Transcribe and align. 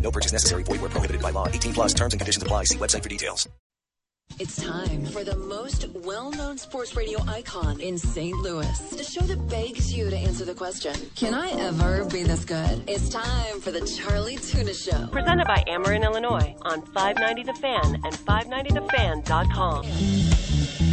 No 0.00 0.12
purchase 0.12 0.32
necessary. 0.32 0.62
Void 0.62 0.80
where 0.80 0.90
prohibited 0.90 1.22
by 1.22 1.32
law. 1.32 1.48
18 1.48 1.72
plus 1.72 1.92
terms 1.92 2.14
and 2.14 2.20
conditions 2.20 2.42
apply. 2.42 2.64
See 2.64 2.78
website 2.78 3.02
for 3.02 3.08
details. 3.08 3.48
It's 4.38 4.62
time 4.62 5.06
for 5.06 5.24
the 5.24 5.34
most 5.36 5.88
well-known 6.04 6.58
sports 6.58 6.94
radio 6.94 7.18
icon 7.26 7.80
in 7.80 7.96
St. 7.96 8.36
Louis. 8.38 8.78
The 8.90 9.04
show 9.04 9.22
that 9.22 9.48
begs 9.48 9.94
you 9.94 10.10
to 10.10 10.16
answer 10.16 10.44
the 10.44 10.52
question, 10.52 10.92
can 11.14 11.32
I 11.32 11.48
ever 11.52 12.04
be 12.04 12.22
this 12.22 12.44
good? 12.44 12.82
It's 12.86 13.08
time 13.08 13.60
for 13.60 13.70
the 13.70 13.80
Charlie 13.86 14.36
Tuna 14.36 14.74
Show. 14.74 15.06
Presented 15.10 15.46
by 15.46 15.64
Ameren, 15.68 16.04
Illinois 16.04 16.54
on 16.62 16.82
590 16.82 17.44
The 17.44 17.54
Fan 17.54 17.94
and 18.04 18.14
590thefan.com. 18.14 20.85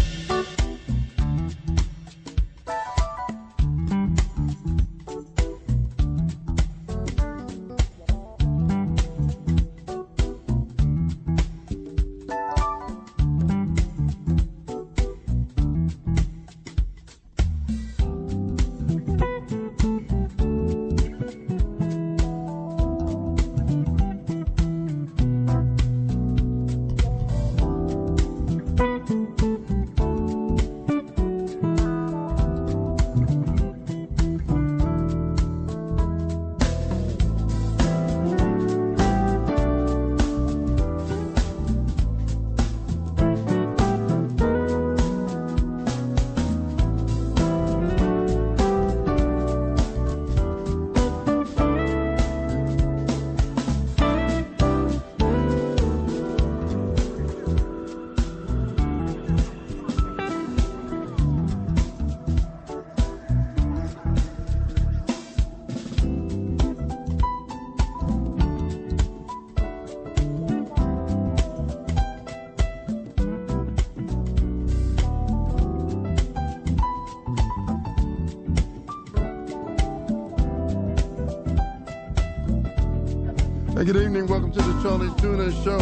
Charlie 84.93 85.21
Tuna 85.21 85.51
Show. 85.63 85.79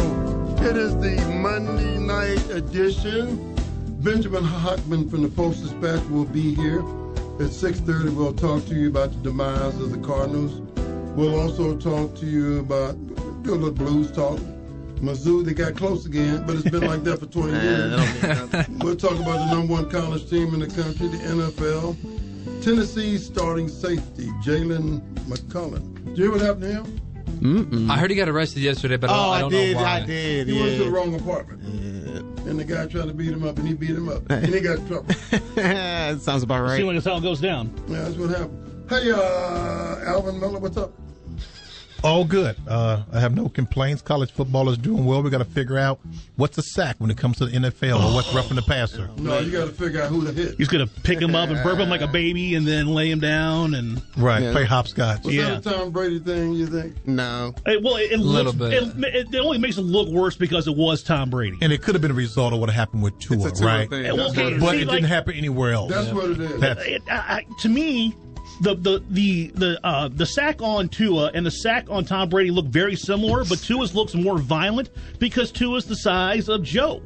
It 0.64 0.74
is 0.74 0.96
the 0.96 1.20
Monday 1.28 1.98
night 1.98 2.48
edition. 2.48 3.54
Benjamin 4.02 4.42
Hochman 4.42 5.10
from 5.10 5.20
the 5.22 5.28
Post 5.28 5.62
Dispatch 5.62 6.02
will 6.08 6.24
be 6.24 6.54
here 6.54 6.78
at 6.78 7.52
6.30. 7.52 8.14
We'll 8.16 8.32
talk 8.32 8.64
to 8.68 8.74
you 8.74 8.88
about 8.88 9.10
the 9.12 9.18
demise 9.18 9.78
of 9.78 9.90
the 9.90 9.98
Cardinals. 9.98 10.62
We'll 11.14 11.38
also 11.38 11.76
talk 11.76 12.14
to 12.20 12.26
you 12.26 12.60
about, 12.60 12.94
do 13.42 13.52
a 13.52 13.54
little 13.54 13.70
blues 13.72 14.10
talk. 14.10 14.38
Mizzou, 15.02 15.44
they 15.44 15.52
got 15.52 15.76
close 15.76 16.06
again, 16.06 16.46
but 16.46 16.56
it's 16.56 16.70
been 16.70 16.86
like 16.86 17.04
that 17.04 17.20
for 17.20 17.26
20 17.26 17.52
years. 17.52 18.68
We'll 18.82 18.96
talk 18.96 19.20
about 19.20 19.46
the 19.46 19.54
number 19.54 19.74
one 19.74 19.90
college 19.90 20.30
team 20.30 20.54
in 20.54 20.60
the 20.60 20.68
country, 20.68 21.08
the 21.08 21.18
NFL. 21.18 22.64
Tennessee's 22.64 23.26
starting 23.26 23.68
safety, 23.68 24.28
Jaylen 24.42 25.02
McCollough. 25.26 26.02
Do 26.02 26.10
you 26.12 26.16
hear 26.16 26.32
what 26.32 26.40
happened 26.40 26.62
to 26.62 26.72
him? 26.72 27.11
I 27.90 27.98
heard 27.98 28.10
he 28.10 28.16
got 28.16 28.28
arrested 28.28 28.62
yesterday, 28.62 28.96
but 28.96 29.10
I 29.10 29.12
oh, 29.12 29.16
don't, 29.16 29.32
I 29.32 29.46
I, 29.46 29.48
did, 29.48 29.76
know 29.76 29.82
why. 29.82 29.90
I 29.90 30.06
did. 30.06 30.48
He 30.48 30.54
yeah. 30.54 30.62
went 30.62 30.76
to 30.78 30.84
the 30.84 30.90
wrong 30.90 31.14
apartment. 31.14 31.62
And 32.46 32.58
the 32.58 32.64
guy 32.64 32.86
tried 32.86 33.06
to 33.06 33.14
beat 33.14 33.30
him 33.30 33.44
up, 33.44 33.58
and 33.58 33.66
he 33.66 33.74
beat 33.74 33.90
him 33.90 34.08
up. 34.08 34.22
And 34.30 34.46
he 34.46 34.60
got 34.60 34.78
in 34.78 34.88
trouble. 34.88 35.14
that 35.54 36.20
sounds 36.20 36.42
about 36.42 36.62
right. 36.62 36.76
See 36.76 36.84
when 36.84 36.96
this 36.96 37.06
all 37.06 37.20
goes 37.20 37.40
down. 37.40 37.72
Yeah, 37.88 38.02
that's 38.02 38.16
what 38.16 38.30
happened. 38.30 38.90
Hey, 38.90 39.10
uh, 39.10 40.10
Alvin 40.10 40.38
Miller, 40.38 40.58
what's 40.58 40.76
up? 40.76 40.92
All 42.02 42.24
good. 42.24 42.56
Uh, 42.66 43.02
I 43.12 43.20
have 43.20 43.34
no 43.34 43.48
complaints. 43.48 44.02
College 44.02 44.32
football 44.32 44.68
is 44.68 44.76
doing 44.78 45.04
well. 45.04 45.22
We 45.22 45.30
got 45.30 45.38
to 45.38 45.44
figure 45.44 45.78
out 45.78 46.00
what's 46.36 46.58
a 46.58 46.62
sack 46.62 46.96
when 46.98 47.10
it 47.10 47.16
comes 47.16 47.38
to 47.38 47.46
the 47.46 47.52
NFL 47.56 48.00
or 48.10 48.14
what's 48.14 48.32
roughing 48.34 48.56
the 48.56 48.62
passer. 48.62 49.08
No, 49.18 49.38
you 49.38 49.52
got 49.52 49.66
to 49.66 49.72
figure 49.72 50.02
out 50.02 50.08
who 50.08 50.24
to 50.24 50.32
hit. 50.32 50.56
He's 50.58 50.66
gonna 50.68 50.86
pick 50.86 51.20
him 51.20 51.34
up 51.36 51.48
and 51.50 51.62
burp 51.62 51.78
him 51.78 51.88
like 51.88 52.00
a 52.00 52.08
baby, 52.08 52.54
and 52.56 52.66
then 52.66 52.88
lay 52.88 53.10
him 53.10 53.20
down, 53.20 53.74
and 53.74 54.02
Right. 54.16 54.42
Yeah. 54.42 54.52
Play 54.52 54.64
hopscotch. 54.64 55.24
Was 55.24 55.34
Yeah. 55.34 55.60
that 55.60 55.66
a 55.66 55.74
Tom 55.78 55.90
Brady 55.90 56.18
thing, 56.18 56.54
you 56.54 56.66
think? 56.66 56.96
No. 57.06 57.54
It- 57.66 57.82
well, 57.82 57.96
it, 57.96 58.12
it 58.12 58.18
Little 58.18 58.52
looks, 58.52 58.92
bit. 58.94 59.14
It, 59.14 59.34
it, 59.34 59.38
only 59.40 59.58
makes 59.58 59.78
it 59.78 59.82
look 59.82 60.08
worse 60.08 60.36
because 60.36 60.66
it 60.66 60.76
was 60.76 61.02
Tom 61.02 61.30
Brady. 61.30 61.58
And 61.62 61.72
it 61.72 61.82
could 61.82 61.94
have 61.94 62.02
been 62.02 62.10
a 62.10 62.14
result 62.14 62.52
of 62.52 62.58
what 62.60 62.70
happened 62.70 63.02
with 63.02 63.18
Tua, 63.20 63.46
It's 63.48 63.60
a 63.60 63.62
Tua 63.62 63.72
right? 63.72 63.90
thing. 63.90 64.04
Well, 64.16 64.30
okay, 64.30 64.58
But 64.58 64.70
see, 64.72 64.80
it 64.82 64.86
like, 64.88 64.96
didn't 64.96 65.04
happen 65.08 65.34
anywhere 65.34 65.72
else. 65.72 65.90
That's 65.92 66.12
what 66.12 66.30
it 66.30 66.40
is. 66.40 66.60
That's- 66.60 66.86
it, 66.86 67.02
I, 67.10 67.14
I- 67.16 67.46
to 67.60 67.68
me, 67.68 68.14
the 68.60 68.74
the 68.74 69.02
the 69.10 69.46
the 69.54 69.80
uh, 69.86 70.08
the 70.08 70.26
sack 70.26 70.60
on 70.62 70.88
Tua 70.88 71.30
and 71.34 71.44
the 71.44 71.50
sack 71.50 71.86
on 71.88 72.04
Tom 72.04 72.28
Brady 72.28 72.50
look 72.50 72.66
very 72.66 72.96
similar, 72.96 73.44
but 73.44 73.58
Tua's 73.60 73.94
looks 73.94 74.14
more 74.14 74.38
violent 74.38 74.90
because 75.18 75.50
Tua's 75.50 75.84
the 75.86 75.96
size 75.96 76.48
of 76.48 76.62
Joe. 76.62 77.02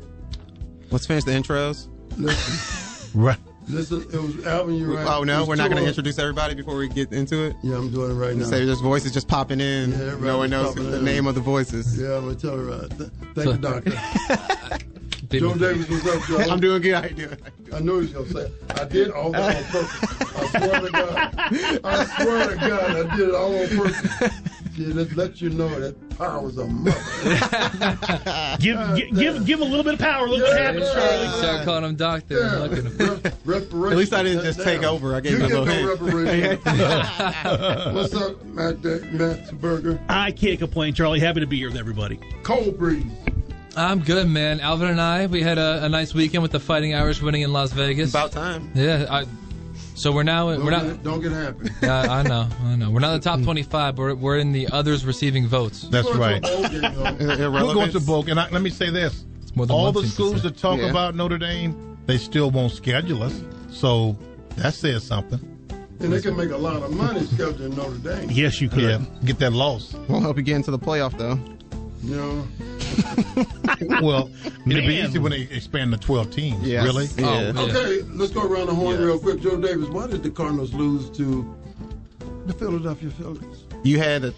Let's 0.91 1.07
finish 1.07 1.25
the 1.25 1.33
intros. 1.33 1.89
Listen, 2.17 3.11
right. 3.21 3.39
listen, 3.69 4.03
it 4.03 4.13
was 4.23 4.47
Alvin, 4.47 4.77
you're 4.77 4.95
right. 4.95 5.07
Oh, 5.07 5.25
no, 5.25 5.45
we're 5.45 5.57
not 5.57 5.71
going 5.71 5.83
to 5.83 5.89
introduce 5.89 6.19
everybody 6.19 6.55
before 6.55 6.77
we 6.77 6.89
get 6.89 7.13
into 7.13 7.43
it. 7.43 7.57
Yeah, 7.63 7.77
I'm 7.77 7.91
doing 7.91 8.13
it 8.13 8.15
right 8.15 8.37
now. 8.37 8.45
Say 8.45 8.65
there's 8.65 8.81
voices 8.81 9.13
just 9.13 9.27
popping 9.29 9.61
in. 9.61 9.91
Yeah, 9.91 10.17
no 10.21 10.39
one 10.39 10.51
knows 10.51 10.75
the 10.75 10.99
in. 10.99 11.05
name 11.05 11.27
of 11.27 11.35
the 11.35 11.41
voices. 11.41 12.01
Yeah, 12.01 12.17
I'm 12.17 12.25
going 12.25 12.37
to 12.37 12.41
tell 12.47 12.57
you 12.57 12.71
right. 12.71 12.91
Th- 12.99 13.11
Thank 13.35 13.47
you, 13.49 13.57
doctor. 14.79 14.79
People- 15.41 15.55
Joe 15.55 15.73
Davis, 15.75 15.89
what's 16.05 16.07
up, 16.07 16.23
Joe? 16.47 16.53
I'm 16.53 16.61
doing 16.61 16.83
good. 16.83 16.95
How 16.95 17.05
you 17.05 17.15
doing? 17.15 17.37
I 17.75 17.79
knew 17.81 18.01
he 18.01 18.07
was 18.07 18.13
going 18.13 18.27
to 18.27 18.33
say 18.33 18.41
it. 18.43 18.53
I 18.81 18.85
did 18.85 19.11
all 19.11 19.33
that 19.33 19.57
on 19.57 19.65
purpose. 19.65 20.37
I 20.37 20.47
swear 20.59 20.81
to 20.81 20.91
God. 20.93 21.35
I 21.85 22.05
swear 22.23 22.49
to 22.51 22.57
God, 22.57 22.91
I 23.07 23.17
did 23.17 23.29
it 23.29 23.35
all 23.35 23.59
on 23.59 23.69
purpose. 23.69 24.41
Yeah, 24.77 24.93
let, 24.93 25.17
let 25.17 25.41
you 25.41 25.49
know 25.49 25.69
that 25.81 25.97
power's 26.19 26.59
a 26.59 26.67
mother. 26.67 27.01
Give 28.61 28.79
give 28.95 29.17
give, 29.19 29.47
give 29.47 29.61
him 29.61 29.67
a 29.67 29.71
little 29.71 29.83
bit 29.85 29.95
of 29.95 30.01
power. 30.01 30.29
Look 30.29 30.43
what 30.43 30.59
happens, 30.59 30.93
Charlie. 30.93 31.29
Start 31.39 31.65
calling 31.65 31.85
him 31.85 31.97
doctor. 31.97 32.39
Yeah. 32.41 32.65
At 32.65 32.73
him. 32.73 33.33
Rep- 33.47 33.63
At 33.73 33.97
least 33.97 34.13
I 34.13 34.23
didn't 34.23 34.45
just 34.45 34.61
take 34.63 34.83
Damn. 34.83 34.91
over. 34.95 35.15
I 35.15 35.21
gave 35.21 35.33
you 35.33 35.39
him 35.39 35.45
a 35.47 35.49
get 35.49 35.83
little 35.83 36.17
no 36.67 37.93
What's 37.95 38.15
up, 38.15 38.45
Matt, 38.45 38.85
Matt 39.13 39.59
Berger? 39.61 39.99
I 40.11 40.31
can't 40.31 40.59
complain, 40.59 40.93
Charlie. 40.93 41.21
Happy 41.21 41.41
to 41.41 41.47
be 41.47 41.57
here 41.57 41.69
with 41.71 41.79
everybody. 41.79 42.19
Cold 42.43 42.77
breeze. 42.77 43.05
I'm 43.77 44.01
good, 44.01 44.27
man. 44.29 44.61
Alvin 44.61 44.89
and 44.89 45.01
I, 45.01 45.27
we 45.27 45.43
had 45.43 45.59
a, 45.59 45.85
a 45.85 45.89
nice 45.89 46.15
weekend 46.15 46.43
with 46.43 46.53
the 46.53 46.61
Fighting 46.61 46.95
Irish 46.95 47.21
winning 47.21 47.43
in 47.43 47.53
Las 47.53 47.73
Vegas. 47.73 48.11
About 48.11 48.33
time. 48.33 48.71
yeah, 48.75 49.07
I, 49.11 49.25
So 49.95 50.13
we're 50.13 50.23
now 50.23 50.51
Don't, 50.51 50.65
we're 50.65 50.71
not. 50.71 50.83
get, 50.85 51.03
don't 51.03 51.21
get 51.21 51.33
happy. 51.33 51.69
Yeah, 51.83 52.01
I 52.03 52.23
know, 52.23 52.49
I 52.65 52.77
know. 52.77 52.91
We're 52.91 53.01
not 53.01 53.15
in 53.15 53.21
the 53.21 53.25
top 53.25 53.43
25. 53.43 53.99
We're 53.99 54.15
we're 54.15 54.39
in 54.39 54.53
the 54.53 54.69
others 54.73 55.05
receiving 55.05 55.47
votes. 55.47 55.83
That's 55.91 56.11
right. 56.15 56.43
Irrelevance. 56.45 57.39
We're 57.39 57.75
going 57.75 57.93
to 57.93 58.01
bowl, 58.01 58.25
and 58.31 58.41
I, 58.41 58.49
let 58.51 58.63
me 58.63 58.71
say 58.71 58.89
this: 58.91 59.25
more 59.55 59.67
than 59.67 59.77
all 59.77 59.93
the 59.93 60.07
schools 60.07 60.43
that 60.43 60.57
talk 60.57 60.79
Yeah. 60.79 60.87
about 60.91 61.15
Notre 61.15 61.39
Dame, 61.39 61.99
they 62.07 62.17
still 62.19 62.51
won't 62.51 62.73
schedule 62.73 63.23
us. 63.23 63.41
So 63.71 64.17
that 64.57 64.73
says 64.75 65.05
something. 65.05 65.41
And 66.01 66.13
they 66.13 66.21
can 66.21 66.37
make 66.37 66.51
a 66.51 66.57
lot 66.57 66.77
of 66.77 66.91
money 66.95 67.21
scheduling 67.21 67.75
Notre 67.77 67.97
Dame. 67.99 68.31
Yes, 68.31 68.61
you 68.61 68.69
could. 68.69 68.83
Yeah, 68.83 69.01
get 69.25 69.39
that 69.41 69.53
loss. 69.55 69.95
Won't 70.09 70.23
help 70.23 70.37
you 70.37 70.43
get 70.43 70.57
into 70.57 70.71
the 70.71 70.79
playoff 70.79 71.17
though. 71.19 71.39
You 72.07 72.17
know, 72.17 72.49
well, 74.01 74.31
it'd 74.65 74.87
be 74.87 74.95
easy 74.95 75.19
when 75.19 75.33
they 75.33 75.43
expand 75.43 75.91
to 75.91 75.99
twelve 75.99 76.31
teams. 76.31 76.63
Yes. 76.63 76.85
Really? 76.85 77.07
Yeah. 77.17 77.53
Oh, 77.57 77.67
yeah. 77.67 77.73
okay, 77.73 78.03
let's 78.13 78.31
go 78.31 78.43
around 78.43 78.69
the 78.69 78.75
horn 78.75 79.03
real 79.03 79.19
quick. 79.19 79.41
Joe 79.41 79.61
Davis, 79.61 79.89
why 79.89 80.07
did 80.07 80.23
the 80.23 80.31
Cardinals 80.31 80.73
lose 80.73 81.11
to 81.17 81.57
the 82.47 82.53
Philadelphia 82.53 83.11
Phillies? 83.11 83.65
You 83.83 83.99
had 83.99 84.25
uh, 84.25 84.31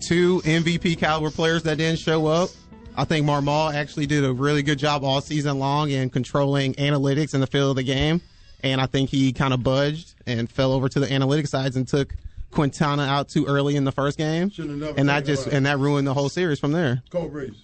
two 0.00 0.40
MVP 0.42 0.98
caliber 0.98 1.30
players 1.30 1.62
that 1.62 1.78
didn't 1.78 2.00
show 2.00 2.26
up. 2.26 2.50
I 2.96 3.04
think 3.04 3.24
Marmol 3.24 3.72
actually 3.72 4.06
did 4.06 4.24
a 4.24 4.32
really 4.32 4.62
good 4.62 4.78
job 4.78 5.02
all 5.02 5.22
season 5.22 5.58
long 5.58 5.90
in 5.90 6.10
controlling 6.10 6.74
analytics 6.74 7.32
in 7.32 7.40
the 7.40 7.46
field 7.46 7.70
of 7.70 7.76
the 7.76 7.82
game. 7.82 8.20
And 8.62 8.78
I 8.78 8.84
think 8.84 9.08
he 9.08 9.32
kind 9.32 9.54
of 9.54 9.62
budged 9.62 10.14
and 10.26 10.50
fell 10.50 10.72
over 10.72 10.88
to 10.90 11.00
the 11.00 11.06
analytics 11.06 11.48
sides 11.48 11.76
and 11.76 11.88
took 11.88 12.14
Quintana 12.50 13.02
out 13.02 13.28
too 13.28 13.46
early 13.46 13.76
in 13.76 13.84
the 13.84 13.92
first 13.92 14.18
game. 14.18 14.50
And 14.58 15.08
that 15.08 15.24
just 15.24 15.46
and 15.46 15.66
that 15.66 15.78
ruined 15.78 16.06
the 16.06 16.14
whole 16.14 16.28
series 16.28 16.58
from 16.58 16.72
there. 16.72 17.02
Cole 17.10 17.28
Reese. 17.28 17.54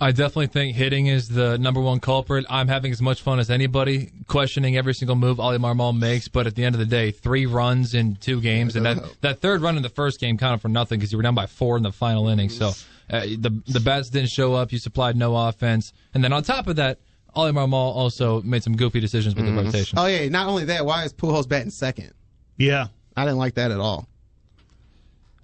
I 0.00 0.10
definitely 0.10 0.48
think 0.48 0.76
hitting 0.76 1.06
is 1.06 1.28
the 1.28 1.56
number 1.56 1.80
one 1.80 2.00
culprit. 2.00 2.44
I'm 2.50 2.68
having 2.68 2.92
as 2.92 3.00
much 3.00 3.22
fun 3.22 3.38
as 3.38 3.48
anybody 3.48 4.10
questioning 4.26 4.76
every 4.76 4.92
single 4.92 5.16
move 5.16 5.38
Ali 5.38 5.58
Marmol 5.58 5.96
makes, 5.96 6.26
but 6.28 6.46
at 6.46 6.56
the 6.56 6.64
end 6.64 6.74
of 6.74 6.80
the 6.80 6.86
day, 6.86 7.10
three 7.10 7.46
runs 7.46 7.94
in 7.94 8.16
two 8.16 8.40
games, 8.40 8.76
and 8.76 8.84
that, 8.84 8.98
that 9.20 9.40
third 9.40 9.62
run 9.62 9.76
in 9.76 9.82
the 9.82 9.88
first 9.88 10.20
game 10.20 10.36
counted 10.36 10.60
for 10.60 10.68
nothing 10.68 10.98
because 10.98 11.12
you 11.12 11.18
were 11.18 11.22
down 11.22 11.34
by 11.34 11.46
four 11.46 11.76
in 11.76 11.82
the 11.82 11.92
final 11.92 12.28
inning. 12.28 12.48
So 12.48 12.72
uh, 13.08 13.20
the 13.20 13.62
the 13.66 13.80
bats 13.80 14.10
didn't 14.10 14.30
show 14.30 14.54
up. 14.54 14.72
You 14.72 14.78
supplied 14.78 15.16
no 15.16 15.36
offense, 15.36 15.92
and 16.12 16.24
then 16.24 16.32
on 16.32 16.42
top 16.42 16.66
of 16.66 16.76
that, 16.76 16.98
Ali 17.34 17.52
Marmol 17.52 17.72
also 17.72 18.42
made 18.42 18.62
some 18.62 18.76
goofy 18.76 19.00
decisions 19.00 19.34
with 19.34 19.46
the 19.46 19.52
rotation. 19.52 19.98
Oh 19.98 20.06
yeah, 20.06 20.28
not 20.28 20.48
only 20.48 20.64
that, 20.64 20.84
why 20.84 21.04
is 21.04 21.14
Pujols 21.14 21.48
batting 21.48 21.70
second? 21.70 22.12
Yeah. 22.56 22.88
I 23.16 23.24
didn't 23.24 23.38
like 23.38 23.54
that 23.54 23.70
at 23.70 23.80
all. 23.80 24.08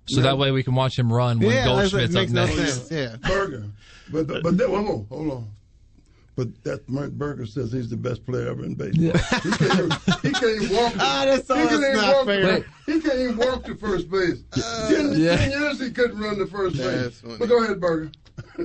So 0.07 0.23
that 0.23 0.39
way 0.39 0.51
we 0.51 0.63
can 0.65 0.75
watch 0.75 0.99
him 0.99 1.13
run 1.13 1.39
when 1.39 1.51
yeah, 1.51 1.67
that's- 1.67 1.93
Goldschmidt's 1.93 2.17
up 2.17 2.21
makes 2.21 2.33
no 2.33 2.47
next. 2.47 2.89
sense. 2.89 2.91
Yeah. 2.91 3.17
Berger. 3.29 3.65
But 4.13 4.27
but, 4.27 4.43
but 4.43 4.59
that, 4.59 4.69
one 4.69 4.85
more, 4.85 5.07
hold 5.09 5.31
on. 5.31 5.49
But 6.35 6.65
that 6.65 6.89
Mike 6.89 7.11
Berger 7.13 7.47
says 7.47 7.71
he's 7.71 7.89
the 7.91 7.97
best 7.97 8.25
player 8.27 8.49
ever 8.49 8.65
in 8.65 8.75
baseball. 8.75 9.03
He, 9.03 9.51
can't 9.53 9.79
even, 9.79 9.91
he 10.23 10.31
can't 10.33 10.63
even 10.63 10.77
walk. 10.77 10.93
Ah, 10.99 11.23
that's 11.27 11.47
so- 11.47 11.55
he 11.55 11.69
can't 11.69 11.81
that's 11.81 11.93
even 11.93 12.01
not 12.01 12.15
walk 12.17 12.27
fair. 12.27 12.61
To, 12.61 12.67
he 12.87 13.01
can't 13.01 13.19
even 13.21 13.37
walk 13.37 13.65
to 13.67 13.77
first 13.77 14.11
base. 14.11 14.43
ten, 14.89 15.13
yeah. 15.21 15.37
ten 15.37 15.51
years 15.51 15.81
he 15.81 15.91
couldn't 15.93 16.19
run 16.19 16.39
to 16.39 16.47
first 16.47 16.77
That's 16.77 17.21
base. 17.21 17.21
funny. 17.21 17.37
But 17.39 17.49
go 17.49 17.63
ahead, 17.63 17.81
Berger. 17.81 18.11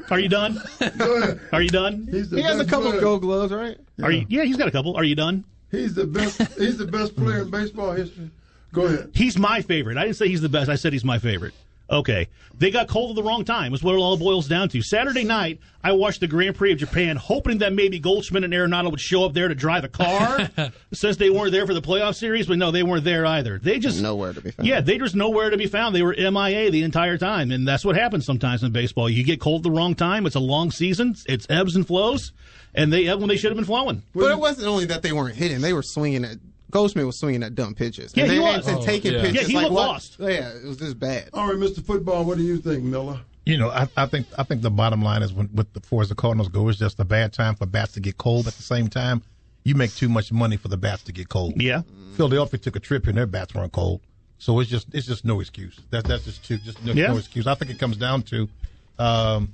Are 0.10 0.20
you 0.20 0.30
done? 0.30 0.60
Go 0.98 1.18
ahead. 1.18 1.42
Are 1.52 1.62
you 1.62 1.68
done? 1.70 2.08
He 2.10 2.42
has 2.42 2.60
a 2.62 2.66
couple 2.66 2.90
player. 2.92 3.02
gold 3.02 3.22
gloves, 3.24 3.52
right? 3.52 3.78
Are 4.02 4.10
you? 4.12 4.26
Yeah, 4.30 4.44
he's 4.44 4.56
got 4.56 4.70
a 4.70 4.72
couple. 4.72 4.96
Are 4.96 5.04
you 5.04 5.16
done? 5.16 5.44
He's 5.70 5.94
the 5.94 6.06
best. 6.08 6.40
He's 6.58 6.78
the 6.78 6.88
best 6.88 7.14
player 7.18 7.42
in 7.42 7.50
baseball 7.52 7.92
history. 7.92 8.30
Go 8.76 8.86
ahead. 8.86 9.12
He's 9.14 9.38
my 9.38 9.62
favorite. 9.62 9.98
I 9.98 10.04
didn't 10.04 10.18
say 10.18 10.28
he's 10.28 10.42
the 10.42 10.50
best. 10.50 10.70
I 10.70 10.76
said 10.76 10.94
he's 10.94 11.06
my 11.06 11.18
favorite. 11.18 11.54
Okay. 11.90 12.28
They 12.58 12.72
got 12.72 12.88
cold 12.88 13.12
at 13.12 13.16
the 13.16 13.24
wrong 13.28 13.46
time, 13.46 13.74
is 13.74 13.84
what 13.84 13.96
it 13.96 14.00
all 14.00 14.18
boils 14.18 14.48
down 14.48 14.70
to. 14.70 14.82
Saturday 14.82 15.24
night, 15.24 15.60
I 15.84 15.92
watched 15.92 16.22
the 16.22 16.28
Grand 16.28 16.56
Prix 16.56 16.72
of 16.72 16.78
Japan, 16.80 17.16
hoping 17.18 17.60
that 17.60 17.74
maybe 17.74 18.00
Goldschmidt 18.00 18.44
and 18.44 18.54
Arenado 18.54 18.90
would 18.92 19.00
show 19.00 19.26
up 19.26 19.34
there 19.34 19.50
to 19.50 19.56
drive 19.56 19.84
a 19.84 19.90
car 19.90 20.50
since 20.94 21.18
they 21.18 21.30
weren't 21.30 21.52
there 21.52 21.68
for 21.68 21.74
the 21.74 21.82
playoff 21.82 22.16
series, 22.16 22.48
but 22.48 22.58
no, 22.58 22.72
they 22.72 22.82
weren't 22.82 23.04
there 23.04 23.26
either. 23.26 23.60
They 23.60 23.80
just. 23.80 24.02
Nowhere 24.02 24.34
to 24.34 24.42
be 24.42 24.52
found. 24.52 24.68
Yeah, 24.68 24.82
they 24.82 24.98
just 24.98 25.16
nowhere 25.16 25.50
to 25.50 25.58
be 25.58 25.68
found. 25.68 25.96
They 25.96 26.02
were 26.02 26.16
MIA 26.18 26.72
the 26.72 26.84
entire 26.84 27.18
time, 27.18 27.52
and 27.52 27.68
that's 27.68 27.86
what 27.86 27.96
happens 27.96 28.26
sometimes 28.26 28.64
in 28.64 28.72
baseball. 28.72 29.10
You 29.10 29.24
get 29.24 29.42
cold 29.42 29.60
at 29.60 29.64
the 29.64 29.72
wrong 29.72 29.96
time. 29.96 30.26
It's 30.26 30.36
a 30.36 30.40
long 30.40 30.72
season. 30.72 31.16
It's 31.28 31.46
ebbs 31.50 31.76
and 31.76 31.86
flows, 31.86 32.32
and 32.74 32.92
they 32.92 33.08
ebb 33.08 33.20
when 33.20 33.28
they 33.28 33.38
should 33.38 33.52
have 33.52 33.58
been 33.58 33.66
flowing. 33.66 34.02
But 34.14 34.32
it 34.32 34.40
wasn't 34.40 34.68
only 34.68 34.86
that 34.86 35.02
they 35.04 35.12
weren't 35.12 35.36
hitting; 35.36 35.62
they 35.62 35.74
were 35.74 35.84
swinging 35.84 36.24
at. 36.26 36.38
Goldschmidt 36.72 37.06
was 37.06 37.18
swinging 37.18 37.44
at 37.44 37.56
dumb 37.56 37.74
pitches. 37.76 38.12
Yeah, 38.16 38.24
and 38.24 38.34
he 38.34 38.40
was. 38.40 38.68
and 38.68 38.78
Oh, 38.80 38.82
taking 38.86 39.14
yeah. 39.14 39.22
pitches 39.22 39.42
Yeah, 39.44 39.48
he 39.48 39.54
like 39.56 39.64
looked 39.64 39.76
what? 39.76 39.88
lost. 39.88 40.16
Yeah, 40.20 40.50
it 40.50 40.64
was 40.66 40.78
just 40.78 41.00
bad. 41.00 41.30
All 41.34 41.48
right, 41.48 41.56
Mr. 41.58 41.84
Football. 41.86 42.26
What 42.26 42.38
do 42.38 42.44
you 42.44 42.58
think, 42.58 42.84
Miller? 42.84 43.20
You 43.46 43.58
know, 43.58 43.70
I, 43.70 43.88
I 43.96 44.08
think 44.08 44.26
I 44.38 44.44
think 44.44 44.62
the 44.64 44.72
bottom 44.72 45.02
line 45.04 45.22
is 45.22 45.32
when, 45.32 45.50
with 45.54 45.72
the 45.74 45.80
far 45.80 46.02
as 46.02 46.10
the 46.10 46.16
Cardinals 46.16 46.50
go, 46.50 46.68
it's 46.70 46.80
just 46.80 47.00
a 47.00 47.06
bad 47.06 47.32
time 47.34 47.56
for 47.56 47.66
bats 47.68 47.92
to 47.94 48.00
get 48.00 48.18
cold. 48.18 48.48
At 48.48 48.56
the 48.56 48.64
same 48.64 48.88
time, 48.88 49.22
you 49.64 49.76
make 49.76 49.94
too 49.94 50.10
much 50.10 50.32
money 50.32 50.58
for 50.58 50.68
the 50.68 50.78
bats 50.78 51.04
to 51.04 51.12
get 51.12 51.30
cold. 51.30 51.62
Yeah. 51.62 51.84
Philadelphia 52.18 52.60
took 52.60 52.76
a 52.76 52.80
trip 52.80 53.04
here 53.04 53.10
and 53.12 53.18
their 53.20 53.28
bats 53.28 53.54
weren't 53.54 53.72
cold, 53.72 54.02
so 54.40 54.60
it's 54.60 54.70
just 54.70 54.88
it's 54.96 55.06
just 55.06 55.26
no 55.26 55.40
excuse. 55.42 55.80
That 55.92 56.06
that's 56.06 56.26
just 56.26 56.44
too 56.44 56.58
just 56.58 56.84
no, 56.84 56.94
Yeah. 56.94 57.08
no 57.08 57.18
excuse. 57.18 57.46
I 57.46 57.54
think 57.54 57.70
it 57.70 57.78
comes 57.78 57.98
down 57.98 58.24
to, 58.24 58.50
um, 58.98 59.54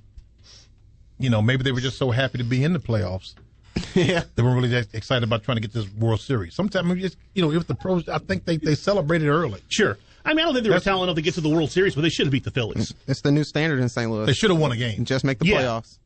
you 1.19 1.29
know, 1.29 1.41
maybe 1.41 1.63
they 1.63 1.71
were 1.73 1.81
just 1.81 1.97
so 1.97 2.11
happy 2.11 2.37
to 2.37 2.43
be 2.45 2.63
in 2.63 2.71
the 2.73 2.79
playoffs. 2.79 3.33
yeah, 3.95 4.23
They 4.35 4.43
weren't 4.43 4.55
really 4.55 4.69
that 4.69 4.93
excited 4.93 5.23
about 5.23 5.43
trying 5.43 5.55
to 5.57 5.61
get 5.61 5.73
this 5.73 5.89
World 5.93 6.19
Series. 6.21 6.53
Sometimes 6.55 6.87
maybe 6.87 7.01
just 7.01 7.17
you 7.33 7.41
know, 7.41 7.51
if 7.51 7.67
the 7.67 7.75
pros, 7.75 8.07
I 8.09 8.17
think 8.17 8.45
they 8.45 8.57
they 8.57 8.75
celebrated 8.75 9.27
early. 9.29 9.61
Sure. 9.69 9.97
I 10.25 10.29
mean, 10.33 10.39
I 10.39 10.43
don't 10.43 10.53
think 10.53 10.63
they 10.63 10.69
were 10.69 10.73
That's- 10.75 10.83
talented 10.83 11.09
enough 11.09 11.15
to 11.15 11.21
get 11.21 11.33
to 11.35 11.41
the 11.41 11.49
World 11.49 11.71
Series, 11.71 11.95
but 11.95 12.01
they 12.01 12.09
should 12.09 12.25
have 12.27 12.31
beat 12.31 12.43
the 12.43 12.51
Phillies. 12.51 12.93
it's 13.07 13.21
the 13.21 13.31
new 13.31 13.43
standard 13.43 13.79
in 13.79 13.89
St. 13.89 14.09
Louis. 14.11 14.25
They 14.27 14.33
should 14.33 14.51
have 14.51 14.59
won 14.59 14.71
a 14.71 14.77
game. 14.77 15.03
just 15.05 15.23
make 15.23 15.39
the 15.39 15.47
Yeah. 15.47 15.61
playoffs. 15.61 15.97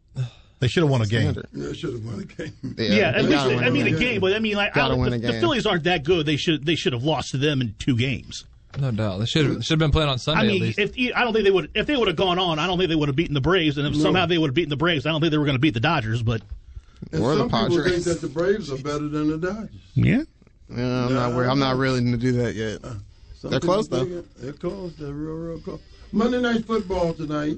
They 0.60 0.68
should 0.70 0.84
have 0.84 0.90
won 0.90 1.02
a 1.02 1.06
game. 1.06 1.34
Standard. 1.34 1.48
Yeah, 1.54 1.74
should 1.74 1.94
have 1.94 2.06
won 2.06 2.18
the 2.20 2.26
game. 2.26 2.54
Yeah, 2.78 3.10
at 3.16 3.26
least 3.26 3.46
they- 3.46 3.58
I 3.58 3.70
mean 3.70 3.86
game. 3.86 3.96
a 3.96 4.00
game, 4.00 4.22
but 4.22 4.34
I 4.34 4.40
mean 4.40 4.56
like 4.56 4.76
I 4.78 4.88
don't- 4.88 5.04
the, 5.10 5.18
the. 5.18 5.34
Phillies 5.34 5.66
aren't 5.66 5.84
that 5.84 6.04
good. 6.04 6.26
They 6.26 6.38
should 6.38 6.66
they 6.66 6.76
should 6.76 6.94
have 6.94 7.04
lost 7.04 7.32
to 7.32 7.38
them 7.38 7.60
in 7.62 7.76
two 7.78 7.98
games. 7.98 8.46
No 8.80 8.92
doubt. 8.92 9.20
They 9.20 9.26
should 9.26 9.46
have 9.46 9.64
should 9.66 9.72
have 9.74 9.80
been 9.80 9.92
playing 9.92 10.10
on 10.10 10.18
Sunday 10.20 10.42
I 10.42 10.46
at 10.46 10.52
mean, 10.52 10.62
least. 10.62 10.80
if 10.80 10.92
I 11.16 11.24
don't 11.24 11.34
think 11.34 11.44
they 11.46 11.52
would 11.52 11.70
if 11.76 11.86
they 11.88 11.96
would 11.98 12.08
have 12.08 12.18
gone 12.18 12.40
on, 12.40 12.58
I 12.60 12.68
don't 12.68 12.78
think 12.78 12.90
they 12.90 12.96
would 12.96 13.10
have 13.10 13.16
beaten 13.18 13.34
the 13.34 13.42
Braves. 13.42 13.78
And 13.78 13.86
if 13.88 14.02
somehow 14.02 14.26
they 14.28 14.38
would 14.38 14.48
have 14.50 14.56
beaten 14.56 14.70
the 14.70 14.76
Braves, 14.78 15.06
I 15.06 15.12
don't 15.12 15.20
think 15.22 15.32
they 15.32 15.38
were 15.38 15.46
going 15.46 15.56
to 15.56 15.62
beat 15.62 15.74
the 15.74 15.80
Dodgers. 15.82 16.22
But 16.24 16.42
And 17.12 17.22
Or 17.22 17.36
the 17.36 17.50
some 17.50 17.70
people 17.70 17.84
think 17.84 18.04
that 18.04 18.22
the 18.22 18.28
Braves 18.28 18.72
are 18.72 18.78
better 18.78 19.08
than 19.08 19.30
the 19.30 19.38
Dodgers. 19.38 19.70
yeah, 19.94 20.24
Yeah, 20.70 21.06
I'm 21.06 21.14
not 21.14 21.34
worried. 21.34 21.50
I'm 21.50 21.60
not 21.60 21.78
willing 21.78 22.12
to 22.12 22.18
do 22.18 22.32
that 22.34 22.56
yet. 22.56 22.80
Uh, 22.84 22.96
some 23.36 23.52
They're 23.52 23.60
close, 23.60 23.88
though. 23.88 24.06
They're 24.38 24.54
close. 24.54 24.96
They're 24.96 25.14
real, 25.14 25.36
real 25.36 25.60
close. 25.60 25.82
Monday 26.12 26.42
Night 26.42 26.66
Football 26.66 27.14
tonight 27.14 27.58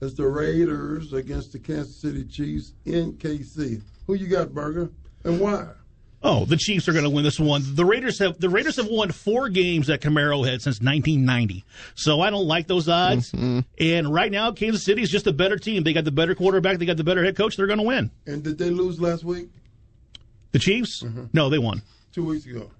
is 0.00 0.14
the 0.14 0.26
Raiders 0.26 1.12
against 1.12 1.52
the 1.52 1.58
Kansas 1.58 1.94
City 1.94 2.24
Chiefs 2.24 2.72
in 2.86 3.12
KC. 3.14 3.80
Who 4.06 4.14
you 4.14 4.26
got, 4.26 4.52
Berger, 4.52 4.90
and 5.24 5.38
why? 5.38 5.68
Oh, 6.22 6.44
the 6.44 6.56
Chiefs 6.56 6.88
are 6.88 6.92
going 6.92 7.04
to 7.04 7.10
win 7.10 7.24
this 7.24 7.38
one. 7.38 7.62
The 7.64 7.84
Raiders 7.84 8.18
have 8.18 8.38
the 8.38 8.48
Raiders 8.48 8.76
have 8.76 8.88
won 8.88 9.10
four 9.10 9.48
games 9.48 9.90
at 9.90 10.00
Camaro 10.00 10.46
Head 10.46 10.62
since 10.62 10.80
1990. 10.80 11.64
So 11.94 12.20
I 12.20 12.30
don't 12.30 12.46
like 12.46 12.66
those 12.66 12.88
odds. 12.88 13.32
And 13.32 14.12
right 14.12 14.30
now, 14.30 14.52
Kansas 14.52 14.84
City 14.84 15.02
is 15.02 15.10
just 15.10 15.26
a 15.26 15.32
better 15.32 15.56
team. 15.56 15.82
They 15.82 15.92
got 15.92 16.04
the 16.04 16.12
better 16.12 16.34
quarterback. 16.34 16.78
They 16.78 16.86
got 16.86 16.96
the 16.96 17.04
better 17.04 17.24
head 17.24 17.36
coach. 17.36 17.56
They're 17.56 17.66
going 17.66 17.78
to 17.78 17.84
win. 17.84 18.10
And 18.26 18.42
did 18.42 18.58
they 18.58 18.70
lose 18.70 19.00
last 19.00 19.24
week? 19.24 19.48
The 20.52 20.58
Chiefs? 20.58 21.02
No, 21.32 21.48
they 21.48 21.58
won. 21.58 21.82
Two 22.12 22.26
weeks 22.26 22.46
ago. 22.46 22.70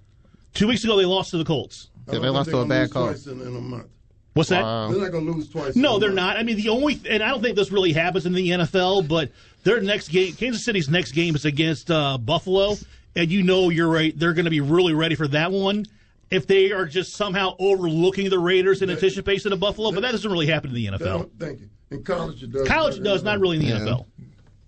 Two 0.53 0.67
weeks 0.67 0.83
ago, 0.83 0.95
they 0.95 1.05
lost 1.05 1.31
to 1.31 1.37
the 1.37 1.45
Colts. 1.45 1.89
Yeah, 2.11 2.19
they 2.19 2.29
lost 2.29 2.49
to 2.51 2.57
a 2.59 2.65
bad 2.65 2.81
lose 2.81 2.91
call. 2.91 3.07
Twice 3.07 3.25
in, 3.25 3.41
in 3.41 3.47
a 3.47 3.61
month. 3.61 3.87
What's 4.33 4.49
that? 4.49 4.63
Wow. 4.63 4.91
They're 4.91 5.01
not 5.01 5.11
going 5.11 5.25
to 5.25 5.31
lose 5.31 5.49
twice. 5.49 5.75
No, 5.75 5.99
they're 5.99 6.09
month. 6.09 6.15
not. 6.15 6.37
I 6.37 6.43
mean, 6.43 6.57
the 6.57 6.69
only, 6.69 6.99
and 7.07 7.23
I 7.23 7.29
don't 7.29 7.41
think 7.41 7.55
this 7.55 7.71
really 7.71 7.93
happens 7.93 8.25
in 8.25 8.33
the 8.33 8.49
NFL, 8.49 9.07
but 9.07 9.31
their 9.63 9.81
next 9.81 10.09
game, 10.09 10.33
Kansas 10.33 10.65
City's 10.65 10.89
next 10.89 11.11
game 11.11 11.35
is 11.35 11.45
against 11.45 11.89
uh, 11.91 12.17
Buffalo, 12.17 12.75
and 13.15 13.31
you 13.31 13.43
know 13.43 13.69
you're 13.69 13.89
right. 13.89 14.17
They're 14.17 14.33
going 14.33 14.45
to 14.45 14.51
be 14.51 14.61
really 14.61 14.93
ready 14.93 15.15
for 15.15 15.27
that 15.29 15.51
one. 15.51 15.85
If 16.31 16.47
they 16.47 16.71
are 16.71 16.85
just 16.85 17.13
somehow 17.13 17.55
overlooking 17.59 18.29
the 18.29 18.39
Raiders 18.39 18.81
in 18.81 18.89
anticipation 18.89 19.53
of 19.53 19.59
Buffalo, 19.59 19.91
but 19.91 20.01
that 20.01 20.11
doesn't 20.11 20.31
really 20.31 20.47
happen 20.47 20.69
in 20.69 20.75
the 20.75 20.85
NFL. 20.87 21.29
Thank 21.37 21.59
you. 21.61 21.69
In 21.91 22.03
college, 22.03 22.41
it 22.41 22.51
does. 22.51 22.67
College 22.67 22.97
it 22.97 23.03
does, 23.03 23.21
not 23.23 23.39
really 23.39 23.57
in 23.57 23.63
the 23.63 23.71
NFL. 23.71 24.05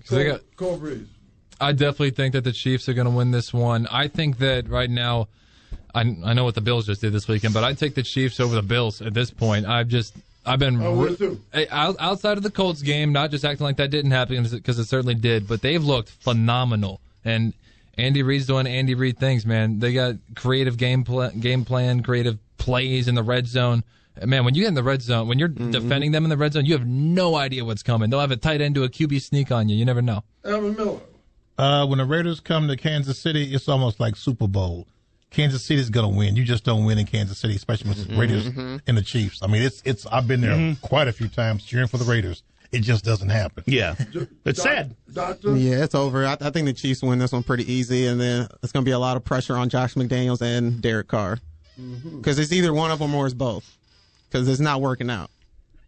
So 0.04 0.16
they 0.16 0.26
got- 0.26 0.42
Cole 0.58 0.78
Breeze. 0.78 1.08
I 1.60 1.72
definitely 1.72 2.12
think 2.12 2.34
that 2.34 2.44
the 2.44 2.52
Chiefs 2.52 2.88
are 2.90 2.94
going 2.94 3.06
to 3.06 3.12
win 3.12 3.32
this 3.32 3.54
one. 3.54 3.88
I 3.90 4.10
think 4.10 4.38
that 4.40 4.70
right 4.70 4.90
now, 4.90 5.30
I, 5.96 6.02
I 6.02 6.34
know 6.34 6.44
what 6.44 6.54
the 6.54 6.62
Bills 6.62 6.86
just 6.86 7.00
did 7.02 7.14
this 7.14 7.28
weekend, 7.28 7.54
but 7.54 7.64
I'd 7.64 7.80
take 7.80 7.96
the 7.96 8.04
Chiefs 8.04 8.40
over 8.42 8.54
the 8.54 8.62
Bills 8.62 9.02
at 9.02 9.14
this 9.14 9.32
point. 9.32 9.66
I've 9.66 9.88
just 9.88 10.14
I've 10.46 10.60
been 10.60 10.80
I 10.82 10.90
would 10.90 11.18
too. 11.18 11.42
Hey, 11.54 11.68
out- 11.70 11.96
outside 12.00 12.38
of 12.38 12.44
the 12.44 12.52
Colts 12.52 12.82
game, 12.82 13.12
not 13.14 13.32
just 13.32 13.44
acting 13.46 13.64
like 13.64 13.78
that 13.78 13.90
didn't 13.90 14.12
happen 14.12 14.44
because 14.44 14.78
it 14.78 14.86
certainly 14.86 15.16
did, 15.16 15.48
but 15.48 15.62
they've 15.62 15.84
looked 15.84 16.10
phenomenal. 16.10 17.00
And 17.24 17.54
Andy 17.98 18.24
Reid's 18.24 18.46
doing 18.46 18.68
Andy 18.68 18.96
Reid 18.96 19.18
things, 19.18 19.46
man. 19.46 19.80
They 19.80 19.94
got 19.94 20.16
creative 20.36 20.78
game 20.78 21.04
pla- 21.04 21.30
game 21.30 21.66
plan, 21.66 22.04
creative 22.04 22.38
plays 22.58 23.08
in 23.08 23.16
the 23.16 23.24
red 23.24 23.48
zone. 23.48 23.84
Man, 24.24 24.46
when 24.46 24.56
you 24.56 24.62
get 24.62 24.70
in 24.70 24.76
the 24.76 24.84
red 24.84 25.02
zone, 25.02 25.28
when 25.28 25.40
you're 25.40 25.50
mm-hmm. 25.50 25.72
defending 25.72 26.12
them 26.12 26.24
in 26.24 26.30
the 26.30 26.38
red 26.38 26.54
zone, 26.54 26.66
you 26.66 26.74
have 26.74 26.88
no 26.88 27.36
idea 27.36 27.66
what's 27.66 27.84
coming. 27.84 28.10
They'll 28.10 28.22
have 28.22 28.32
a 28.32 28.38
tight 28.38 28.62
end 28.62 28.76
to 28.76 28.84
a 28.84 28.90
QB 28.90 29.22
sneak 29.22 29.52
on 29.52 29.68
you. 29.68 29.76
You 29.76 29.86
never 29.86 30.02
know. 30.02 30.24
Alvin 30.46 30.76
Miller. 30.76 31.00
Uh, 31.58 31.86
when 31.86 32.00
the 32.00 32.06
Raiders 32.06 32.40
come 32.40 32.68
to 32.68 32.76
Kansas 32.76 33.18
City, 33.20 33.54
it's 33.54 33.68
almost 33.70 34.00
like 34.00 34.16
Super 34.16 34.48
Bowl. 34.48 34.88
Kansas 35.32 35.66
City's 35.66 35.90
gonna 35.90 36.10
win. 36.10 36.36
You 36.36 36.44
just 36.44 36.64
don't 36.64 36.86
win 36.86 36.98
in 36.98 37.06
Kansas 37.06 37.38
City, 37.38 37.56
especially 37.56 37.90
with 37.90 38.08
the 38.08 38.16
Raiders 38.16 38.48
mm-hmm. 38.48 38.78
and 38.88 38.98
the 38.98 39.02
Chiefs. 39.02 39.42
I 39.42 39.48
mean, 39.48 39.62
it's 39.62 39.82
it's. 39.84 40.06
I've 40.06 40.28
been 40.28 40.40
there 40.40 40.56
mm-hmm. 40.56 40.86
quite 40.86 41.10
a 41.10 41.14
few 41.14 41.28
times 41.28 41.66
cheering 41.66 41.88
for 41.88 41.98
the 41.98 42.06
Raiders. 42.06 42.44
It 42.76 42.82
just 42.82 43.06
doesn't 43.06 43.30
happen. 43.30 43.64
Yeah, 43.68 43.96
it's 44.46 44.62
sad. 44.62 44.96
Doctor? 45.14 45.56
Yeah, 45.56 45.84
it's 45.84 45.96
over. 45.96 46.26
I, 46.26 46.34
I 46.42 46.50
think 46.50 46.66
the 46.66 46.74
Chiefs 46.74 47.02
win 47.02 47.20
this 47.20 47.32
one 47.32 47.44
pretty 47.44 47.72
easy, 47.72 48.06
and 48.08 48.20
then 48.20 48.48
it's 48.64 48.72
going 48.72 48.84
to 48.84 48.90
be 48.90 48.92
a 48.94 49.00
lot 49.00 49.16
of 49.18 49.24
pressure 49.24 49.56
on 49.56 49.70
Josh 49.70 49.94
McDaniels 49.96 50.42
and 50.42 50.82
Derek 50.82 51.08
Carr 51.08 51.40
Mm-hmm. 51.80 52.18
because 52.20 52.40
it's 52.40 52.54
either 52.54 52.74
one 52.74 52.90
of 52.90 53.00
them 53.00 53.14
or 53.14 53.26
it's 53.26 53.34
both 53.34 53.70
because 54.30 54.48
it's 54.48 54.62
not 54.62 54.80
working 54.80 55.10
out. 55.10 55.30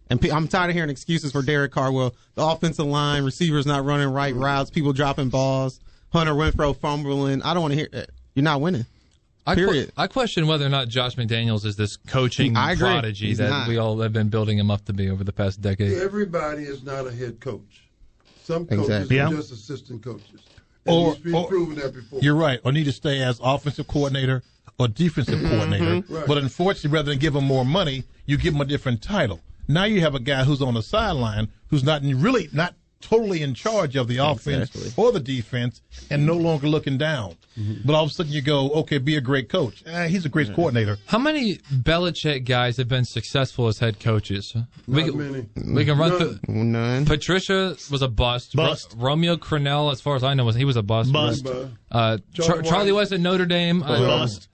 And 0.09 0.19
pe- 0.19 0.29
I'm 0.31 0.47
tired 0.49 0.69
of 0.69 0.75
hearing 0.75 0.89
excuses 0.89 1.31
for 1.31 1.41
Derek 1.41 1.71
Carr. 1.71 1.93
Well, 1.93 2.13
the 2.35 2.43
offensive 2.45 2.85
line, 2.85 3.23
receivers 3.23 3.65
not 3.65 3.85
running 3.85 4.09
right 4.09 4.35
routes, 4.35 4.69
people 4.69 4.91
dropping 4.91 5.29
balls, 5.29 5.79
Hunter 6.11 6.33
Renfrow 6.33 6.75
fumbling. 6.75 7.41
I 7.41 7.53
don't 7.53 7.61
want 7.61 7.71
to 7.73 7.77
hear 7.77 7.87
it. 7.93 8.09
You're 8.35 8.43
not 8.43 8.59
winning. 8.59 8.85
I, 9.47 9.55
que- 9.55 9.65
Period. 9.65 9.91
I 9.95 10.07
question 10.07 10.45
whether 10.45 10.65
or 10.65 10.69
not 10.69 10.89
Josh 10.89 11.15
McDaniels 11.15 11.65
is 11.65 11.75
this 11.77 11.95
coaching 11.95 12.57
I 12.57 12.73
agree. 12.73 12.89
prodigy 12.89 13.27
He's 13.27 13.37
that 13.37 13.49
not. 13.49 13.67
we 13.67 13.77
all 13.77 13.97
have 14.01 14.11
been 14.13 14.27
building 14.29 14.57
him 14.59 14.69
up 14.69 14.83
to 14.85 14.93
be 14.93 15.09
over 15.09 15.23
the 15.23 15.31
past 15.31 15.61
decade. 15.61 15.93
Everybody 15.93 16.63
is 16.63 16.83
not 16.83 17.07
a 17.07 17.11
head 17.11 17.39
coach. 17.39 17.87
Some 18.43 18.65
coaches 18.65 18.85
Exactly. 18.89 19.19
are 19.21 19.29
Yeah. 19.29 19.35
just 19.37 19.51
assistant 19.53 20.03
coaches. 20.03 20.41
And 20.85 20.95
Or, 20.95 21.13
he's, 21.15 21.23
he's 21.23 21.33
or- 21.33 21.47
proven 21.47 21.75
that 21.77 21.93
before. 21.93 22.19
you're 22.21 22.35
right, 22.35 22.59
or 22.65 22.71
need 22.73 22.83
to 22.85 22.91
stay 22.91 23.21
as 23.23 23.39
offensive 23.41 23.87
coordinator 23.87 24.43
or 24.77 24.87
defensive 24.89 25.39
mm-hmm. 25.39 25.49
coordinator. 25.49 26.13
Right. 26.13 26.27
But 26.27 26.37
unfortunately, 26.39 26.91
rather 26.91 27.09
than 27.11 27.19
give 27.19 27.35
him 27.35 27.45
more 27.45 27.65
money, 27.65 28.03
you 28.25 28.37
give 28.37 28.53
him 28.53 28.61
a 28.61 28.65
different 28.65 29.01
title. 29.01 29.39
Now 29.67 29.85
you 29.85 30.01
have 30.01 30.13
a 30.15 30.19
guy 30.19 30.43
who's 30.43 30.61
on 30.61 30.73
the 30.75 30.83
sideline 30.83 31.49
who's 31.69 31.83
not 31.83 32.01
really 32.03 32.49
not 32.53 32.75
totally 33.01 33.41
in 33.41 33.53
charge 33.53 33.95
of 33.95 34.07
the 34.07 34.17
offense 34.17 34.69
Exactly. 34.75 35.03
or 35.03 35.11
the 35.11 35.19
defense 35.19 35.81
and 36.09 36.25
no 36.25 36.35
longer 36.35 36.67
looking 36.67 36.97
down. 36.97 37.35
But 37.83 37.95
all 37.95 38.03
of 38.03 38.11
a 38.11 38.13
sudden 38.13 38.31
you 38.31 38.41
go, 38.43 38.69
okay, 38.71 38.99
be 38.99 39.15
a 39.15 39.21
great 39.21 39.49
coach. 39.49 39.81
Eh, 39.87 40.07
he's 40.09 40.25
a 40.25 40.29
great 40.29 40.53
coordinator. 40.53 40.97
How 41.07 41.17
many 41.17 41.55
Belichick 41.73 42.45
guys 42.45 42.77
have 42.77 42.87
been 42.87 43.03
successful 43.05 43.67
as 43.67 43.79
head 43.79 43.99
coaches? 43.99 44.55
we 44.87 45.01
Not 45.03 45.09
can, 45.11 45.31
many. 45.31 45.45
We 45.73 45.85
can 45.85 45.97
run 45.97 46.09
None. 46.11 46.19
through. 46.39 46.53
None. 46.53 47.05
Patricia 47.05 47.75
was 47.89 48.01
a 48.03 48.07
bust. 48.07 48.53
Ro- 48.55 48.67
Bust. 48.67 48.93
Romeo 48.95 49.37
Crennel, 49.37 49.91
as 49.91 50.01
far 50.01 50.15
as 50.15 50.23
I 50.23 50.35
know, 50.35 50.45
was 50.45 50.55
he 50.55 50.65
was 50.65 50.75
a 50.77 50.83
bust. 50.83 51.11
Bust. 51.11 51.43
But 51.43 51.69
Uh, 51.91 52.17
Char- 52.33 52.45
Charlie 52.61 52.69
Charlie 52.69 52.91
West 52.91 53.11
at 53.11 53.19
Notre 53.21 53.45
Dame. 53.47 53.81
uh, 53.81 53.87
Bust. 54.05 54.49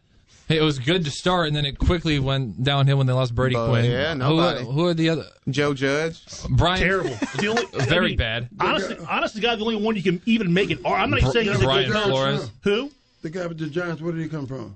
It 0.58 0.62
was 0.62 0.80
good 0.80 1.06
to 1.06 1.12
start, 1.12 1.48
and 1.48 1.56
then 1.56 1.66
it 1.66 1.78
quickly 1.78 2.20
went 2.20 2.64
downhill 2.64 2.98
when 2.98 3.08
they 3.08 3.14
lost 3.14 3.34
Brady 3.36 3.56
But, 3.56 3.70
Quinn. 3.70 3.86
yeah, 3.86 4.14
who, 4.14 4.20
nobody. 4.20 4.64
who 4.66 4.86
are 4.88 4.94
the 4.94 5.10
other? 5.10 5.26
Joe 5.50 5.74
Judge. 5.74 6.24
Brian. 6.50 6.80
Terrible. 6.80 7.16
Only, 7.40 7.66
Very 7.86 8.06
I 8.06 8.08
mean, 8.10 8.18
bad. 8.18 8.50
Honestly, 8.60 8.98
honestly, 9.10 9.42
God, 9.42 9.60
the 9.60 9.64
only 9.66 9.76
one 9.78 9.96
you 9.96 10.04
can 10.04 10.22
even 10.26 10.54
make 10.54 10.72
it. 10.72 10.80
I'm 10.86 11.10
not 11.10 11.20
even 11.20 11.32
saying 11.32 11.48
he's 11.48 11.62
a 11.62 11.64
Brian 11.64 11.88
good 11.92 11.94
coach. 11.96 12.06
Flores, 12.06 12.52
Who? 12.64 12.92
the 13.22 13.30
guy 13.30 13.48
with 13.48 13.58
the 13.58 13.68
Giants, 13.68 14.02
where 14.02 14.12
did 14.14 14.22
he 14.22 14.30
come 14.30 14.48
from? 14.48 14.76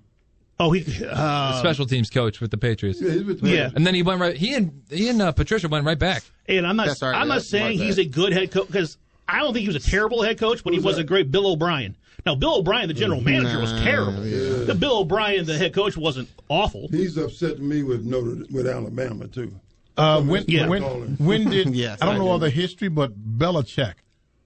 Oh, 0.60 0.72
he. 0.72 0.84
Uh, 1.06 1.60
special 1.60 1.86
teams 1.86 2.10
coach 2.10 2.42
with 2.42 2.50
the 2.52 2.58
Patriots. 2.58 3.00
Yeah, 3.00 3.22
with 3.22 3.42
the 3.42 3.50
Yeah. 3.50 3.70
And 3.76 3.86
then 3.86 3.94
he 3.94 4.02
went 4.02 4.20
right. 4.20 4.36
He 4.36 4.56
and 4.56 4.82
he 4.90 5.08
and 5.10 5.22
uh, 5.22 5.32
Patricia 5.32 5.68
went 5.68 5.86
right 5.86 6.00
back. 6.00 6.24
And 6.48 6.66
I'm 6.66 6.76
not. 6.76 6.88
Right, 6.88 7.04
I'm 7.16 7.28
yeah, 7.28 7.34
not 7.36 7.44
saying 7.44 7.78
he's 7.78 7.98
that. 7.98 8.08
a 8.08 8.10
good 8.10 8.34
head 8.34 8.52
coach 8.52 8.66
because 8.68 8.98
I 9.28 9.40
don't 9.40 9.54
think 9.54 9.68
he 9.68 9.72
was 9.72 9.76
a 9.86 9.92
terrible 9.92 10.24
head 10.24 10.40
coach, 10.40 10.64
but 10.64 10.74
he 10.74 10.80
was 10.80 10.98
a 10.98 11.04
great 11.04 11.30
Bill 11.32 11.46
O'Brien. 11.48 11.96
Now, 12.28 12.36
Bill 12.36 12.56
O'Brien, 12.58 12.90
the 12.90 12.94
general 12.94 13.22
manager, 13.22 13.58
was 13.58 13.72
Nah, 13.72 13.84
terrible. 13.86 14.12
The 14.22 14.76
Bill 14.78 14.98
O'Brien, 14.98 15.46
the 15.46 15.58
head 15.58 15.74
coach, 15.74 15.96
wasn't 15.96 16.28
awful. 16.50 16.90
He's 16.90 17.16
upset 17.18 17.60
me 17.60 17.84
with 17.84 18.04
Notre 18.04 18.44
with 18.52 18.68
Alabama 18.68 19.28
too. 19.30 19.54
Uh, 19.96 20.22
when, 20.22 20.44
Yeah. 20.46 20.68
when, 20.68 20.84
when 21.20 21.50
did 21.50 21.70
Yes, 21.74 22.00
I 22.02 22.06
don't 22.06 22.16
I 22.16 22.18
know 22.18 22.26
do. 22.26 22.30
all 22.32 22.40
the 22.40 22.50
history, 22.50 22.90
but 22.90 23.38
Belichick. 23.40 23.94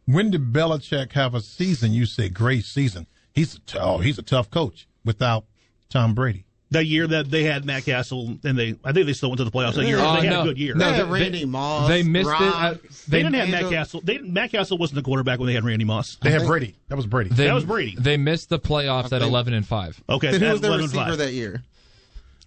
When 0.05 0.29
did 0.29 0.53
Belichick 0.53 1.13
have 1.13 1.33
a 1.33 1.41
season? 1.41 1.91
You 1.91 2.05
say 2.05 2.29
great 2.29 2.65
season. 2.65 3.07
He's 3.33 3.55
a 3.55 3.59
t- 3.61 3.79
oh, 3.81 3.97
he's 3.97 4.19
a 4.19 4.23
tough 4.23 4.51
coach 4.51 4.88
without 5.03 5.45
Tom 5.89 6.13
Brady. 6.13 6.45
That 6.71 6.85
year 6.85 7.05
that 7.05 7.29
they 7.29 7.43
had 7.43 7.65
Matt 7.65 7.83
Cassel, 7.83 8.37
and 8.45 8.57
they, 8.57 8.75
I 8.83 8.93
think 8.93 9.05
they 9.05 9.11
still 9.11 9.29
went 9.29 9.39
to 9.39 9.43
the 9.43 9.51
playoffs 9.51 9.75
that 9.75 9.85
year. 9.85 9.99
Uh, 9.99 10.21
they 10.21 10.27
had 10.27 10.33
no. 10.33 10.41
a 10.41 10.45
good 10.45 10.57
year. 10.57 10.73
No, 10.73 10.89
They 10.89 10.95
had 10.97 11.05
they- 11.07 11.11
Randy 11.11 11.43
Moss. 11.45 11.89
They 11.89 12.01
missed 12.01 12.29
Gronk. 12.29 12.41
it. 12.47 12.55
At, 12.75 12.81
they, 12.83 12.89
they 13.09 13.17
didn't 13.23 13.33
have 13.35 13.49
Matt 13.49 13.57
Angel- 13.63 13.71
Cassel. 13.71 14.01
They, 14.05 14.17
Matt 14.19 14.51
Cassel 14.51 14.77
wasn't 14.77 14.95
the 14.95 15.01
quarterback 15.01 15.39
when 15.39 15.47
they 15.47 15.53
had 15.53 15.65
Randy 15.65 15.83
Moss. 15.83 16.15
They 16.21 16.31
had 16.31 16.45
Brady. 16.47 16.75
That 16.87 16.95
was 16.95 17.05
Brady. 17.07 17.29
They, 17.31 17.47
That 17.47 17.53
was 17.53 17.65
Brady. 17.65 17.95
They 17.99 18.15
missed 18.15 18.47
the 18.47 18.57
playoffs 18.57 19.11
at 19.11 19.21
eleven 19.21 19.53
and 19.53 19.67
five. 19.67 20.01
Okay, 20.09 20.31
Then 20.31 20.39
who 20.41 20.51
was 20.51 20.61
the 20.61 20.71
receiver 20.71 20.93
five. 20.93 21.17
that 21.17 21.33
year? 21.33 21.61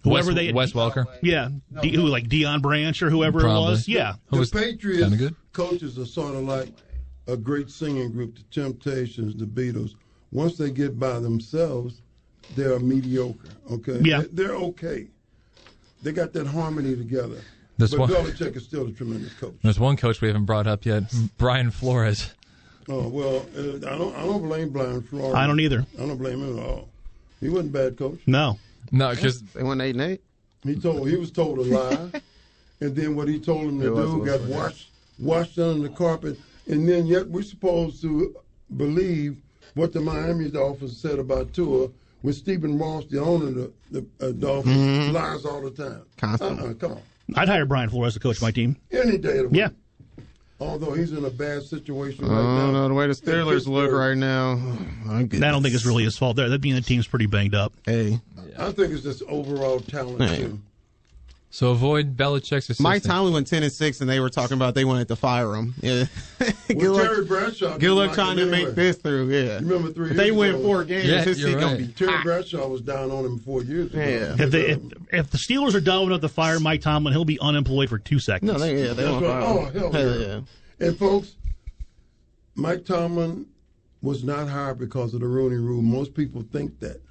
Whoever 0.03 0.27
Wes, 0.29 0.35
they 0.35 0.51
Wes 0.53 0.71
Welker. 0.73 1.05
yeah, 1.21 1.49
D, 1.81 1.95
who 1.95 2.03
like 2.03 2.27
Deion 2.27 2.61
Branch 2.63 2.99
or 3.03 3.09
whoever 3.11 3.39
Probably. 3.41 3.67
it 3.67 3.69
was. 3.71 3.87
Yeah, 3.87 4.13
Who 4.27 4.37
the 4.37 4.39
was 4.39 4.49
Patriots 4.51 5.01
kinda 5.03 5.17
good. 5.17 5.35
coaches 5.53 5.97
are 5.99 6.05
sort 6.05 6.35
of 6.35 6.43
like 6.43 6.69
a 7.27 7.35
great 7.37 7.69
singing 7.71 8.11
group, 8.11 8.35
the 8.37 8.43
Temptations, 8.51 9.35
the 9.35 9.45
Beatles. 9.45 9.95
Once 10.31 10.57
they 10.57 10.69
get 10.69 10.99
by 10.99 11.19
themselves, 11.19 12.01
they're 12.55 12.79
mediocre. 12.79 13.49
Okay, 13.71 13.99
Yeah. 14.03 14.21
They- 14.21 14.27
they're 14.43 14.55
okay. 14.55 15.07
They 16.03 16.11
got 16.11 16.33
that 16.33 16.47
harmony 16.47 16.95
together. 16.95 17.41
This 17.77 17.91
but 17.91 18.01
one- 18.01 18.09
Belichick 18.09 18.55
is 18.55 18.63
still 18.63 18.87
a 18.87 18.91
tremendous 18.91 19.33
coach. 19.33 19.55
There's 19.63 19.79
one 19.79 19.97
coach 19.97 20.21
we 20.21 20.27
haven't 20.27 20.45
brought 20.45 20.67
up 20.67 20.85
yet, 20.85 21.03
Brian 21.37 21.71
Flores. 21.71 22.31
Oh 22.87 23.07
well, 23.07 23.45
uh, 23.57 23.77
I 23.77 23.97
don't. 23.97 24.15
I 24.15 24.21
don't 24.23 24.43
blame 24.43 24.69
Brian 24.69 25.01
Flores. 25.01 25.33
I 25.33 25.47
don't 25.47 25.59
either. 25.59 25.85
I 25.99 26.05
don't 26.05 26.17
blame 26.17 26.41
him 26.43 26.57
at 26.59 26.63
all. 26.65 26.89
He 27.41 27.49
wasn't 27.49 27.69
a 27.69 27.73
bad 27.73 27.97
coach. 27.97 28.19
No, 28.27 28.59
No, 28.91 29.09
because 29.09 29.41
They 29.41 29.63
went 29.63 29.81
eight 29.81 29.95
and 29.95 30.01
eight. 30.03 30.21
He 30.63 30.75
told 30.75 31.09
he 31.09 31.15
was 31.15 31.31
told 31.31 31.57
a 31.59 31.61
lie, 31.63 32.21
and 32.81 32.95
then 32.95 33.15
what 33.15 33.27
he 33.27 33.39
told 33.39 33.63
him 33.65 33.79
to 33.81 33.87
It 33.87 33.93
was- 33.93 34.09
do 34.11 34.17
was 34.19 34.29
got 34.29 34.41
like 34.41 34.49
that. 34.49 34.55
washed 34.55 34.87
washed 35.17 35.59
under 35.59 35.87
the 35.87 35.93
carpet, 35.95 36.39
and 36.67 36.87
then 36.87 37.07
yet 37.07 37.27
we're 37.27 37.41
supposed 37.41 38.01
to 38.03 38.35
believe 38.77 39.37
what 39.73 39.91
the 39.91 39.99
Miami's 39.99 40.55
office 40.55 40.95
said 40.95 41.17
about 41.19 41.51
Tua, 41.53 41.89
when 42.25 42.33
Stephen 42.33 42.77
Ross, 42.77 43.05
the 43.05 43.21
owner 43.21 43.47
of 43.47 43.55
the, 43.55 43.71
the 43.91 44.05
uh, 44.27 44.31
Dolphins, 44.33 44.75
Mhm. 44.75 45.13
lies 45.13 45.45
all 45.45 45.61
the 45.61 45.71
time. 45.71 46.01
Constantly. 46.17 46.67
Uh-uh, 46.69 46.73
come 46.73 46.91
on, 46.93 47.01
I'd 47.35 47.47
hire 47.47 47.65
Brian 47.65 47.89
Flores 47.89 48.13
to 48.15 48.19
coach 48.19 48.41
my 48.41 48.51
team. 48.51 48.75
any 48.91 49.17
day 49.17 49.37
of 49.37 49.43
the 49.43 49.47
week. 49.49 49.57
Yeah, 49.59 49.69
Although 50.59 50.93
he's 50.93 51.11
in 51.11 51.25
a 51.25 51.29
bad 51.29 51.63
situation 51.63 52.23
I 52.25 52.27
right 52.29 52.35
now. 52.41 52.57
don't 52.65 52.73
know 52.73 52.87
the 52.87 52.93
way 52.93 53.07
the 53.07 53.13
Steelers 53.13 53.67
look 53.67 53.91
right 53.91 54.15
now. 54.17 54.53
I 55.09 55.19
I 55.19 55.23
don't 55.25 55.61
think 55.61 55.75
it's 55.75 55.85
really 55.85 56.05
his 56.05 56.17
fault. 56.17 56.37
There, 56.37 56.47
that 56.49 56.61
being 56.61 56.75
the 56.75 56.81
team's 56.81 57.07
pretty 57.07 57.25
banged 57.25 57.53
up. 57.55 57.73
Hey, 57.85 58.19
I 58.57 58.71
think 58.71 58.93
it's 58.93 59.03
just 59.03 59.21
overall 59.23 59.79
talent 59.81 60.21
Hey. 60.21 60.37
too. 60.43 60.59
So 61.55 61.69
avoid 61.71 62.17
Belichick's 62.17 62.51
assistant. 62.69 62.81
Mike 62.83 63.03
Tomlin 63.03 63.33
went 63.33 63.47
ten 63.47 63.63
and 63.63 63.71
six, 63.71 64.01
and 64.01 64.09
they 64.09 64.19
were 64.19 64.29
talking 64.29 64.55
about 64.55 64.75
they 64.75 64.83
wanted 64.83 65.07
to 65.07 65.15
fire 65.15 65.55
him. 65.55 65.73
Yeah, 65.81 66.05
good 66.67 66.77
Well, 66.77 66.91
luck. 66.93 67.03
Terry 67.07 67.25
Bradshaw. 67.25 67.71
Good 67.73 67.79
didn't 67.79 67.95
luck 67.95 68.13
trying 68.13 68.37
him 68.37 68.45
to 68.47 68.51
make 68.51 68.75
this 68.75 68.97
through. 68.97 69.29
Yeah, 69.31 69.59
You 69.59 69.67
remember 69.67 69.93
three 69.93 70.11
if 70.11 70.17
they 70.17 70.25
years 70.25 70.35
win 70.37 70.55
ago? 70.55 70.63
four 70.63 70.83
games, 70.83 71.05
Yeah, 71.07 71.23
his 71.23 71.39
you're 71.39 71.53
gonna 71.53 71.65
right. 71.67 71.77
be 71.77 71.87
Terry 71.87 72.11
hot. 72.11 72.23
Bradshaw 72.23 72.67
was 72.67 72.81
down 72.81 73.09
on 73.11 73.23
him 73.23 73.39
four 73.39 73.63
years 73.63 73.93
ago. 73.93 73.99
Yeah. 74.01 74.35
If, 74.37 74.51
they, 74.51 74.61
if, 74.71 74.79
if 75.13 75.31
the 75.31 75.37
Steelers 75.37 75.73
are 75.75 75.81
dumb 75.81 76.07
enough 76.07 76.21
to 76.21 76.29
fire 76.29 76.59
Mike 76.59 76.81
Tomlin, 76.81 77.13
he'll 77.13 77.23
be 77.25 77.39
unemployed 77.39 77.87
for 77.89 77.97
two 77.99 78.19
seconds. 78.19 78.51
No, 78.51 78.59
they 78.59 78.75
yeah, 78.77 78.93
they 78.93 79.03
That's 79.03 79.11
won't 79.11 79.25
right. 79.25 79.43
fire 79.43 79.43
Oh, 79.43 79.79
hell, 79.79 79.91
Hell 79.93 80.19
yeah. 80.19 80.27
yeah. 80.79 80.87
And 80.87 80.97
folks, 80.97 81.35
Mike 82.55 82.85
Tomlin 82.85 83.45
was 84.01 84.23
not 84.23 84.47
hired 84.47 84.77
because 84.77 85.13
of 85.13 85.21
the 85.21 85.27
Rooney 85.27 85.55
Rule. 85.55 85.81
Most 85.81 86.13
people 86.13 86.43
think 86.51 86.79
that 86.79 87.01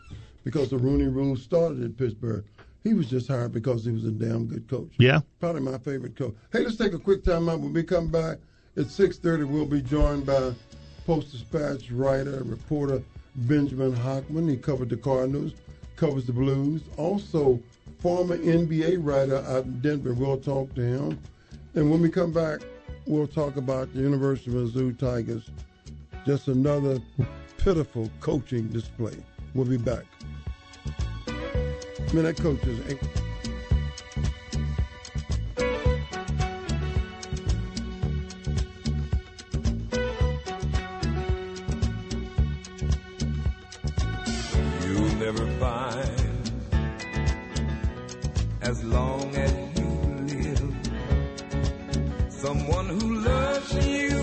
because 0.45 0.71
the 0.71 0.79
Rooney 0.79 1.05
Rule 1.07 1.37
started 1.37 1.83
in 1.83 1.93
Pittsburgh. 1.95 2.45
He 2.85 2.93
was 2.93 3.09
just 3.09 3.29
hired 3.29 3.53
because 3.53 3.87
he 3.87 3.91
was 3.91 4.05
a 4.05 4.11
damn 4.11 4.47
good 4.47 4.69
coach. 4.69 4.93
Yeah. 4.99 5.21
Probably 5.41 5.63
my 5.63 5.79
favorite 5.79 6.17
coach. 6.17 6.35
Hey, 6.53 6.61
let's 6.61 6.77
take 6.77 6.93
a 6.93 6.99
quick 6.99 7.25
time 7.25 7.49
out. 7.49 7.61
When 7.61 7.73
we 7.73 7.83
come 7.83 8.09
back 8.09 8.39
at 8.77 8.85
6.30, 8.85 9.49
we'll 9.49 9.65
be 9.65 9.81
joined 9.81 10.27
by 10.27 10.53
Post-Dispatch 11.07 11.91
writer, 11.91 12.43
reporter 12.45 13.03
Benjamin 13.37 13.95
Hochman. 13.95 14.51
He 14.51 14.59
covered 14.59 14.91
the 14.91 14.99
Cardinals, 14.99 15.55
covers 15.97 16.27
the 16.27 16.35
Blues. 16.35 16.83
Also, 16.99 17.59
former 18.01 18.37
NBA 18.37 18.99
writer 19.01 19.39
out 19.49 19.65
in 19.65 19.81
Denver. 19.81 20.13
We'll 20.13 20.37
talk 20.37 20.75
to 20.75 20.83
him. 20.83 21.19
And 21.75 21.91
when 21.91 22.03
we 22.03 22.11
come 22.11 22.33
back, 22.33 22.61
we'll 23.07 23.27
talk 23.27 23.57
about 23.57 23.95
the 23.95 24.01
University 24.01 24.51
of 24.51 24.69
Mizzou 24.69 24.99
Tigers. 24.99 25.49
Just 26.27 26.49
another 26.49 27.01
pitiful 27.57 28.11
coaching 28.21 28.69
display. 28.69 29.17
We'll 29.55 29.65
be 29.65 29.79
back. 29.79 30.05
I 31.55 32.13
mean, 32.13 32.25
that 32.25 32.37
coach 32.37 32.63
is. 32.65 32.99
You'll 44.85 45.17
never 45.17 45.47
find 45.59 46.53
as 48.63 48.85
long 48.85 49.35
as 49.37 49.53
you 49.79 49.89
live 50.29 50.75
someone 52.31 52.87
who 52.89 53.15
loves 53.21 53.87
you 53.87 54.14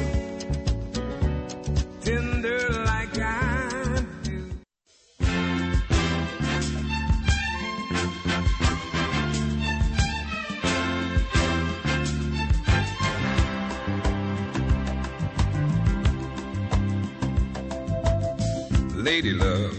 lady 19.11 19.33
love. 19.33 19.75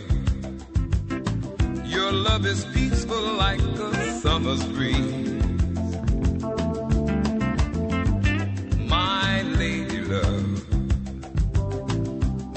Your 1.87 2.13
love 2.13 2.45
is 2.45 2.67
peaceful 2.67 3.25
like 3.45 3.63
a 3.63 4.21
summer's 4.21 4.63
breeze. 4.75 5.43
My 8.97 9.41
lady 9.63 10.01
love, 10.15 10.53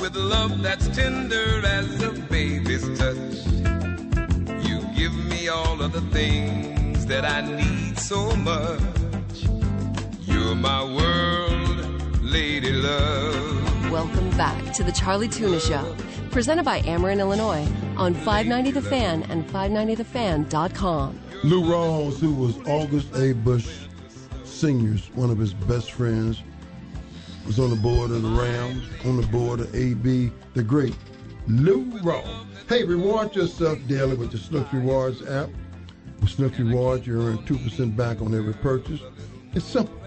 with 0.02 0.16
love 0.18 0.62
that's 0.62 0.88
tender 0.90 1.66
as 1.66 1.88
a 2.04 2.12
baby's 2.36 2.86
touch, 3.00 3.38
you 4.68 4.78
give 5.00 5.16
me 5.32 5.48
all 5.48 5.82
of 5.82 5.94
the 5.94 6.06
things 6.18 7.06
that 7.06 7.24
I 7.24 7.40
need 7.40 7.98
so 7.98 8.36
much. 8.52 9.38
You're 10.30 10.56
my 10.56 10.84
world, 10.84 11.78
lady 12.22 12.74
love. 12.74 13.90
Welcome 13.90 14.30
back 14.32 14.74
to 14.74 14.84
the 14.84 14.92
Charlie 14.92 15.30
Tuna 15.30 15.62
Show 15.62 15.96
presented 16.36 16.66
by 16.66 16.82
Ameren, 16.82 17.20
Illinois, 17.20 17.66
on 17.96 18.14
590 18.14 18.72
The 18.72 18.82
Fan 18.82 19.24
and 19.30 19.48
590thefan.com. 19.48 21.18
Lou 21.46 21.64
Rawls, 21.64 22.20
who 22.20 22.34
was 22.34 22.58
August 22.68 23.16
A. 23.16 23.32
Busch 23.32 23.88
Sr.'s 24.44 25.10
one 25.14 25.30
of 25.30 25.38
his 25.38 25.54
best 25.54 25.94
friends, 25.94 26.44
was 27.46 27.58
on 27.58 27.70
the 27.70 27.78
board 27.78 28.12
of 28.12 28.22
the 28.22 28.28
Rams, 28.28 28.84
on 29.06 29.16
the 29.16 29.26
board 29.28 29.62
of 29.62 29.74
AB, 29.74 30.30
the 30.56 30.62
great 30.62 30.94
Lou 31.48 31.86
Rawls. 32.02 32.46
Hey, 32.68 32.84
reward 32.84 33.34
yourself 33.34 33.80
daily 33.88 34.18
with 34.18 34.34
the 34.34 34.38
Schnucks 34.38 34.74
Rewards 34.74 35.26
app. 35.26 35.48
With 36.20 36.32
Schnucks 36.32 36.58
Rewards, 36.58 37.08
you 37.08 37.18
earn 37.18 37.38
2% 37.46 37.96
back 37.96 38.22
on 38.22 38.36
every 38.36 38.56
purchase. 38.56 39.00
It's 39.54 39.64
simple. 39.64 39.98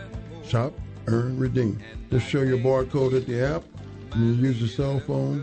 Shop, 0.46 0.74
earn, 1.06 1.38
redeem. 1.38 1.80
Just 2.10 2.28
show 2.28 2.42
your 2.42 2.58
barcode 2.58 3.16
at 3.16 3.26
the 3.26 3.42
app, 3.42 3.62
and 4.12 4.36
you 4.36 4.48
use 4.48 4.60
your 4.60 4.68
cell 4.68 5.00
phone 5.00 5.42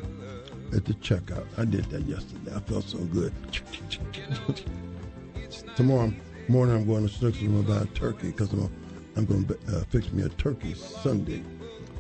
at 0.74 0.86
the 0.86 0.93
checkout. 0.95 1.45
I 1.57 1.65
did 1.65 1.86
that 1.86 2.03
yesterday. 2.03 2.55
I 2.55 2.60
felt 2.62 2.86
so 2.86 2.98
good. 3.00 3.34
Tomorrow 5.75 6.13
morning, 6.48 6.75
I'm 6.75 6.86
going 6.86 7.07
to 7.07 7.13
Schnucks 7.13 7.39
and 7.41 7.50
I'm 7.50 7.65
going 7.65 7.65
to 7.65 7.86
buy 7.86 7.91
a 7.91 7.95
turkey 7.95 8.31
because 8.31 8.51
I'm, 8.51 8.72
I'm 9.15 9.25
going 9.25 9.45
to 9.45 9.53
uh, 9.75 9.84
fix 9.89 10.12
me 10.12 10.24
a 10.24 10.29
turkey 10.29 10.74
Sunday. 10.74 11.43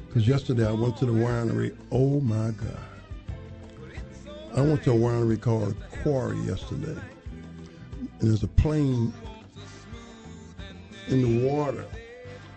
Because 0.07 0.27
yesterday 0.27 0.67
I 0.67 0.71
went 0.71 0.97
to 0.97 1.05
the 1.05 1.11
winery. 1.11 1.75
Oh 1.91 2.19
my 2.21 2.51
God. 2.51 2.79
I 4.55 4.61
went 4.61 4.83
to 4.83 4.91
a 4.91 4.95
winery 4.95 5.39
called 5.39 5.75
Quarry 6.01 6.37
yesterday. 6.39 6.97
And 8.19 8.29
there's 8.29 8.43
a 8.43 8.47
plane 8.47 9.13
in 11.09 11.21
the 11.21 11.49
water. 11.49 11.85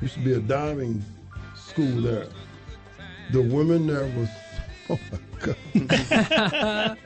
Used 0.01 0.15
to 0.15 0.21
be 0.21 0.35
a 0.35 0.39
diving 0.39 1.05
school 1.57 2.01
there. 2.01 2.29
The 3.33 3.43
women 3.43 3.89
there 3.89 4.07
was, 4.17 5.01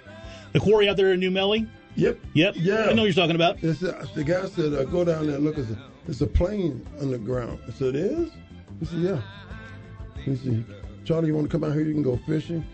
The 0.53 0.61
quarry 0.61 0.87
out 0.89 0.97
there 0.99 1.13
in 1.15 1.21
New 1.21 1.31
Melle? 1.31 1.67
Yep. 1.97 2.19
Yep. 2.35 2.55
Yeah. 2.59 2.87
I 2.91 2.93
know 2.93 3.03
what 3.03 3.07
you're 3.07 3.13
talking 3.15 3.37
about. 3.37 3.63
It's, 3.63 3.83
uh, 3.83 4.05
the 4.15 4.23
guy 4.25 4.47
said, 4.47 4.75
uh, 4.75 4.85
go 4.85 5.05
down 5.05 5.27
there 5.27 5.37
and 5.37 5.45
look. 5.45 5.57
It's 5.57 5.71
a, 5.71 5.79
it's 6.07 6.21
a 6.21 6.27
plane 6.27 6.87
underground. 7.01 7.59
I 7.67 7.73
said, 7.73 7.95
it 7.95 8.05
is? 8.05 8.31
He 8.81 8.85
said, 8.87 8.99
yeah. 8.99 9.23
He 10.25 10.37
said, 10.37 10.65
Charlie, 11.05 11.29
you 11.29 11.35
want 11.35 11.51
to 11.51 11.59
come 11.59 11.65
out 11.65 11.73
here? 11.73 11.83
You 11.85 11.95
can 11.95 12.03
go 12.03 12.19
fishing? 12.27 12.65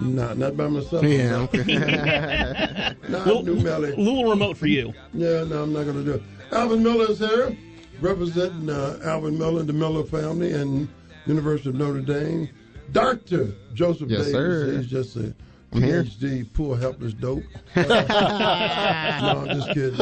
Nah, 0.00 0.34
not 0.34 0.56
by 0.56 0.68
myself. 0.68 1.02
Yeah. 1.04 1.46
not 3.08 3.26
Little- 3.26 3.42
New 3.42 3.56
Melle. 3.56 3.96
little 3.96 4.28
remote 4.30 4.56
for 4.56 4.66
you. 4.66 4.92
Yeah, 5.14 5.42
no, 5.44 5.62
I'm 5.64 5.72
not 5.72 5.84
going 5.84 5.96
to 5.96 6.04
do 6.04 6.12
it. 6.14 6.22
Alvin 6.52 6.82
Miller 6.82 7.10
is 7.10 7.18
here, 7.18 7.56
representing 8.00 8.70
uh, 8.70 9.00
Alvin 9.04 9.36
Miller, 9.38 9.62
the 9.64 9.72
Miller 9.72 10.04
family, 10.04 10.52
and 10.52 10.88
University 11.26 11.70
of 11.70 11.74
Notre 11.76 12.00
Dame. 12.02 12.48
Dr. 12.92 13.52
Joseph 13.74 14.10
Yes, 14.10 14.26
Davis. 14.26 14.32
sir. 14.32 14.76
He's 14.78 14.86
just 14.86 15.16
a 15.16 15.34
I'm 15.72 15.82
here. 15.82 16.04
PhD, 16.04 16.46
poor, 16.54 16.76
helpless 16.76 17.12
dope. 17.12 17.42
no, 17.76 17.84
I'm 17.84 19.48
just 19.48 19.68
kidding. 19.74 19.98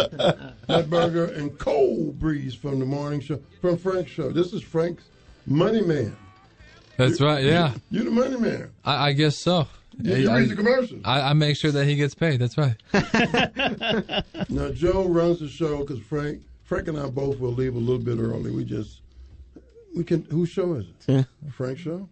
Matt 0.69 0.91
Berger 0.91 1.25
and 1.27 1.59
Cold 1.59 2.19
Breeze 2.19 2.55
from 2.55 2.79
the 2.79 2.87
morning 2.87 3.21
show, 3.21 3.41
from 3.61 3.77
Frank's 3.79 4.11
show. 4.11 4.31
This 4.31 4.53
is 4.53 4.63
Frank's 4.63 5.05
Money 5.47 5.81
Man. 5.83 6.17
That's 6.97 7.21
right. 7.21 7.43
Yeah, 7.43 7.75
You, 7.91 8.03
are 8.03 8.05
the 8.05 8.11
money 8.11 8.37
man. 8.39 8.71
I, 8.85 9.09
I 9.09 9.13
guess 9.15 9.37
so. 9.37 9.67
You, 10.01 10.15
you 10.15 10.31
I, 10.31 10.39
read 10.41 10.51
the 10.51 10.55
commercials. 10.57 11.01
I, 11.05 11.31
I 11.31 11.33
make 11.33 11.57
sure 11.57 11.73
that 11.73 11.87
he 11.87 11.97
gets 11.97 12.15
paid. 12.15 12.41
That's 12.41 12.57
right. 12.57 12.77
Now 14.49 14.69
Joe 14.71 15.07
runs 15.09 15.41
the 15.41 15.49
show 15.49 15.79
because 15.79 15.99
Frank, 16.01 16.43
Frank 16.65 16.87
and 16.89 16.99
I 16.99 17.09
both 17.09 17.39
will 17.41 17.53
leave 17.53 17.75
a 17.75 17.79
little 17.79 17.99
bit 18.03 18.19
early. 18.19 18.51
We 18.53 18.65
just, 18.65 19.01
we 19.95 20.05
can. 20.05 20.25
Whose 20.25 20.49
show 20.49 20.75
is 20.75 20.87
it? 20.87 20.95
Yeah. 21.07 21.51
Frank's 21.53 21.81
show. 21.81 22.09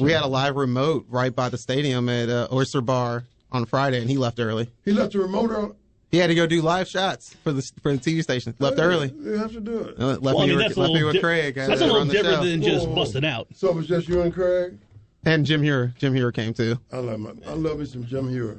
We 0.00 0.12
had 0.12 0.22
a 0.22 0.26
live 0.26 0.56
remote 0.56 1.06
right 1.08 1.34
by 1.34 1.48
the 1.48 1.58
stadium 1.58 2.08
at 2.08 2.28
uh, 2.28 2.48
Oyster 2.52 2.80
Bar 2.80 3.24
on 3.52 3.64
Friday, 3.66 4.00
and 4.00 4.10
he 4.10 4.18
left 4.18 4.38
early. 4.40 4.70
He 4.84 4.92
left 4.92 5.12
the 5.12 5.20
remote 5.20 5.50
out. 5.50 5.76
He 6.10 6.18
had 6.18 6.26
to 6.26 6.34
go 6.34 6.46
do 6.46 6.60
live 6.60 6.88
shots 6.88 7.34
for 7.44 7.52
the 7.52 7.62
for 7.82 7.92
the 7.96 7.98
TV 7.98 8.22
station. 8.22 8.54
Left 8.58 8.78
early. 8.80 9.14
You 9.16 9.32
have 9.38 9.52
to 9.52 9.60
do 9.60 9.78
it. 9.80 9.94
Uh, 9.98 10.06
left 10.06 10.22
Well, 10.22 10.38
I 10.40 10.46
me 10.46 10.56
mean, 10.56 10.64
with, 10.66 10.76
left 10.76 10.92
me 10.92 11.04
with 11.04 11.14
di- 11.14 11.20
Craig. 11.20 11.56
I 11.56 11.62
had 11.62 11.70
that's 11.70 11.80
a 11.80 11.84
to 11.84 11.92
little 11.92 11.98
run 12.00 12.08
the 12.08 12.14
different 12.14 12.36
show. 12.38 12.44
than 12.44 12.62
just 12.62 12.94
busting 12.94 13.24
out. 13.24 13.46
So 13.54 13.68
it 13.68 13.74
was 13.76 13.86
just 13.86 14.08
you 14.08 14.20
and 14.22 14.32
Craig. 14.34 14.76
And 15.24 15.44
Jim 15.46 15.62
Hura. 15.62 15.94
Jim 15.98 16.12
Hura 16.14 16.34
came 16.34 16.52
too. 16.52 16.78
I 16.92 16.96
love 16.98 17.20
my, 17.20 17.30
I 17.46 17.52
love 17.52 17.78
me 17.78 17.84
some 17.84 18.04
Jim 18.06 18.28
Hura. 18.28 18.58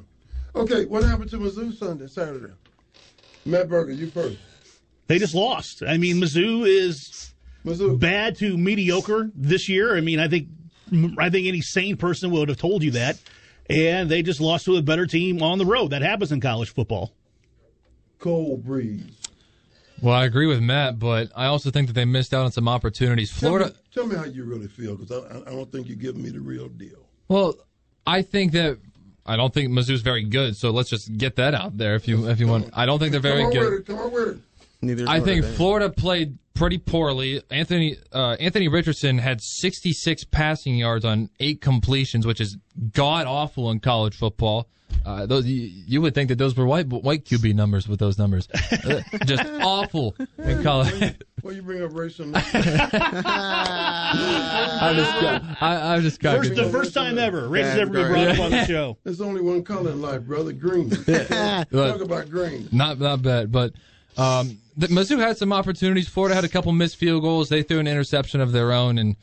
Okay, 0.55 0.85
what 0.85 1.03
happened 1.03 1.29
to 1.31 1.37
Mizzou 1.39 1.73
Sunday, 1.77 2.07
Saturday? 2.07 2.53
Matt 3.45 3.67
Berger, 3.69 3.91
you 3.93 4.07
first. 4.11 4.37
They 5.07 5.17
just 5.19 5.33
lost. 5.35 5.81
I 5.83 5.97
mean, 5.97 6.17
Mizzou 6.17 6.65
is 6.67 6.97
Mizzou. 7.09 7.30
Bad 7.63 8.37
to 8.37 8.57
mediocre 8.57 9.31
this 9.35 9.69
year. 9.69 9.95
I 9.95 10.01
mean, 10.01 10.19
I 10.19 10.27
think 10.27 10.47
I 11.17 11.29
think 11.29 11.47
any 11.47 11.61
sane 11.61 11.97
person 11.97 12.31
would 12.31 12.49
have 12.49 12.57
told 12.57 12.83
you 12.83 12.91
that. 12.91 13.17
And 13.69 14.09
they 14.09 14.21
just 14.21 14.41
lost 14.41 14.65
to 14.65 14.75
a 14.75 14.81
better 14.81 15.05
team 15.05 15.41
on 15.41 15.57
the 15.57 15.65
road. 15.65 15.91
That 15.91 16.01
happens 16.01 16.31
in 16.31 16.41
college 16.41 16.73
football. 16.73 17.13
Cold 18.19 18.65
breeze. 18.65 19.03
Well, 20.01 20.15
I 20.15 20.25
agree 20.25 20.47
with 20.47 20.61
Matt, 20.61 20.99
but 20.99 21.31
I 21.35 21.45
also 21.45 21.69
think 21.69 21.87
that 21.87 21.93
they 21.93 22.05
missed 22.05 22.33
out 22.33 22.43
on 22.43 22.51
some 22.51 22.67
opportunities. 22.67 23.31
Florida. 23.31 23.73
Tell 23.93 24.07
me, 24.07 24.15
tell 24.15 24.23
me 24.23 24.27
how 24.27 24.33
you 24.33 24.43
really 24.43 24.67
feel, 24.67 24.95
because 24.97 25.11
I, 25.11 25.37
I 25.49 25.53
don't 25.53 25.71
think 25.71 25.87
you're 25.87 25.95
giving 25.95 26.23
me 26.23 26.31
the 26.31 26.39
real 26.39 26.67
deal. 26.69 27.07
Well, 27.27 27.55
I 28.05 28.23
think 28.23 28.51
that 28.53 28.79
I 29.25 29.35
don't 29.37 29.53
think 29.53 29.71
Mizzou's 29.71 30.01
very 30.01 30.23
good. 30.23 30.57
So 30.57 30.71
let's 30.71 30.89
just 30.89 31.17
get 31.17 31.35
that 31.35 31.53
out 31.53 31.77
there. 31.77 31.95
If 31.95 32.07
you 32.07 32.27
if 32.27 32.39
you 32.39 32.47
want, 32.47 32.69
I 32.73 32.85
don't 32.85 32.99
think 32.99 33.11
they're 33.11 33.21
very 33.21 33.43
Come 33.43 33.47
on 33.47 33.53
good. 33.53 33.85
Come 33.85 33.99
on 33.99 34.11
with. 34.11 34.41
Neither. 34.81 35.07
I 35.07 35.19
think 35.19 35.45
Florida 35.45 35.89
played 35.89 36.37
pretty 36.53 36.77
poorly. 36.77 37.41
Anthony 37.49 37.97
uh, 38.11 38.35
Anthony 38.39 38.67
Richardson 38.67 39.17
had 39.17 39.41
66 39.41 40.25
passing 40.25 40.75
yards 40.75 41.05
on 41.05 41.29
eight 41.39 41.61
completions, 41.61 42.25
which 42.25 42.41
is 42.41 42.57
god 42.93 43.27
awful 43.27 43.71
in 43.71 43.79
college 43.79 44.15
football. 44.15 44.67
Uh, 45.05 45.25
those 45.25 45.45
you, 45.47 45.69
you 45.87 46.01
would 46.01 46.13
think 46.13 46.27
that 46.27 46.37
those 46.37 46.55
were 46.55 46.65
white 46.65 46.85
white 46.87 47.23
QB 47.23 47.55
numbers 47.55 47.87
with 47.87 47.99
those 47.99 48.17
numbers, 48.17 48.47
Uh, 48.83 49.01
just 49.25 49.43
awful 49.61 50.15
in 50.37 50.61
college. 50.61 51.15
Well, 51.41 51.55
you 51.55 51.61
bring 51.61 51.81
up 51.81 51.93
racial. 51.93 52.29
I 52.35 52.41
just 54.95 55.21
got, 55.21 55.43
I, 55.61 55.95
I 55.95 55.99
just 56.01 56.19
got 56.19 56.37
First, 56.37 56.55
the 56.55 56.69
first 56.69 56.93
time 56.93 57.17
ever. 57.17 57.47
Rich 57.47 57.63
has 57.63 57.79
ever 57.79 57.91
been 57.91 58.11
brought 58.11 58.27
up 58.27 58.39
on 58.39 58.51
the 58.51 58.65
show. 58.67 58.97
There's 59.03 59.21
only 59.21 59.41
one 59.41 59.63
color 59.63 59.91
in 59.91 60.01
life, 60.01 60.23
brother. 60.23 60.51
Green. 60.51 60.89
Talk 60.89 62.01
about 62.01 62.29
green. 62.29 62.67
Not 62.71 62.99
not 62.99 63.21
bad, 63.21 63.51
but 63.51 63.73
um, 64.17 64.57
the, 64.77 64.87
Mizzou 64.87 65.19
had 65.19 65.37
some 65.37 65.53
opportunities. 65.53 66.07
Florida 66.07 66.35
had 66.35 66.43
a 66.43 66.49
couple 66.49 66.71
missed 66.71 66.97
field 66.97 67.23
goals. 67.23 67.49
They 67.49 67.63
threw 67.63 67.79
an 67.79 67.87
interception 67.87 68.41
of 68.41 68.51
their 68.51 68.71
own, 68.71 68.97
and 68.97 69.15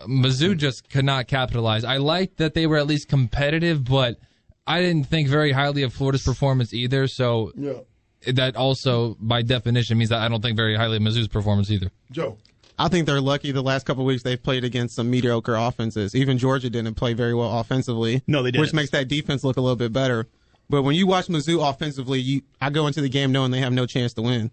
uh, 0.00 0.06
Mizzou 0.06 0.56
just 0.56 0.88
could 0.90 1.04
not 1.04 1.26
capitalize. 1.28 1.84
I 1.84 1.96
liked 1.98 2.38
that 2.38 2.54
they 2.54 2.66
were 2.66 2.76
at 2.76 2.86
least 2.86 3.08
competitive, 3.08 3.84
but 3.84 4.18
I 4.66 4.80
didn't 4.80 5.04
think 5.04 5.28
very 5.28 5.52
highly 5.52 5.82
of 5.82 5.92
Florida's 5.92 6.22
performance 6.24 6.72
either. 6.74 7.06
So 7.06 7.52
Yeah. 7.56 8.32
that 8.32 8.56
also, 8.56 9.16
by 9.20 9.42
definition, 9.42 9.98
means 9.98 10.10
that 10.10 10.20
I 10.20 10.28
don't 10.28 10.42
think 10.42 10.56
very 10.56 10.76
highly 10.76 10.96
of 10.96 11.02
Mizzou's 11.02 11.28
performance 11.28 11.70
either. 11.70 11.90
Joe. 12.10 12.38
I 12.78 12.88
think 12.88 13.06
they're 13.06 13.22
lucky 13.22 13.52
the 13.52 13.62
last 13.62 13.86
couple 13.86 14.02
of 14.02 14.06
weeks 14.06 14.22
they've 14.22 14.42
played 14.42 14.62
against 14.62 14.96
some 14.96 15.08
mediocre 15.10 15.54
offenses. 15.54 16.14
Even 16.14 16.36
Georgia 16.36 16.68
didn't 16.68 16.94
play 16.94 17.14
very 17.14 17.32
well 17.32 17.58
offensively. 17.58 18.22
No, 18.26 18.42
they 18.42 18.50
didn't. 18.50 18.60
Which 18.60 18.74
makes 18.74 18.90
that 18.90 19.08
defense 19.08 19.44
look 19.44 19.56
a 19.56 19.62
little 19.62 19.76
bit 19.76 19.94
better. 19.94 20.26
But 20.68 20.82
when 20.82 20.96
you 20.96 21.06
watch 21.06 21.28
Mizzou 21.28 21.68
offensively, 21.68 22.20
you 22.20 22.42
I 22.60 22.70
go 22.70 22.86
into 22.86 23.00
the 23.00 23.08
game 23.08 23.32
knowing 23.32 23.50
they 23.50 23.60
have 23.60 23.72
no 23.72 23.86
chance 23.86 24.14
to 24.14 24.22
win. 24.22 24.50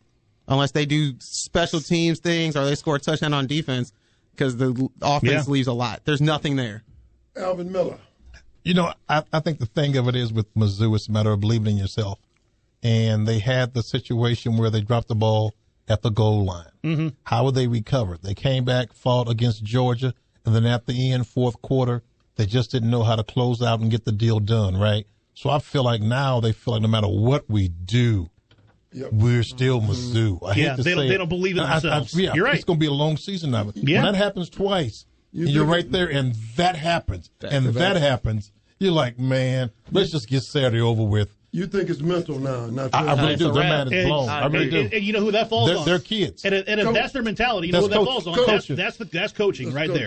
Unless 0.48 0.72
they 0.72 0.86
do 0.86 1.14
special 1.20 1.80
teams 1.80 2.20
things 2.20 2.56
or 2.56 2.66
they 2.66 2.76
score 2.76 2.98
a 2.98 3.00
touchdown 3.00 3.34
on 3.34 3.48
defense 3.48 3.94
because 4.32 4.58
the 4.58 4.90
offense 5.02 5.48
Yeah. 5.48 5.52
leaves 5.52 5.68
a 5.68 5.74
lot. 5.74 6.02
There's 6.06 6.22
nothing 6.22 6.56
there. 6.58 6.84
Alvin 7.38 7.72
Miller. 7.72 7.98
You 8.64 8.74
know, 8.74 8.94
I, 9.10 9.24
I 9.32 9.40
think 9.40 9.60
the 9.60 9.66
thing 9.66 9.98
of 9.98 10.08
it 10.08 10.16
is 10.16 10.32
with 10.32 10.54
Mizzou, 10.54 10.96
it's 10.96 11.08
a 11.08 11.12
matter 11.12 11.32
of 11.32 11.40
believing 11.40 11.74
in 11.74 11.78
yourself. 11.78 12.20
And 12.82 13.28
they 13.28 13.40
had 13.40 13.74
the 13.74 13.82
situation 13.84 14.58
where 14.58 14.70
they 14.70 14.82
dropped 14.82 15.08
the 15.08 15.16
ball 15.16 15.54
at 15.88 16.02
the 16.02 16.10
goal 16.12 16.46
line. 16.46 16.72
Mm-hmm. 16.84 17.08
How 17.24 17.46
would 17.46 17.56
they 17.56 17.68
recover? 17.68 18.18
They 18.22 18.34
came 18.34 18.66
back, 18.66 18.94
fought 18.94 19.30
against 19.30 19.64
Georgia, 19.64 20.14
and 20.46 20.54
then 20.54 20.66
at 20.66 20.86
the 20.86 21.12
end, 21.12 21.28
fourth 21.28 21.62
quarter, 21.62 22.04
they 22.36 22.46
just 22.46 22.72
didn't 22.72 22.90
know 22.90 23.04
how 23.04 23.16
to 23.16 23.24
close 23.24 23.62
out 23.62 23.80
and 23.80 23.90
get 23.92 24.04
the 24.06 24.12
deal 24.12 24.40
done, 24.40 24.76
right? 24.78 25.06
So 25.34 25.50
I 25.50 25.60
feel 25.60 25.84
like 25.84 26.02
now 26.02 26.40
they 26.40 26.52
feel 26.52 26.74
like 26.76 26.82
no 26.84 26.88
matter 26.88 27.08
what 27.08 27.50
we 27.50 27.68
do, 27.68 28.30
we're 29.12 29.44
still 29.44 29.82
mm-hmm. 29.82 29.92
Mizzou. 29.92 30.40
I 30.44 30.54
Yeah, 30.56 30.70
hate 30.72 30.76
to 30.78 30.84
they 30.84 30.92
don't- 30.92 31.04
say 31.04 31.10
they 31.10 31.18
don't 31.18 31.30
believe 31.30 31.58
in 31.58 31.64
I- 31.64 31.72
I- 31.76 31.80
themselves. 31.80 32.14
yeah, 32.20 32.34
You're 32.34 32.46
right. 32.46 32.56
It's 32.56 32.64
going 32.64 32.78
to 32.78 32.84
be 32.84 32.88
a 32.88 32.92
long 32.94 33.18
season 33.18 33.56
of 33.56 33.70
it. 33.70 33.78
Yeah. 33.78 34.04
When 34.04 34.14
that 34.14 34.18
happens 34.18 34.50
twice, 34.50 35.06
You 35.32 35.46
and 35.46 35.52
you're 35.54 35.66
right 35.66 35.90
there, 35.92 36.08
and 36.10 36.36
that 36.58 36.76
happens, 36.76 37.32
and 37.42 37.66
to 37.66 37.72
that 37.72 37.94
back. 37.94 38.02
happens, 38.04 38.52
you're 38.80 38.92
like, 38.92 39.18
man, 39.18 39.72
let's 39.92 40.12
just 40.12 40.28
get 40.30 40.44
Saturday 40.44 40.82
over 40.82 41.04
with. 41.04 41.36
You 41.52 41.66
think 41.68 41.90
it's 41.90 42.02
mental 42.02 42.38
now, 42.40 42.68
not 42.68 42.94
I, 42.94 43.06
I 43.08 43.14
really 43.16 43.36
do. 43.36 43.48
It's 43.48 43.58
a 43.58 43.60
Their 43.60 43.64
wrap. 43.64 43.88
man 43.88 43.94
is 43.94 44.06
blown. 44.06 44.30
I 44.30 44.46
really 44.48 44.64
and, 44.64 44.72
do. 44.72 44.80
and- 44.82 44.94
and 44.94 45.04
you 45.04 45.14
know 45.14 45.20
who 45.22 45.32
that 45.32 45.50
falls 45.50 45.70
They're- 45.70 45.78
on? 45.80 45.86
they're 45.86 46.00
kids. 46.00 46.46
And, 46.46 46.54
if- 46.54 46.68
and 46.68 46.80
if 46.80 46.86
Coach. 46.86 46.94
that's 46.96 47.14
their 47.14 47.24
mentality, 47.24 47.68
you 47.68 47.74
know 47.74 47.82
That's 47.88 47.94
who 47.96 48.00
that 48.00 48.06
coach- 48.06 48.24
falls 48.24 48.28
on? 48.28 48.36
That's, 48.36 48.46
coaching. 48.48 48.76
that's, 48.76 48.98
the, 48.98 49.06
that's 49.06 49.34
coaching 49.34 49.66
That's 49.70 49.76
right 49.76 49.88
coaching. 49.90 50.04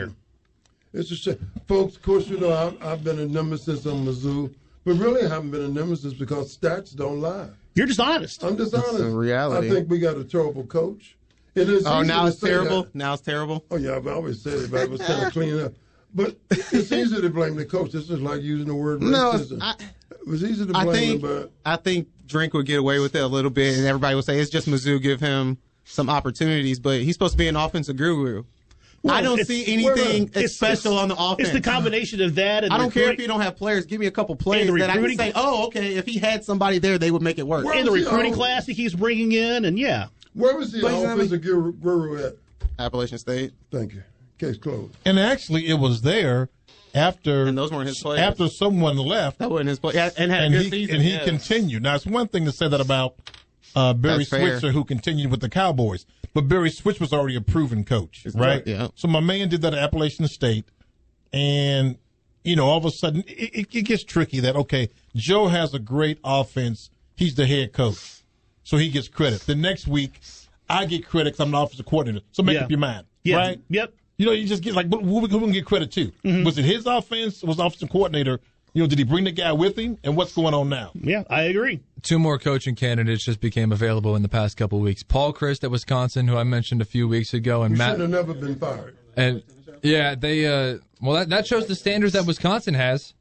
there. 0.92 1.00
It's 1.00 1.10
a 1.10 1.16
shame. 1.16 1.50
Folks, 1.66 1.96
of 1.96 2.02
course, 2.02 2.28
you 2.28 2.38
know, 2.38 2.52
I've, 2.52 2.82
I've 2.84 3.04
been 3.04 3.18
a 3.18 3.26
nemesis 3.26 3.84
on 3.86 4.06
Mizzou, 4.06 4.52
but 4.86 4.94
really 4.94 5.26
I 5.26 5.28
haven't 5.28 5.50
been 5.50 5.62
a 5.62 5.68
nemesis 5.68 6.14
because 6.14 6.56
stats 6.56 6.94
don't 6.96 7.20
lie. 7.20 7.48
You're 7.74 7.86
just 7.86 8.00
honest. 8.00 8.42
I'm 8.42 8.56
just 8.56 8.72
honest. 8.72 8.96
the 8.98 9.10
reality. 9.10 9.66
I 9.66 9.70
think 9.70 9.90
we 9.90 9.98
got 9.98 10.16
a 10.16 10.24
terrible 10.24 10.64
coach. 10.64 11.16
It 11.54 11.68
is 11.68 11.84
Oh, 11.86 12.02
now 12.02 12.26
it's 12.26 12.38
terrible. 12.40 12.84
that. 12.84 12.94
Now 12.94 13.12
it's 13.14 13.22
terrible. 13.22 13.64
Oh 13.70 13.76
yeah, 13.76 13.96
I've 13.96 14.06
always 14.06 14.40
said 14.40 14.54
it, 14.54 14.70
but 14.70 14.80
I 14.80 14.84
was 14.86 15.04
trying 15.04 15.24
to 15.26 15.30
clean 15.30 15.60
up. 15.60 15.72
But 16.14 16.36
it's 16.50 16.90
easy 16.92 17.20
to 17.20 17.28
blame 17.28 17.56
the 17.56 17.64
coach. 17.66 17.92
This 17.92 18.08
is 18.08 18.20
like 18.20 18.40
using 18.42 18.68
the 18.68 18.74
word 18.74 19.02
No, 19.02 19.32
racism. 19.34 19.58
I- 19.60 19.74
it 20.10 20.26
was 20.28 20.42
easy 20.42 20.64
to 20.66 20.72
blame 20.72 20.88
I 20.88 20.92
think 20.92 21.14
him, 21.14 21.20
but 21.20 21.52
I 21.64 21.76
think 21.76 22.08
Drink 22.26 22.52
would 22.54 22.66
get 22.66 22.78
away 22.80 22.98
with 22.98 23.14
it 23.14 23.20
a 23.22 23.26
little 23.26 23.50
bit, 23.50 23.76
and 23.76 23.86
everybody 23.86 24.14
would 24.14 24.24
say 24.24 24.38
it's 24.40 24.50
just 24.50 24.66
Mizzou 24.68 25.00
give 25.02 25.20
him 25.20 25.58
some 25.84 26.08
opportunities, 26.10 26.80
but 26.80 27.00
he's 27.02 27.14
supposed 27.14 27.32
to 27.32 27.38
be 27.38 27.46
an 27.48 27.54
offensive 27.56 27.96
guru. 27.96 28.44
I 29.08 29.22
don't 29.22 29.44
see 29.44 29.66
anything 29.72 30.24
it's- 30.28 30.54
special 30.54 30.92
it's- 30.92 31.02
on 31.02 31.08
the 31.08 31.14
offense. 31.16 31.48
It's 31.48 31.52
the 31.52 31.60
combination 31.60 32.20
of 32.22 32.34
that 32.36 32.64
and 32.64 32.72
I 32.72 32.78
don't 32.78 32.90
care 32.90 33.12
if 33.12 33.20
you 33.20 33.26
don't 33.28 33.40
have 33.40 33.56
players. 33.56 33.86
Give 33.86 34.00
me 34.00 34.06
a 34.06 34.10
couple 34.10 34.34
players 34.36 34.68
that 34.78 34.90
I 34.90 34.94
can 34.94 35.16
say, 35.16 35.32
oh, 35.34 35.66
okay, 35.66 35.94
if 35.96 36.06
he 36.06 36.18
had 36.18 36.44
somebody 36.44 36.78
there, 36.78 36.98
they 36.98 37.10
would 37.10 37.22
make 37.22 37.38
it 37.38 37.46
work. 37.46 37.66
and 37.66 37.86
the 37.86 37.92
recruiting 37.92 38.32
class 38.32 38.66
that 38.66 38.72
he's 38.72 38.94
bringing 38.94 39.32
in, 39.32 39.64
and 39.64 39.78
yeah. 39.78 40.06
Where 40.34 40.56
was 40.56 40.72
the 40.72 40.80
But 40.82 40.92
he's 40.92 41.02
not 41.02 41.14
offensive 41.14 41.40
guru, 41.42 41.72
guru 41.72 42.24
at? 42.26 42.34
Appalachian 42.78 43.18
State. 43.18 43.52
Thank 43.70 43.94
you. 43.94 44.02
Case 44.38 44.58
closed. 44.58 44.94
And 45.06 45.18
actually, 45.18 45.66
it 45.66 45.78
was 45.78 46.02
there 46.02 46.50
after 46.94 47.46
And 47.46 47.56
those 47.56 47.72
weren't 47.72 47.88
his 47.88 48.00
players. 48.02 48.20
after 48.20 48.48
someone 48.48 48.96
left, 48.98 49.38
That 49.38 49.50
wasn't 49.50 49.70
his 49.70 49.78
play. 49.78 49.94
Yeah, 49.94 50.10
and 50.18 50.30
had 50.30 50.42
a 50.42 50.44
and 50.46 50.54
good 50.54 50.64
he 50.64 50.70
season. 50.70 50.94
and 50.96 51.04
he 51.04 51.12
yeah. 51.12 51.24
continued. 51.24 51.82
Now, 51.82 51.94
it's 51.94 52.04
one 52.06 52.28
thing 52.28 52.44
to 52.44 52.52
say 52.52 52.68
that 52.68 52.80
about 52.80 53.14
uh, 53.74 53.94
Barry 53.94 54.18
That's 54.18 54.30
fair. 54.30 54.40
Switzer, 54.58 54.72
who 54.72 54.84
continued 54.84 55.30
with 55.30 55.40
the 55.40 55.48
Cowboys, 55.48 56.04
but 56.36 56.48
Barry 56.48 56.68
Switzer 56.68 57.00
was 57.00 57.14
already 57.14 57.34
a 57.34 57.40
proven 57.40 57.82
coach, 57.82 58.26
right? 58.34 58.62
yeah. 58.66 58.88
So 58.94 59.08
my 59.08 59.20
man 59.20 59.48
did 59.48 59.62
that 59.62 59.72
at 59.72 59.78
Appalachian 59.82 60.28
State, 60.28 60.66
and 61.32 61.96
you 62.44 62.56
know, 62.56 62.66
all 62.66 62.76
of 62.76 62.84
a 62.84 62.90
sudden, 62.90 63.24
it, 63.26 63.66
it, 63.74 63.84
gets 63.86 64.04
tricky. 64.04 64.40
That 64.40 64.54
okay, 64.54 64.90
Joe 65.14 65.46
has 65.48 65.72
a 65.72 65.78
great 65.78 66.18
offense. 66.22 66.90
He's 67.16 67.36
the 67.36 67.46
head 67.46 67.72
coach, 67.72 68.22
so 68.64 68.76
he 68.76 68.90
gets 68.90 69.08
credit. 69.08 69.40
The 69.46 69.54
next 69.54 69.88
week, 69.88 70.20
I 70.68 70.84
get 70.84 71.06
credit 71.06 71.32
because 71.32 71.40
I'm 71.40 71.52
the 71.52 71.58
offensive 71.58 71.86
coordinator. 71.86 72.22
So 72.32 72.42
make 72.42 72.56
Yeah. 72.56 72.64
up 72.64 72.70
your 72.70 72.80
mind, 72.80 73.06
Yeah. 73.24 73.36
right? 73.36 73.60
Yep. 73.70 73.94
You 74.18 74.26
know, 74.26 74.32
you 74.32 74.46
just 74.46 74.62
get 74.62 74.74
like, 74.74 74.92
who, 74.92 75.00
who 75.00 75.20
we 75.20 75.28
gonna 75.28 75.52
get 75.52 75.64
credit 75.64 75.90
to? 75.92 76.08
Mm-hmm. 76.22 76.44
Was 76.44 76.58
it 76.58 76.66
his 76.66 76.84
offense? 76.84 77.42
Was 77.42 77.56
the 77.56 77.64
offensive 77.64 77.88
coordinator? 77.88 78.40
You 78.76 78.82
know, 78.82 78.88
did 78.88 78.98
he 78.98 79.04
bring 79.04 79.24
the 79.24 79.32
guy 79.32 79.52
with 79.52 79.78
him? 79.78 79.96
And 80.04 80.18
what's 80.18 80.34
going 80.34 80.52
on 80.52 80.68
now? 80.68 80.90
Yeah, 80.92 81.22
I 81.30 81.44
agree. 81.44 81.80
Two 82.02 82.18
more 82.18 82.38
coaching 82.38 82.74
candidates 82.74 83.24
just 83.24 83.40
became 83.40 83.72
available 83.72 84.14
in 84.16 84.20
the 84.20 84.28
past 84.28 84.58
couple 84.58 84.80
weeks. 84.80 85.02
Paul 85.02 85.32
Chryst 85.32 85.64
at 85.64 85.70
Wisconsin, 85.70 86.28
who 86.28 86.36
I 86.36 86.44
mentioned 86.44 86.82
a 86.82 86.84
few 86.84 87.08
weeks 87.08 87.32
ago, 87.32 87.62
and 87.62 87.72
You 87.72 87.78
Matt. 87.78 87.92
should 87.92 88.00
have 88.00 88.10
never 88.10 88.34
been 88.34 88.54
fired. 88.56 88.98
And 89.16 89.42
yeah, 89.82 90.14
they. 90.14 90.44
Uh, 90.44 90.76
well, 91.00 91.14
that, 91.14 91.30
that 91.30 91.46
shows 91.46 91.66
the 91.68 91.74
standards 91.74 92.12
that 92.12 92.26
Wisconsin 92.26 92.74
has, 92.74 93.14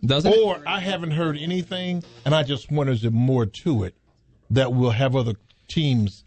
doesn't 0.00 0.32
it? 0.32 0.38
Or 0.44 0.62
I 0.64 0.78
haven't 0.78 1.10
heard 1.10 1.36
anything, 1.36 2.04
and 2.24 2.32
I 2.32 2.44
just 2.44 2.70
wonder 2.70 2.92
is 2.92 3.02
there 3.02 3.10
more 3.10 3.46
to 3.46 3.82
it 3.82 3.96
that 4.50 4.72
will 4.72 4.92
have 4.92 5.16
other 5.16 5.34
teams, 5.66 6.22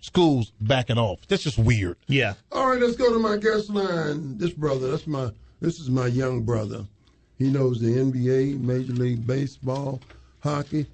schools 0.00 0.52
backing 0.60 0.98
off? 0.98 1.18
That's 1.26 1.42
just 1.42 1.58
weird. 1.58 1.96
Yeah. 2.06 2.34
All 2.52 2.70
right, 2.70 2.80
let's 2.80 2.94
go 2.94 3.12
to 3.12 3.18
my 3.18 3.38
guest 3.38 3.70
line. 3.70 4.38
This 4.38 4.52
brother, 4.52 4.92
that's 4.92 5.08
my 5.08 5.32
this 5.60 5.80
is 5.80 5.90
my 5.90 6.06
young 6.06 6.42
brother. 6.42 6.86
He 7.44 7.50
knows 7.50 7.78
the 7.78 7.88
NBA, 7.88 8.58
Major 8.58 8.94
League 8.94 9.26
Baseball, 9.26 10.00
hockey, 10.40 10.86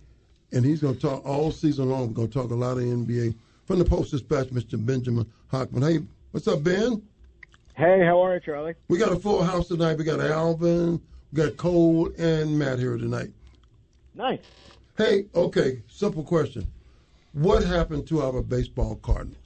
and 0.51 0.65
he's 0.65 0.81
going 0.81 0.97
to 0.97 1.01
talk 1.01 1.25
all 1.25 1.53
season 1.53 1.89
long. 1.89 2.09
We're 2.09 2.15
going 2.15 2.29
to 2.29 2.35
talk 2.35 2.51
a 2.51 2.57
lot 2.57 2.77
of 2.77 2.83
NBA. 2.83 3.37
From 3.67 3.79
the 3.79 3.85
Post 3.85 4.11
Dispatch, 4.11 4.49
Mr. 4.49 4.85
Benjamin 4.85 5.31
Hochman. 5.53 5.89
Hey, 5.89 6.05
what's 6.33 6.49
up, 6.49 6.65
Ben? 6.65 7.03
Hey, 7.77 8.05
how 8.05 8.21
are 8.21 8.35
you, 8.35 8.41
Charlie? 8.41 8.75
We 8.89 8.99
got 8.99 9.13
a 9.13 9.17
full 9.17 9.45
house 9.45 9.69
tonight. 9.69 9.97
We 9.97 10.03
got 10.03 10.19
Alvin, 10.19 11.01
we 11.33 11.37
got 11.37 11.57
Cole, 11.57 12.11
and 12.19 12.59
Matt 12.59 12.81
here 12.81 12.97
tonight. 12.97 13.31
Nice. 14.17 14.41
Hey, 14.99 15.27
okay, 15.33 15.85
simple 15.87 16.25
question. 16.25 16.67
What 17.33 17.63
happened 17.63 18.09
to 18.09 18.23
our 18.23 18.43
baseball 18.43 18.97
Cardinals? 18.97 19.37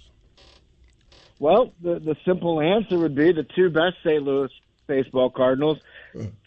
Well, 1.39 1.75
the 1.83 1.99
the 1.99 2.17
simple 2.25 2.63
answer 2.63 2.97
would 2.97 3.15
be 3.15 3.31
the 3.33 3.43
two 3.43 3.69
best 3.69 3.97
St. 4.03 4.23
Louis 4.23 4.49
baseball 4.87 5.31
Cardinals, 5.31 5.81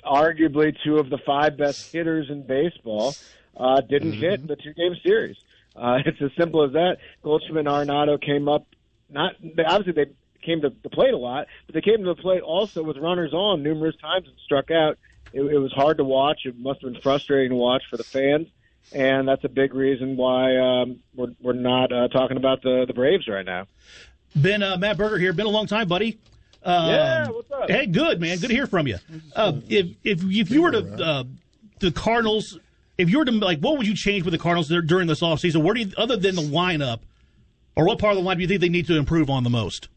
arguably 0.06 0.76
two 0.84 0.98
of 0.98 1.10
the 1.10 1.18
five 1.26 1.58
best 1.58 1.92
hitters 1.92 2.30
in 2.30 2.44
baseball, 2.44 3.16
uh, 3.56 3.82
didn't 3.82 4.14
hit 4.14 4.48
the 4.48 4.56
two 4.56 4.74
game 4.74 4.96
series. 5.04 5.38
Uh, 5.76 6.00
it's 6.06 6.22
as 6.22 6.32
simple 6.38 6.64
as 6.64 6.74
that. 6.74 6.98
Goldschmidt 7.24 7.60
and 7.60 7.68
Arenado 7.68 8.20
came 8.20 8.48
up. 8.48 8.66
Not 9.10 9.34
they, 9.42 9.64
obviously 9.64 10.06
they 10.06 10.12
came 10.42 10.62
to 10.62 10.72
the 10.84 10.90
plate 10.90 11.14
a 11.14 11.18
lot, 11.18 11.48
but 11.66 11.76
they 11.76 11.82
came 11.82 12.00
to 12.00 12.14
the 12.14 12.16
plate 12.16 12.42
also 12.42 12.84
with 12.84 12.98
runners 12.98 13.34
on 13.34 13.64
numerous 13.64 13.96
times 13.98 14.28
and 14.28 14.36
struck 14.44 14.72
out. 14.72 14.98
It, 15.34 15.42
it 15.42 15.58
was 15.60 15.72
hard 15.74 15.98
to 15.98 16.04
watch. 16.04 16.42
It 16.46 16.58
must 16.58 16.82
have 16.82 16.94
been 16.94 17.02
frustrating 17.02 17.50
to 17.50 17.56
watch 17.56 17.84
for 17.90 17.98
the 17.98 18.04
fans, 18.04 18.48
and 18.92 19.28
that's 19.28 19.44
a 19.44 19.50
big 19.50 19.74
reason 19.74 20.18
why 20.18 20.58
um, 20.58 21.00
we're 21.16 21.34
we're 21.42 21.54
not 21.54 21.92
uh, 21.92 22.08
talking 22.08 22.38
about 22.38 22.62
the 22.62 22.86
the 22.86 22.94
Braves 22.94 23.28
right 23.28 23.46
now. 23.46 23.68
Ben, 24.36 24.62
uh, 24.62 24.78
Matt 24.78 24.98
Berger 24.98 25.18
here. 25.18 25.34
Been 25.34 25.46
a 25.46 25.50
long 25.50 25.68
time, 25.68 25.88
buddy. 25.88 26.20
Um, 26.64 26.90
Yeah, 26.90 27.28
what's 27.30 27.52
up? 27.52 27.70
Hey, 27.70 27.86
good 27.86 28.20
man. 28.20 28.38
Good 28.40 28.48
to 28.50 28.54
hear 28.56 28.68
from 28.68 28.88
you. 28.88 28.98
Uh, 29.36 29.54
if 29.70 29.88
if 30.04 30.24
if 30.24 30.50
you 30.52 30.62
were 30.62 30.72
to 30.72 31.04
uh, 31.04 31.24
the 31.80 31.92
Cardinals, 31.92 32.60
if 32.98 33.10
you 33.10 33.20
were 33.20 33.26
to 33.26 33.32
like, 33.32 33.60
what 33.60 33.78
would 33.78 33.88
you 33.88 33.96
change 33.96 34.24
with 34.26 34.32
the 34.34 34.38
Cardinals 34.38 34.68
dur- 34.68 34.82
during 34.82 35.08
this 35.08 35.22
offseason? 35.22 35.64
Where 35.64 35.74
do 35.74 35.82
you, 35.82 35.92
other 35.98 36.18
than 36.18 36.36
the 36.36 36.42
lineup, 36.42 37.00
or 37.76 37.86
what 37.86 38.00
part 38.00 38.18
of 38.18 38.24
the 38.24 38.30
lineup 38.30 38.36
do 38.38 38.42
you 38.42 38.48
think 38.48 38.62
they 38.62 38.70
need 38.70 38.88
to 38.88 38.98
improve 38.98 39.30
on 39.30 39.44
the 39.44 39.50
most? 39.50 39.88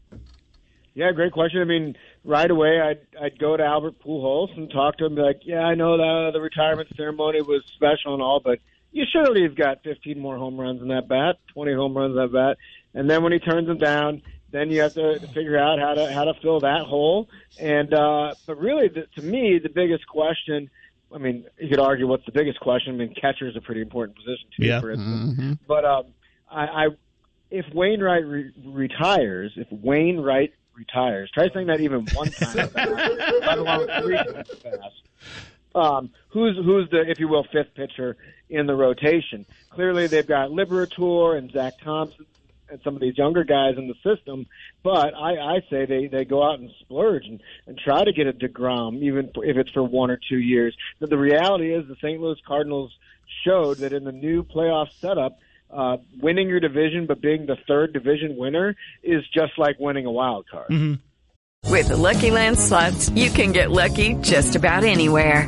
Yeah, 0.93 1.11
great 1.13 1.31
question. 1.31 1.61
I 1.61 1.65
mean, 1.65 1.95
right 2.23 2.49
away, 2.51 2.79
I'd 2.81 2.99
I'd 3.21 3.39
go 3.39 3.55
to 3.57 3.63
Albert 3.63 3.99
Pujols 3.99 4.55
and 4.57 4.69
talk 4.69 4.97
to 4.97 5.05
him. 5.05 5.15
Be 5.15 5.21
like, 5.21 5.41
yeah, 5.43 5.61
I 5.61 5.75
know 5.75 5.97
that 5.97 6.31
the 6.33 6.41
retirement 6.41 6.89
ceremony 6.95 7.41
was 7.41 7.63
special 7.75 8.13
and 8.13 8.21
all, 8.21 8.39
but 8.39 8.59
you 8.91 9.05
surely 9.11 9.43
have 9.43 9.55
got 9.55 9.83
15 9.83 10.19
more 10.19 10.37
home 10.37 10.59
runs 10.59 10.81
in 10.81 10.89
that 10.89 11.07
bat, 11.07 11.37
20 11.53 11.73
home 11.73 11.95
runs 11.97 12.11
in 12.11 12.17
that 12.17 12.33
bat, 12.33 12.57
and 12.93 13.09
then 13.09 13.23
when 13.23 13.31
he 13.31 13.39
turns 13.39 13.67
them 13.67 13.77
down, 13.77 14.21
then 14.51 14.69
you 14.69 14.81
have 14.81 14.93
to 14.95 15.19
figure 15.33 15.57
out 15.57 15.79
how 15.79 15.93
to 15.93 16.11
how 16.13 16.25
to 16.25 16.33
fill 16.41 16.59
that 16.61 16.81
hole. 16.81 17.29
And 17.59 17.93
uh, 17.93 18.33
but 18.45 18.57
really, 18.59 18.87
the, 18.89 19.07
to 19.15 19.21
me, 19.21 19.59
the 19.59 19.69
biggest 19.69 20.07
question. 20.07 20.69
I 21.13 21.17
mean, 21.17 21.45
you 21.59 21.67
could 21.69 21.79
argue 21.79 22.07
what's 22.07 22.25
the 22.25 22.31
biggest 22.31 22.59
question. 22.61 22.93
I 22.95 22.97
mean, 22.97 23.13
catcher 23.19 23.47
is 23.47 23.55
a 23.57 23.61
pretty 23.61 23.81
important 23.81 24.15
position 24.17 24.47
too, 24.57 24.65
Yeah. 24.65 24.79
for 24.79 24.91
instance. 24.91 25.59
But 25.67 25.83
um, 25.83 26.05
I, 26.49 26.65
I, 26.65 26.87
if 27.49 27.65
Wainwright 27.73 28.25
re- 28.25 28.53
retires, 28.63 29.51
if 29.57 29.67
Wainwright 29.71 30.53
retires, 30.73 31.29
try 31.33 31.49
saying 31.53 31.67
that 31.67 31.81
even 31.81 32.05
one 32.13 32.29
time, 32.31 32.69
let 32.75 33.57
alone 33.57 33.89
three 34.03 34.15
times 34.15 34.49
fast. 34.63 35.01
Um, 35.75 36.09
who's 36.29 36.55
who's 36.57 36.89
the, 36.91 37.09
if 37.09 37.19
you 37.19 37.27
will, 37.27 37.45
fifth 37.51 37.73
pitcher 37.75 38.15
in 38.49 38.65
the 38.65 38.75
rotation? 38.75 39.45
Clearly, 39.69 40.07
they've 40.07 40.25
got 40.27 40.49
Liberatore 40.51 41.37
and 41.37 41.51
Zach 41.51 41.73
Thompson 41.83 42.25
and 42.71 42.81
some 42.83 42.95
of 42.95 43.01
these 43.01 43.17
younger 43.17 43.43
guys 43.43 43.75
in 43.77 43.87
the 43.87 43.95
system. 44.03 44.47
But 44.83 45.13
I, 45.13 45.55
I 45.55 45.59
say 45.69 45.85
they, 45.85 46.07
they 46.07 46.25
go 46.25 46.43
out 46.43 46.59
and 46.59 46.69
splurge 46.79 47.25
and, 47.25 47.41
and 47.67 47.77
try 47.77 48.03
to 48.03 48.13
get 48.13 48.27
a 48.27 48.33
Degrom, 48.33 49.01
even 49.01 49.31
if 49.35 49.57
it's 49.57 49.71
for 49.71 49.83
one 49.83 50.09
or 50.09 50.19
two 50.29 50.39
years. 50.39 50.75
But 50.99 51.09
the 51.09 51.17
reality 51.17 51.73
is, 51.73 51.87
the 51.87 51.95
St. 51.95 52.19
Louis 52.19 52.39
Cardinals 52.47 52.91
showed 53.45 53.77
that 53.79 53.93
in 53.93 54.03
the 54.03 54.11
new 54.11 54.43
playoff 54.43 54.87
setup, 54.99 55.39
uh, 55.69 55.97
winning 56.19 56.49
your 56.49 56.59
division 56.59 57.05
but 57.05 57.21
being 57.21 57.45
the 57.45 57.57
third 57.67 57.93
division 57.93 58.35
winner 58.35 58.75
is 59.03 59.23
just 59.33 59.53
like 59.57 59.79
winning 59.79 60.05
a 60.05 60.11
wild 60.11 60.45
card. 60.49 60.99
With 61.69 61.87
the 61.87 61.95
Lucky 61.95 62.31
Land 62.31 62.59
slots, 62.59 63.09
you 63.11 63.29
can 63.29 63.53
get 63.53 63.71
lucky 63.71 64.15
just 64.15 64.55
about 64.57 64.83
anywhere. 64.83 65.47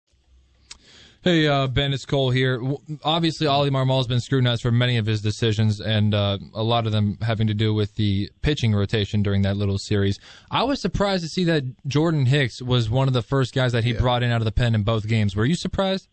Hey, 1.23 1.47
uh, 1.47 1.67
Ben, 1.67 1.93
it's 1.93 2.03
Cole 2.03 2.31
here. 2.31 2.59
Obviously, 3.03 3.45
Ollie 3.45 3.69
Marmol's 3.69 4.07
been 4.07 4.21
scrutinized 4.21 4.63
for 4.63 4.71
many 4.71 4.97
of 4.97 5.05
his 5.05 5.21
decisions, 5.21 5.79
and 5.79 6.15
uh, 6.15 6.39
a 6.55 6.63
lot 6.63 6.87
of 6.87 6.93
them 6.93 7.19
having 7.21 7.45
to 7.45 7.53
do 7.53 7.75
with 7.75 7.93
the 7.93 8.31
pitching 8.41 8.73
rotation 8.73 9.21
during 9.21 9.43
that 9.43 9.55
little 9.55 9.77
series. 9.77 10.19
I 10.49 10.63
was 10.63 10.81
surprised 10.81 11.21
to 11.21 11.29
see 11.29 11.43
that 11.43 11.63
Jordan 11.85 12.25
Hicks 12.25 12.59
was 12.59 12.89
one 12.89 13.07
of 13.07 13.13
the 13.13 13.21
first 13.21 13.53
guys 13.53 13.71
that 13.73 13.83
he 13.83 13.93
brought 13.93 14.23
in 14.23 14.31
out 14.31 14.41
of 14.41 14.45
the 14.45 14.51
pen 14.51 14.73
in 14.73 14.81
both 14.81 15.07
games. 15.07 15.35
Were 15.35 15.45
you 15.45 15.53
surprised? 15.53 16.07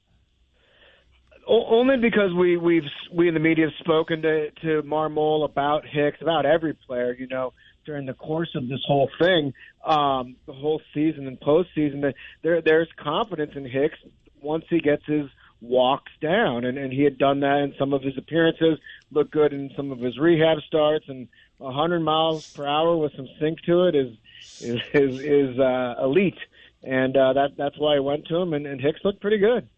O- 1.49 1.64
only 1.75 1.97
because 1.97 2.35
we 2.35 2.59
we've 2.59 2.83
we 3.11 3.29
in 3.29 3.35
the 3.35 3.40
media 3.40 3.64
have 3.64 3.75
spoken 3.81 4.21
to 4.21 4.51
to 4.61 4.83
Marmol 4.83 5.47
about 5.47 5.87
Hicks, 5.87 6.18
about 6.21 6.44
every 6.44 6.75
player, 6.75 7.16
you 7.18 7.29
know, 7.29 7.55
during 7.87 8.05
the 8.05 8.12
course 8.12 8.51
of 8.55 8.68
this 8.68 8.81
whole 8.87 9.09
thing, 9.18 9.55
um, 9.87 10.37
the 10.44 10.53
whole 10.53 10.83
season 10.92 11.27
and 11.27 11.40
postseason. 11.40 12.03
That 12.03 12.14
there 12.42 12.61
there's 12.61 12.88
confidence 13.03 13.53
in 13.57 13.64
Hicks 13.64 13.97
once 14.42 14.64
he 14.68 14.81
gets 14.81 15.05
his 15.07 15.29
walks 15.61 16.12
down, 16.20 16.64
and 16.64 16.79
and 16.79 16.92
he 16.92 17.03
had 17.03 17.18
done 17.18 17.40
that 17.40 17.59
in 17.59 17.74
some 17.79 17.92
of 17.92 18.03
his 18.03 18.16
appearances, 18.16 18.79
looked 19.11 19.31
good 19.31 19.53
in 19.53 19.70
some 19.77 19.90
of 19.90 19.98
his 19.98 20.18
rehab 20.18 20.59
starts, 20.66 21.09
and 21.09 21.29
100 21.59 22.01
miles 22.01 22.53
per 22.53 22.66
hour 22.66 22.96
with 22.96 23.12
some 23.16 23.29
sink 23.40 23.61
to 23.62 23.87
it 23.87 23.94
is 23.94 24.16
is 24.61 24.81
is, 24.94 25.20
is 25.20 25.59
uh, 25.59 25.94
elite, 26.03 26.38
and 26.83 27.16
uh, 27.16 27.33
that 27.33 27.57
that's 27.57 27.79
why 27.79 27.96
I 27.96 28.01
went 28.01 28.27
to 28.27 28.37
him, 28.37 28.55
and, 28.55 28.66
and 28.66 28.81
Hicks 28.81 29.01
looked 29.05 29.20
pretty 29.20 29.38
good. 29.38 29.68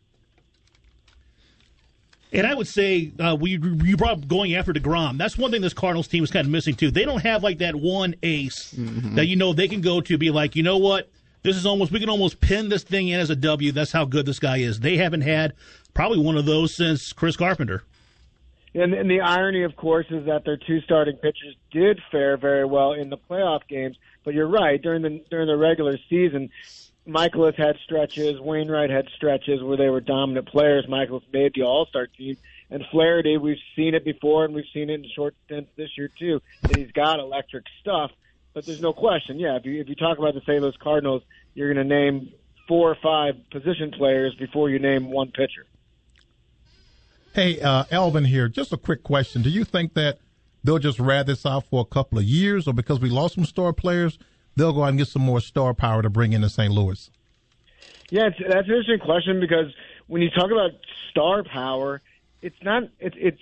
And 2.32 2.46
I 2.46 2.54
would 2.54 2.68
say 2.68 3.10
uh, 3.18 3.36
we 3.38 3.52
you 3.52 3.96
brought 3.96 4.18
up 4.18 4.28
going 4.28 4.54
after 4.54 4.72
Degrom. 4.72 5.18
That's 5.18 5.36
one 5.36 5.50
thing 5.50 5.62
this 5.62 5.74
Cardinals 5.74 6.06
team 6.06 6.22
is 6.22 6.30
kind 6.30 6.46
of 6.46 6.52
missing 6.52 6.76
too. 6.76 6.90
They 6.90 7.04
don't 7.04 7.22
have 7.22 7.42
like 7.42 7.58
that 7.58 7.74
one 7.74 8.14
ace 8.22 8.72
that 9.16 9.26
you 9.26 9.34
know 9.34 9.52
they 9.52 9.66
can 9.66 9.80
go 9.80 10.00
to 10.00 10.16
be 10.16 10.30
like, 10.30 10.54
you 10.54 10.62
know 10.62 10.78
what, 10.78 11.10
this 11.42 11.56
is 11.56 11.66
almost 11.66 11.92
we 11.92 12.00
can 12.00 12.10
almost 12.10 12.40
pin 12.40 12.68
this 12.68 12.82
thing 12.82 13.08
in 13.08 13.20
as 13.20 13.30
a 13.30 13.36
W. 13.36 13.72
That's 13.72 13.92
how 13.92 14.04
good 14.04 14.26
this 14.26 14.38
guy 14.38 14.58
is. 14.58 14.80
They 14.80 14.96
haven't 14.96 15.22
had 15.22 15.54
probably 15.94 16.18
one 16.18 16.36
of 16.36 16.46
those 16.46 16.74
since 16.74 17.12
Chris 17.12 17.36
Carpenter. 17.36 17.84
And, 18.72 18.94
and 18.94 19.10
the 19.10 19.20
irony, 19.20 19.64
of 19.64 19.74
course, 19.74 20.06
is 20.10 20.26
that 20.26 20.44
their 20.44 20.56
two 20.56 20.80
starting 20.82 21.16
pitchers 21.16 21.56
did 21.72 22.00
fare 22.12 22.36
very 22.36 22.64
well 22.64 22.92
in 22.92 23.10
the 23.10 23.18
playoff 23.18 23.66
games. 23.68 23.96
But 24.24 24.34
you're 24.34 24.46
right 24.46 24.80
during 24.80 25.02
the 25.02 25.24
during 25.30 25.48
the 25.48 25.56
regular 25.56 25.98
season, 26.08 26.50
Mikolas 27.06 27.56
had 27.56 27.76
stretches, 27.84 28.38
Wainwright 28.38 28.90
had 28.90 29.08
stretches 29.16 29.62
where 29.62 29.76
they 29.76 29.88
were 29.88 30.00
dominant 30.00 30.46
players. 30.46 30.86
Mikolas 30.86 31.22
made 31.32 31.52
the 31.54 31.62
All 31.62 31.86
Star 31.86 32.06
team, 32.06 32.36
and 32.70 32.84
Flaherty, 32.90 33.36
we've 33.38 33.58
seen 33.74 33.94
it 33.94 34.04
before, 34.04 34.44
and 34.44 34.54
we've 34.54 34.64
seen 34.72 34.90
it 34.90 34.94
in 34.94 35.06
short 35.14 35.34
stints 35.46 35.70
this 35.76 35.90
year 35.96 36.10
too. 36.18 36.40
That 36.62 36.76
he's 36.76 36.92
got 36.92 37.18
electric 37.18 37.64
stuff. 37.80 38.12
But 38.52 38.66
there's 38.66 38.80
no 38.80 38.92
question, 38.92 39.38
yeah. 39.38 39.56
If 39.56 39.64
you 39.64 39.80
if 39.80 39.88
you 39.88 39.94
talk 39.94 40.18
about 40.18 40.34
the 40.34 40.40
St. 40.40 40.60
Louis 40.60 40.76
Cardinals, 40.82 41.22
you're 41.54 41.72
going 41.72 41.88
to 41.88 41.94
name 41.94 42.32
four 42.66 42.90
or 42.90 42.96
five 43.02 43.34
position 43.50 43.90
players 43.90 44.34
before 44.34 44.70
you 44.70 44.78
name 44.78 45.10
one 45.10 45.28
pitcher. 45.28 45.66
Hey, 47.32 47.60
uh, 47.60 47.84
Alvin 47.92 48.24
here. 48.24 48.48
Just 48.48 48.72
a 48.72 48.76
quick 48.76 49.04
question. 49.04 49.42
Do 49.42 49.50
you 49.50 49.64
think 49.64 49.94
that 49.94 50.18
they'll 50.64 50.80
just 50.80 50.98
ride 50.98 51.26
this 51.26 51.46
out 51.46 51.64
for 51.66 51.80
a 51.80 51.84
couple 51.84 52.18
of 52.18 52.24
years, 52.24 52.66
or 52.66 52.74
because 52.74 53.00
we 53.00 53.08
lost 53.08 53.36
some 53.36 53.44
star 53.44 53.72
players, 53.72 54.18
they'll 54.56 54.72
go 54.72 54.82
out 54.82 54.88
and 54.88 54.98
get 54.98 55.08
some 55.08 55.22
more 55.22 55.40
star 55.40 55.72
power 55.74 56.02
to 56.02 56.10
bring 56.10 56.32
into 56.32 56.48
St. 56.48 56.72
Louis? 56.72 57.10
Yeah, 58.10 58.26
it's, 58.26 58.38
that's 58.38 58.66
an 58.66 58.74
interesting 58.74 58.98
question 58.98 59.38
because 59.38 59.72
when 60.08 60.22
you 60.22 60.30
talk 60.30 60.50
about 60.50 60.72
star 61.10 61.44
power, 61.44 62.02
it's 62.42 62.60
not 62.62 62.84
it's 62.98 63.16
it's 63.18 63.40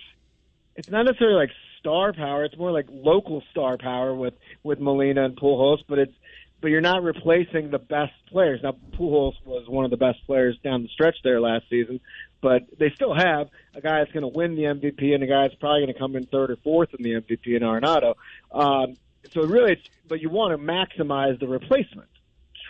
it's 0.75 0.89
not 0.89 1.05
necessarily 1.05 1.35
like 1.35 1.51
star 1.79 2.13
power. 2.13 2.43
It's 2.43 2.57
more 2.57 2.71
like 2.71 2.87
local 2.89 3.43
star 3.51 3.77
power 3.77 4.13
with 4.13 4.33
with 4.63 4.79
Molina 4.79 5.25
and 5.25 5.35
Pujols, 5.35 5.79
but 5.87 5.99
it's 5.99 6.13
but 6.61 6.67
you're 6.69 6.81
not 6.81 7.03
replacing 7.03 7.71
the 7.71 7.79
best 7.79 8.13
players. 8.31 8.59
Now 8.63 8.75
Pujols 8.93 9.33
was 9.45 9.67
one 9.67 9.85
of 9.85 9.91
the 9.91 9.97
best 9.97 10.25
players 10.25 10.57
down 10.63 10.83
the 10.83 10.89
stretch 10.89 11.15
there 11.23 11.39
last 11.39 11.65
season, 11.69 11.99
but 12.41 12.63
they 12.77 12.91
still 12.91 13.13
have 13.13 13.49
a 13.75 13.81
guy 13.81 13.99
that's 13.99 14.11
going 14.11 14.23
to 14.23 14.27
win 14.27 14.55
the 14.55 14.63
MVP 14.63 15.13
and 15.13 15.23
a 15.23 15.27
guy 15.27 15.47
that's 15.47 15.59
probably 15.59 15.81
going 15.81 15.93
to 15.93 15.99
come 15.99 16.15
in 16.15 16.25
third 16.25 16.51
or 16.51 16.57
fourth 16.57 16.89
in 16.97 17.03
the 17.03 17.21
MVP 17.21 17.55
in 17.55 17.63
Arenado. 17.63 18.15
Um, 18.51 18.95
so 19.33 19.43
really, 19.43 19.73
it's, 19.73 19.89
but 20.07 20.21
you 20.21 20.29
want 20.29 20.51
to 20.51 20.57
maximize 20.57 21.39
the 21.39 21.47
replacement 21.47 22.09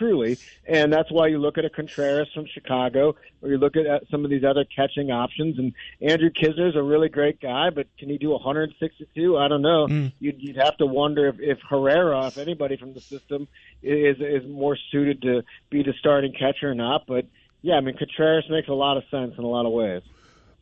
truly, 0.00 0.38
and 0.66 0.90
that's 0.90 1.12
why 1.12 1.26
you 1.26 1.38
look 1.38 1.58
at 1.58 1.64
a 1.66 1.70
Contreras 1.70 2.28
from 2.34 2.46
Chicago, 2.46 3.14
or 3.42 3.50
you 3.50 3.58
look 3.58 3.76
at 3.76 4.08
some 4.10 4.24
of 4.24 4.30
these 4.30 4.44
other 4.44 4.64
catching 4.64 5.10
options. 5.10 5.58
And 5.58 5.74
Andrew 6.00 6.30
Knizner's 6.30 6.74
a 6.74 6.82
really 6.82 7.10
great 7.10 7.40
guy, 7.40 7.68
but 7.70 7.86
can 7.98 8.08
he 8.08 8.16
do 8.16 8.30
162? 8.30 9.36
I 9.36 9.48
don't 9.48 9.62
know. 9.62 9.86
Mm. 9.86 10.12
You'd, 10.18 10.40
you'd 10.40 10.56
have 10.56 10.76
to 10.78 10.86
wonder 10.86 11.28
if, 11.28 11.36
if 11.38 11.58
Herrera, 11.68 12.26
if 12.26 12.38
anybody 12.38 12.76
from 12.78 12.94
the 12.94 13.00
system, 13.00 13.46
is 13.82 14.16
is 14.20 14.48
more 14.48 14.76
suited 14.90 15.22
to 15.22 15.42
be 15.68 15.82
the 15.82 15.92
starting 15.98 16.32
catcher 16.32 16.70
or 16.70 16.74
not. 16.74 17.06
But 17.06 17.26
yeah, 17.62 17.74
I 17.74 17.80
mean 17.80 17.96
Contreras 17.96 18.46
makes 18.48 18.68
a 18.68 18.74
lot 18.74 18.96
of 18.96 19.04
sense 19.10 19.34
in 19.36 19.44
a 19.44 19.48
lot 19.48 19.66
of 19.66 19.72
ways. 19.72 20.02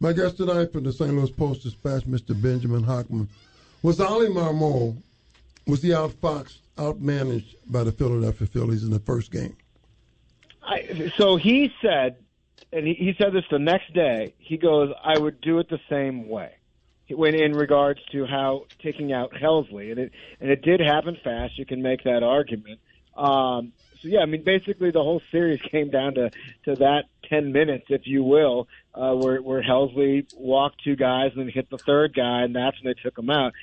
My 0.01 0.13
guest 0.13 0.37
tonight 0.37 0.73
from 0.73 0.85
the 0.85 0.93
St. 0.93 1.13
Louis 1.13 1.31
Post 1.31 1.63
Dispatch, 1.63 2.05
Mr. 2.05 2.41
Benjamin 2.41 2.85
Hochman, 2.85 3.29
was 3.83 4.01
Ali 4.01 4.29
Marmol. 4.29 4.97
Was 5.67 5.83
he 5.83 5.91
outfoxed, 5.91 6.59
outmanaged 6.79 7.57
by 7.67 7.85
the 7.85 7.93
Philadelphia 7.93 8.47
Phillies 8.47 8.83
in 8.83 8.91
the 8.91 9.01
first 9.01 9.31
game? 9.31 9.57
I, 10.63 11.13
so 11.17 11.37
he 11.37 11.73
said, 11.83 12.17
and 12.73 12.87
he, 12.87 12.95
he 12.95 13.15
said 13.19 13.33
this 13.33 13.45
the 13.51 13.59
next 13.59 13.93
day. 13.95 14.35
He 14.39 14.57
goes, 14.57 14.93
"I 15.03 15.19
would 15.19 15.41
do 15.41 15.59
it 15.59 15.69
the 15.69 15.81
same 15.89 16.29
way." 16.29 16.55
When 17.11 17.35
in 17.35 17.53
regards 17.53 18.01
to 18.13 18.27
how 18.27 18.67
taking 18.83 19.13
out 19.13 19.33
Helsley, 19.33 19.91
and 19.91 19.99
it 19.99 20.13
and 20.41 20.51
it 20.51 20.63
did 20.63 20.81
happen 20.81 21.17
fast. 21.23 21.59
You 21.59 21.65
can 21.65 21.81
make 21.83 22.05
that 22.05 22.23
argument. 22.23 22.81
Um, 23.17 23.73
so 24.01 24.09
yeah, 24.09 24.21
I 24.21 24.27
mean, 24.27 24.45
basically 24.45 24.91
the 24.91 25.03
whole 25.03 25.23
series 25.31 25.61
came 25.71 25.91
down 25.91 26.15
to 26.15 26.31
to 26.65 26.75
that 26.77 27.05
ten 27.25 27.53
minutes, 27.53 27.87
if 27.89 28.07
you 28.07 28.23
will, 28.23 28.69
uh, 28.95 29.15
where 29.15 29.41
where 29.41 29.63
Helsley 29.63 30.27
walked 30.35 30.85
two 30.85 30.97
guys 30.97 31.33
and 31.35 31.47
then 31.47 31.49
hit 31.49 31.71
the 31.71 31.79
third 31.79 32.15
guy, 32.15 32.43
and 32.43 32.55
that's 32.55 32.77
when 32.83 32.93
they 32.93 33.01
took 33.03 33.19
him 33.19 33.31
out. 33.31 33.55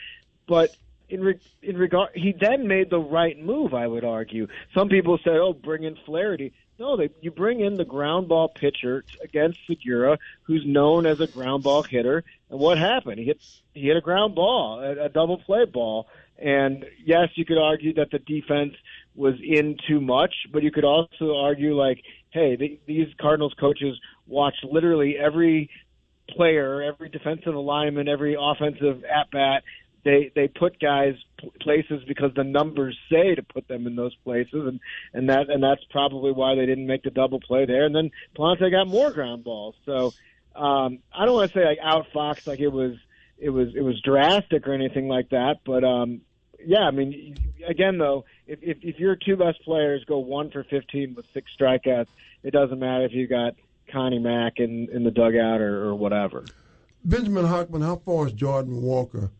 But 0.47 0.75
in 1.09 1.21
re- 1.21 1.39
in 1.61 1.77
regard, 1.77 2.09
he 2.13 2.33
then 2.39 2.67
made 2.67 2.89
the 2.89 2.99
right 2.99 3.37
move. 3.37 3.73
I 3.73 3.87
would 3.87 4.03
argue. 4.03 4.47
Some 4.73 4.89
people 4.89 5.19
said, 5.23 5.37
"Oh, 5.37 5.53
bring 5.53 5.83
in 5.83 5.95
Flaherty." 6.05 6.53
No, 6.77 6.97
they 6.97 7.09
you 7.21 7.31
bring 7.31 7.61
in 7.61 7.75
the 7.75 7.85
ground 7.85 8.27
ball 8.27 8.49
pitcher 8.49 9.05
against 9.23 9.59
Segura, 9.67 10.17
who's 10.43 10.63
known 10.65 11.05
as 11.05 11.19
a 11.19 11.27
ground 11.27 11.63
ball 11.63 11.83
hitter. 11.83 12.23
And 12.49 12.59
what 12.59 12.77
happened? 12.77 13.19
He 13.19 13.25
hit 13.25 13.39
he 13.73 13.87
hit 13.87 13.97
a 13.97 14.01
ground 14.01 14.35
ball, 14.35 14.79
a, 14.79 15.05
a 15.05 15.09
double 15.09 15.37
play 15.37 15.65
ball. 15.65 16.07
And 16.37 16.85
yes, 17.03 17.29
you 17.35 17.45
could 17.45 17.57
argue 17.57 17.93
that 17.93 18.11
the 18.11 18.19
defense 18.19 18.73
was 19.15 19.35
in 19.41 19.77
too 19.87 20.01
much, 20.01 20.33
but 20.51 20.63
you 20.63 20.71
could 20.71 20.83
also 20.83 21.37
argue 21.37 21.75
like, 21.75 22.03
hey, 22.31 22.57
the, 22.57 22.79
these 22.85 23.07
Cardinals 23.21 23.53
coaches 23.57 23.97
watch 24.27 24.55
literally 24.63 25.17
every 25.17 25.69
player, 26.29 26.81
every 26.81 27.09
defensive 27.09 27.55
alignment, 27.55 28.09
every 28.09 28.35
offensive 28.39 29.03
at 29.05 29.31
bat. 29.31 29.63
They 30.05 30.31
they 30.35 30.47
put 30.47 30.79
guys 30.79 31.15
places 31.59 32.03
because 32.07 32.31
the 32.35 32.43
numbers 32.43 32.95
say 33.11 33.33
to 33.33 33.41
put 33.41 33.67
them 33.67 33.87
in 33.87 33.95
those 33.95 34.15
places, 34.23 34.53
and 34.53 34.79
and 35.13 35.29
that 35.29 35.49
and 35.49 35.61
that's 35.61 35.83
probably 35.89 36.31
why 36.31 36.53
they 36.53 36.67
didn't 36.67 36.85
make 36.85 37.01
the 37.01 37.09
double 37.09 37.39
play 37.39 37.65
there. 37.65 37.85
And 37.85 37.95
then 37.95 38.11
Pallante 38.37 38.69
got 38.69 38.87
more 38.87 39.11
ground 39.11 39.43
balls. 39.43 39.73
So 39.83 40.13
um, 40.55 40.99
I 41.11 41.25
don't 41.25 41.33
want 41.33 41.51
to 41.51 41.57
say 41.57 41.65
like 41.65 41.79
outfox 41.79 42.45
like 42.45 42.59
it 42.59 42.67
was 42.67 42.93
it 43.39 43.49
was 43.49 43.75
it 43.75 43.81
was 43.81 43.99
drastic 44.01 44.67
or 44.67 44.73
anything 44.73 45.07
like 45.07 45.29
that, 45.29 45.61
but 45.65 45.83
um, 45.83 46.21
yeah, 46.63 46.83
I 46.83 46.91
mean, 46.91 47.35
again 47.67 47.97
though, 47.97 48.25
if, 48.45 48.59
if 48.61 48.77
if 48.83 48.99
your 48.99 49.15
two 49.15 49.37
best 49.37 49.63
players 49.63 50.03
go 50.05 50.19
one 50.19 50.51
for 50.51 50.63
fifteen 50.63 51.15
with 51.15 51.25
six 51.33 51.49
strikeouts, 51.59 52.09
it 52.43 52.51
doesn't 52.51 52.77
matter 52.77 53.05
if 53.05 53.11
you 53.11 53.27
got 53.27 53.55
Connie 53.91 54.19
Mack 54.19 54.59
in 54.59 54.87
in 54.91 55.03
the 55.03 55.11
dugout 55.11 55.61
or, 55.61 55.89
or 55.89 55.95
whatever. 55.95 56.45
Benjamin 57.03 57.45
Hochman, 57.45 57.83
how 57.83 57.97
far 57.97 58.27
is 58.27 58.33
Jordan 58.33 58.81
Walker 58.81 59.31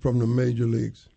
from 0.00 0.18
the 0.18 0.26
major 0.26 0.64
leagues? 0.64 1.08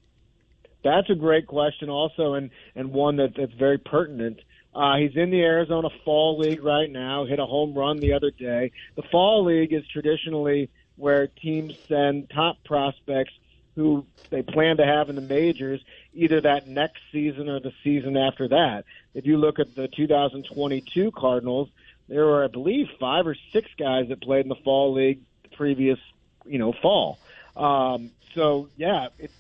That's 0.83 1.09
a 1.09 1.15
great 1.15 1.47
question, 1.47 1.89
also, 1.89 2.33
and 2.33 2.49
and 2.75 2.91
one 2.91 3.15
that 3.17 3.35
that's 3.35 3.53
very 3.53 3.77
pertinent. 3.77 4.39
Uh, 4.75 4.97
he's 4.97 5.15
in 5.15 5.29
the 5.29 5.41
Arizona 5.41 5.89
Fall 6.03 6.37
League 6.39 6.63
right 6.63 6.89
now. 6.89 7.25
Hit 7.25 7.39
a 7.39 7.45
home 7.45 7.73
run 7.73 7.97
the 7.97 8.13
other 8.13 8.31
day. 8.31 8.71
The 8.95 9.03
Fall 9.03 9.45
League 9.45 9.71
is 9.71 9.87
traditionally 9.87 10.69
where 10.95 11.27
teams 11.27 11.73
send 11.87 12.29
top 12.29 12.57
prospects 12.63 13.33
who 13.75 14.05
they 14.29 14.41
plan 14.41 14.77
to 14.77 14.85
have 14.85 15.09
in 15.09 15.15
the 15.15 15.21
majors 15.21 15.81
either 16.13 16.41
that 16.41 16.67
next 16.67 16.99
season 17.11 17.49
or 17.49 17.59
the 17.59 17.71
season 17.83 18.17
after 18.17 18.47
that. 18.47 18.85
If 19.13 19.25
you 19.25 19.37
look 19.37 19.59
at 19.59 19.75
the 19.75 19.87
2022 19.87 21.11
Cardinals, 21.11 21.69
there 22.07 22.25
were, 22.25 22.43
I 22.43 22.47
believe, 22.47 22.87
five 22.99 23.25
or 23.27 23.35
six 23.51 23.69
guys 23.77 24.09
that 24.09 24.21
played 24.21 24.45
in 24.45 24.49
the 24.49 24.55
Fall 24.55 24.93
League 24.93 25.21
the 25.43 25.55
previous, 25.55 25.99
you 26.45 26.59
know, 26.59 26.73
fall. 26.81 27.19
Um, 27.55 28.11
so 28.35 28.69
yeah, 28.77 29.07
it, 29.19 29.31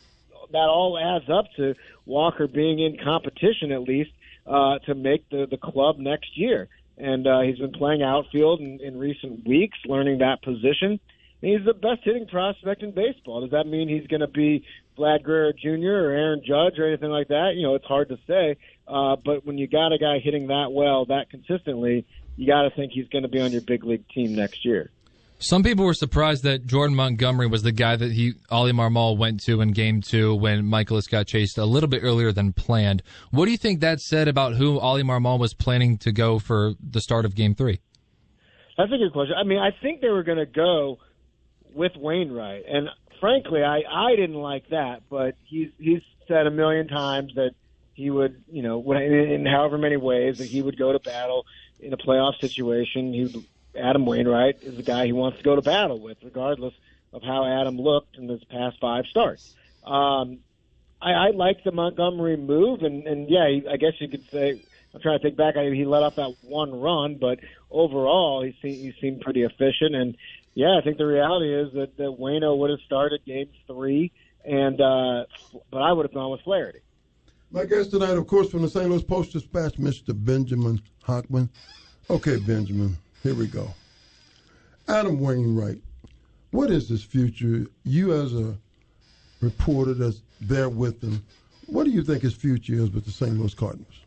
that 0.51 0.69
all 0.69 0.97
adds 0.97 1.29
up 1.29 1.45
to 1.57 1.75
Walker 2.05 2.47
being 2.47 2.79
in 2.79 2.97
competition 3.03 3.71
at 3.71 3.81
least 3.81 4.11
uh, 4.45 4.79
to 4.79 4.95
make 4.95 5.29
the 5.29 5.47
the 5.49 5.57
club 5.57 5.97
next 5.97 6.37
year. 6.37 6.67
And 6.97 7.25
uh, 7.25 7.41
he's 7.41 7.57
been 7.57 7.71
playing 7.71 8.03
outfield 8.03 8.59
in, 8.59 8.79
in 8.79 8.99
recent 8.99 9.47
weeks, 9.47 9.77
learning 9.85 10.19
that 10.19 10.43
position. 10.43 10.99
And 11.41 11.51
he's 11.51 11.65
the 11.65 11.73
best 11.73 12.01
hitting 12.03 12.27
prospect 12.27 12.83
in 12.83 12.91
baseball. 12.91 13.41
Does 13.41 13.51
that 13.51 13.65
mean 13.65 13.89
he's 13.89 14.07
going 14.07 14.21
to 14.21 14.27
be 14.27 14.63
Vlad 14.97 15.23
Guerrero 15.23 15.53
Jr. 15.53 15.89
or 15.89 16.11
Aaron 16.11 16.41
Judge 16.45 16.77
or 16.77 16.87
anything 16.87 17.09
like 17.09 17.29
that? 17.29 17.53
You 17.55 17.63
know, 17.63 17.75
it's 17.75 17.85
hard 17.85 18.09
to 18.09 18.19
say. 18.27 18.57
Uh, 18.87 19.15
but 19.15 19.45
when 19.45 19.57
you 19.57 19.67
got 19.67 19.91
a 19.91 19.97
guy 19.97 20.19
hitting 20.19 20.47
that 20.47 20.71
well, 20.71 21.05
that 21.05 21.29
consistently, 21.31 22.05
you 22.37 22.47
got 22.47 22.61
to 22.61 22.69
think 22.69 22.91
he's 22.91 23.07
going 23.09 23.23
to 23.23 23.27
be 23.27 23.39
on 23.39 23.51
your 23.51 23.61
big 23.61 23.83
league 23.83 24.07
team 24.09 24.35
next 24.35 24.63
year. 24.63 24.91
Some 25.39 25.61
people 25.61 25.83
were 25.83 25.93
surprised 25.93 26.43
that 26.43 26.65
Jordan 26.65 26.95
Montgomery 26.95 27.47
was 27.47 27.63
the 27.63 27.73
guy 27.73 27.97
that 27.97 28.13
he 28.13 28.33
Ollie 28.49 28.71
Marmol 28.71 29.17
went 29.17 29.41
to 29.43 29.59
in 29.59 29.71
Game 29.71 30.01
Two 30.01 30.33
when 30.33 30.63
Mikolas 30.63 31.09
got 31.09 31.27
chased 31.27 31.57
a 31.57 31.65
little 31.65 31.89
bit 31.89 32.01
earlier 32.01 32.31
than 32.31 32.53
planned. 32.53 33.03
What 33.31 33.45
do 33.45 33.51
you 33.51 33.57
think 33.57 33.81
that 33.81 33.99
said 33.99 34.29
about 34.29 34.55
who 34.55 34.79
Ollie 34.79 35.03
Marmol 35.03 35.39
was 35.39 35.53
planning 35.53 35.97
to 35.99 36.13
go 36.13 36.39
for 36.39 36.75
the 36.79 37.01
start 37.01 37.25
of 37.25 37.35
Game 37.35 37.55
Three? 37.55 37.81
That's 38.77 38.91
a 38.91 38.97
good 38.97 39.11
question. 39.11 39.35
I 39.37 39.43
mean, 39.43 39.59
I 39.59 39.71
think 39.81 40.01
they 40.01 40.09
were 40.09 40.23
going 40.23 40.37
to 40.37 40.45
go 40.45 40.99
with 41.73 41.91
Wainwright, 41.97 42.63
and 42.67 42.87
frankly, 43.19 43.63
I 43.63 43.81
I 43.89 44.15
didn't 44.15 44.35
like 44.35 44.69
that, 44.69 45.03
but 45.09 45.35
he's 45.43 45.71
he's 45.77 46.01
said 46.27 46.47
a 46.47 46.51
million 46.51 46.87
times 46.87 47.33
that 47.35 47.51
he 47.93 48.09
would, 48.09 48.43
you 48.51 48.63
know, 48.63 48.81
in, 48.93 49.13
in 49.13 49.45
however 49.45 49.77
many 49.77 49.97
ways 49.97 50.37
that 50.37 50.47
he 50.47 50.61
would 50.61 50.77
go 50.77 50.93
to 50.93 50.99
battle 50.99 51.45
in 51.79 51.93
a 51.93 51.97
playoff 51.97 52.39
situation. 52.39 53.13
He 53.13 53.23
would, 53.23 53.45
Adam 53.75 54.05
Wainwright 54.05 54.61
is 54.61 54.75
the 54.75 54.83
guy 54.83 55.05
he 55.05 55.13
wants 55.13 55.37
to 55.39 55.43
go 55.43 55.55
to 55.55 55.61
battle 55.61 55.99
with, 55.99 56.17
regardless 56.23 56.73
of 57.11 57.23
how 57.23 57.45
Adam 57.45 57.77
looked 57.77 58.17
in 58.17 58.27
his 58.27 58.43
past 58.45 58.79
five 58.79 59.05
starts. 59.05 59.53
Um, 59.85 60.39
I, 61.01 61.11
I 61.11 61.29
like 61.31 61.63
the 61.63 61.71
Montgomery 61.71 62.37
move, 62.37 62.81
and 62.83 63.05
and 63.07 63.29
yeah, 63.29 63.45
I 63.69 63.77
guess 63.77 63.93
you 63.99 64.07
could 64.07 64.29
say. 64.29 64.61
I'm 64.95 65.01
trying 65.01 65.17
to 65.17 65.23
think 65.23 65.37
back. 65.37 65.57
I, 65.57 65.71
he 65.71 65.85
let 65.85 66.03
up 66.03 66.17
that 66.17 66.35
one 66.43 66.79
run, 66.79 67.15
but 67.15 67.39
overall, 67.71 68.43
he 68.43 68.55
seemed, 68.61 68.75
he 68.75 68.93
seemed 69.01 69.21
pretty 69.21 69.41
efficient. 69.41 69.95
And 69.95 70.15
yeah, 70.53 70.77
I 70.77 70.81
think 70.83 70.97
the 70.99 71.07
reality 71.07 71.51
is 71.51 71.73
that 71.73 71.97
that 71.97 72.15
Wayno 72.19 72.55
would 72.57 72.69
have 72.69 72.79
started 72.85 73.25
Game 73.25 73.49
Three, 73.65 74.11
and 74.45 74.79
uh, 74.79 75.25
but 75.71 75.81
I 75.81 75.91
would 75.91 76.05
have 76.05 76.13
gone 76.13 76.31
with 76.31 76.41
Flaherty. 76.41 76.79
My 77.49 77.65
guest 77.65 77.91
tonight, 77.91 78.17
of 78.17 78.25
course, 78.27 78.49
from 78.49 78.63
the 78.63 78.69
St. 78.69 78.89
Louis 78.89 79.03
Post 79.03 79.33
Dispatch, 79.33 79.75
Mr. 79.75 80.13
Benjamin 80.13 80.81
Hochman. 81.05 81.49
Okay, 82.09 82.37
Benjamin, 82.37 82.97
here 83.23 83.33
we 83.33 83.47
go. 83.47 83.69
Adam 84.87 85.19
Wainwright, 85.19 85.81
what 86.51 86.69
is 86.69 86.89
his 86.89 87.03
future? 87.03 87.65
You, 87.83 88.13
as 88.13 88.33
a 88.35 88.55
reporter 89.41 89.93
that's 89.93 90.21
there 90.41 90.69
with 90.69 91.01
him, 91.01 91.23
what 91.65 91.85
do 91.85 91.91
you 91.91 92.03
think 92.03 92.21
his 92.21 92.33
future 92.33 92.73
is 92.73 92.91
with 92.91 93.05
the 93.05 93.11
St. 93.11 93.37
Louis 93.37 93.53
Cardinals? 93.53 94.01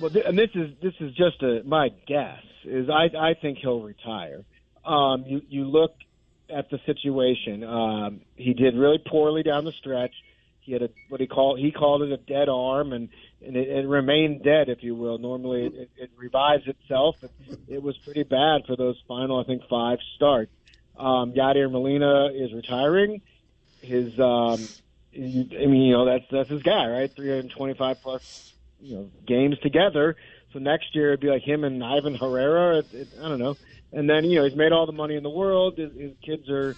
Well, 0.00 0.10
th- 0.10 0.24
and 0.26 0.38
this 0.38 0.50
is 0.54 0.72
this 0.82 0.94
is 1.00 1.14
just 1.14 1.42
a 1.42 1.62
my 1.64 1.90
guess. 2.06 2.42
Is 2.64 2.88
I 2.90 3.04
I 3.18 3.34
think 3.34 3.58
he'll 3.58 3.82
retire. 3.82 4.44
Um, 4.84 5.24
you 5.26 5.42
you 5.48 5.64
look 5.64 5.92
at 6.50 6.70
the 6.70 6.78
situation. 6.84 7.64
Um, 7.64 8.20
he 8.36 8.52
did 8.52 8.74
really 8.74 9.02
poorly 9.06 9.42
down 9.42 9.64
the 9.64 9.72
stretch. 9.72 10.12
He 10.66 10.72
had 10.72 10.82
a 10.82 10.90
what 11.08 11.20
he 11.20 11.28
called 11.28 11.60
he 11.60 11.70
called 11.70 12.02
it 12.02 12.10
a 12.10 12.16
dead 12.16 12.48
arm, 12.48 12.92
and 12.92 13.08
and 13.40 13.56
it, 13.56 13.68
it 13.68 13.86
remained 13.86 14.42
dead, 14.42 14.68
if 14.68 14.82
you 14.82 14.96
will. 14.96 15.18
Normally, 15.18 15.66
it, 15.66 15.90
it, 15.96 16.10
revives 16.16 16.66
itself. 16.66 17.16
It, 17.22 17.30
it 17.68 17.82
was 17.82 17.96
pretty 17.98 18.24
bad 18.24 18.66
for 18.66 18.76
those 18.76 19.00
final, 19.06 19.40
I 19.40 19.44
think, 19.44 19.62
five 19.68 19.98
starts. 20.16 20.50
Um, 20.98 21.32
Yadier 21.32 21.70
Molina 21.70 22.30
is 22.34 22.52
retiring. 22.52 23.20
His, 23.82 24.18
um, 24.18 24.58
I 25.14 25.18
mean, 25.18 25.82
you 25.82 25.92
know, 25.92 26.04
that's 26.06 26.24
that's 26.30 26.48
his 26.48 26.62
guy, 26.62 26.88
right? 26.88 27.14
325 27.14 28.02
plus, 28.02 28.52
you 28.80 28.96
know, 28.96 29.10
games 29.24 29.58
together. 29.60 30.16
So 30.52 30.58
next 30.58 30.94
year 30.96 31.08
it'd 31.08 31.20
be 31.20 31.28
like 31.28 31.42
him 31.42 31.64
and 31.64 31.84
Ivan 31.84 32.16
Herrera. 32.16 32.78
It, 32.78 32.94
it, 32.94 33.08
I 33.22 33.28
don't 33.28 33.38
know. 33.38 33.56
And 33.92 34.10
then 34.10 34.24
you 34.24 34.38
know 34.38 34.44
he's 34.44 34.56
made 34.56 34.72
all 34.72 34.86
the 34.86 34.92
money 34.92 35.14
in 35.14 35.22
the 35.22 35.30
world. 35.30 35.78
His, 35.78 35.92
his 35.92 36.12
kids 36.22 36.50
are, 36.50 36.74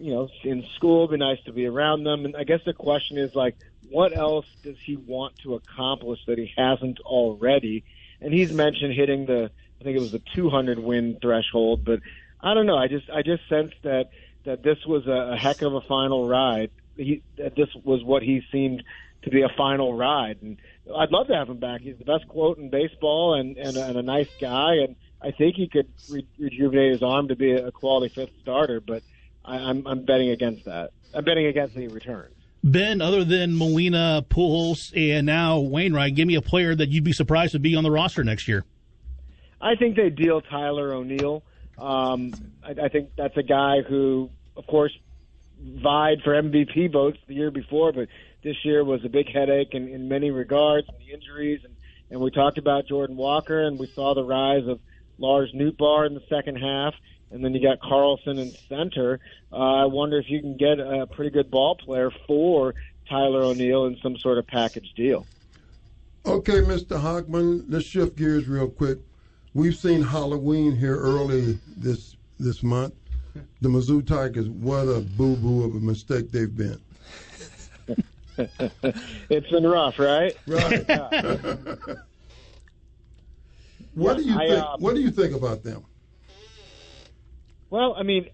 you 0.00 0.12
know, 0.14 0.28
in 0.44 0.64
school. 0.76 1.04
It'd 1.04 1.18
be 1.18 1.24
nice 1.24 1.42
to 1.44 1.52
be 1.52 1.66
around 1.66 2.04
them. 2.04 2.24
And 2.24 2.36
I 2.36 2.44
guess 2.44 2.60
the 2.64 2.72
question 2.72 3.18
is 3.18 3.34
like, 3.34 3.56
what 3.88 4.16
else 4.16 4.46
does 4.62 4.76
he 4.84 4.96
want 4.96 5.34
to 5.42 5.54
accomplish 5.54 6.20
that 6.26 6.38
he 6.38 6.50
hasn't 6.56 7.00
already? 7.00 7.84
And 8.20 8.32
he's 8.32 8.52
mentioned 8.52 8.94
hitting 8.94 9.26
the, 9.26 9.50
I 9.80 9.84
think 9.84 9.96
it 9.96 10.00
was 10.00 10.12
the 10.12 10.22
200 10.34 10.78
win 10.78 11.18
threshold, 11.20 11.84
but 11.84 12.00
I 12.40 12.54
don't 12.54 12.66
know. 12.66 12.76
I 12.76 12.88
just 12.88 13.08
I 13.10 13.22
just 13.22 13.42
sensed 13.48 13.76
that 13.82 14.10
that 14.44 14.62
this 14.62 14.78
was 14.86 15.06
a, 15.06 15.32
a 15.34 15.36
heck 15.36 15.62
of 15.62 15.74
a 15.74 15.80
final 15.82 16.26
ride. 16.26 16.70
He, 16.96 17.22
that 17.36 17.54
this 17.54 17.68
was 17.84 18.02
what 18.02 18.22
he 18.22 18.42
seemed 18.50 18.82
to 19.22 19.30
be 19.30 19.42
a 19.42 19.48
final 19.56 19.94
ride, 19.94 20.38
and 20.42 20.56
I'd 20.96 21.10
love 21.10 21.26
to 21.28 21.34
have 21.34 21.48
him 21.48 21.58
back. 21.58 21.82
He's 21.82 21.98
the 21.98 22.04
best 22.04 22.26
quote 22.28 22.56
in 22.58 22.70
baseball, 22.70 23.34
and 23.34 23.56
and, 23.58 23.76
a- 23.76 23.86
and 23.86 23.96
a 23.98 24.02
nice 24.02 24.28
guy, 24.40 24.76
and 24.76 24.96
I 25.22 25.30
think 25.32 25.56
he 25.56 25.68
could 25.68 25.88
re- 26.08 26.26
rejuvenate 26.38 26.92
his 26.92 27.02
arm 27.02 27.28
to 27.28 27.36
be 27.36 27.52
a 27.52 27.70
quality 27.70 28.14
fifth 28.14 28.32
starter. 28.42 28.80
But 28.80 29.02
I, 29.44 29.56
I'm 29.56 29.86
I'm 29.86 30.04
betting 30.04 30.30
against 30.30 30.64
that. 30.64 30.90
I'm 31.14 31.24
betting 31.24 31.46
against 31.46 31.74
the 31.74 31.88
return. 31.88 32.30
Ben, 32.62 33.00
other 33.00 33.24
than 33.24 33.56
Molina, 33.56 34.24
Pujols, 34.28 34.92
and 34.94 35.24
now 35.24 35.58
Wainwright, 35.60 36.14
give 36.14 36.28
me 36.28 36.34
a 36.34 36.42
player 36.42 36.74
that 36.74 36.90
you'd 36.90 37.04
be 37.04 37.12
surprised 37.12 37.52
to 37.52 37.58
be 37.58 37.74
on 37.74 37.84
the 37.84 37.90
roster 37.90 38.22
next 38.22 38.48
year. 38.48 38.64
I 39.60 39.76
think 39.76 39.96
they 39.96 40.10
deal 40.10 40.42
Tyler 40.42 40.92
O'Neill. 40.92 41.42
Um, 41.78 42.32
I, 42.62 42.84
I 42.84 42.88
think 42.88 43.10
that's 43.16 43.36
a 43.38 43.42
guy 43.42 43.80
who, 43.80 44.30
of 44.56 44.66
course, 44.66 44.92
vied 45.62 46.18
for 46.22 46.32
MVP 46.32 46.92
votes 46.92 47.18
the 47.26 47.34
year 47.34 47.50
before, 47.50 47.92
but 47.92 48.08
this 48.42 48.56
year 48.64 48.84
was 48.84 49.04
a 49.04 49.08
big 49.08 49.30
headache 49.32 49.72
in, 49.72 49.88
in 49.88 50.08
many 50.08 50.30
regards, 50.30 50.88
and 50.88 50.98
the 50.98 51.12
injuries, 51.12 51.60
and, 51.64 51.74
and 52.10 52.20
we 52.20 52.30
talked 52.30 52.58
about 52.58 52.86
Jordan 52.86 53.16
Walker, 53.16 53.62
and 53.62 53.78
we 53.78 53.86
saw 53.86 54.14
the 54.14 54.24
rise 54.24 54.66
of 54.66 54.80
Lars 55.18 55.52
Nootbaar 55.54 56.06
in 56.06 56.14
the 56.14 56.22
second 56.28 56.56
half, 56.56 56.94
and 57.30 57.44
then 57.44 57.54
you 57.54 57.62
got 57.62 57.80
Carlson 57.80 58.38
in 58.38 58.52
center. 58.68 59.20
Uh, 59.52 59.56
I 59.56 59.84
wonder 59.84 60.18
if 60.18 60.28
you 60.28 60.40
can 60.40 60.56
get 60.56 60.80
a 60.80 61.06
pretty 61.06 61.30
good 61.30 61.50
ball 61.50 61.76
player 61.76 62.10
for 62.26 62.74
Tyler 63.08 63.42
O'Neill 63.42 63.86
in 63.86 63.96
some 64.02 64.16
sort 64.18 64.38
of 64.38 64.46
package 64.46 64.92
deal. 64.94 65.26
Okay, 66.26 66.60
Mr. 66.60 67.00
Hochman, 67.00 67.64
let's 67.68 67.86
shift 67.86 68.16
gears 68.16 68.46
real 68.48 68.68
quick. 68.68 68.98
We've 69.54 69.74
seen 69.74 70.02
Halloween 70.02 70.76
here 70.76 70.96
early 70.96 71.58
this 71.76 72.16
this 72.38 72.62
month. 72.62 72.94
The 73.60 73.68
Mizzou 73.68 74.06
Tigers, 74.06 74.48
what 74.48 74.82
a 74.82 75.00
boo 75.00 75.36
boo 75.36 75.64
of 75.64 75.74
a 75.74 75.80
mistake 75.80 76.30
they've 76.30 76.54
been. 76.54 76.80
it's 79.28 79.50
been 79.50 79.66
rough, 79.66 79.98
right? 79.98 80.36
Right. 80.46 80.88
what 83.94 84.16
do 84.16 84.22
you 84.24 84.38
I, 84.38 84.48
think? 84.48 84.64
um, 84.64 84.80
what 84.80 84.94
do 84.94 85.00
you 85.00 85.10
think 85.10 85.34
about 85.34 85.62
them? 85.62 85.84
Well, 87.70 87.94
I 87.96 88.02
mean, 88.02 88.28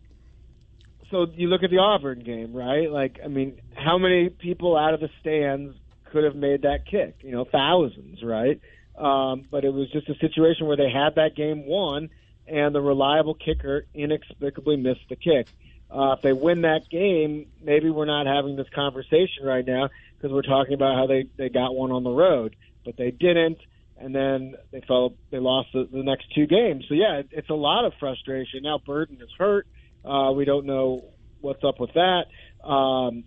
so 1.11 1.27
you 1.35 1.49
look 1.49 1.63
at 1.63 1.71
the 1.71 1.79
Auburn 1.79 2.21
game, 2.21 2.53
right? 2.55 2.91
Like, 2.91 3.21
I 3.23 3.29
mean, 3.29 3.61
how 3.75 3.99
many 3.99 4.31
people 4.31 4.77
out 4.77 4.95
of 4.95 5.01
the 5.01 5.11
stands 5.21 5.77
could 6.11 6.25
have 6.25 6.35
made 6.35 6.63
that 6.63 6.87
kick? 6.87 7.19
You 7.21 7.33
know, 7.33 7.45
thousands, 7.45 8.23
right? 8.23 8.61
Um, 8.97 9.45
but 9.51 9.65
it 9.65 9.73
was 9.73 9.91
just 9.91 10.09
a 10.09 10.15
situation 10.17 10.67
where 10.67 10.77
they 10.77 10.91
had 10.91 11.17
that 11.17 11.37
game 11.37 11.67
won, 11.67 12.09
and 12.47 12.75
the 12.75 12.81
reliable 12.81 13.35
kicker 13.35 13.85
inexplicably 13.95 14.77
missed 14.77 15.09
the 15.11 15.17
kick. 15.17 15.47
Uh, 15.91 16.13
if 16.13 16.23
they 16.23 16.33
win 16.33 16.63
that 16.63 16.89
game, 16.91 17.47
maybe 17.63 17.91
we're 17.91 18.07
not 18.07 18.27
having 18.27 18.57
this 18.57 18.69
conversation 18.75 19.45
right 19.45 19.67
now 19.67 19.91
because 20.17 20.33
we're 20.33 20.43
talking 20.43 20.75
about 20.75 20.97
how 20.97 21.07
they 21.07 21.29
they 21.37 21.49
got 21.49 21.75
one 21.75 21.93
on 21.93 22.03
the 22.03 22.11
road, 22.11 22.57
but 22.85 22.97
they 22.97 23.11
didn't, 23.11 23.59
and 23.99 24.15
then 24.15 24.57
they 24.73 24.81
fell 24.83 25.15
they 25.31 25.39
lost 25.39 25.69
the, 25.73 25.89
the 25.91 26.03
next 26.03 26.27
two 26.35 26.47
games. 26.47 26.85
So 26.89 26.95
yeah, 26.95 27.19
it, 27.19 27.29
it's 27.33 27.51
a 27.51 27.55
lot 27.55 27.85
of 27.85 27.93
frustration. 27.99 28.63
Now 28.63 28.79
Burden 28.79 29.19
is 29.21 29.31
hurt. 29.39 29.67
Uh, 30.05 30.33
we 30.33 30.45
don't 30.45 30.67
know 30.67 31.05
what's 31.41 31.65
up 31.65 31.81
with 31.81 31.93
that. 31.95 32.27
Um, 32.67 33.25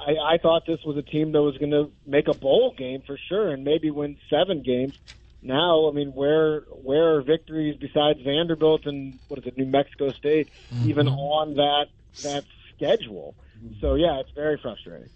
I, 0.00 0.34
I 0.34 0.38
thought 0.38 0.66
this 0.66 0.80
was 0.84 0.96
a 0.96 1.02
team 1.02 1.32
that 1.32 1.42
was 1.42 1.56
going 1.58 1.70
to 1.70 1.92
make 2.06 2.28
a 2.28 2.34
bowl 2.34 2.74
game 2.76 3.02
for 3.06 3.18
sure, 3.28 3.50
and 3.52 3.64
maybe 3.64 3.90
win 3.90 4.16
seven 4.28 4.62
games. 4.62 4.98
Now, 5.40 5.88
I 5.88 5.92
mean, 5.92 6.08
where 6.08 6.60
where 6.70 7.16
are 7.16 7.22
victories 7.22 7.76
besides 7.78 8.20
Vanderbilt 8.22 8.86
and 8.86 9.18
what 9.28 9.40
is 9.40 9.46
it, 9.46 9.58
New 9.58 9.66
Mexico 9.66 10.10
State, 10.10 10.48
even 10.84 11.06
on 11.06 11.56
that 11.56 11.86
that 12.22 12.44
schedule? 12.74 13.34
So 13.80 13.94
yeah, 13.94 14.20
it's 14.20 14.30
very 14.30 14.58
frustrating. 14.60 15.10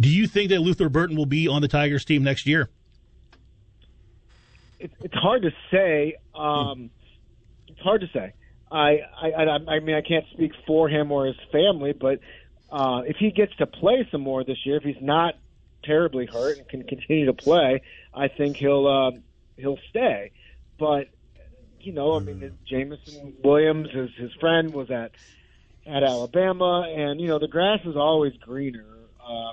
Do 0.00 0.08
you 0.08 0.26
think 0.26 0.50
that 0.50 0.60
Luther 0.60 0.88
Burden 0.88 1.16
will 1.16 1.26
be 1.26 1.48
on 1.48 1.62
the 1.62 1.68
Tigers 1.68 2.04
team 2.04 2.24
next 2.24 2.46
year? 2.46 2.70
It's 4.82 4.94
it's 5.00 5.14
hard 5.14 5.42
to 5.42 5.50
say. 5.70 6.16
Um, 6.34 6.90
it's 7.68 7.80
hard 7.80 8.00
to 8.00 8.08
say. 8.12 8.34
I, 8.70 8.98
I 9.20 9.28
I 9.30 9.74
I 9.76 9.80
mean 9.80 9.94
I 9.94 10.02
can't 10.02 10.24
speak 10.32 10.52
for 10.66 10.88
him 10.88 11.12
or 11.12 11.26
his 11.26 11.36
family, 11.52 11.92
but 11.92 12.18
uh, 12.70 13.02
if 13.06 13.16
he 13.18 13.30
gets 13.30 13.54
to 13.56 13.66
play 13.66 14.08
some 14.10 14.22
more 14.22 14.44
this 14.44 14.58
year, 14.64 14.78
if 14.78 14.82
he's 14.82 15.00
not 15.00 15.34
terribly 15.84 16.26
hurt 16.26 16.58
and 16.58 16.68
can 16.68 16.82
continue 16.82 17.26
to 17.26 17.32
play, 17.32 17.82
I 18.14 18.28
think 18.28 18.56
he'll 18.56 18.86
uh, 18.86 19.18
he'll 19.56 19.78
stay. 19.90 20.32
But 20.78 21.08
you 21.80 21.92
know, 21.92 22.16
I 22.16 22.20
mean, 22.20 22.58
Jameson 22.68 23.34
Williams, 23.44 23.88
his 23.92 24.10
his 24.18 24.32
friend, 24.40 24.72
was 24.72 24.90
at 24.90 25.12
at 25.86 26.02
Alabama, 26.02 26.84
and 26.88 27.20
you 27.20 27.28
know 27.28 27.38
the 27.38 27.48
grass 27.48 27.80
is 27.84 27.96
always 27.96 28.32
greener. 28.38 28.84
Uh, 29.22 29.52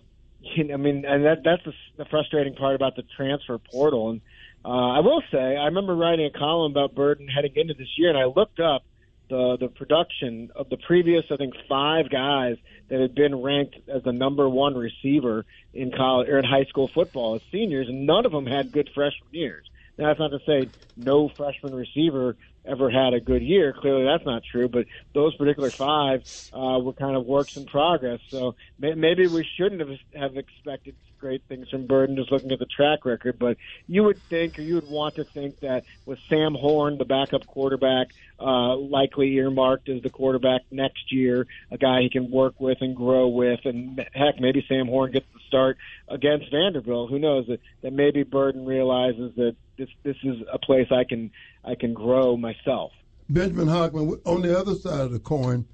I 0.58 0.78
mean, 0.78 1.06
and 1.06 1.26
that 1.26 1.44
that's 1.44 1.64
the, 1.66 1.74
the 1.98 2.06
frustrating 2.06 2.56
part 2.56 2.76
about 2.76 2.96
the 2.96 3.04
transfer 3.16 3.58
portal. 3.58 4.12
And 4.12 4.22
uh, 4.66 4.68
I 4.68 5.00
will 5.00 5.22
say, 5.32 5.38
I 5.38 5.66
remember 5.66 5.96
writing 5.96 6.30
a 6.34 6.38
column 6.38 6.72
about 6.72 6.96
Burden 6.96 7.28
heading 7.28 7.54
into 7.56 7.74
this 7.74 7.88
year, 7.98 8.10
and 8.10 8.18
I 8.18 8.26
looked 8.26 8.60
up 8.60 8.84
the 9.30 9.58
the 9.60 9.68
production 9.68 10.50
of 10.56 10.70
the 10.70 10.78
previous, 10.88 11.24
I 11.32 11.38
think, 11.38 11.54
five 11.68 12.10
guys 12.10 12.56
that 12.90 13.00
had 13.00 13.16
been 13.16 13.42
ranked 13.42 13.76
as 13.88 14.04
the 14.04 14.12
number 14.12 14.50
one 14.50 14.76
receiver 14.76 15.46
in 15.74 15.92
college 15.96 16.28
or 16.28 16.40
in 16.40 16.46
high 16.46 16.66
school 16.66 16.90
football 16.94 17.36
as 17.36 17.42
seniors, 17.52 17.88
and 17.88 18.06
none 18.06 18.26
of 18.26 18.32
them 18.32 18.46
had 18.46 18.72
good 18.72 18.90
freshman 18.94 19.30
years. 19.32 19.66
Now, 19.98 20.08
that's 20.08 20.20
not 20.20 20.30
to 20.30 20.40
say 20.46 20.72
no 20.98 21.30
freshman 21.38 21.74
receiver 21.74 22.36
ever 22.66 22.90
had 22.90 23.14
a 23.14 23.20
good 23.20 23.42
year. 23.42 23.74
Clearly, 23.80 24.06
that's 24.06 24.26
not 24.26 24.44
true. 24.52 24.68
But 24.68 24.86
those 25.14 25.36
particular 25.36 25.72
five 25.78 26.22
uh, 26.54 26.80
were 26.80 26.94
kind 26.94 27.16
of 27.16 27.26
works 27.26 27.54
in 27.56 27.66
progress. 27.66 28.20
So 28.32 28.56
may- 28.80 28.96
maybe 28.96 29.28
we 29.28 29.46
shouldn't 29.58 29.82
have 29.82 29.98
have 30.16 30.38
expected 30.38 30.96
great 31.20 31.44
things 31.50 31.68
from 31.70 31.86
Burden 31.86 32.16
just 32.16 32.32
looking 32.32 32.52
at 32.52 32.60
the 32.60 32.66
track 32.66 33.06
record. 33.06 33.38
But 33.38 33.58
you 33.88 34.04
would 34.04 34.22
think, 34.30 34.58
or 34.58 34.62
you 34.62 34.76
would 34.76 34.88
want 34.88 35.16
to 35.16 35.26
think 35.26 35.60
that 35.62 35.84
with 36.06 36.18
Sam 36.30 36.56
Horn, 36.56 36.98
the 36.98 37.06
backup 37.06 37.46
quarterback, 37.46 38.08
uh, 38.40 38.78
likely 38.78 39.34
earmarked 39.36 39.90
as 39.90 40.02
the 40.02 40.10
quarterback 40.10 40.62
next 40.72 41.12
year, 41.12 41.46
a 41.72 41.78
guy 41.78 42.02
he 42.02 42.10
can 42.10 42.32
work 42.32 42.60
with 42.60 42.78
and 42.82 42.96
grow 42.96 43.28
with, 43.28 43.60
and 43.66 44.00
heck, 44.14 44.40
maybe 44.40 44.66
Sam 44.68 44.88
Horn 44.88 45.12
gets 45.12 45.26
the 45.34 45.40
start 45.48 45.78
against 46.08 46.52
Vanderbilt. 46.52 47.10
Who 47.10 47.20
knows 47.20 47.48
that 47.48 47.60
that 47.84 47.94
maybe 47.94 48.24
Burden 48.24 48.66
realizes 48.66 49.36
that 49.36 49.56
this 49.78 49.90
this 50.04 50.18
is 50.24 50.38
a 50.52 50.60
place 50.60 50.88
I 50.92 51.04
can 51.04 51.32
I 51.64 51.76
can 51.76 51.94
grow 51.94 52.38
myself. 52.38 52.92
Benjamin 53.30 53.68
Hochman 53.68 54.20
on 54.26 54.42
the 54.42 54.58
other 54.58 54.76
side 54.76 55.02
of 55.02 55.12
the 55.12 55.20
coin 55.20 55.66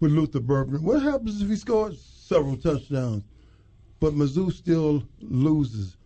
with 0.00 0.12
Luther 0.12 0.40
Burden. 0.40 0.82
What 0.82 1.02
happens 1.02 1.40
if 1.40 1.48
he 1.48 1.56
scores 1.56 2.00
several 2.00 2.56
touchdowns, 2.56 3.22
but 4.00 4.14
Mizzou 4.14 4.52
still 4.52 5.04
loses? 5.20 5.96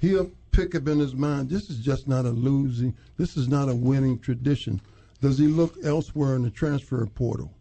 He'll 0.00 0.30
pick 0.50 0.74
up 0.74 0.88
in 0.88 0.98
his 0.98 1.14
mind. 1.14 1.48
This 1.48 1.70
is 1.70 1.78
just 1.78 2.06
not 2.06 2.26
a 2.26 2.30
losing. 2.30 2.94
This 3.16 3.36
is 3.36 3.48
not 3.48 3.68
a 3.68 3.74
winning 3.74 4.18
tradition. 4.18 4.80
Does 5.20 5.38
he 5.38 5.46
look 5.46 5.76
elsewhere 5.84 6.34
in 6.34 6.42
the 6.42 6.50
transfer 6.50 7.06
portal? 7.06 7.52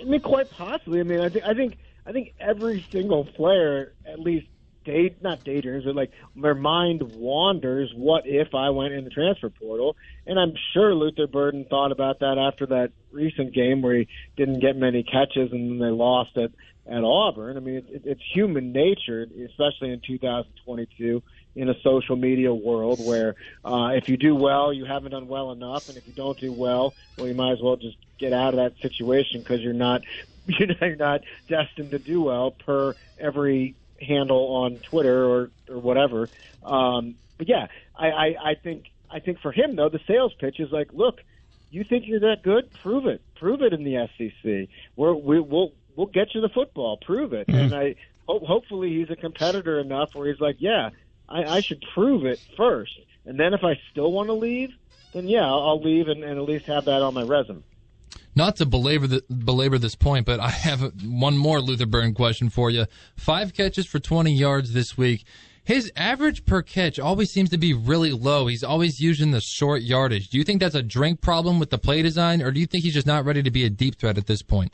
I 0.00 0.04
mean, 0.04 0.20
quite 0.20 0.50
possibly. 0.50 1.00
I 1.00 1.02
mean, 1.02 1.20
I 1.20 1.28
think 1.28 1.44
I 1.44 1.54
think 1.54 1.78
I 2.06 2.12
think 2.12 2.34
every 2.38 2.86
single 2.92 3.24
player 3.24 3.94
at 4.06 4.20
least 4.20 4.46
date 4.88 5.22
not 5.22 5.44
daydreams, 5.44 5.84
but 5.84 5.94
like 5.94 6.10
their 6.34 6.54
mind 6.54 7.02
wanders. 7.02 7.92
What 7.94 8.22
if 8.26 8.54
I 8.54 8.70
went 8.70 8.94
in 8.94 9.04
the 9.04 9.10
transfer 9.10 9.50
portal? 9.50 9.96
And 10.26 10.40
I'm 10.40 10.54
sure 10.72 10.94
Luther 10.94 11.26
Burden 11.26 11.66
thought 11.68 11.92
about 11.92 12.20
that 12.20 12.38
after 12.38 12.66
that 12.66 12.92
recent 13.12 13.54
game 13.54 13.82
where 13.82 13.98
he 13.98 14.08
didn't 14.36 14.60
get 14.60 14.76
many 14.76 15.02
catches 15.02 15.52
and 15.52 15.70
then 15.70 15.78
they 15.78 15.92
lost 15.92 16.36
at 16.36 16.50
at 16.90 17.04
Auburn. 17.04 17.58
I 17.58 17.60
mean, 17.60 17.76
it, 17.90 18.02
it's 18.06 18.22
human 18.32 18.72
nature, 18.72 19.26
especially 19.46 19.92
in 19.92 20.00
2022 20.06 21.22
in 21.54 21.68
a 21.68 21.74
social 21.82 22.16
media 22.16 22.54
world 22.54 22.98
where 23.04 23.34
uh, 23.62 23.88
if 23.88 24.08
you 24.08 24.16
do 24.16 24.34
well, 24.34 24.72
you 24.72 24.86
haven't 24.86 25.10
done 25.10 25.28
well 25.28 25.52
enough, 25.52 25.82
and 25.88 25.98
if 25.98 26.06
you 26.06 26.14
don't 26.14 26.40
do 26.40 26.50
well, 26.50 26.94
well, 27.18 27.28
you 27.28 27.34
might 27.34 27.52
as 27.52 27.58
well 27.62 27.76
just 27.76 27.96
get 28.18 28.32
out 28.32 28.54
of 28.54 28.56
that 28.56 28.72
situation 28.80 29.42
because 29.42 29.60
you're 29.60 29.74
not 29.74 30.00
you're 30.46 30.96
not 30.96 31.20
destined 31.46 31.90
to 31.90 31.98
do 31.98 32.22
well 32.22 32.52
per 32.52 32.94
every 33.18 33.74
handle 34.00 34.54
on 34.56 34.78
Twitter 34.78 35.24
or 35.24 35.50
or 35.68 35.78
whatever. 35.78 36.30
Um, 36.64 37.16
but 37.36 37.48
yeah, 37.48 37.68
I, 37.96 38.06
I, 38.08 38.26
I 38.50 38.54
think 38.54 38.86
I 39.10 39.20
think 39.20 39.40
for 39.40 39.52
him 39.52 39.76
though, 39.76 39.88
the 39.88 40.00
sales 40.06 40.34
pitch 40.38 40.60
is 40.60 40.70
like, 40.72 40.92
look, 40.92 41.20
you 41.70 41.84
think 41.84 42.04
you're 42.06 42.20
that 42.20 42.42
good? 42.42 42.72
Prove 42.82 43.06
it. 43.06 43.22
Prove 43.36 43.62
it 43.62 43.72
in 43.72 43.84
the 43.84 44.08
SEC. 44.16 44.68
We're, 44.96 45.14
we, 45.14 45.40
we'll 45.40 45.72
we'll 45.96 46.06
get 46.06 46.34
you 46.34 46.40
the 46.40 46.48
football. 46.48 46.98
Prove 46.98 47.32
it. 47.32 47.48
And 47.48 47.74
I 47.74 47.94
hope 48.26 48.44
hopefully 48.44 48.90
he's 48.98 49.10
a 49.10 49.16
competitor 49.16 49.78
enough 49.80 50.14
where 50.14 50.28
he's 50.28 50.40
like, 50.40 50.56
yeah, 50.58 50.90
I, 51.28 51.44
I 51.44 51.60
should 51.60 51.82
prove 51.94 52.24
it 52.24 52.40
first, 52.56 52.98
and 53.24 53.38
then 53.38 53.54
if 53.54 53.64
I 53.64 53.78
still 53.90 54.10
want 54.10 54.28
to 54.28 54.34
leave, 54.34 54.70
then 55.12 55.28
yeah, 55.28 55.44
I'll, 55.46 55.68
I'll 55.68 55.82
leave 55.82 56.08
and, 56.08 56.24
and 56.24 56.38
at 56.38 56.44
least 56.44 56.66
have 56.66 56.86
that 56.86 57.02
on 57.02 57.14
my 57.14 57.22
resume. 57.22 57.62
Not 58.38 58.54
to 58.58 58.66
belabor 58.66 59.08
the, 59.08 59.24
belabor 59.28 59.78
this 59.78 59.96
point, 59.96 60.24
but 60.24 60.38
I 60.38 60.50
have 60.50 60.92
one 61.04 61.36
more 61.36 61.60
Luther 61.60 61.86
Burden 61.86 62.14
question 62.14 62.50
for 62.50 62.70
you. 62.70 62.86
Five 63.16 63.52
catches 63.52 63.84
for 63.84 63.98
20 63.98 64.32
yards 64.32 64.72
this 64.72 64.96
week. 64.96 65.24
His 65.64 65.90
average 65.96 66.44
per 66.44 66.62
catch 66.62 67.00
always 67.00 67.32
seems 67.32 67.50
to 67.50 67.58
be 67.58 67.74
really 67.74 68.12
low. 68.12 68.46
He's 68.46 68.62
always 68.62 69.00
using 69.00 69.32
the 69.32 69.40
short 69.40 69.82
yardage. 69.82 70.28
Do 70.28 70.38
you 70.38 70.44
think 70.44 70.60
that's 70.60 70.76
a 70.76 70.84
drink 70.84 71.20
problem 71.20 71.58
with 71.58 71.70
the 71.70 71.78
play 71.78 72.00
design, 72.00 72.40
or 72.40 72.52
do 72.52 72.60
you 72.60 72.66
think 72.66 72.84
he's 72.84 72.94
just 72.94 73.08
not 73.08 73.24
ready 73.24 73.42
to 73.42 73.50
be 73.50 73.64
a 73.64 73.70
deep 73.70 73.98
threat 73.98 74.16
at 74.16 74.28
this 74.28 74.40
point? 74.40 74.72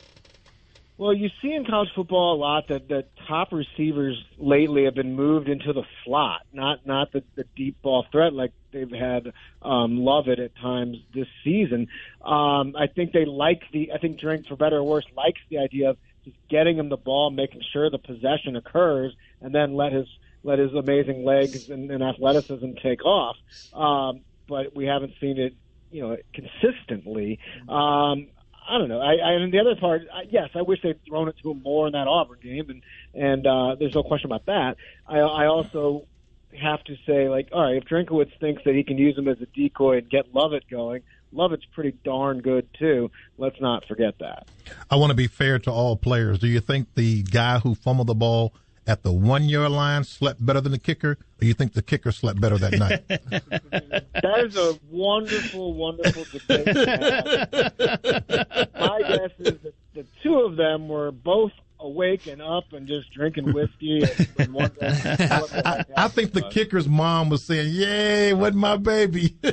Well, 0.97 1.13
you 1.13 1.29
see 1.41 1.51
in 1.51 1.65
college 1.65 1.89
football 1.93 2.35
a 2.35 2.39
lot 2.39 2.69
that 2.69 2.87
the 2.87 3.05
top 3.27 3.51
receivers 3.51 4.23
lately 4.37 4.85
have 4.85 4.95
been 4.95 5.13
moved 5.13 5.49
into 5.49 5.73
the 5.73 5.83
slot, 6.03 6.43
not 6.53 6.85
not 6.85 7.11
the, 7.11 7.21
the 7.35 7.43
deep 7.55 7.81
ball 7.81 8.05
threat 8.11 8.31
like 8.31 8.53
they've 8.71 8.89
had 8.89 9.33
um, 9.61 9.97
Lovett 9.97 10.39
at 10.39 10.55
times 10.55 10.97
this 11.13 11.27
season. 11.43 11.89
Um, 12.21 12.75
I 12.77 12.87
think 12.87 13.11
they 13.11 13.25
like 13.25 13.63
the. 13.73 13.91
I 13.91 13.97
think 13.97 14.19
Drink, 14.19 14.47
for 14.47 14.55
better 14.55 14.77
or 14.77 14.83
worse, 14.83 15.05
likes 15.17 15.41
the 15.49 15.57
idea 15.57 15.89
of 15.89 15.97
just 16.23 16.37
getting 16.49 16.77
him 16.77 16.87
the 16.87 16.97
ball, 16.97 17.29
making 17.29 17.61
sure 17.73 17.89
the 17.89 17.97
possession 17.97 18.55
occurs, 18.55 19.13
and 19.41 19.53
then 19.53 19.75
let 19.75 19.91
his 19.91 20.07
let 20.45 20.59
his 20.59 20.73
amazing 20.73 21.25
legs 21.25 21.69
and, 21.69 21.91
and 21.91 22.03
athleticism 22.03 22.71
take 22.81 23.03
off. 23.03 23.35
Um, 23.73 24.21
but 24.47 24.73
we 24.73 24.85
haven't 24.85 25.13
seen 25.19 25.39
it, 25.39 25.55
you 25.91 26.03
know, 26.03 26.17
consistently. 26.33 27.39
Um, 27.67 28.27
I 28.67 28.77
don't 28.77 28.89
know. 28.89 28.99
I, 28.99 29.15
I 29.15 29.31
and 29.33 29.53
the 29.53 29.59
other 29.59 29.75
part, 29.75 30.03
I, 30.13 30.23
yes, 30.29 30.49
I 30.55 30.61
wish 30.61 30.81
they'd 30.81 31.03
thrown 31.05 31.27
it 31.27 31.35
to 31.43 31.51
him 31.51 31.61
more 31.61 31.87
in 31.87 31.93
that 31.93 32.07
Auburn 32.07 32.39
game, 32.41 32.69
and 32.69 32.81
and 33.13 33.45
uh, 33.45 33.75
there's 33.75 33.95
no 33.95 34.03
question 34.03 34.27
about 34.27 34.45
that. 34.47 34.77
I, 35.07 35.19
I 35.19 35.45
also 35.47 36.05
have 36.59 36.83
to 36.85 36.95
say, 37.05 37.29
like, 37.29 37.49
all 37.51 37.61
right, 37.61 37.75
if 37.75 37.85
Drinkwitz 37.85 38.37
thinks 38.39 38.63
that 38.63 38.73
he 38.73 38.83
can 38.83 38.97
use 38.97 39.17
him 39.17 39.27
as 39.27 39.41
a 39.41 39.45
decoy 39.45 39.97
and 39.97 40.09
get 40.09 40.33
Lovett 40.33 40.63
going, 40.69 41.01
Lovett's 41.31 41.65
pretty 41.73 41.91
darn 42.03 42.41
good 42.41 42.67
too. 42.73 43.11
Let's 43.37 43.59
not 43.59 43.85
forget 43.85 44.17
that. 44.19 44.47
I 44.89 44.95
want 44.95 45.11
to 45.11 45.15
be 45.15 45.27
fair 45.27 45.59
to 45.59 45.71
all 45.71 45.95
players. 45.97 46.39
Do 46.39 46.47
you 46.47 46.59
think 46.59 46.95
the 46.95 47.23
guy 47.23 47.59
who 47.59 47.75
fumbled 47.75 48.07
the 48.07 48.15
ball 48.15 48.53
at 48.87 49.03
the 49.03 49.11
one 49.11 49.43
yard 49.45 49.71
line 49.71 50.03
slept 50.03 50.45
better 50.45 50.61
than 50.61 50.71
the 50.71 50.79
kicker, 50.79 51.17
or 51.41 51.45
you 51.45 51.53
think 51.53 51.73
the 51.73 51.81
kicker 51.81 52.11
slept 52.11 52.39
better 52.39 52.57
that 52.57 52.73
night? 52.73 53.03
That 54.25 54.45
is 54.45 54.57
a 54.57 54.79
wonderful, 54.89 55.75
wonderful 55.75 56.23
debate. 56.31 56.65
My 58.73 59.01
guess 59.01 59.31
is 59.37 59.61
that 59.61 59.73
the 59.93 60.05
two 60.23 60.39
of 60.39 60.55
them 60.55 60.87
were 60.87 61.11
both 61.11 61.51
awake 61.79 62.25
and 62.25 62.41
up 62.41 62.73
and 62.73 62.87
just 62.87 63.11
drinking 63.13 63.53
whiskey. 63.53 64.01
And, 64.01 64.27
and 64.39 64.53
one 64.53 64.71
I, 64.81 65.85
I 65.95 66.07
think 66.07 66.33
the 66.33 66.41
kicker's 66.49 66.87
mom 66.87 67.29
was 67.29 67.43
saying, 67.43 67.71
"Yay, 67.73 68.33
what 68.33 68.55
my 68.55 68.77
baby." 68.77 69.37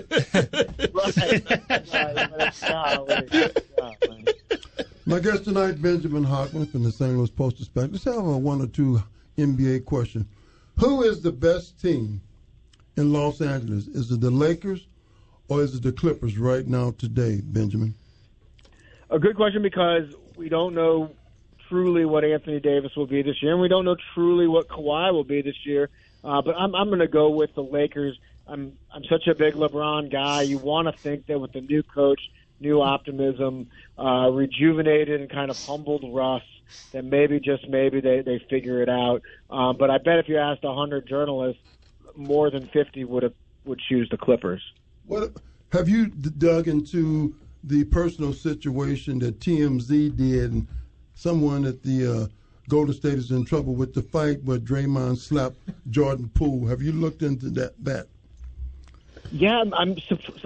My 5.05 5.19
guest 5.19 5.45
tonight, 5.45 5.83
Benjamin 5.83 6.25
Hochman 6.25 6.71
from 6.71 6.85
the 6.85 6.93
St. 6.93 7.17
Louis 7.17 7.29
Post 7.29 7.57
Dispatch. 7.59 7.91
Let's 7.91 8.05
have 8.05 8.19
a 8.19 8.39
one 8.39 8.63
or 8.63 8.69
two 8.69 9.03
NBA 9.37 9.85
question. 9.85 10.29
Who 10.79 11.03
is 11.03 11.23
the 11.23 11.33
best 11.33 11.81
team 11.81 12.21
in 12.97 13.13
Los 13.13 13.41
Angeles? 13.41 13.87
Is 13.89 14.11
it 14.11 14.21
the 14.21 14.31
Lakers 14.31 14.87
or 15.49 15.63
is 15.63 15.75
it 15.75 15.83
the 15.83 15.93
Clippers 15.93 16.39
right 16.39 16.67
now 16.67 16.93
today, 16.93 17.41
Benjamin? 17.43 17.95
A 19.11 19.19
good 19.19 19.37
question 19.37 19.63
because 19.63 20.15
we 20.37 20.49
don't 20.49 20.75
know 20.75 21.11
truly 21.69 22.05
what 22.05 22.25
Anthony 22.25 22.61
Davis 22.61 22.95
will 22.97 23.07
be 23.07 23.23
this 23.23 23.43
year, 23.43 23.53
and 23.53 23.61
we 23.61 23.69
don't 23.69 23.85
know 23.85 23.97
truly 24.15 24.47
what 24.47 24.69
Kawhi 24.69 25.13
will 25.13 25.25
be 25.25 25.43
this 25.43 25.67
year. 25.67 25.91
Uh, 26.25 26.41
but 26.41 26.55
I'm 26.57 26.75
I'm 26.75 26.89
going 26.89 27.01
to 27.01 27.09
go 27.09 27.31
with 27.31 27.55
the 27.55 27.63
Lakers. 27.63 28.19
I'm 28.47 28.77
I'm 28.93 29.05
such 29.05 29.27
a 29.27 29.35
big 29.35 29.55
LeBron 29.55 30.11
guy. 30.11 30.43
You 30.43 30.59
want 30.59 30.89
to 30.89 30.93
think 30.93 31.27
that 31.27 31.39
with 31.39 31.53
the 31.53 31.61
new 31.61 31.83
coach, 31.83 32.21
new 32.63 32.81
optimism, 32.81 33.69
uh, 33.99 34.31
rejuvenated 34.31 35.21
and 35.21 35.31
kind 35.31 35.51
of 35.51 35.59
humbled 35.67 36.05
Russ, 36.13 36.43
that 36.93 37.05
maybe 37.05 37.41
just 37.41 37.69
maybe 37.69 38.01
they 38.01 38.23
they 38.23 38.39
figure 38.49 38.83
it 38.83 38.89
out. 38.89 39.23
Um, 39.51 39.77
but 39.77 39.91
I 39.91 39.99
bet 39.99 40.19
if 40.19 40.29
you 40.29 40.39
asked 40.39 40.65
a 40.65 40.69
100 40.69 41.07
journalists, 41.07 41.63
more 42.17 42.51
than 42.51 42.69
50 42.69 43.05
would 43.05 43.23
have 43.23 43.35
would 43.65 43.81
choose 43.89 44.09
the 44.11 44.17
Clippers. 44.17 44.63
What 45.07 45.33
have 45.73 45.89
you 45.89 46.09
d- 46.09 46.31
dug 46.39 46.69
into 46.69 47.35
the 47.65 47.85
personal 47.85 48.33
situation 48.33 49.19
that 49.21 49.41
TMZ 49.41 50.17
did, 50.17 50.53
and 50.53 50.67
someone 51.15 51.65
at 51.65 51.83
the 51.83 52.07
uh, 52.07 52.27
Golden 52.69 52.95
State 52.95 53.15
is 53.15 53.31
in 53.31 53.45
trouble 53.45 53.75
with 53.75 53.95
the 53.95 54.03
fight 54.03 54.43
where 54.45 54.59
Draymond 54.59 55.19
slapped 55.19 55.57
Jordan 55.91 56.31
Poole? 56.35 56.67
Have 56.67 56.83
you 56.83 56.93
looked 56.93 57.23
into 57.23 57.51
that? 57.51 57.73
That 57.85 58.07
Yeah, 59.31 59.61
I'm, 59.61 59.73
I'm 59.75 59.97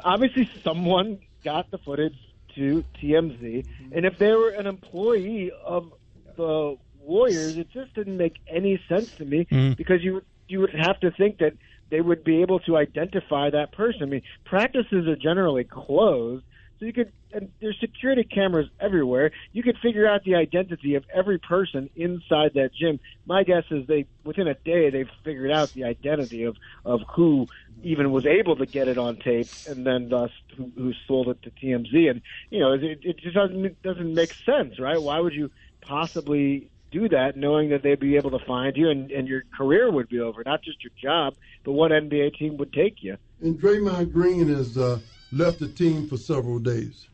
obviously 0.05 0.51
someone 0.63 1.19
got 1.45 1.71
the 1.71 1.79
footage 1.79 2.17
to 2.55 2.85
TMZ, 3.03 3.65
and 3.93 4.05
if 4.07 4.19
they 4.19 4.33
were 4.33 4.51
an 4.51 4.67
employee 4.67 5.51
of 5.65 5.93
the 6.37 6.77
Warriors, 6.99 7.57
it 7.57 7.69
just 7.73 7.95
didn't 7.95 8.17
make 8.17 8.35
any 8.49 8.81
sense 8.89 9.09
to 9.19 9.25
me 9.25 9.47
Mm. 9.53 9.77
because 9.77 10.03
you 10.03 10.23
you 10.49 10.61
would 10.61 10.75
have 10.75 10.99
to 11.01 11.11
think 11.13 11.39
that 11.39 11.53
they 11.91 12.01
would 12.01 12.23
be 12.25 12.41
able 12.41 12.61
to 12.61 12.77
identify 12.77 13.51
that 13.51 13.73
person. 13.73 14.03
I 14.03 14.07
mean, 14.07 14.23
practices 14.45 15.07
are 15.09 15.17
generally 15.17 15.65
closed, 15.65 16.45
so 16.79 16.87
you 16.87 16.93
could 16.93 17.13
and 17.33 17.51
there's 17.61 17.79
security 17.81 18.25
cameras 18.25 18.69
everywhere. 18.81 19.31
You 19.53 19.63
could 19.63 19.77
figure 19.83 20.09
out 20.09 20.25
the 20.25 20.35
identity 20.35 20.95
of 20.95 21.05
every 21.13 21.39
person 21.39 21.91
inside 21.97 22.53
that 22.55 22.71
gym. 22.79 23.01
My 23.27 23.43
guess 23.45 23.65
is 23.71 23.87
they 23.87 24.07
within 24.25 24.49
a 24.49 24.55
day 24.55 24.91
they've 24.91 25.11
figured 25.25 25.51
out 25.51 25.73
the 25.75 25.85
identity 25.85 26.45
of 26.45 26.57
of 26.85 27.01
who 27.15 27.49
even 27.83 28.11
was 28.11 28.27
able 28.27 28.57
to 28.57 28.67
get 28.67 28.89
it 28.89 28.99
on 28.99 29.17
tape, 29.17 29.51
and 29.67 29.87
then 29.87 30.09
thus 30.09 30.31
who, 30.57 30.71
who 30.77 30.93
sold 31.07 31.29
it 31.29 31.43
to 31.43 31.51
TMZ. 31.51 32.11
And 32.11 32.23
you 32.51 32.61
know, 32.61 32.73
it, 32.73 33.01
it 33.03 33.19
just 33.19 33.35
doesn't 33.35 33.65
it 33.65 33.83
doesn't 33.83 34.15
make 34.15 34.33
sense, 34.45 34.79
right? 34.79 35.01
Why 35.01 35.21
would 35.21 35.35
you 35.35 35.51
possibly 35.81 36.71
do 36.91 37.09
that 37.09 37.37
knowing 37.37 37.71
that 37.71 37.83
they'd 37.83 38.01
be 38.01 38.17
able 38.17 38.31
to 38.31 38.45
find 38.47 38.77
you 38.77 38.91
and, 38.91 39.11
and 39.11 39.29
your 39.29 39.43
career 39.57 39.91
would 39.91 40.09
be 40.09 40.21
over, 40.21 40.43
not 40.45 40.63
just 40.63 40.79
your 40.85 40.93
job, 41.03 41.35
but 41.65 41.73
what 41.73 41.91
NBA 41.91 42.39
team 42.39 42.57
would 42.59 42.73
take 42.73 43.03
you. 43.03 43.17
And 43.43 43.61
Draymond 43.61 44.13
Green 44.13 44.49
is 44.49 44.79
uh, 44.79 44.99
left 45.37 45.59
the 45.61 45.69
team 45.69 46.09
for 46.09 46.17
several 46.17 46.59
days. 46.59 47.07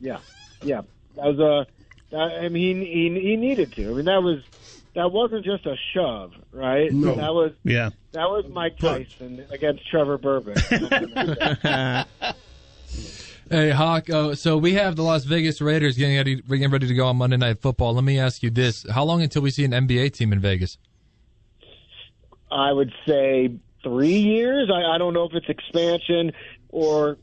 Yeah, 0.00 0.18
yeah, 0.62 0.82
that 1.16 1.24
was 1.34 1.38
a. 1.38 1.66
I 2.16 2.48
mean, 2.48 2.80
he, 2.80 3.10
he 3.10 3.20
he 3.20 3.36
needed 3.36 3.72
to. 3.72 3.90
I 3.90 3.94
mean, 3.94 4.04
that 4.06 4.22
was 4.22 4.42
that 4.94 5.12
wasn't 5.12 5.44
just 5.44 5.66
a 5.66 5.76
shove, 5.92 6.32
right? 6.52 6.92
No. 6.92 7.14
that 7.14 7.34
was 7.34 7.52
Yeah. 7.64 7.90
that 8.12 8.28
was 8.30 8.46
Mike 8.48 8.78
Tyson 8.78 9.44
against 9.50 9.88
Trevor 9.88 10.18
Berbick. 10.18 12.06
Hey 13.50 13.70
Hawk, 13.70 14.10
uh, 14.10 14.34
so 14.34 14.58
we 14.58 14.74
have 14.74 14.94
the 14.94 15.02
Las 15.02 15.24
Vegas 15.24 15.62
Raiders 15.62 15.96
getting 15.96 16.18
ready, 16.18 16.36
getting 16.36 16.70
ready 16.70 16.86
to 16.86 16.92
go 16.92 17.06
on 17.06 17.16
Monday 17.16 17.38
Night 17.38 17.58
Football. 17.62 17.94
Let 17.94 18.04
me 18.04 18.18
ask 18.18 18.42
you 18.42 18.50
this: 18.50 18.84
How 18.90 19.04
long 19.04 19.22
until 19.22 19.40
we 19.40 19.50
see 19.50 19.64
an 19.64 19.70
NBA 19.70 20.12
team 20.12 20.34
in 20.34 20.40
Vegas? 20.40 20.76
I 22.50 22.72
would 22.72 22.92
say 23.06 23.52
three 23.88 24.18
years. 24.18 24.70
I, 24.72 24.94
I 24.94 24.98
don't 24.98 25.14
know 25.14 25.24
if 25.24 25.32
it's 25.34 25.48
expansion 25.48 26.32
or, 26.68 27.18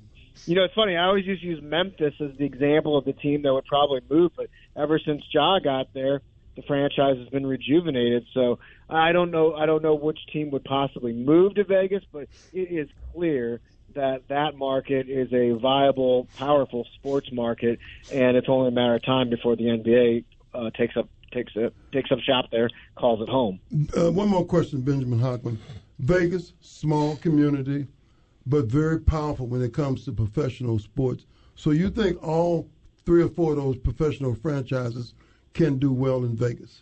you 0.45 0.55
know, 0.55 0.63
it's 0.63 0.74
funny. 0.74 0.95
I 0.95 1.05
always 1.05 1.26
used 1.26 1.41
to 1.41 1.47
use 1.47 1.61
Memphis 1.61 2.13
as 2.20 2.38
the 2.38 2.45
example 2.45 2.97
of 2.97 3.05
the 3.05 3.13
team 3.13 3.43
that 3.43 3.53
would 3.53 3.66
probably 3.66 4.01
move, 4.09 4.32
but 4.36 4.47
ever 4.76 4.99
since 4.99 5.24
Ja 5.34 5.59
got 5.59 5.88
there, 5.93 6.22
the 6.55 6.61
franchise 6.63 7.18
has 7.18 7.28
been 7.30 7.45
rejuvenated. 7.45 8.26
So 8.34 8.59
I 8.89 9.11
don't 9.11 9.32
know. 9.32 9.53
I 9.53 9.66
don't 9.66 9.84
know 9.84 9.95
which 9.95 10.20
team 10.32 10.51
would 10.51 10.63
possibly 10.63 11.13
move 11.13 11.55
to 11.55 11.63
Vegas, 11.63 12.03
but 12.11 12.28
it 12.53 12.72
is 12.72 12.88
clear 13.13 13.59
that 13.93 14.28
that 14.30 14.55
market 14.55 15.09
is 15.09 15.32
a 15.34 15.57
viable, 15.59 16.28
powerful 16.38 16.86
sports 16.95 17.32
market, 17.32 17.80
and 18.11 18.38
it's 18.38 18.47
only 18.49 18.70
a 18.70 18.72
matter 18.72 18.95
of 18.95 19.03
time 19.03 19.30
before 19.30 19.55
the 19.55 19.63
NBA 19.63 20.26
uh, 20.53 20.70
takes 20.72 20.95
up 20.95 21.09
takes 21.34 21.51
it 21.55 21.74
takes 21.91 22.11
up 22.11 22.20
shop 22.20 22.45
there, 22.51 22.70
calls 22.95 23.22
it 23.22 23.30
home. 23.30 23.59
Uh, 23.97 24.11
one 24.11 24.30
more 24.30 24.45
question, 24.45 24.82
Benjamin 24.82 25.20
Hochman. 25.20 25.57
Vegas, 26.00 26.54
small 26.62 27.16
community, 27.18 27.88
but 28.46 28.66
very 28.66 29.00
powerful 29.00 29.48
when 29.48 29.62
it 29.62 29.74
comes 29.74 30.06
to 30.06 30.12
professional 30.12 30.80
sports. 30.80 31.26
So 31.56 31.72
you 31.72 31.89
think 31.89 32.22
all 32.22 32.70
three 33.06 33.24
or 33.24 33.30
four 33.30 33.52
of 33.52 33.58
those 33.58 33.78
professional 33.78 34.36
franchises 34.36 35.14
can 35.54 35.80
do 35.80 35.91
well 35.91 36.26
in 36.26 36.36
Vegas? 36.36 36.82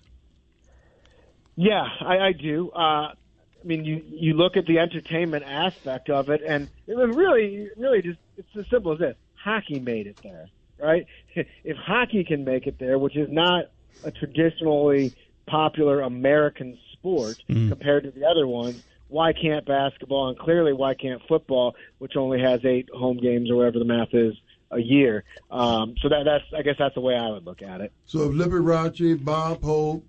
Yeah, 1.55 1.85
I, 2.01 2.17
I 2.17 2.31
do. 2.33 2.71
Uh, 2.71 2.79
I 2.79 3.65
mean, 3.65 3.85
you 3.85 4.01
you 4.07 4.33
look 4.33 4.57
at 4.57 4.65
the 4.65 4.79
entertainment 4.79 5.43
aspect 5.45 6.09
of 6.09 6.29
it, 6.29 6.41
and 6.45 6.67
it 6.87 6.95
was 6.95 7.15
really, 7.15 7.69
really 7.77 8.01
just 8.01 8.19
it's 8.35 8.47
as 8.57 8.65
simple 8.69 8.93
as 8.93 8.99
this: 8.99 9.15
hockey 9.35 9.79
made 9.79 10.07
it 10.07 10.17
there, 10.23 10.49
right? 10.79 11.05
If 11.63 11.77
hockey 11.77 12.23
can 12.23 12.43
make 12.43 12.67
it 12.67 12.77
there, 12.79 12.97
which 12.97 13.15
is 13.15 13.29
not 13.31 13.65
a 14.03 14.11
traditionally 14.11 15.15
popular 15.45 16.01
American 16.01 16.77
sport 16.93 17.37
compared 17.47 18.03
to 18.03 18.11
the 18.11 18.25
other 18.25 18.47
ones, 18.47 18.81
why 19.07 19.33
can't 19.33 19.65
basketball? 19.65 20.29
And 20.29 20.37
clearly, 20.37 20.73
why 20.73 20.93
can't 20.93 21.21
football, 21.27 21.75
which 21.99 22.15
only 22.15 22.39
has 22.41 22.63
eight 22.65 22.89
home 22.93 23.17
games 23.17 23.49
or 23.51 23.57
whatever 23.57 23.79
the 23.79 23.85
math 23.85 24.13
is 24.13 24.33
a 24.71 24.79
year? 24.79 25.23
Um, 25.51 25.95
so 26.01 26.09
that 26.09 26.23
that's 26.25 26.45
I 26.55 26.61
guess 26.61 26.75
that's 26.79 26.95
the 26.95 27.01
way 27.01 27.15
I 27.15 27.29
would 27.29 27.45
look 27.45 27.61
at 27.61 27.81
it. 27.81 27.91
So 28.05 28.23
if 28.23 28.31
Liberace, 28.31 29.23
Bob 29.23 29.63
Hope, 29.63 30.05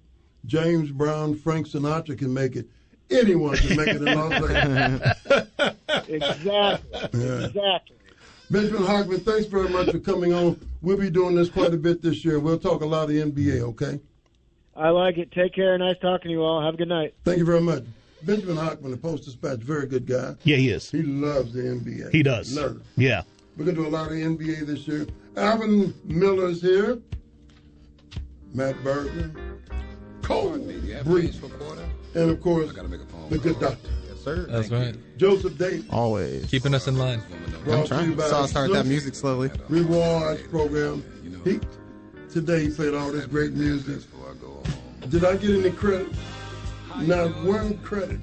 James 0.46 0.90
Brown, 0.90 1.34
Frank 1.34 1.68
Sinatra 1.68 2.18
can 2.18 2.32
make 2.32 2.56
it, 2.56 2.68
anyone 3.10 3.56
can 3.56 3.76
make 3.76 3.88
it 3.88 3.96
in 3.96 4.18
Las 4.18 4.46
Vegas. 4.46 5.74
Exactly. 6.06 7.00
Yeah. 7.14 7.46
Exactly. 7.46 7.96
Benjamin 8.50 8.82
Hochman, 8.82 9.22
thanks 9.24 9.46
very 9.46 9.68
much 9.68 9.90
for 9.90 9.98
coming 9.98 10.32
on. 10.34 10.60
We'll 10.82 10.98
be 10.98 11.08
doing 11.08 11.34
this 11.34 11.48
quite 11.48 11.72
a 11.72 11.78
bit 11.78 12.02
this 12.02 12.24
year. 12.24 12.38
We'll 12.38 12.58
talk 12.58 12.82
a 12.82 12.86
lot 12.86 13.04
of 13.04 13.10
NBA, 13.10 13.60
okay? 13.60 14.00
I 14.76 14.90
like 14.90 15.18
it. 15.18 15.32
Take 15.32 15.54
care. 15.54 15.76
Nice 15.78 15.96
talking 16.00 16.28
to 16.28 16.30
you 16.30 16.42
all. 16.42 16.62
Have 16.62 16.74
a 16.74 16.76
good 16.76 16.88
night. 16.88 17.14
Thank 17.24 17.38
you 17.38 17.44
very 17.44 17.60
much. 17.60 17.84
Benjamin 18.24 18.56
Hochman, 18.56 18.90
the 18.90 18.96
Post 18.96 19.24
Dispatch, 19.24 19.58
very 19.58 19.86
good 19.86 20.06
guy. 20.06 20.34
Yeah, 20.44 20.56
he 20.56 20.70
is. 20.70 20.90
He 20.90 21.02
loves 21.02 21.52
the 21.52 21.62
NBA. 21.62 22.10
He 22.10 22.22
does. 22.22 22.56
Loves 22.56 22.76
it. 22.76 22.82
Yeah. 22.96 23.22
We're 23.56 23.66
going 23.66 23.76
to 23.76 23.82
do 23.82 23.88
a 23.88 23.90
lot 23.90 24.06
of 24.06 24.12
NBA 24.12 24.66
this 24.66 24.88
year. 24.88 25.06
Alvin 25.36 25.94
Miller's 26.04 26.60
here. 26.60 26.98
Matt 28.52 28.82
Berger. 28.82 29.30
Cole 30.22 30.56
Brees. 30.58 31.42
And, 32.14 32.30
of 32.30 32.40
course, 32.40 32.72
the 33.28 33.38
good 33.38 33.60
doctor. 33.60 33.90
Yes, 34.08 34.20
sir. 34.22 34.46
That's 34.48 34.70
right. 34.70 34.96
Joseph 35.18 35.58
Davis. 35.58 35.84
Always. 35.90 36.46
Keeping 36.46 36.74
us 36.74 36.88
in 36.88 36.96
line. 36.96 37.22
Brought 37.64 37.86
to 37.86 38.04
you 38.04 38.14
by 38.14 38.28
So 38.28 38.42
I 38.42 38.46
start 38.46 38.72
that 38.72 38.86
music 38.86 39.14
slowly. 39.14 39.50
Rewards 39.68 40.42
program. 40.48 41.04
He, 41.44 41.60
today 42.30 42.64
he 42.64 42.70
played 42.70 42.94
all 42.94 43.12
this 43.12 43.26
great 43.26 43.52
music. 43.52 44.02
Did 45.10 45.24
I 45.24 45.36
get 45.36 45.50
any 45.50 45.70
credit? 45.70 46.08
Not 47.00 47.34
one 47.44 47.78
credit. 47.78 48.20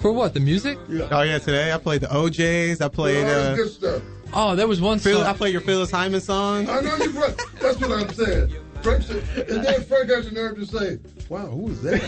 For 0.00 0.12
what? 0.12 0.34
The 0.34 0.40
music? 0.40 0.78
Yeah. 0.88 1.08
Oh 1.10 1.22
yeah, 1.22 1.38
today 1.38 1.72
I 1.72 1.78
played 1.78 2.00
the 2.02 2.14
O'Jays. 2.14 2.80
I 2.80 2.88
played. 2.88 3.24
all 3.24 3.30
Uh, 3.30 3.54
good 3.56 3.70
stuff. 3.70 4.02
Oh, 4.32 4.54
there 4.54 4.68
was 4.68 4.80
one 4.80 4.98
Phil, 4.98 5.18
song. 5.20 5.26
I 5.26 5.32
played 5.32 5.52
your 5.52 5.62
Phyllis 5.62 5.90
Hyman 5.90 6.20
song. 6.20 6.68
I 6.68 6.80
know 6.80 6.96
you. 6.96 7.12
That's 7.60 7.80
what 7.80 7.92
I'm 7.92 8.12
saying. 8.12 8.52
Frank 8.82 9.02
said, 9.02 9.24
and 9.48 9.64
then 9.64 9.82
Frank 9.84 10.08
had 10.10 10.24
the 10.24 10.30
nerve 10.30 10.56
to 10.56 10.66
say, 10.66 10.98
"Wow, 11.28 11.46
who 11.46 11.68
is 11.70 11.82
that?" 11.82 12.00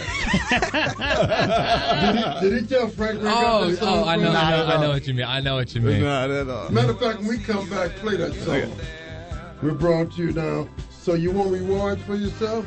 did, 2.41 2.45
he, 2.45 2.51
did 2.51 2.63
he 2.63 2.67
tell 2.69 2.89
Frank? 2.89 3.19
Ray 3.19 3.25
got 3.25 3.63
Oh, 3.63 3.75
song 3.75 3.89
oh, 3.89 4.05
I 4.05 4.17
know, 4.17 4.31
I 4.31 4.51
know, 4.51 4.67
I 4.67 4.81
know 4.81 4.89
what 4.91 5.07
you 5.09 5.15
mean. 5.15 5.25
I 5.27 5.41
know 5.41 5.57
what 5.57 5.75
you 5.75 5.81
mean. 5.81 6.03
Not 6.03 6.31
at 6.31 6.49
all. 6.49 6.71
Matter 6.71 6.93
of 6.93 7.01
fact, 7.01 7.19
when 7.19 7.29
we 7.29 7.39
come 7.39 7.69
back, 7.69 7.91
play 7.97 8.17
that 8.19 8.35
song. 8.35 8.71
We're 9.63 9.73
brought 9.75 10.13
to 10.13 10.23
you 10.23 10.33
now. 10.33 10.69
So 10.91 11.15
you 11.15 11.33
want 11.33 11.51
rewards 11.51 12.03
for 12.03 12.15
yourself? 12.15 12.65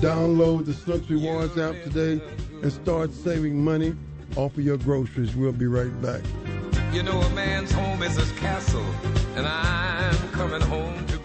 Download 0.00 0.66
the 0.66 0.72
Schnucks 0.72 1.08
Rewards 1.08 1.56
app 1.58 1.74
today 1.84 2.20
and 2.62 2.72
start 2.72 3.12
saving 3.12 3.62
money 3.62 3.94
off 4.36 4.56
of 4.56 4.64
your 4.64 4.76
groceries. 4.78 5.34
We'll 5.34 5.52
be 5.52 5.66
right 5.66 6.00
back. 6.02 6.22
You 6.92 7.02
know, 7.02 7.20
a 7.20 7.30
man's 7.30 7.72
home 7.72 8.02
is 8.02 8.16
his 8.16 8.30
castle, 8.32 8.84
and 9.36 9.46
I'm 9.46 10.30
coming 10.30 10.60
home 10.60 11.06
to 11.06 11.18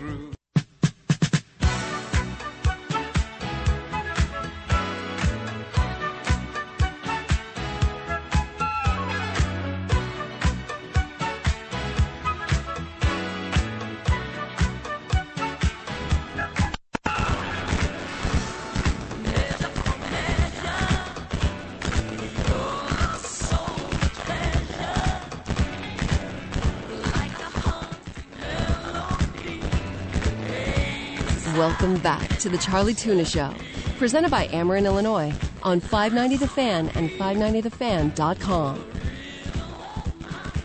Welcome 31.69 31.99
back 31.99 32.27
to 32.39 32.49
the 32.49 32.57
Charlie 32.57 32.95
Tuna 32.95 33.23
Show, 33.23 33.53
presented 33.99 34.31
by 34.31 34.47
Ameren, 34.47 34.85
Illinois, 34.85 35.31
on 35.61 35.79
590 35.79 36.37
The 36.37 36.47
Fan 36.47 36.89
and 36.95 37.11
590thefan.com. 37.11 38.85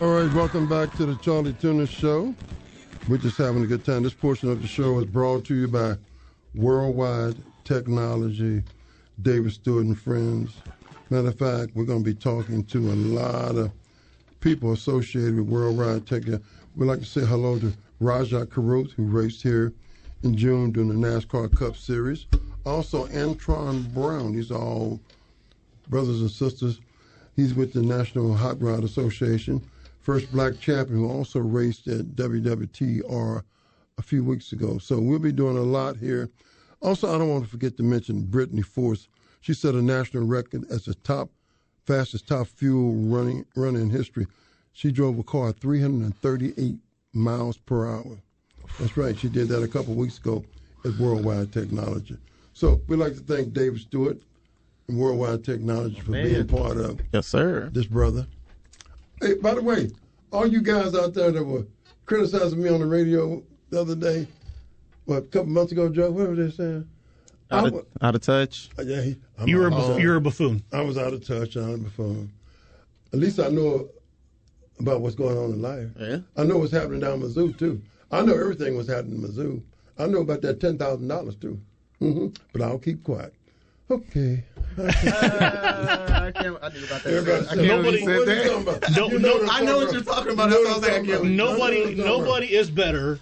All 0.01 0.07
right, 0.07 0.33
welcome 0.33 0.67
back 0.67 0.91
to 0.97 1.05
the 1.05 1.15
Charlie 1.17 1.53
Tuna 1.53 1.85
Show. 1.85 2.33
We're 3.07 3.19
just 3.19 3.37
having 3.37 3.61
a 3.61 3.67
good 3.67 3.85
time. 3.85 4.01
This 4.01 4.15
portion 4.15 4.49
of 4.49 4.63
the 4.63 4.67
show 4.67 4.97
is 4.97 5.05
brought 5.05 5.45
to 5.45 5.53
you 5.53 5.67
by 5.67 5.95
Worldwide 6.55 7.35
Technology, 7.65 8.63
David 9.21 9.51
Stewart 9.51 9.85
and 9.85 9.97
Friends. 9.97 10.55
Matter 11.11 11.27
of 11.27 11.37
fact, 11.37 11.75
we're 11.75 11.85
going 11.85 12.03
to 12.03 12.13
be 12.13 12.15
talking 12.15 12.63
to 12.63 12.79
a 12.79 12.95
lot 12.95 13.57
of 13.57 13.71
people 14.39 14.73
associated 14.73 15.35
with 15.37 15.45
Worldwide 15.49 16.07
Tech. 16.07 16.23
We'd 16.25 16.87
like 16.87 16.99
to 16.99 17.05
say 17.05 17.21
hello 17.21 17.59
to 17.59 17.71
Rajah 17.99 18.47
Caruth, 18.47 18.93
who 18.93 19.03
raced 19.03 19.43
here 19.43 19.71
in 20.23 20.35
June 20.35 20.71
during 20.71 20.89
the 20.89 21.07
NASCAR 21.07 21.55
Cup 21.55 21.75
Series. 21.77 22.25
Also, 22.65 23.07
Antron 23.07 23.93
Brown. 23.93 24.33
These 24.33 24.51
are 24.51 24.59
all 24.59 24.99
brothers 25.87 26.21
and 26.21 26.31
sisters. 26.31 26.79
He's 27.35 27.53
with 27.53 27.73
the 27.73 27.81
National 27.81 28.33
Hot 28.33 28.61
Rod 28.61 28.83
Association. 28.83 29.61
First 29.99 30.31
black 30.31 30.59
champion 30.59 30.99
who 30.99 31.09
also 31.09 31.39
raced 31.39 31.87
at 31.87 32.15
WWTR 32.15 33.43
a 33.97 34.01
few 34.01 34.23
weeks 34.23 34.51
ago. 34.51 34.77
So 34.77 34.99
we'll 34.99 35.19
be 35.19 35.31
doing 35.31 35.57
a 35.57 35.61
lot 35.61 35.97
here. 35.97 36.29
Also, 36.81 37.13
I 37.13 37.17
don't 37.17 37.29
want 37.29 37.43
to 37.43 37.49
forget 37.49 37.77
to 37.77 37.83
mention 37.83 38.25
Brittany 38.25 38.61
Force. 38.61 39.07
She 39.41 39.53
set 39.53 39.75
a 39.75 39.81
national 39.81 40.25
record 40.25 40.65
as 40.69 40.85
the 40.85 40.95
top, 40.95 41.29
fastest 41.85 42.27
top 42.27 42.47
fuel 42.47 42.93
running 42.93 43.45
runner 43.55 43.79
in 43.79 43.89
history. 43.89 44.27
She 44.73 44.91
drove 44.91 45.17
a 45.17 45.23
car 45.23 45.51
338 45.51 46.75
miles 47.13 47.57
per 47.57 47.87
hour. 47.87 48.19
That's 48.79 48.97
right. 48.97 49.17
She 49.17 49.29
did 49.29 49.47
that 49.49 49.63
a 49.63 49.67
couple 49.67 49.93
weeks 49.93 50.17
ago 50.17 50.43
at 50.83 50.93
Worldwide 50.97 51.51
Technology. 51.51 52.17
So 52.53 52.81
we'd 52.87 52.97
like 52.97 53.13
to 53.13 53.19
thank 53.21 53.53
David 53.53 53.79
Stewart 53.81 54.17
and 54.87 54.97
Worldwide 54.99 55.43
Technology 55.43 55.99
for 56.01 56.11
Man. 56.11 56.25
being 56.25 56.47
part 56.47 56.77
of 56.77 56.99
Yes, 57.13 57.27
sir. 57.27 57.69
this 57.73 57.85
brother. 57.85 58.27
Hey, 59.21 59.35
by 59.35 59.53
the 59.55 59.61
way, 59.61 59.91
all 60.31 60.45
you 60.45 60.61
guys 60.61 60.93
out 60.95 61.13
there 61.13 61.31
that 61.31 61.43
were 61.43 61.65
criticizing 62.05 62.61
me 62.61 62.69
on 62.69 62.81
the 62.81 62.85
radio 62.85 63.41
the 63.69 63.79
other 63.81 63.95
day, 63.95 64.27
what, 65.05 65.17
a 65.17 65.21
couple 65.27 65.49
months 65.49 65.71
ago, 65.71 65.89
Joe, 65.89 66.11
what 66.11 66.27
were 66.29 66.35
they 66.35 66.51
saying? 66.51 66.87
Out 67.51 67.67
of, 67.67 67.85
out 68.01 68.15
of 68.15 68.21
touch. 68.21 68.69
Uh, 68.77 68.81
Yeah, 68.83 69.01
he, 69.01 69.15
I'm 69.37 69.47
You're 69.47 69.63
a 69.63 69.65
out 69.67 69.71
buff- 69.77 69.87
touch. 69.87 70.01
you're 70.01 70.15
a 70.15 70.21
buffoon. 70.21 70.63
I 70.73 70.81
was 70.81 70.97
out 70.97 71.13
of 71.13 71.25
touch. 71.25 71.55
I'm 71.55 71.73
a 71.73 71.77
buffoon. 71.77 72.31
At 73.13 73.19
least 73.19 73.39
I 73.39 73.47
know 73.49 73.87
about 74.79 75.01
what's 75.01 75.15
going 75.15 75.37
on 75.37 75.51
in 75.51 75.61
life. 75.61 75.89
Yeah. 75.99 76.17
I 76.35 76.43
know 76.43 76.57
what's 76.57 76.71
happening 76.73 76.99
down 77.01 77.21
in 77.21 77.29
Mizzou 77.29 77.57
too. 77.57 77.81
I 78.11 78.21
know 78.21 78.33
everything 78.33 78.75
was 78.77 78.87
happening 78.87 79.21
in 79.23 79.27
Mizzou. 79.29 79.61
I 79.97 80.07
know 80.07 80.19
about 80.21 80.41
that 80.41 80.59
ten 80.59 80.77
thousand 80.77 81.07
dollars 81.07 81.35
too. 81.35 81.59
hmm 81.99 82.27
But 82.53 82.61
I'll 82.61 82.79
keep 82.79 83.03
quiet. 83.03 83.33
Okay. 83.89 84.43
I 84.77 86.31
can't. 86.35 86.57
I 86.61 86.69
think 86.69 86.85
about 86.85 87.03
that. 87.03 87.13
Everybody 87.13 87.45
I 87.45 87.55
can't 87.55 87.67
Nobody- 87.67 88.05
believe 88.05 88.17
what 88.19 88.27
are 88.27 88.33
you 88.35 88.41
you 88.41 88.65
said 88.65 88.81
that. 88.81 88.95
No, 88.97 89.09
You 89.09 89.19
know 89.19 89.37
what 89.37 89.53
I 89.53 89.61
know 89.63 89.77
what 89.77 89.93
you're 89.93 90.01
talking 90.03 90.33
about. 90.33 90.49
You 90.51 90.63
know 90.63 90.79
That's 90.79 90.81
what 90.81 90.81
what 90.81 90.91
I'm 90.91 90.99
I'm 91.01 91.05
talking 91.05 91.05
saying. 91.05 91.09
about. 91.09 91.25
Nobody, 91.27 91.77
You 91.77 91.83
know 91.83 91.87
what 91.87 91.89
I'm 91.89 91.95
talking 91.97 91.99
about. 91.99 92.19
nobody 92.25 92.55
is 92.55 92.69
better 92.71 93.19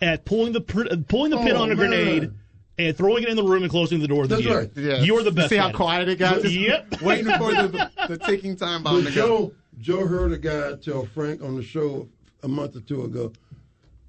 at 0.00 0.24
pulling 0.24 0.52
the 0.52 0.60
uh, 0.90 0.96
pulling 1.08 1.30
the 1.30 1.36
pin 1.38 1.52
Oh, 1.56 1.62
on 1.62 1.70
a 1.70 1.74
grenade 1.74 2.30
and 2.78 2.96
throwing 2.96 3.22
it 3.22 3.28
in 3.28 3.36
the 3.36 3.42
room 3.44 3.62
and 3.62 3.70
closing 3.70 4.00
the 4.00 4.08
door 4.08 4.24
of 4.24 4.28
the 4.28 4.36
That's 4.36 4.46
gym. 4.46 4.56
right. 4.56 4.70
Yeah. 4.76 5.02
You're 5.02 5.22
the 5.22 5.30
You 5.30 5.36
best. 5.36 5.48
See 5.50 5.56
how 5.56 5.72
quiet 5.72 6.08
it 6.08 6.18
got? 6.18 6.42
Just 6.42 6.54
Yep. 6.54 7.00
Waiting 7.02 7.26
for 7.26 7.52
the, 7.54 7.90
the 8.08 8.18
ticking 8.18 8.56
time 8.56 8.82
bomb 8.82 9.02
But 9.04 9.10
to 9.10 9.14
go. 9.14 9.26
Joe, 9.26 9.52
Joe 9.80 10.06
heard 10.06 10.32
a 10.32 10.38
guy 10.38 10.74
tell 10.76 11.06
Frank 11.06 11.42
on 11.42 11.56
the 11.56 11.62
show 11.62 12.08
a 12.42 12.48
month 12.48 12.76
or 12.76 12.80
two 12.80 13.04
ago. 13.04 13.32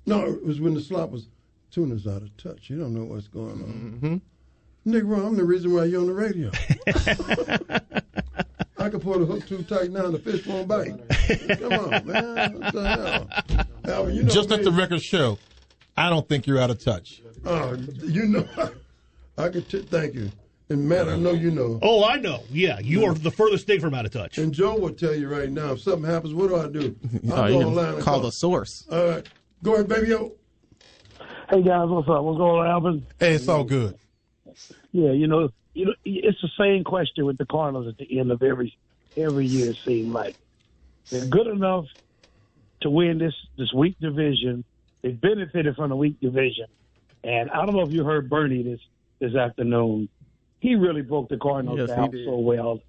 No, 0.08 0.26
it 0.26 0.44
was 0.44 0.60
when 0.60 0.74
the 0.74 0.82
slop 0.82 1.12
was 1.12 1.28
tuna's 1.70 2.08
out 2.08 2.24
of 2.24 2.36
touch. 2.38 2.70
You 2.70 2.80
don't 2.80 2.94
know 2.94 3.04
what's 3.04 3.28
going 3.28 3.52
on. 3.52 4.00
Mm-hmm. 4.02 4.92
Negro, 4.92 5.28
I'm 5.28 5.36
the 5.36 5.44
reason 5.44 5.74
why 5.74 5.84
you're 5.84 6.00
on 6.02 6.08
the 6.08 6.14
radio. 6.14 6.50
I 8.80 8.90
can 8.90 9.00
pull 9.02 9.20
the 9.20 9.26
hook 9.26 9.46
too 9.46 9.64
tight 9.64 9.92
now, 9.92 10.10
the 10.10 10.20
fish 10.20 10.46
won't 10.48 10.68
bite. 10.68 10.94
Come 11.60 11.74
on, 11.74 12.08
man. 12.08 12.60
What 12.60 12.74
the 12.74 13.30
hell? 13.84 14.10
You 14.10 14.24
know 14.24 14.30
Just 14.30 14.50
let 14.50 14.60
me. 14.60 14.66
the 14.66 14.72
record 14.72 15.02
show. 15.02 15.38
I 15.98 16.10
don't 16.10 16.28
think 16.30 16.48
you're 16.48 16.60
out 16.60 16.70
of 16.70 16.82
touch. 16.82 17.22
Oh, 17.46 17.74
you 18.04 18.28
know, 18.28 18.48
I 19.38 19.50
can. 19.50 19.64
T- 19.64 19.82
thank 19.82 20.14
you. 20.14 20.32
And 20.70 20.88
Matt, 20.88 21.08
I 21.08 21.16
know 21.18 21.32
you 21.32 21.50
know. 21.52 21.80
Oh, 21.82 22.04
I 22.04 22.18
know. 22.18 22.44
Yeah, 22.50 22.80
you 22.80 23.06
are 23.06 23.14
the 23.14 23.32
furthest 23.32 23.68
thing 23.68 23.80
from 23.80 23.94
out 23.94 24.06
of 24.06 24.12
touch. 24.12 24.38
And 24.38 24.54
Joe 24.54 24.78
will 24.78 24.94
tell 24.94 25.16
you 25.16 25.30
right 25.30 25.50
now 25.50 25.72
if 25.74 25.82
something 25.82 26.10
happens, 26.10 26.34
what 26.34 26.50
do 26.50 26.58
I 26.58 26.68
do? 26.68 26.96
Oh, 27.32 27.36
I'll 27.36 27.50
you 27.50 27.54
go 27.56 27.60
can 27.60 27.68
online 27.70 27.94
and 27.96 28.04
call 28.04 28.20
the 28.20 28.32
source. 28.32 28.86
All 28.92 29.08
right, 29.10 29.28
go 29.64 29.76
ahead, 29.76 29.88
baby. 29.88 30.10
Yo. 30.10 30.34
Hey 31.50 31.64
guys, 31.64 31.88
what's 31.88 32.10
up? 32.10 32.24
What's 32.24 32.38
going 32.38 32.60
on, 32.60 32.68
Alvin? 32.68 33.08
Hey, 33.20 33.36
it's 33.36 33.48
all 33.48 33.64
good. 33.64 33.98
Yeah, 34.92 35.12
you 35.12 35.28
know, 35.28 35.50
you 35.74 35.86
know, 35.86 35.94
it's 36.04 36.42
the 36.42 36.50
same 36.60 36.84
question 36.84 37.26
with 37.26 37.38
the 37.38 37.46
Cardinals 37.46 37.88
at 37.88 37.98
the 37.98 38.20
end 38.20 38.32
of 38.32 38.42
every 38.42 38.78
every 39.16 39.48
year. 39.48 39.70
It 39.70 39.78
seems 39.86 40.14
like 40.14 40.36
they're 41.12 41.26
good 41.26 41.48
enough 41.48 41.86
to 42.82 42.90
win 42.90 43.18
this 43.18 43.34
this 43.58 43.72
weak 43.74 43.96
division. 44.00 44.64
They 45.04 45.12
benefited 45.12 45.76
from 45.76 45.90
the 45.90 45.96
weak 45.96 46.20
division, 46.20 46.66
and 47.24 47.50
I 47.50 47.66
don't 47.66 47.76
know 47.76 47.84
if 47.84 47.92
you 47.92 48.04
heard 48.04 48.30
Bernie 48.30 48.64
this 48.64 48.80
this 49.20 49.36
afternoon. 49.36 50.10
He 50.60 50.76
really 50.76 51.02
broke 51.02 51.30
the 51.30 51.38
Cardinals 51.38 51.80
Yes, 51.80 51.90
down 51.90 52.12
so 52.26 52.38
well. 52.38 52.80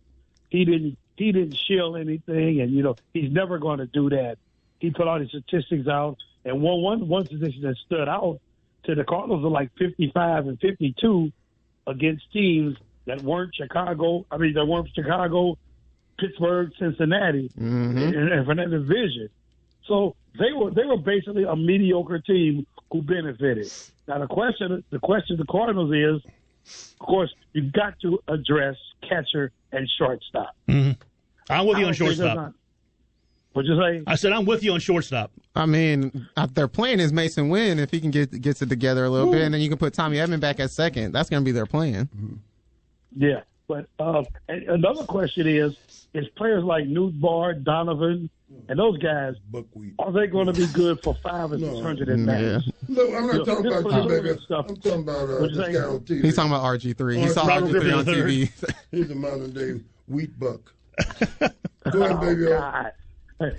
He 0.49 0.65
didn't 0.65 0.97
he 1.17 1.33
didn't 1.33 1.59
shill 1.69 1.97
anything, 1.97 2.61
and 2.61 2.73
you 2.73 2.83
know 2.83 2.97
he's 3.13 3.31
never 3.31 3.59
going 3.59 3.79
to 3.79 3.87
do 3.87 4.11
that. 4.11 4.39
He 4.81 4.91
put 4.91 5.09
all 5.09 5.19
the 5.19 5.27
statistics 5.29 5.89
out, 5.89 6.17
and 6.49 6.61
one 6.63 6.81
one 6.83 7.09
one 7.09 7.27
statistic 7.27 7.63
that 7.63 7.77
stood 7.87 8.09
out 8.09 8.41
to 8.85 8.95
the 8.95 9.05
Cardinals 9.05 9.45
are 9.45 9.51
like 9.51 9.71
fifty 9.79 10.11
five 10.15 10.47
and 10.47 10.59
fifty 10.61 10.95
two 11.01 11.31
against 11.87 12.31
teams 12.33 12.77
that 13.07 13.23
weren't 13.23 13.55
Chicago. 13.55 14.27
I 14.31 14.37
mean, 14.39 14.55
that 14.55 14.67
weren't 14.67 14.89
Chicago, 14.95 15.57
Pittsburgh, 16.19 16.71
Cincinnati, 16.79 17.51
Mm-hmm. 17.59 17.99
and, 17.99 18.33
and 18.33 18.47
for 18.47 18.55
that 18.55 18.71
division. 18.71 19.29
So 19.87 20.15
they 20.39 20.53
were 20.53 20.71
they 20.71 20.85
were 20.85 20.99
basically 20.99 21.45
a 21.45 21.57
mediocre 21.57 22.19
team 22.19 22.67
who 22.93 23.03
benefited. 23.03 23.71
Now 24.07 24.19
the 24.19 24.27
question 24.27 24.85
the 24.91 24.99
question 24.99 25.41
of 25.41 25.47
the 25.47 25.51
Cardinals 25.53 25.93
is, 25.93 26.31
of 27.01 27.07
course, 27.07 27.33
you've 27.53 27.73
got 27.73 27.99
to 28.01 28.19
address 28.29 28.77
catcher 29.09 29.53
and 29.73 29.89
shortstop. 29.99 30.55
Mhm. 30.69 30.97
I'm 31.51 31.67
with 31.67 31.79
you 31.79 31.87
on 31.87 31.93
don't 31.93 31.99
think 31.99 32.17
there's 32.17 32.17
shortstop. 32.19 32.55
Not- 33.67 33.77
What'd 33.79 33.95
you 33.95 33.99
say? 33.99 34.05
I 34.07 34.15
said 34.15 34.33
I'm 34.33 34.45
with 34.45 34.63
you 34.63 34.73
on 34.73 34.81
shortstop. 34.81 35.31
I 35.55 35.67
mean, 35.67 36.29
uh, 36.37 36.47
their 36.47 36.69
plan 36.69 37.01
is 37.01 37.13
Masyn 37.13 37.51
Winn 37.51 37.79
if 37.79 37.91
he 37.91 38.01
can 38.01 38.11
get 38.11 38.41
gets 38.41 38.63
it 38.63 38.69
together 38.69 39.05
a 39.05 39.11
little 39.11 39.33
bit, 39.33 39.43
and 39.43 39.53
then 39.53 39.61
you 39.61 39.69
can 39.69 39.79
put 39.79 39.93
Tommy 39.95 40.19
Edman 40.19 40.41
back 40.41 40.61
at 40.61 40.71
second. 40.71 41.13
That's 41.13 41.29
going 41.29 41.43
to 41.43 41.45
be 41.45 41.51
their 41.53 41.67
plan. 41.67 42.09
Yeah, 43.17 43.41
but 43.67 43.87
uh, 43.99 44.23
another 44.49 45.03
question 45.05 45.47
is: 45.49 45.77
Is 46.15 46.29
players 46.37 46.63
like 46.63 46.85
Nootbaar, 46.85 47.65
Donovan, 47.65 48.31
and 48.69 48.79
those 48.79 48.99
guys 48.99 49.35
Buckwheat. 49.51 49.95
are 49.99 50.13
they 50.13 50.27
going 50.29 50.47
to 50.47 50.53
be 50.53 50.67
good 50.69 51.03
for 51.03 51.15
five 51.15 51.51
and 51.53 51.65
six 51.65 51.81
hundred 51.81 52.09
at 52.11 52.25
bats? 52.25 52.69
Look, 52.89 53.13
I'm 53.13 53.27
not 53.27 53.35
You 53.37 53.45
talking 53.45 53.67
about 53.67 53.83
you, 53.85 53.89
platoon 53.91 54.23
baby. 54.25 54.41
stuff- 54.45 54.67
I'm 54.69 54.77
talking 54.77 55.03
about 55.03 55.29
uh, 55.29 55.37
What'd 55.41 55.57
this 55.57 55.77
guy 55.77 55.83
on 55.85 56.01
TV. 56.01 56.23
He's 56.25 56.37
talking 56.37 56.53
about 56.53 56.65
RG 56.65 56.97
three. 56.97 57.19
He 57.19 57.29
saw 57.29 57.47
RG 57.49 57.71
three 57.81 57.93
on 57.93 58.05
TV. 58.05 58.69
He's 58.93 59.11
a 59.11 59.15
modern 59.15 59.51
day 59.53 59.81
wheat 60.07 60.39
buck. 60.39 60.73
Go 61.91 62.03
ahead, 62.03 62.17
Oh, 62.17 62.21
baby. 62.21 62.45
God. 62.47 62.93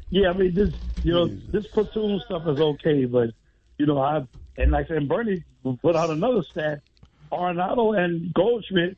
Yeah, 0.09 0.29
I 0.29 0.33
mean 0.33 0.53
this, 0.53 0.73
you 1.03 1.13
know, 1.13 1.27
this 1.27 1.67
platoon 1.67 2.19
stuff 2.25 2.47
is 2.47 2.59
okay, 2.59 3.05
but 3.05 3.29
you 3.77 3.85
know, 3.85 3.99
I 4.01 4.27
and 4.57 4.71
like 4.71 4.85
I 4.91 4.95
said, 4.95 5.07
Bernie 5.07 5.43
put 5.81 5.95
out 5.95 6.09
another 6.09 6.43
stat: 6.43 6.81
Arenado 7.31 7.97
and 7.97 8.33
Goldschmidt 8.33 8.97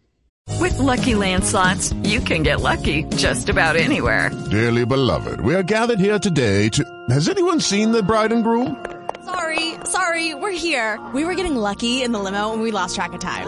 With 0.60 0.78
Lucky 0.80 1.16
Land 1.16 1.44
slots, 1.44 1.94
you 2.04 2.20
can 2.20 2.42
get 2.44 2.62
lucky 2.62 3.04
just 3.16 3.50
about 3.50 3.76
anywhere. 3.76 4.32
Dearly 4.50 4.86
beloved, 4.86 5.42
we 5.42 5.54
are 5.56 5.64
gathered 5.64 6.00
here 6.00 6.18
today 6.20 6.70
to. 6.70 6.84
Has 7.10 7.30
anyone 7.30 7.60
seen 7.60 7.92
the 7.92 8.02
bride 8.02 8.32
and 8.32 8.44
groom? 8.44 8.84
Sorry, 9.24 9.76
sorry, 9.86 10.34
we're 10.34 10.52
here. 10.52 11.00
We 11.14 11.26
were 11.26 11.36
getting 11.36 11.56
lucky 11.56 12.02
in 12.02 12.12
the 12.12 12.20
limo 12.20 12.54
and 12.54 12.62
we 12.64 12.72
lost 12.72 12.96
track 12.96 13.14
of 13.14 13.20
time. 13.20 13.48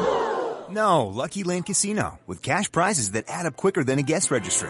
No, 0.70 1.08
Lucky 1.08 1.44
Land 1.44 1.66
Casino, 1.66 2.20
with 2.28 2.42
cash 2.42 2.72
prizes 2.72 3.12
that 3.12 3.26
add 3.28 3.46
up 3.46 3.56
quicker 3.56 3.84
than 3.84 4.00
a 4.00 4.04
guest 4.04 4.30
registry. 4.32 4.70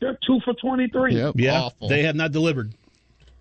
they're 0.00 0.18
two 0.26 0.40
for 0.44 0.54
twenty 0.54 0.88
three. 0.88 1.14
yeah, 1.34 1.68
they 1.88 2.02
have 2.02 2.16
not 2.16 2.32
delivered. 2.32 2.72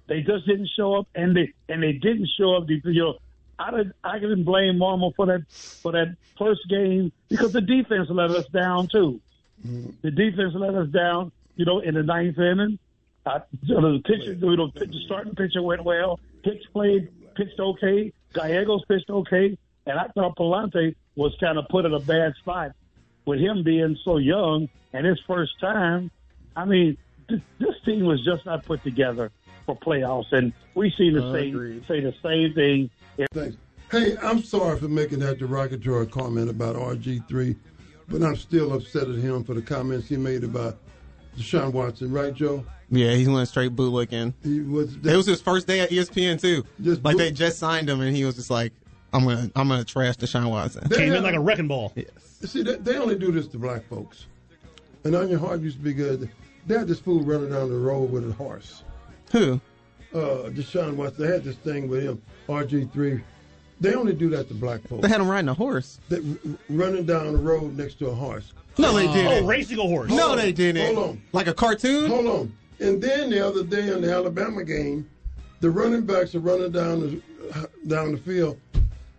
They 0.08 0.22
just 0.22 0.46
didn't 0.46 0.70
show 0.76 0.96
up, 0.96 1.08
and 1.16 1.36
they 1.36 1.54
and 1.70 1.82
they 1.82 1.94
didn't 1.94 2.30
show 2.38 2.56
up. 2.56 2.70
You 2.70 2.82
know, 2.86 3.18
I 3.60 3.72
didn't 3.72 3.96
I 4.04 4.20
didn't 4.20 4.44
blame 4.44 4.76
Marmol 4.76 5.16
for 5.16 5.26
that 5.28 5.50
for 5.50 5.92
that 5.94 6.16
first 6.38 6.62
game 6.70 7.12
because 7.30 7.54
the 7.54 7.62
defense 7.62 8.10
let 8.10 8.32
us 8.32 8.48
down 8.48 8.88
too. 8.88 9.22
The 10.02 10.12
defense 10.12 10.54
let 10.56 10.76
us 10.76 10.90
down. 10.90 11.32
You 11.56 11.66
know, 11.66 11.80
in 11.80 11.94
the 11.94 12.04
ninth 12.04 12.38
inning, 12.40 12.80
uh, 13.26 13.40
you 13.62 13.80
know, 13.80 13.94
the 13.94 14.00
pitcher, 14.04 14.34
you 14.34 14.58
know, 14.58 14.72
the 14.74 14.88
starting 15.06 15.36
pitcher 15.36 15.62
went 15.62 15.84
well. 15.84 16.20
Pitch 16.44 16.64
played, 16.74 17.10
pitched 17.36 17.60
okay. 17.60 18.12
Gallegos 18.34 18.84
pitched 18.88 19.10
okay, 19.10 19.58
and 19.86 20.00
I 20.00 20.08
thought 20.08 20.36
Pallante 20.36 20.96
was 21.16 21.36
kind 21.40 21.58
of 21.58 21.68
put 21.70 21.86
in 21.86 21.94
a 21.94 22.00
bad 22.00 22.34
spot 22.36 22.72
with 23.26 23.40
him 23.40 23.64
being 23.64 23.98
so 24.04 24.18
young 24.18 24.68
and 24.92 25.06
his 25.06 25.20
first 25.28 25.60
time. 25.60 26.12
I 26.56 26.66
mean, 26.66 26.98
this, 27.30 27.40
this 27.60 27.76
team 27.86 28.06
was 28.06 28.24
just 28.24 28.46
not 28.46 28.66
put 28.66 28.84
together 28.84 29.32
for 29.66 29.76
playoffs, 29.78 30.32
and 30.32 30.54
we 30.76 30.92
see 30.98 31.10
the 31.10 31.32
same 31.34 31.86
say 31.88 32.00
the 32.02 32.14
same 32.22 32.54
thing. 32.54 32.90
Thanks. 33.34 33.58
Hey, 33.92 34.18
I'm 34.22 34.42
sorry 34.44 34.80
for 34.80 34.88
making 34.88 35.20
that 35.20 35.38
derogatory 35.38 36.08
comment 36.08 36.50
about 36.50 36.76
RG3, 36.76 37.56
but 38.08 38.24
I'm 38.24 38.36
still 38.36 38.74
upset 38.74 39.08
at 39.08 39.16
him 39.18 39.44
for 39.44 39.54
the 39.54 39.62
comments 39.62 40.08
he 40.10 40.18
made 40.18 40.44
about 40.44 40.78
Deshaun 41.38 41.72
Watson, 41.72 42.12
right, 42.12 42.34
Joe? 42.34 42.66
Yeah, 42.90 43.12
he 43.14 43.28
went 43.28 43.48
straight 43.48 43.76
bootlicking. 43.76 44.34
He 44.44 44.62
was. 44.62 44.96
It 44.98 45.16
was 45.16 45.26
his 45.26 45.42
first 45.42 45.66
day 45.68 45.80
at 45.80 45.90
ESPN 45.90 46.40
too. 46.42 46.64
Just 46.82 47.04
like 47.04 47.14
boot- 47.14 47.20
they 47.20 47.32
just 47.32 47.58
signed 47.58 47.90
him, 47.90 48.02
and 48.02 48.16
he 48.16 48.26
was 48.26 48.36
just 48.36 48.50
like, 48.52 48.72
"I'm 49.14 49.24
gonna, 49.26 49.50
I'm 49.56 49.68
gonna 49.68 49.84
trash 49.84 50.18
Deshaun 50.18 50.50
Watson." 50.50 50.88
They 50.90 51.06
have- 51.08 51.16
in 51.18 51.24
like 51.24 51.34
a 51.36 51.40
wrecking 51.40 51.68
ball. 51.68 51.92
Yes. 51.96 52.08
See, 52.52 52.62
they, 52.62 52.76
they 52.76 52.98
only 52.98 53.16
do 53.16 53.32
this 53.32 53.48
to 53.48 53.58
black 53.58 53.88
folks. 53.88 54.26
And 55.06 55.16
Onion 55.16 55.40
Hart 55.40 55.62
used 55.62 55.78
to 55.78 55.84
be 55.84 55.94
good. 55.94 56.30
They 56.66 56.78
had 56.78 56.88
this 56.88 57.00
fool 57.00 57.22
running 57.22 57.50
down 57.50 57.70
the 57.70 57.78
road 57.78 58.12
with 58.12 58.30
a 58.30 58.34
horse. 58.34 58.84
Who? 59.32 59.60
Uh, 60.14 60.50
Deshaun 60.50 60.96
Watson. 60.96 61.26
They 61.26 61.32
had 61.32 61.44
this 61.44 61.56
thing 61.58 61.90
with 61.90 62.04
him, 62.04 62.22
RG3. 62.48 63.22
They 63.82 63.96
only 63.96 64.14
do 64.14 64.30
that 64.30 64.48
to 64.48 64.54
black 64.54 64.82
folks. 64.88 65.02
They 65.02 65.10
had 65.10 65.20
him 65.20 65.28
riding 65.28 65.50
a 65.50 65.54
horse. 65.54 66.00
They, 66.08 66.22
running 66.70 67.06
down 67.06 67.34
the 67.34 67.40
road 67.40 67.76
next 67.76 67.96
to 68.00 68.08
a 68.08 68.14
horse. 68.14 68.54
No, 68.78 68.94
they 68.94 69.08
didn't. 69.08 69.44
Oh, 69.44 69.48
racing 69.48 69.80
a 69.80 69.84
horse. 69.84 70.10
No, 70.10 70.36
they 70.36 70.52
didn't. 70.52 70.96
Hold 70.96 71.10
on. 71.10 71.22
Like 71.32 71.48
a 71.48 71.54
cartoon? 71.54 72.10
Hold 72.10 72.28
on. 72.28 72.54
And 72.80 73.02
then 73.02 73.30
the 73.30 73.46
other 73.46 73.64
day 73.64 73.92
in 73.92 74.02
the 74.02 74.12
Alabama 74.12 74.64
game, 74.64 75.10
the 75.60 75.70
running 75.70 76.06
backs 76.06 76.34
are 76.36 76.40
running 76.40 76.72
down 76.72 77.00
the 77.02 77.70
down 77.88 78.12
the 78.12 78.18
field. 78.18 78.60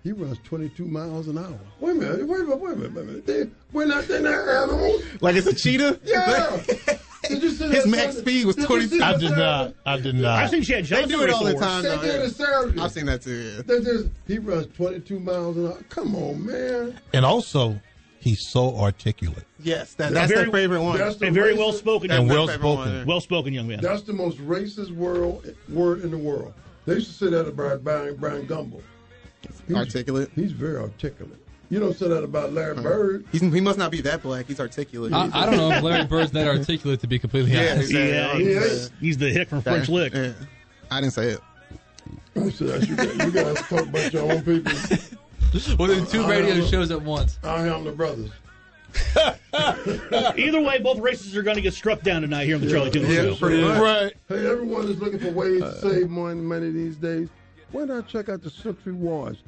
He 0.03 0.13
runs 0.13 0.39
22 0.45 0.85
miles 0.85 1.29
an 1.29 1.39
hour. 1.39 1.59
Wait 1.81 1.93
a 1.93 1.95
minute. 1.95 2.27
Wait 2.27 2.41
a 2.41 2.45
minute. 2.45 2.61
Wait 2.61 2.73
a 2.73 2.77
minute. 2.77 2.93
Wait 2.95 3.03
a 3.03 3.05
minute. 3.07 3.27
They, 3.27 3.51
we're 3.73 3.87
not. 3.87 4.07
They're 4.07 4.21
not 4.21 4.49
animals. 4.49 5.03
Like 5.21 5.37
it's 5.37 5.47
a 5.47 5.55
cheetah? 5.55 6.01
Yeah. 6.05 6.63
Did 7.29 7.43
you 7.43 7.51
see 7.51 7.69
His 7.69 7.87
max 7.87 8.17
speed 8.19 8.47
was 8.47 8.57
Did 8.57 8.63
you 8.63 8.67
20. 8.69 8.87
see 8.87 8.99
that 8.99 9.21
Saturday? 9.21 9.75
I 9.87 10.01
did 10.01 10.15
not. 10.17 10.39
I've 10.43 10.51
seen 10.51 10.63
Chad 10.63 10.85
They 10.87 11.07
do 11.07 11.23
it 11.23 11.31
all 11.31 11.45
the 11.45 11.53
horse. 11.53 11.65
time. 11.65 11.83
They 11.83 11.97
did 11.99 12.31
yeah. 12.39 12.63
it 12.69 12.81
I've 12.81 12.93
seen 12.93 13.07
that 13.07 13.23
too. 13.23 13.63
They 13.63 13.81
just, 13.81 14.09
he 14.27 14.39
runs 14.39 14.67
22 14.77 15.19
miles 15.21 15.57
an 15.57 15.67
hour. 15.69 15.83
Come 15.89 16.15
on, 16.17 16.45
man. 16.47 16.99
And 17.13 17.25
also, 17.25 17.81
he's 18.21 18.49
so 18.49 18.77
articulate 18.77 19.45
Yes, 19.61 19.95
that, 19.95 20.11
A 20.11 20.15
that's 20.15 20.33
very- 20.33 20.45
their 20.45 20.53
favorite 20.53 20.83
one. 20.83 20.99
That's 20.99 21.17
the 21.17 21.27
And 21.27 21.35
very 21.35 21.55
racist- 21.55 21.59
well 21.59 21.73
spoken. 21.73 22.11
and 22.11 22.29
well 22.29 22.49
spoken. 22.49 23.07
Well 23.07 23.21
spoken 23.21 23.53
young 23.55 23.69
man. 23.69 23.81
That's 23.81 24.03
the 24.03 24.13
most 24.13 24.39
racist 24.39 24.91
world, 24.95 25.47
word 25.69 26.03
in 26.03 26.11
the 26.11 26.19
world. 26.19 26.53
They 26.87 26.95
used 26.95 27.07
to 27.07 27.13
say 27.25 27.31
that 27.31 27.47
about 27.49 27.83
Brian, 27.85 28.17
Brian 28.17 28.47
Gumbel. 28.47 28.83
He's- 29.67 29.77
Articulate. 29.77 30.31
He's 30.35 30.53
very 30.53 30.77
articulate. 30.77 31.39
You 31.71 31.81
don't 31.81 31.97
say 31.97 32.09
that 32.09 32.23
about 32.23 32.53
Larry 32.53 32.73
uh-huh. 32.73 32.83
Bird. 32.83 33.25
He's, 33.33 33.41
he 33.41 33.61
must 33.61 33.79
not 33.79 33.91
be 33.91 34.01
that 34.03 34.23
black. 34.23 34.47
He's 34.47 34.61
articulate. 34.61 35.13
I, 35.13 35.31
I 35.33 35.47
don't 35.47 35.57
know 35.57 35.71
if 35.71 35.83
Larry 35.83 36.05
Bird's 36.05 36.31
that 36.33 36.47
articulate 36.47 37.01
to 37.01 37.07
be 37.07 37.19
completely 37.19 37.53
Yeah, 37.53 37.73
honest. 37.73 37.91
exactly. 37.91 38.11
Yeah, 38.11 38.33
He 38.37 38.45
he's, 38.45 38.57
is. 38.63 38.91
he's 39.01 39.19
the 39.19 39.31
hick 39.31 39.49
from 39.49 39.63
French 39.63 39.89
Lick. 39.89 40.15
Yeah. 40.15 40.33
I 40.91 41.01
didn't 41.01 41.15
say 41.15 41.31
it. 41.31 41.41
I 42.37 42.51
said, 42.51 42.69
that 42.69 42.89
you, 42.89 42.97
got, 42.97 43.15
you 43.27 43.31
guys 43.33 43.63
talk 43.69 43.83
about 43.87 44.13
your 44.13 44.31
own 44.33 44.43
people. 44.43 44.73
Well, 45.79 45.87
then 45.87 46.05
two 46.07 46.27
radio 46.27 46.61
shows 46.67 46.91
at 46.91 47.01
once. 47.01 47.39
I 47.45 47.69
am 47.69 47.85
the 47.85 47.93
brothers. 47.93 48.31
Either 50.37 50.61
way, 50.61 50.81
both 50.81 50.99
races 50.99 51.37
are 51.37 51.43
going 51.43 51.55
to 51.55 51.63
get 51.63 51.75
struck 51.75 52.03
down 52.03 52.23
tonight 52.23 52.47
here 52.47 52.57
on 52.57 52.61
the 52.61 52.69
Charlie 52.69 52.91
Tuna 52.91 53.07
Yeah, 53.09 53.23
Show. 53.23 53.35
pretty 53.37 53.63
much. 53.63 53.81
right 53.81 54.13
Hey, 54.29 54.47
everyone 54.49 54.89
is 54.89 54.99
looking 55.01 55.21
for 55.21 55.31
ways 55.31 55.61
to 55.61 55.67
uh, 55.67 55.75
save 55.81 56.11
money, 56.11 56.41
money 56.41 56.71
these 56.71 56.97
days. 56.97 57.29
Why 57.71 57.85
not 57.85 58.09
check 58.09 58.29
out 58.29 58.43
the 58.43 58.51
Schnucks 58.51 58.85
Rewards? 58.85 59.39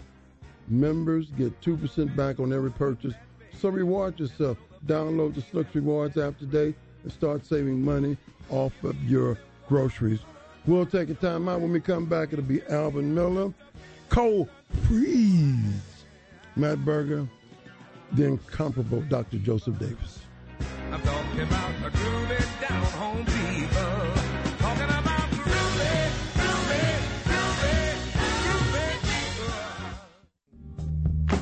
Members 0.69 1.27
get 1.39 1.61
2% 1.61 2.15
back 2.17 2.41
on 2.41 2.53
every 2.53 2.71
purchase. 2.71 3.15
So 3.59 3.69
reward 3.69 4.19
yourself. 4.19 4.59
Download 4.87 5.35
the 5.35 5.41
Schnucks 5.41 5.75
Rewards 5.75 6.17
app 6.17 6.39
today 6.39 6.75
and 7.03 7.13
start 7.13 7.47
saving 7.47 7.83
money 7.83 8.17
off 8.51 8.73
of 8.85 9.01
your 9.05 9.39
groceries. 9.69 10.21
We'll 10.67 10.87
take 10.87 11.11
a 11.11 11.15
time 11.15 11.49
out. 11.49 11.61
When 11.61 11.73
we 11.73 11.81
come 11.81 12.07
back, 12.07 12.33
it'll 12.33 12.45
be 12.45 12.63
Alvin 12.65 13.15
Miller, 13.15 13.53
Cole 14.09 14.49
Freeze, 14.89 16.05
Matt 16.57 16.85
Berger, 16.85 17.27
the 18.13 18.25
incomparable 18.25 19.03
Dr. 19.03 19.39
Joseph 19.39 19.79
Davis. 19.79 20.21
I'm 20.91 21.01
talking 21.03 21.41
about 21.41 21.71
a 21.85 21.91
groovy 21.91 22.61
down 22.69 22.83
home 22.85 23.36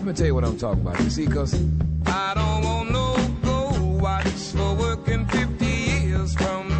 Let 0.04 0.10
me 0.10 0.16
tell 0.18 0.26
you 0.26 0.34
what 0.34 0.44
I'm 0.44 0.58
talking 0.58 0.82
about. 0.82 1.00
You 1.00 1.08
see, 1.08 1.26
cause 1.26 1.54
I 2.04 2.34
don't 2.34 2.62
want 2.62 2.90
no 2.90 3.16
gold 3.42 4.02
watch 4.02 4.26
for 4.26 4.74
working 4.74 5.24
50 5.24 5.64
years 5.64 6.34
from 6.34 6.73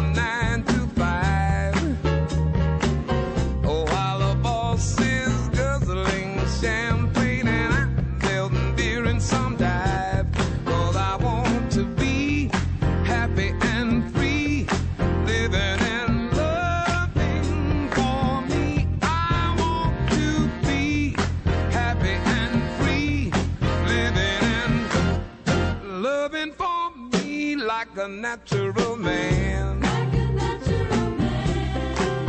me 28.07 28.21
like 28.21 28.39
a 28.45 28.47
natural 28.47 28.95
man. 28.97 29.83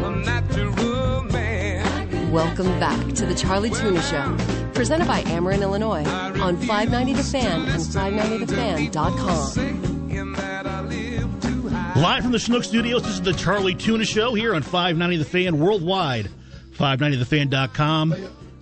A 0.04 0.10
natural 0.10 1.22
man. 1.24 2.30
Welcome 2.32 2.66
back 2.78 3.14
to 3.14 3.26
the 3.26 3.34
Charlie 3.34 3.70
Tuna 3.70 4.02
Show, 4.02 4.36
presented 4.74 5.06
by 5.06 5.22
Ameren, 5.22 5.62
Illinois, 5.62 6.04
on 6.40 6.56
590 6.56 7.12
The 7.14 7.22
Fan 7.22 7.60
and 7.62 7.82
590thefan.com. 7.82 9.46
Saying 9.46 10.32
that 10.32 10.66
I 10.66 10.80
live 10.82 11.40
too 11.40 11.68
high. 11.68 12.00
Live 12.00 12.22
from 12.22 12.32
the 12.32 12.38
Schnucks 12.38 12.66
Studios, 12.66 13.02
this 13.02 13.12
is 13.12 13.22
the 13.22 13.32
Charlie 13.32 13.74
Tuna 13.74 14.04
Show 14.04 14.34
here 14.34 14.54
on 14.54 14.62
590 14.62 15.16
The 15.16 15.24
Fan 15.24 15.58
worldwide. 15.58 16.30
590thefan.com. 16.72 18.14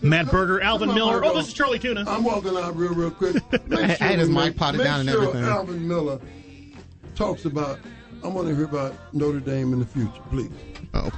Matt 0.02 0.30
Berger, 0.30 0.60
Alvin 0.60 0.90
Come 0.90 0.98
on, 0.98 1.12
Miller. 1.12 1.24
Oh, 1.24 1.34
this 1.34 1.48
is 1.48 1.54
Charlie 1.54 1.78
Tuna. 1.78 2.04
I'm 2.06 2.22
walking 2.22 2.54
out 2.56 2.76
real, 2.76 2.92
real 2.92 3.10
quick. 3.10 3.36
Make 3.66 3.80
I 4.00 4.04
had 4.04 4.18
his 4.18 4.28
mic 4.28 4.54
potted 4.54 4.78
make 4.78 4.86
down 4.86 5.00
and 5.00 5.08
everything. 5.08 5.44
Alvin 5.44 5.88
Miller 5.88 6.20
talks 7.14 7.44
about. 7.44 7.78
I 8.22 8.28
want 8.28 8.48
to 8.48 8.54
hear 8.54 8.64
about 8.64 8.94
Notre 9.12 9.40
Dame 9.40 9.72
in 9.74 9.80
the 9.80 9.86
future, 9.86 10.10
please. 10.30 10.50
Oh. 10.94 11.10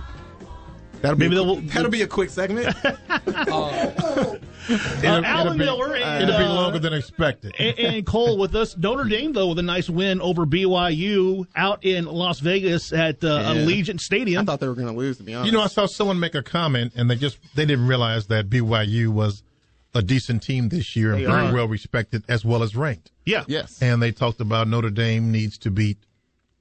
That'll 1.02 1.16
be, 1.16 1.28
Maybe 1.28 1.36
a, 1.40 1.44
they'll- 1.44 1.60
that'll 1.60 1.90
be 1.90 2.02
a 2.02 2.06
quick 2.06 2.30
segment. 2.30 2.74
Uh, 3.28 4.36
it'll, 4.68 5.24
Alvin 5.24 5.52
be, 5.52 5.58
Miller 5.64 5.94
and, 5.94 6.24
it'll 6.24 6.38
be 6.38 6.44
uh, 6.44 6.54
longer 6.54 6.78
than 6.78 6.92
expected 6.92 7.54
and, 7.58 7.78
and 7.78 8.06
Cole 8.06 8.36
with 8.38 8.54
us. 8.56 8.76
Notre 8.76 9.04
Dame, 9.04 9.32
though, 9.32 9.48
with 9.48 9.58
a 9.60 9.62
nice 9.62 9.88
win 9.88 10.20
over 10.20 10.44
BYU 10.46 11.46
out 11.54 11.84
in 11.84 12.06
Las 12.06 12.40
Vegas 12.40 12.92
at 12.92 13.22
uh, 13.22 13.28
Yeah. 13.28 13.54
Allegiant 13.54 14.00
Stadium. 14.00 14.42
I 14.42 14.44
thought 14.44 14.60
they 14.60 14.68
were 14.68 14.74
going 14.74 14.88
to 14.88 14.92
lose, 14.94 15.18
to 15.18 15.22
be 15.22 15.34
honest. 15.34 15.52
You 15.52 15.56
know, 15.56 15.62
I 15.62 15.68
saw 15.68 15.86
someone 15.86 16.18
make 16.18 16.34
a 16.34 16.42
comment, 16.42 16.92
and 16.96 17.08
they 17.10 17.14
just 17.16 17.38
they 17.54 17.64
didn't 17.66 17.86
realize 17.86 18.26
that 18.28 18.48
BYU 18.48 19.08
was 19.08 19.42
a 19.94 20.02
decent 20.02 20.42
team 20.42 20.68
this 20.68 20.96
year 20.96 21.12
and 21.12 21.22
They 21.22 21.26
very 21.26 21.52
well 21.52 21.68
respected 21.68 22.24
as 22.28 22.44
well 22.44 22.62
as 22.62 22.74
ranked. 22.74 23.12
Yeah. 23.26 23.44
yes. 23.46 23.82
And 23.82 24.00
they 24.02 24.12
talked 24.12 24.40
about 24.40 24.68
Notre 24.68 24.90
Dame 24.90 25.30
needs 25.30 25.58
to 25.58 25.70
beat 25.70 25.98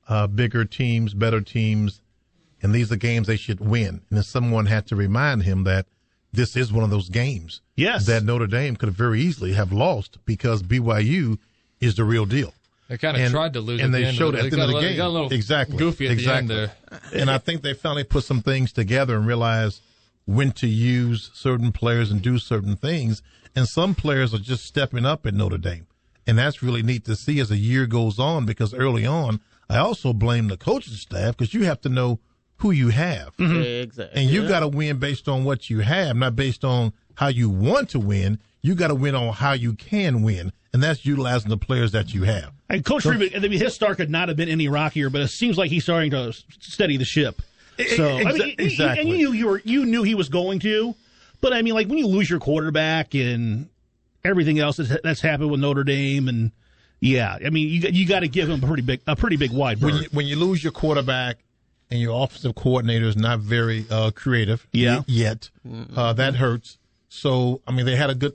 uh, 0.09 0.27
bigger 0.27 0.65
teams, 0.65 1.13
better 1.13 1.39
teams, 1.41 2.01
and 2.61 2.73
these 2.73 2.91
are 2.91 2.95
games 2.97 3.27
they 3.27 3.37
should 3.37 3.59
win. 3.59 4.01
And 4.09 4.17
then 4.17 4.23
someone 4.23 4.65
had 4.65 4.85
to 4.87 4.95
remind 4.95 5.43
him 5.43 5.63
that 5.63 5.85
this 6.33 6.55
is 6.57 6.73
one 6.73 6.83
of 6.83 6.89
those 6.89 7.07
games 7.09 7.61
Yes. 7.77 8.05
that 8.07 8.23
Notre 8.23 8.47
Dame 8.47 8.75
could 8.75 8.89
very 8.91 9.21
easily 9.21 9.53
have 9.53 9.71
lost 9.71 10.17
because 10.25 10.61
BYU 10.63 11.37
is 11.79 11.95
the 11.95 12.03
real 12.03 12.25
deal. 12.25 12.53
They 12.89 12.97
kind 12.97 13.15
of 13.17 13.23
And- 13.23 13.31
tried 13.31 13.53
to 13.53 13.61
lose, 13.61 13.81
and 13.81 13.93
at 13.93 13.97
they 13.97 14.01
the 14.03 14.07
end 14.09 14.17
showed 14.17 14.35
of 14.35 14.41
it 14.41 14.43
it. 14.43 14.45
at 14.47 14.51
the 14.51 14.55
They 14.57 14.61
end 14.61 14.63
of 14.63 14.67
the 14.69 14.73
a 14.73 14.75
little- 14.75 14.89
game. 14.89 14.97
got 14.97 15.07
a 15.07 15.09
little 15.09 15.33
exactly, 15.33 15.77
goofy 15.77 16.05
at 16.07 16.11
exactly. 16.11 16.47
the 16.55 16.61
end 16.61 16.71
there. 17.11 17.21
and 17.21 17.31
I 17.31 17.37
think 17.39 17.61
they 17.61 17.73
finally 17.73 18.03
put 18.03 18.23
some 18.25 18.41
things 18.41 18.71
together 18.71 19.15
and 19.15 19.25
realized 19.25 19.81
when 20.25 20.51
to 20.51 20.67
use 20.67 21.31
certain 21.33 21.71
players 21.71 22.11
and 22.11 22.21
do 22.21 22.37
certain 22.37 22.75
things. 22.75 23.21
And 23.55 23.67
some 23.67 23.95
players 23.95 24.33
are 24.33 24.39
just 24.39 24.65
stepping 24.65 25.05
up 25.05 25.25
at 25.25 25.33
Notre 25.33 25.57
Dame. 25.57 25.87
And 26.27 26.37
that's 26.37 26.63
really 26.63 26.81
neat 26.83 27.05
to 27.05 27.15
see 27.15 27.39
as 27.39 27.49
the 27.49 27.57
year 27.57 27.85
goes 27.85 28.17
on 28.19 28.45
because 28.45 28.73
early 28.73 29.05
on, 29.05 29.41
I 29.69 29.77
also 29.77 30.11
blame 30.13 30.47
the 30.47 30.57
coaching 30.57 30.93
staff 30.93 31.37
because 31.37 31.53
you 31.53 31.65
have 31.65 31.81
to 31.81 31.89
know 31.89 32.19
who 32.57 32.71
you 32.71 32.89
have. 32.89 33.35
Mm-hmm. 33.37 33.61
Exactly. 33.83 34.21
And 34.21 34.29
you 34.31 34.43
Yeah. 34.43 34.49
got 34.49 34.59
to 34.61 34.67
win 34.67 34.97
based 34.97 35.27
on 35.27 35.43
what 35.43 35.69
you 35.69 35.79
have, 35.81 36.15
not 36.15 36.35
based 36.35 36.63
on 36.63 36.93
how 37.15 37.27
you 37.27 37.49
want 37.49 37.89
to 37.89 37.99
win. 37.99 38.39
You 38.61 38.73
got 38.75 38.87
to 38.87 38.95
win 38.95 39.13
on 39.15 39.33
how 39.33 39.53
you 39.53 39.73
can 39.73 40.23
win. 40.23 40.51
And 40.73 40.81
that's 40.83 41.05
utilizing 41.05 41.49
the 41.49 41.57
players 41.57 41.91
that 41.93 42.13
you 42.13 42.23
have. 42.23 42.51
And 42.69 42.83
Coach 42.83 43.03
Freeman, 43.03 43.29
I 43.35 43.39
mean, 43.39 43.59
his 43.59 43.73
start 43.75 43.97
could 43.97 44.09
not 44.09 44.27
have 44.27 44.35
been 44.37 44.49
any 44.49 44.67
rockier, 44.67 45.09
but 45.09 45.21
it 45.21 45.27
seems 45.29 45.57
like 45.57 45.69
he's 45.69 45.83
starting 45.83 46.11
to 46.11 46.33
steady 46.59 46.97
the 46.97 47.05
ship. 47.05 47.41
So 47.95 48.07
I 48.17 48.23
mean, 48.23 48.27
Exa- 48.27 48.35
he- 48.43 48.55
he- 48.57 48.63
exactly. 48.65 49.01
and 49.01 49.09
you 49.09 49.17
knew 49.17 49.33
you 49.33 49.45
were 49.47 49.61
you 49.63 49.85
knew 49.85 50.03
he 50.03 50.15
was 50.15 50.29
going 50.29 50.59
to, 50.59 50.95
but 51.41 51.53
I 51.53 51.61
mean, 51.61 51.73
like 51.75 51.87
when 51.87 51.97
you 51.97 52.07
lose 52.07 52.29
your 52.29 52.39
quarterback 52.39 53.13
and 53.13 53.69
everything 54.25 54.59
else 54.59 54.77
that's, 54.77 54.91
that's 55.03 55.21
happened 55.21 55.51
with 55.51 55.59
Notre 55.59 55.83
Dame, 55.83 56.27
and 56.27 56.51
yeah, 56.99 57.37
I 57.45 57.49
mean, 57.49 57.69
you 57.69 57.89
you 57.89 58.07
got 58.07 58.21
to 58.21 58.27
give 58.27 58.49
him 58.49 58.63
a 58.63 58.67
pretty 58.67 58.81
big 58.83 59.01
a 59.07 59.15
pretty 59.15 59.37
big 59.37 59.51
wide 59.51 59.79
berth. 59.79 59.91
when 59.93 60.01
you, 60.03 60.09
when 60.11 60.25
you 60.27 60.35
lose 60.37 60.63
your 60.63 60.71
quarterback 60.73 61.37
and 61.91 61.99
your 61.99 62.23
offensive 62.23 62.55
coordinator 62.55 63.05
is 63.05 63.15
not 63.15 63.39
very 63.39 63.85
uh, 63.91 64.11
creative 64.11 64.65
Yeah. 64.71 65.03
yet, 65.07 65.49
uh, 65.95 66.13
that 66.13 66.35
hurts. 66.35 66.77
So 67.09 67.61
I 67.67 67.71
mean, 67.71 67.85
they 67.85 67.95
had 67.95 68.09
a 68.09 68.15
good 68.15 68.33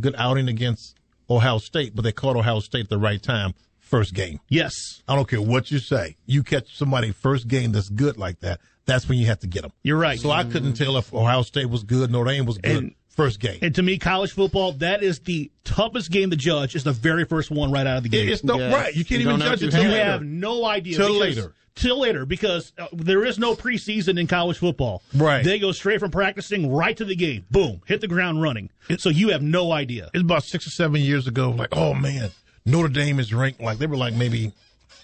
good 0.00 0.14
outing 0.18 0.48
against 0.48 0.96
Ohio 1.28 1.58
State, 1.58 1.94
but 1.94 2.02
they 2.02 2.12
caught 2.12 2.36
Ohio 2.36 2.60
State 2.60 2.84
at 2.84 2.88
the 2.90 2.98
right 2.98 3.22
time. 3.22 3.54
First 3.80 4.14
game. 4.14 4.40
yes, 4.48 4.72
I 5.06 5.14
don't 5.14 5.28
care 5.28 5.40
what 5.40 5.70
you 5.70 5.78
say. 5.78 6.16
You 6.26 6.42
catch 6.42 6.76
somebody 6.76 7.12
first 7.12 7.46
game 7.46 7.70
that's 7.70 7.88
good 7.88 8.16
like 8.18 8.40
that. 8.40 8.58
That's 8.84 9.08
when 9.08 9.16
you 9.18 9.26
have 9.26 9.38
to 9.40 9.46
get 9.46 9.62
them. 9.62 9.70
You're 9.84 9.96
right. 9.96 10.18
So 10.18 10.32
I 10.32 10.42
couldn't 10.42 10.72
tell 10.72 10.96
if 10.96 11.14
Ohio 11.14 11.42
State 11.42 11.66
was 11.70 11.84
good, 11.84 12.10
Notre 12.10 12.32
Dame 12.32 12.46
was 12.46 12.58
good 12.58 12.76
And- 12.76 12.94
first 13.16 13.40
game. 13.40 13.58
And 13.62 13.74
to 13.74 13.82
me, 13.82 13.98
college 13.98 14.30
football, 14.32 14.72
that 14.74 15.02
is 15.02 15.18
the 15.20 15.50
toughest 15.64 16.10
game 16.10 16.30
to 16.30 16.36
judge. 16.36 16.74
Is 16.76 16.84
the 16.84 16.92
very 16.92 17.24
first 17.24 17.50
one 17.50 17.72
right 17.72 17.86
out 17.86 17.96
of 17.96 18.02
the 18.04 18.08
gate. 18.08 18.28
It's 18.28 18.44
no 18.44 18.58
right. 18.58 18.94
You 18.94 19.04
can't 19.04 19.20
even 19.22 19.40
judge 19.40 19.62
it 19.62 19.70
till 19.72 19.82
You 19.82 19.88
later. 19.88 20.04
have 20.04 20.22
no 20.22 20.64
idea 20.64 20.96
Till 20.96 21.18
because- 21.18 21.36
later. 21.36 21.52
Till 21.74 22.00
later, 22.00 22.24
because 22.24 22.72
uh, 22.78 22.86
there 22.94 23.22
is 23.22 23.38
no 23.38 23.54
preseason 23.54 24.18
in 24.18 24.26
college 24.26 24.56
football. 24.56 25.02
Right. 25.14 25.44
They 25.44 25.58
go 25.58 25.72
straight 25.72 26.00
from 26.00 26.10
practicing 26.10 26.72
right 26.72 26.96
to 26.96 27.04
the 27.04 27.14
game. 27.14 27.44
Boom, 27.50 27.82
hit 27.84 28.00
the 28.00 28.08
ground 28.08 28.40
running. 28.40 28.70
So 28.96 29.10
you 29.10 29.28
have 29.28 29.42
no 29.42 29.72
idea. 29.72 30.08
It's 30.14 30.22
about 30.22 30.42
six 30.44 30.66
or 30.66 30.70
seven 30.70 31.02
years 31.02 31.26
ago. 31.26 31.50
Like, 31.50 31.68
oh 31.76 31.92
man, 31.92 32.30
Notre 32.64 32.88
Dame 32.88 33.20
is 33.20 33.34
ranked 33.34 33.60
like 33.60 33.76
they 33.76 33.86
were 33.86 33.98
like 33.98 34.14
maybe 34.14 34.52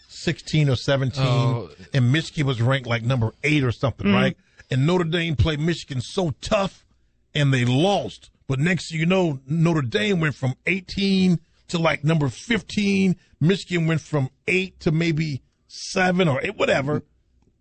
sixteen 0.09 0.71
or 0.71 0.77
seventeen, 0.77 1.27
Oh. 1.27 1.69
and 1.93 2.11
Michigan 2.11 2.47
was 2.47 2.63
ranked 2.63 2.87
like 2.87 3.03
number 3.03 3.33
eight 3.45 3.65
or 3.65 3.73
something, 3.73 4.07
Mm-hmm. 4.07 4.17
Mhm. 4.17 4.23
right? 4.23 4.37
And 4.71 4.87
Notre 4.87 5.05
Dame 5.05 5.37
played 5.37 5.61
Michigan 5.61 6.01
so 6.01 6.33
tough, 6.41 6.87
and 7.35 7.53
they 7.53 7.65
lost. 7.65 8.31
But 8.49 8.59
next 8.59 8.91
thing 8.91 9.01
you 9.01 9.07
know, 9.07 9.41
Notre 9.47 9.83
Dame 9.83 10.21
went 10.21 10.35
from 10.35 10.55
eighteen 10.67 11.41
to 11.69 11.79
like 11.79 12.05
number 12.05 12.29
fifteen. 12.29 13.17
Michigan 13.41 13.87
went 13.87 14.01
from 14.01 14.29
eight 14.47 14.79
to 14.81 14.93
maybe 14.93 15.43
seven 15.69 16.29
or 16.29 16.41
eight, 16.43 16.57
whatever. 16.57 17.03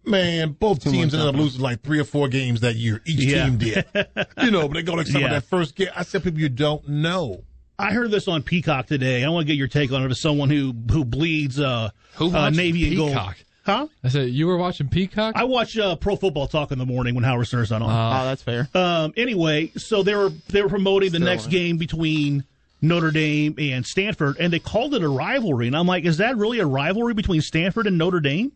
Man, 0.03 0.53
both 0.53 0.83
teams 0.83 1.13
ended 1.13 1.29
up 1.29 1.35
losing 1.35 1.61
like 1.61 1.83
three 1.83 1.99
or 1.99 2.03
four 2.03 2.27
games 2.27 2.61
that 2.61 2.75
year. 2.75 3.01
Each 3.05 3.23
Yeah. 3.23 3.45
team 3.45 3.57
did. 3.59 3.85
you 4.41 4.49
know, 4.49 4.67
but 4.67 4.73
they 4.73 4.81
go 4.83 4.93
like 4.93 5.05
some 5.07 5.17
of 5.17 5.21
Yeah. 5.21 5.29
that 5.35 5.43
first 5.45 5.75
game. 5.75 5.89
I 5.95 6.01
said 6.03 6.23
people 6.23 6.39
you 6.39 6.49
don't 6.49 6.87
know. 6.87 7.43
I 7.77 7.93
heard 7.93 8.09
this 8.11 8.27
on 8.27 8.41
Peacock 8.43 8.87
today. 8.87 9.23
I 9.23 9.29
want 9.29 9.45
to 9.45 9.47
get 9.47 9.57
your 9.57 9.67
take 9.67 9.91
on 9.91 10.03
it 10.03 10.09
as 10.11 10.19
someone 10.21 10.49
who 10.49 10.73
who 10.91 11.05
bleeds 11.05 11.59
uh, 11.59 11.89
Who 12.15 12.27
uh, 12.27 12.29
watches 12.31 12.57
Navy 12.57 12.87
and 12.87 12.97
gold. 12.97 13.15
Peacock? 13.71 13.89
Huh? 13.91 14.07
I 14.07 14.09
said 14.09 14.29
you 14.29 14.47
were 14.47 14.57
watching 14.57 14.87
Peacock. 14.89 15.35
I 15.35 15.43
watch 15.43 15.77
uh, 15.77 15.95
Pro 15.95 16.15
Football 16.15 16.47
Talk 16.47 16.71
in 16.71 16.79
the 16.79 16.85
morning 16.85 17.15
when 17.15 17.23
Howard 17.23 17.47
Stern's 17.47 17.71
not 17.71 17.81
on. 17.81 17.89
Oh, 17.89 18.25
that's 18.25 18.41
fair. 18.41 18.67
Um, 18.73 19.13
anyway, 19.17 19.71
so 19.77 20.03
they 20.03 20.15
were 20.15 20.29
they 20.49 20.61
were 20.61 20.69
promoting 20.69 21.11
the 21.11 21.19
next 21.19 21.45
on. 21.45 21.51
game 21.51 21.77
between 21.77 22.43
Notre 22.81 23.11
Dame 23.11 23.55
and 23.57 23.85
Stanford, 23.85 24.37
and 24.39 24.51
they 24.51 24.59
called 24.59 24.95
it 24.95 25.03
a 25.03 25.09
rivalry. 25.09 25.67
And 25.67 25.75
I'm 25.75 25.87
like, 25.87 26.03
is 26.05 26.17
that 26.17 26.37
really 26.37 26.59
a 26.59 26.65
rivalry 26.65 27.13
between 27.13 27.41
Stanford 27.41 27.87
and 27.87 27.97
Notre 27.97 28.19
Dame? 28.19 28.51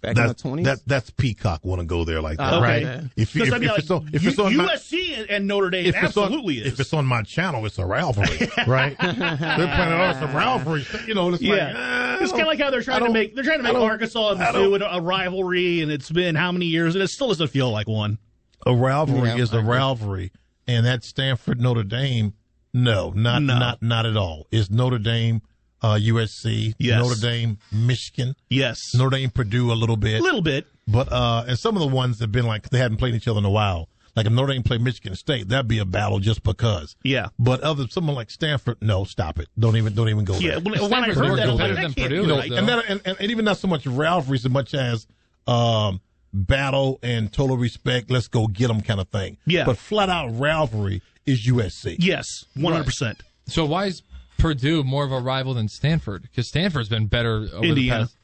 Back 0.00 0.16
in 0.16 0.22
the 0.22 0.26
That's 0.28 0.42
20s? 0.42 0.64
that, 0.64 0.78
that's 0.86 1.10
Peacock 1.10 1.64
want 1.64 1.80
to 1.80 1.86
go 1.86 2.04
there 2.04 2.20
like 2.20 2.38
that, 2.38 2.54
oh, 2.54 2.58
Okay. 2.62 2.84
right? 2.84 3.02
If, 3.16 3.34
you- 3.34 3.42
'Cause 3.42 3.48
if, 3.48 3.54
I 3.54 3.58
mean, 3.58 3.64
if 3.68 3.70
like, 3.72 3.78
it's 3.80 3.90
on, 3.90 4.10
if 4.12 4.26
it's 4.26 4.38
on 4.38 4.52
USC 4.52 5.14
and- 5.20 5.30
and 5.30 5.46
Notre 5.46 5.70
Dame 5.70 5.86
if 5.86 5.94
it's 6.02 6.16
on- 6.16 6.24
absolutely 6.24 6.58
is. 6.58 6.66
if 6.72 6.80
it's 6.80 6.92
on 6.94 7.04
my 7.06 7.22
channel, 7.22 7.64
it's 7.66 7.78
a 7.78 7.84
rivalry, 7.84 8.48
right? 8.66 8.96
They're 8.98 9.14
playing 9.14 9.92
on 9.92 10.14
some 10.20 10.34
rivalry. 10.34 10.86
You 11.06 11.14
know, 11.14 11.28
it's 11.32 11.42
yeah, 11.42 12.12
like 12.12 12.22
it's 12.22 12.30
kind 12.32 12.42
of 12.42 12.48
like 12.48 12.60
how 12.60 12.70
they're 12.70 12.82
trying 12.82 13.04
to 13.04 13.10
make 13.12 13.34
they're 13.34 13.44
trying 13.44 13.58
to 13.58 13.64
make 13.64 13.74
Arkansas 13.74 14.32
and 14.32 14.42
I 14.42 14.52
don't- 14.52 14.70
Mizzou 14.70 14.96
a 14.98 15.00
rivalry, 15.02 15.80
and 15.82 15.90
it's 15.92 16.10
been 16.10 16.34
how 16.34 16.52
many 16.52 16.66
years, 16.66 16.94
and 16.94 17.02
it 17.04 17.08
still 17.08 17.28
doesn't 17.28 17.48
feel 17.48 17.70
like 17.70 17.88
one. 17.88 18.18
a 18.66 18.74
rivalry 18.74 19.28
Yeah, 19.30 19.36
is 19.38 19.52
a 19.52 19.60
rivalry, 19.60 20.32
and 20.66 20.84
that 20.86 21.02
Stanford 21.04 21.60
Notre 21.60 21.82
Dame, 21.82 22.34
no, 22.74 23.10
not 23.16 23.42
No. 23.42 23.58
not 23.58 23.82
not 23.82 24.06
at 24.06 24.16
all. 24.16 24.46
It's 24.50 24.70
Notre 24.70 24.98
Dame, 24.98 25.42
uh, 25.82 25.94
USC, 26.00 26.74
Yes. 26.78 27.02
Notre 27.02 27.20
Dame, 27.20 27.58
Michigan, 27.72 28.34
Yes, 28.48 28.94
Notre 28.94 29.16
Dame, 29.16 29.30
Purdue, 29.30 29.72
a 29.72 29.74
little 29.74 29.96
bit, 29.96 30.20
a 30.20 30.22
little 30.22 30.42
bit. 30.42 30.66
But 30.86 31.10
uh, 31.12 31.44
and 31.48 31.58
some 31.58 31.76
of 31.76 31.80
the 31.80 31.88
ones 31.94 32.20
have 32.20 32.32
been 32.32 32.46
like 32.46 32.70
they 32.70 32.78
hadn't 32.78 32.98
played 32.98 33.14
each 33.14 33.28
other 33.28 33.38
in 33.38 33.44
a 33.44 33.50
while. 33.50 33.88
Like 34.16 34.26
if 34.26 34.32
Notre 34.32 34.52
Dame 34.52 34.64
played 34.64 34.80
Michigan 34.80 35.14
State, 35.14 35.48
that'd 35.48 35.68
be 35.68 35.78
a 35.78 35.84
battle 35.84 36.18
just 36.18 36.42
because. 36.42 36.96
Yeah. 37.04 37.28
But 37.38 37.60
other 37.60 37.86
someone 37.88 38.16
like 38.16 38.30
Stanford, 38.30 38.78
no, 38.80 39.04
stop 39.04 39.38
it. 39.38 39.46
Don't 39.58 39.76
even 39.76 39.94
don't 39.94 40.08
even 40.08 40.24
go 40.24 40.34
Yeah, 40.34 40.58
there. 40.58 40.60
when, 40.60 40.80
when 40.90 40.94
I 40.94 41.06
heard 41.12 41.18
more 41.28 41.36
that, 41.36 41.48
I 41.48 41.52
was 41.52 41.60
like, 41.60 41.70
competitive 41.70 41.76
that 41.76 41.82
than 41.82 41.94
can't 41.94 41.94
Purdue 41.96 42.20
you 42.22 42.26
know, 42.26 42.38
right. 42.38 42.50
and, 42.52 42.68
that, 42.68 42.84
and, 42.88 43.00
and 43.20 43.30
even 43.30 43.44
not 43.44 43.58
so 43.58 43.68
much 43.68 43.86
rivalries 43.86 44.44
as 44.44 44.50
much 44.50 44.74
as 44.74 45.06
um, 45.46 46.00
battle 46.32 46.98
and 47.02 47.32
total 47.32 47.56
respect. 47.56 48.10
Let's 48.10 48.28
go 48.28 48.46
get 48.48 48.68
them 48.68 48.80
kind 48.80 49.00
of 49.00 49.08
thing. 49.08 49.36
Yeah. 49.46 49.64
But 49.64 49.78
flat 49.78 50.08
out 50.08 50.36
rivalry 50.38 51.02
is 51.24 51.46
USC. 51.46 51.96
Yes, 52.00 52.26
one 52.56 52.72
hundred 52.72 52.86
percent. 52.86 53.22
So 53.46 53.64
why 53.64 53.86
is 53.86 54.02
Purdue 54.40 54.82
more 54.84 55.04
of 55.04 55.12
a 55.12 55.20
rival 55.20 55.54
than 55.54 55.68
Stanford? 55.68 56.22
Because 56.22 56.48
Stanford's 56.48 56.88
been 56.88 57.06
better 57.06 57.46
over 57.52 57.64
Indiana. 57.64 58.00
the 58.00 58.06
past. 58.06 58.16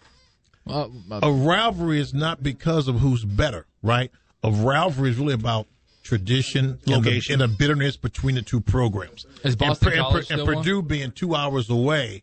Well, 0.65 0.93
uh, 1.11 1.21
A 1.23 1.31
rivalry 1.33 2.01
is 2.01 2.13
not 2.13 2.43
because 2.43 2.89
of 2.89 3.01
who's 3.01 3.25
better, 3.25 3.67
right? 3.83 4.11
A 4.43 4.51
rivalry 4.51 5.11
is 5.11 5.17
really 5.19 5.35
about 5.35 5.67
tradition 6.03 6.65
and 6.65 6.81
the, 6.85 6.97
Location. 6.99 7.35
and 7.35 7.43
a 7.43 7.49
bitterness 7.49 7.97
between 7.97 8.35
the 8.37 8.43
two 8.43 8.61
programs. 8.61 9.27
Is 9.45 9.55
And 9.55 9.59
Boston 9.59 9.89
Pur- 9.89 9.95
and, 9.95 10.03
College 10.03 10.13
Pur- 10.29 10.35
and 10.35 10.41
still 10.43 10.47
one? 10.47 10.57
Purdue 10.65 10.83
being 10.83 11.11
two 11.13 11.35
hours 11.35 11.71
away, 11.71 12.23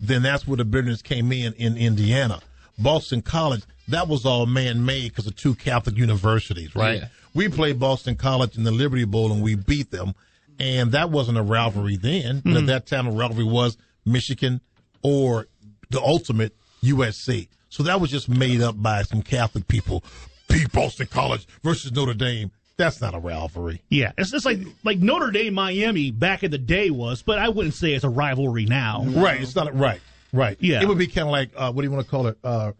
then 0.00 0.22
that's 0.22 0.46
where 0.46 0.56
the 0.56 0.64
bitterness 0.64 1.02
came 1.02 1.32
in 1.32 1.52
in 1.54 1.76
Indiana. 1.76 2.40
Boston 2.78 3.22
College, 3.22 3.62
that 3.88 4.08
was 4.08 4.24
all 4.24 4.46
man-made 4.46 5.10
because 5.10 5.26
of 5.26 5.36
two 5.36 5.54
Catholic 5.54 5.96
universities, 5.96 6.74
right? 6.74 7.00
Yeah. 7.02 7.08
We 7.34 7.48
played 7.48 7.78
Boston 7.78 8.16
College 8.16 8.56
in 8.56 8.64
the 8.64 8.70
Liberty 8.70 9.04
Bowl 9.04 9.32
and 9.32 9.42
we 9.42 9.54
beat 9.54 9.90
them, 9.90 10.14
and 10.58 10.92
that 10.92 11.10
wasn't 11.10 11.38
a 11.38 11.42
rivalry 11.42 11.96
then. 11.96 12.42
But 12.44 12.56
at 12.56 12.66
that 12.66 12.86
time, 12.86 13.06
a 13.06 13.10
rivalry 13.10 13.44
was 13.44 13.76
Michigan 14.04 14.60
or 15.02 15.48
the 15.90 16.00
ultimate 16.00 16.56
USC. 16.82 17.48
So 17.68 17.82
that 17.84 18.00
was 18.00 18.10
just 18.10 18.28
made 18.28 18.60
up 18.60 18.80
by 18.80 19.02
some 19.02 19.22
Catholic 19.22 19.66
people. 19.68 20.04
Beat 20.48 20.70
Boston 20.72 21.06
College 21.06 21.46
versus 21.62 21.92
Notre 21.92 22.14
Dame. 22.14 22.50
That's 22.76 23.00
not 23.00 23.14
a 23.14 23.18
rivalry. 23.18 23.82
Yeah, 23.88 24.12
it's 24.18 24.30
just 24.30 24.44
like 24.44 24.58
like 24.82 24.98
Notre 24.98 25.30
Dame 25.30 25.54
Miami 25.54 26.10
back 26.10 26.42
in 26.42 26.50
the 26.50 26.58
day 26.58 26.90
was, 26.90 27.22
but 27.22 27.38
I 27.38 27.48
wouldn't 27.48 27.74
say 27.74 27.92
it's 27.92 28.04
a 28.04 28.08
rivalry 28.08 28.64
now. 28.64 29.04
Right. 29.06 29.40
It's 29.40 29.54
not 29.54 29.74
right. 29.76 30.00
Right. 30.32 30.56
Yeah. 30.60 30.82
It 30.82 30.88
would 30.88 30.98
be 30.98 31.06
kind 31.06 31.28
of 31.28 31.32
like 31.32 31.50
uh, 31.56 31.72
what 31.72 31.82
do 31.82 31.88
you 31.88 31.94
want 31.94 32.04
to 32.04 32.10
call 32.10 32.26
it? 32.26 32.38
Uh, 32.42 32.72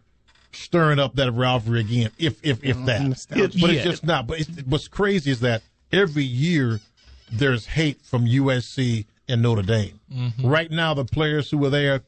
stirring 0.51 0.99
up 0.99 1.15
that 1.15 1.31
rivalry 1.31 1.81
again, 1.81 2.11
if 2.17 2.43
if 2.43 2.63
if 2.63 2.83
that. 2.85 3.27
It- 3.31 3.59
but 3.59 3.71
yeah. 3.71 3.79
it's 3.79 3.83
just 3.83 4.05
not. 4.05 4.27
But 4.27 4.41
it's, 4.41 4.49
what's 4.65 4.87
crazy 4.87 5.31
is 5.31 5.39
that 5.41 5.61
every 5.91 6.23
year 6.23 6.79
there's 7.31 7.65
hate 7.65 8.01
from 8.01 8.25
USC 8.25 9.05
and 9.27 9.41
Notre 9.41 9.61
Dame. 9.63 9.99
Mm-hmm. 10.13 10.45
Right 10.45 10.69
now, 10.71 10.93
the 10.93 11.05
players 11.05 11.49
who 11.49 11.57
were 11.57 11.69
there, 11.69 12.01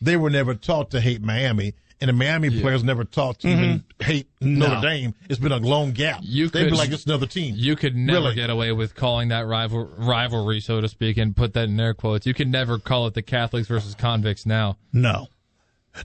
they 0.00 0.16
were 0.16 0.30
never 0.30 0.54
taught 0.54 0.90
to 0.92 1.00
hate 1.00 1.22
Miami. 1.22 1.74
And 2.00 2.08
the 2.08 2.12
Miami 2.12 2.48
players 2.60 2.84
never 2.84 3.02
taught 3.02 3.40
to 3.40 3.48
even 3.48 3.84
hate 3.98 4.28
Mm-hmm. 4.40 4.58
No. 4.58 4.68
Notre 4.68 4.80
Dame. 4.88 5.14
It's 5.28 5.40
been 5.40 5.50
a 5.50 5.56
long 5.56 5.90
gap. 5.90 6.20
You 6.22 6.48
They'd 6.48 6.64
be 6.66 6.68
could- 6.70 6.78
like, 6.78 6.90
it's 6.92 7.06
another 7.06 7.26
team. 7.26 7.54
you 7.56 7.74
could 7.74 7.96
never 7.96 8.20
Really? 8.20 8.34
get 8.36 8.50
away 8.50 8.70
with 8.70 8.94
calling 8.94 9.28
that 9.30 9.46
rival 9.48 9.86
rivalry, 9.98 10.60
so 10.60 10.80
to 10.80 10.88
speak, 10.88 11.16
and 11.16 11.34
put 11.34 11.54
that 11.54 11.64
in 11.68 11.80
air 11.80 11.94
quotes. 11.94 12.24
You 12.24 12.34
can 12.34 12.52
never 12.52 12.78
call 12.78 13.08
it 13.08 13.14
the 13.14 13.22
Catholics 13.22 13.66
versus 13.66 13.96
convicts 13.96 14.46
now. 14.46 14.76
No. 14.92 15.26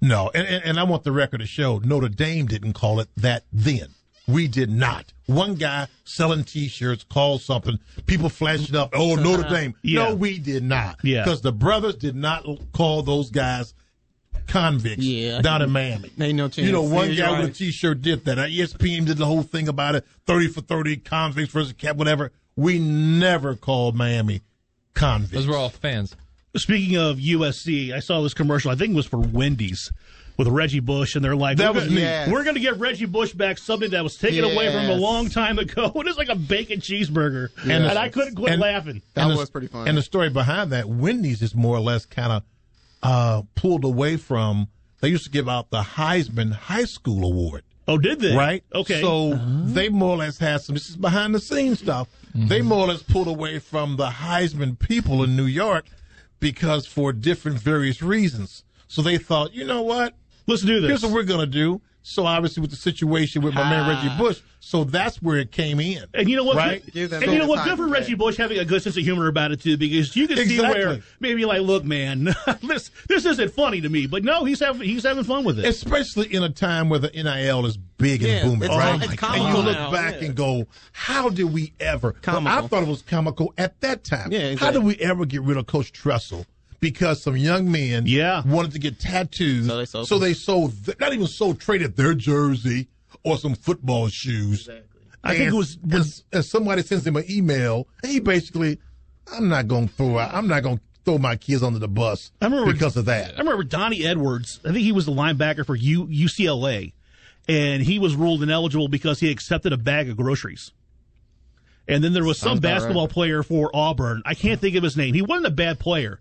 No, 0.01 0.32
and, 0.34 0.47
and, 0.47 0.64
and 0.64 0.80
I 0.80 0.84
want 0.84 1.03
the 1.03 1.11
record 1.11 1.41
to 1.41 1.45
show 1.45 1.78
Notre 1.78 2.09
Dame 2.09 2.47
didn't 2.47 2.74
call 2.74 2.99
it 2.99 3.09
that 3.18 3.43
then. 3.53 3.89
We 4.28 4.48
did 4.48 4.70
not. 4.70 5.12
One 5.26 5.56
guy 5.56 5.88
selling 6.06 6.44
T-shirts 6.46 7.04
called 7.04 7.42
something. 7.42 7.78
People 8.06 8.30
flashed 8.30 8.70
it 8.70 8.76
up. 8.76 8.92
Oh, 8.94 9.16
Notre 9.16 9.48
Dame. 9.50 9.74
Yeah. 9.82 10.10
No, 10.10 10.16
we 10.16 10.40
did 10.40 10.64
not. 10.64 11.00
Yeah. 11.04 11.24
Because 11.24 11.42
the 11.42 11.52
brothers 11.52 11.96
did 11.96 12.16
not 12.16 12.46
call 12.72 13.02
those 13.04 13.30
guys 13.32 13.74
convicts 14.48 15.04
Yeah. 15.04 15.42
down 15.42 15.62
in 15.62 15.72
Miami. 15.72 16.10
Ain't 16.20 16.36
no 16.36 16.48
chance. 16.48 16.66
You 16.66 16.72
know, 16.72 16.82
one 16.84 17.10
Yeah, 17.12 17.16
guy 17.16 17.30
you're 17.30 17.32
with 17.38 17.40
a 17.40 17.48
right. 17.48 17.56
T-shirt 17.56 18.02
did 18.02 18.26
that. 18.26 18.40
Uh, 18.40 18.46
ESPN 18.48 19.06
did 19.06 19.18
the 19.18 19.26
whole 19.26 19.44
thing 19.44 19.68
about 19.68 19.96
it. 19.96 20.06
Thirty 20.26 20.48
for 20.48 20.62
thirty, 20.62 20.98
convicts 20.98 21.52
versus 21.54 21.74
cap, 21.74 21.96
whatever. 21.96 22.32
We 22.56 22.80
never 22.80 23.56
called 23.56 23.96
Miami 23.96 24.42
convicts. 24.94 25.34
Those 25.34 25.48
were 25.48 25.58
all 25.58 25.70
fans. 25.70 26.16
Speaking 26.56 26.98
of 26.98 27.18
USC, 27.18 27.92
I 27.94 28.00
saw 28.00 28.22
this 28.22 28.34
commercial. 28.36 28.70
I 28.70 28.76
think 28.76 28.92
it 28.92 28.96
was 28.96 29.08
for 29.08 29.18
Wendy's 29.18 29.92
with 30.38 30.48
Reggie 30.48 30.80
Bush, 30.80 31.16
and 31.16 31.24
they're 31.24 31.36
like, 31.36 31.58
That 31.58 31.70
we're 31.74 31.82
was 31.82 31.84
gonna, 31.86 31.96
me. 31.96 32.02
Yes. 32.02 32.30
We're 32.30 32.44
going 32.44 32.56
to 32.56 32.60
get 32.62 32.78
Reggie 32.80 33.06
Bush 33.06 33.34
back 33.34 33.58
something 33.58 33.92
that 33.92 34.04
was 34.04 34.16
taken 34.18 34.44
away 34.44 34.72
from 34.72 34.82
him 34.82 34.92
a 34.92 34.96
long 34.96 35.30
time 35.30 35.60
ago. 35.60 35.92
It 35.96 36.08
is 36.08 36.18
like 36.18 36.30
a 36.30 36.36
bacon 36.36 36.80
cheeseburger, 36.80 37.50
And 37.64 37.72
and, 37.86 37.98
I 38.00 38.10
couldn't 38.10 38.36
quit 38.36 38.54
and- 38.54 38.62
laughing. 38.62 39.02
That 39.14 39.24
And 39.24 39.32
the- 39.32 39.36
was 39.38 39.50
pretty 39.50 39.68
funny. 39.68 39.90
And 39.90 39.98
the 39.98 40.02
story 40.02 40.30
behind 40.30 40.72
that, 40.72 40.88
Wendy's 40.90 41.42
is 41.42 41.54
more 41.56 41.76
or 41.78 41.82
less 41.82 42.06
kind 42.06 42.32
of 42.32 42.44
uh, 43.04 43.42
pulled 43.56 43.84
away 43.86 44.18
from. 44.18 44.68
They 45.02 45.10
used 45.10 45.26
to 45.26 45.30
give 45.32 45.50
out 45.50 45.70
the 45.70 45.82
Heisman 45.82 46.54
High 46.54 46.86
School 46.86 47.26
Award, 47.26 47.64
Oh, 47.90 47.98
did 47.98 48.22
they? 48.22 48.34
right? 48.36 48.64
Okay. 48.74 49.02
So 49.02 49.36
they 49.36 49.90
more 49.90 50.12
or 50.12 50.18
less 50.18 50.38
had 50.40 50.62
some. 50.62 50.76
This 50.76 50.90
is 50.90 50.96
behind 50.96 51.36
the 51.36 51.40
scenes 51.42 51.80
stuff. 51.80 52.08
They 52.34 52.62
more 52.62 52.80
or 52.80 52.88
less 52.88 53.04
pulled 53.04 53.28
away 53.28 53.60
from 53.60 53.98
the 53.98 54.08
Heisman 54.08 54.80
people 54.80 55.22
in 55.24 55.36
New 55.36 55.46
York 55.46 55.86
because 56.40 56.88
for 56.88 57.14
different 57.14 57.60
various 57.60 58.02
reasons. 58.02 58.64
So 58.88 59.02
they 59.02 59.18
thought, 59.18 59.54
you 59.54 59.66
know 59.66 59.82
what? 59.82 60.14
Let's 60.48 60.62
do 60.62 60.82
this. 60.82 60.89
Here's 60.89 61.04
what 61.04 61.12
we're 61.14 61.24
gonna 61.24 61.46
do. 61.46 61.82
So 62.06 62.26
obviously 62.26 62.60
with 62.60 62.70
the 62.70 62.76
situation 62.76 63.41
with 63.41 63.54
my 63.54 63.64
man 63.64 63.89
ah. 63.89 63.89
Reggie 63.89 64.18
Bush, 64.18 64.41
so 64.60 64.84
that's 64.84 65.22
where 65.22 65.38
it 65.38 65.54
came 65.54 65.80
in. 65.80 66.04
And 66.14 66.30
you 66.30 66.36
know 66.36 66.44
what? 66.44 66.58
Right? 66.58 66.84
Good, 66.94 67.14
and 67.14 67.32
you 67.32 67.39
know 67.39 67.48
what? 67.48 67.64
Good 67.64 67.78
for 67.78 67.88
Reggie 67.88 68.10
pay. 68.10 68.16
Bush 68.16 68.36
having 68.36 68.60
a 68.60 68.66
good 68.66 68.84
sense 68.84 68.98
of 68.98 69.04
humor 69.04 69.28
about 69.30 69.52
it 69.54 69.62
too, 69.62 69.78
because 69.78 70.14
you 70.14 70.28
can 70.28 70.36
see 70.38 70.60
where 70.60 71.00
maybe 71.22 71.46
like, 71.46 71.62
look, 71.62 71.86
man, 71.86 72.26
this 72.62 72.91
this 73.08 73.26
isn't 73.26 73.54
funny 73.54 73.80
to 73.80 73.88
me, 73.88 74.06
but 74.06 74.26
no, 74.26 74.44
he's 74.44 74.60
having 74.60 74.82
he's 74.82 75.04
having 75.04 75.24
fun 75.24 75.46
with 75.46 75.60
it. 75.60 75.66
especially 75.66 76.34
in 76.34 76.44
a 76.44 76.50
time 76.50 76.89
where 76.89 77.00
the 77.00 77.10
NIL 77.10 77.66
is 77.66 77.78
big 77.78 78.22
and 78.24 78.50
booming, 78.50 78.64
it's- 78.64 78.78
right? 78.78 79.02
it's 79.02 79.24
and 79.24 79.44
you 79.56 79.64
look 79.64 79.91
back 79.91 80.16
yeah. 80.16 80.28
and 80.28 80.36
go, 80.36 80.68
"How 80.91 81.30
did 81.30 81.54
we 81.54 81.74
ever?" 81.80 82.16
Well, 82.28 82.46
I 82.46 82.68
thought 82.68 82.84
it 82.84 82.89
was 82.89 83.02
comical 83.02 83.54
at 83.58 83.80
that 83.80 84.04
time. 84.04 84.30
Yeah, 84.34 84.56
How 84.56 84.72
did 84.72 84.84
we 84.84 84.98
ever 84.98 85.26
get 85.26 85.41
rid 85.41 85.56
of 85.56 85.68
Coach 85.68 85.94
Tressel? 85.94 86.46
Because 86.84 87.24
some 87.24 87.38
young 87.38 87.72
men 87.72 88.04
Yeah. 88.06 88.42
wanted 88.46 88.74
to 88.74 88.80
get 88.80 89.00
tattoos, 89.00 89.68
So 89.68 89.78
they 89.78 89.86
sold, 89.86 90.08
so 90.10 90.20
they 90.20 90.34
sold 90.34 90.86
th- 90.86 91.00
not 91.00 91.14
even 91.14 91.28
sold 91.28 91.60
traded 91.62 91.96
their 91.96 92.14
jersey 92.14 92.90
or 93.24 93.38
some 93.38 93.56
football 93.56 94.10
shoes. 94.10 94.68
I 95.24 95.38
think 95.38 95.54
it 95.54 95.56
was- 95.56 95.78
and, 95.90 96.22
and 96.34 96.44
somebody 96.46 96.82
sends 96.84 97.08
him 97.08 97.16
an 97.16 97.24
email, 97.32 97.88
and 98.04 98.12
he 98.12 98.20
basically 98.20 98.80
I'm 99.32 99.48
not 99.48 99.70
going 99.70 99.88
to 99.88 99.94
throw 99.94 100.20
out, 100.20 100.34
I'm 100.34 100.50
not 100.50 100.64
going 100.64 100.80
to 100.80 100.84
throw 101.06 101.18
my 101.18 101.38
kids 101.38 101.64
under 101.64 101.80
the 101.80 101.88
bus 101.88 102.32
I 102.42 102.46
remember 102.48 102.74
because 102.74 102.98
of 102.98 103.06
that. 103.06 103.36
I 103.36 103.38
remember 103.40 103.64
Donnie 103.64 104.06
Edwards. 104.06 104.60
I 104.66 104.74
think 104.74 104.80
he 104.80 104.92
was 104.92 105.06
the 105.06 105.14
linebacker 105.14 105.66
for 105.66 105.76
U, 105.78 106.06
UCLA, 106.08 106.92
and 107.48 107.82
he 107.84 107.98
was 107.98 108.16
ruled 108.16 108.44
ineligible 108.44 108.90
because 108.90 109.22
he 109.22 109.32
accepted 109.32 109.72
a 109.72 109.78
bag 109.78 110.10
of 110.10 110.18
groceries. 110.18 110.72
And 111.88 112.04
then 112.04 112.12
there 112.14 112.24
was 112.26 112.38
some 112.40 112.50
Sounds 112.50 112.60
about 112.60 112.74
basketball 112.76 113.06
right. 113.06 113.14
player 113.14 113.44
for 113.44 113.72
Auburn. 113.74 114.22
I 114.26 114.34
can't 114.36 114.60
think 114.60 114.76
of 114.76 114.84
his 114.84 114.96
name. 114.98 115.14
He 115.14 115.22
wasn't 115.22 115.48
a 115.48 115.52
bad 115.52 115.80
player, 115.80 116.20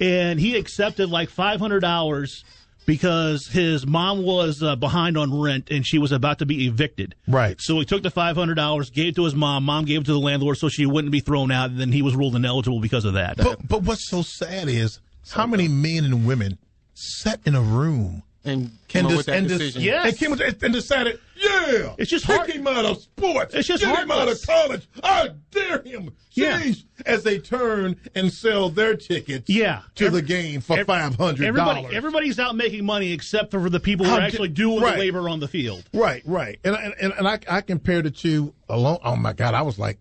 and 0.00 0.38
he 0.38 0.56
accepted 0.56 1.10
like 1.10 1.30
five 1.30 1.60
hundred 1.60 1.80
dollars 1.80 2.44
because 2.86 3.48
his 3.48 3.86
mom 3.86 4.22
was 4.22 4.62
uh, 4.62 4.74
behind 4.74 5.18
on 5.18 5.38
rent 5.38 5.70
and 5.70 5.86
she 5.86 5.98
was 5.98 6.10
about 6.10 6.38
to 6.38 6.46
be 6.46 6.66
evicted. 6.66 7.14
Right. 7.26 7.60
So 7.60 7.78
he 7.78 7.84
took 7.84 8.02
the 8.02 8.10
five 8.10 8.34
hundred 8.34 8.54
dollars, 8.54 8.88
gave 8.88 9.08
it 9.08 9.16
to 9.16 9.24
his 9.24 9.34
mom. 9.34 9.64
Mom 9.64 9.84
gave 9.84 10.00
it 10.00 10.04
to 10.04 10.12
the 10.12 10.18
landlord 10.18 10.56
so 10.56 10.70
she 10.70 10.86
wouldn't 10.86 11.12
be 11.12 11.20
thrown 11.20 11.52
out. 11.52 11.68
And 11.70 11.78
then 11.78 11.92
he 11.92 12.00
was 12.00 12.16
ruled 12.16 12.34
ineligible 12.34 12.80
because 12.80 13.04
of 13.04 13.12
that. 13.12 13.36
But, 13.36 13.68
but 13.68 13.82
what's 13.82 14.08
so 14.08 14.22
sad 14.22 14.68
is 14.68 15.00
how 15.30 15.46
many 15.46 15.68
men 15.68 16.04
and 16.06 16.26
women 16.26 16.56
sat 16.94 17.40
in 17.44 17.54
a 17.54 17.60
room 17.60 18.22
and 18.48 18.70
can 18.88 19.02
come 19.02 19.06
up 19.06 19.10
dis- 19.10 19.16
with 19.18 19.26
that 19.26 19.36
and 19.36 19.48
dis- 19.48 19.58
decision. 19.58 19.82
Yes. 19.82 20.06
and 20.08 20.16
came 20.18 20.30
with- 20.32 20.62
and 20.62 20.72
decided, 20.72 21.18
yeah, 21.36 21.94
It's 21.98 22.10
just 22.10 22.24
take 22.26 22.36
heart- 22.36 22.50
him 22.50 22.66
out 22.66 22.84
of 22.84 23.00
sports. 23.02 23.54
It's 23.54 23.68
just 23.68 23.82
get 23.82 23.98
him 23.98 24.10
out 24.10 24.28
of 24.28 24.40
college. 24.46 24.88
I 25.02 25.30
dare 25.50 25.82
him. 25.82 26.10
Yeah. 26.32 26.62
As 27.06 27.22
they 27.24 27.38
turn 27.38 27.96
and 28.14 28.32
sell 28.32 28.70
their 28.70 28.96
tickets 28.96 29.48
Yeah. 29.50 29.82
to 29.96 30.06
Every- 30.06 30.20
the 30.20 30.26
game 30.26 30.60
for 30.60 30.78
Ev- 30.78 30.86
five 30.86 31.16
hundred 31.16 31.46
Everybody, 31.46 31.82
dollars. 31.82 31.94
everybody's 31.96 32.38
out 32.38 32.56
making 32.56 32.84
money 32.86 33.12
except 33.12 33.50
for 33.50 33.68
the 33.68 33.80
people 33.80 34.06
who 34.06 34.12
are 34.12 34.20
actually 34.20 34.48
di- 34.48 34.54
doing 34.54 34.80
right. 34.80 34.94
the 34.94 34.98
labor 35.00 35.28
on 35.28 35.40
the 35.40 35.48
field. 35.48 35.84
Right, 35.92 36.22
right. 36.24 36.58
And 36.64 36.74
and, 36.76 36.94
and, 37.00 37.12
and 37.18 37.28
I, 37.28 37.38
I 37.48 37.60
compared 37.60 38.06
it 38.06 38.16
to 38.18 38.54
alone. 38.68 38.98
Oh 39.04 39.16
my 39.16 39.32
God, 39.32 39.54
I 39.54 39.62
was 39.62 39.78
like 39.78 39.98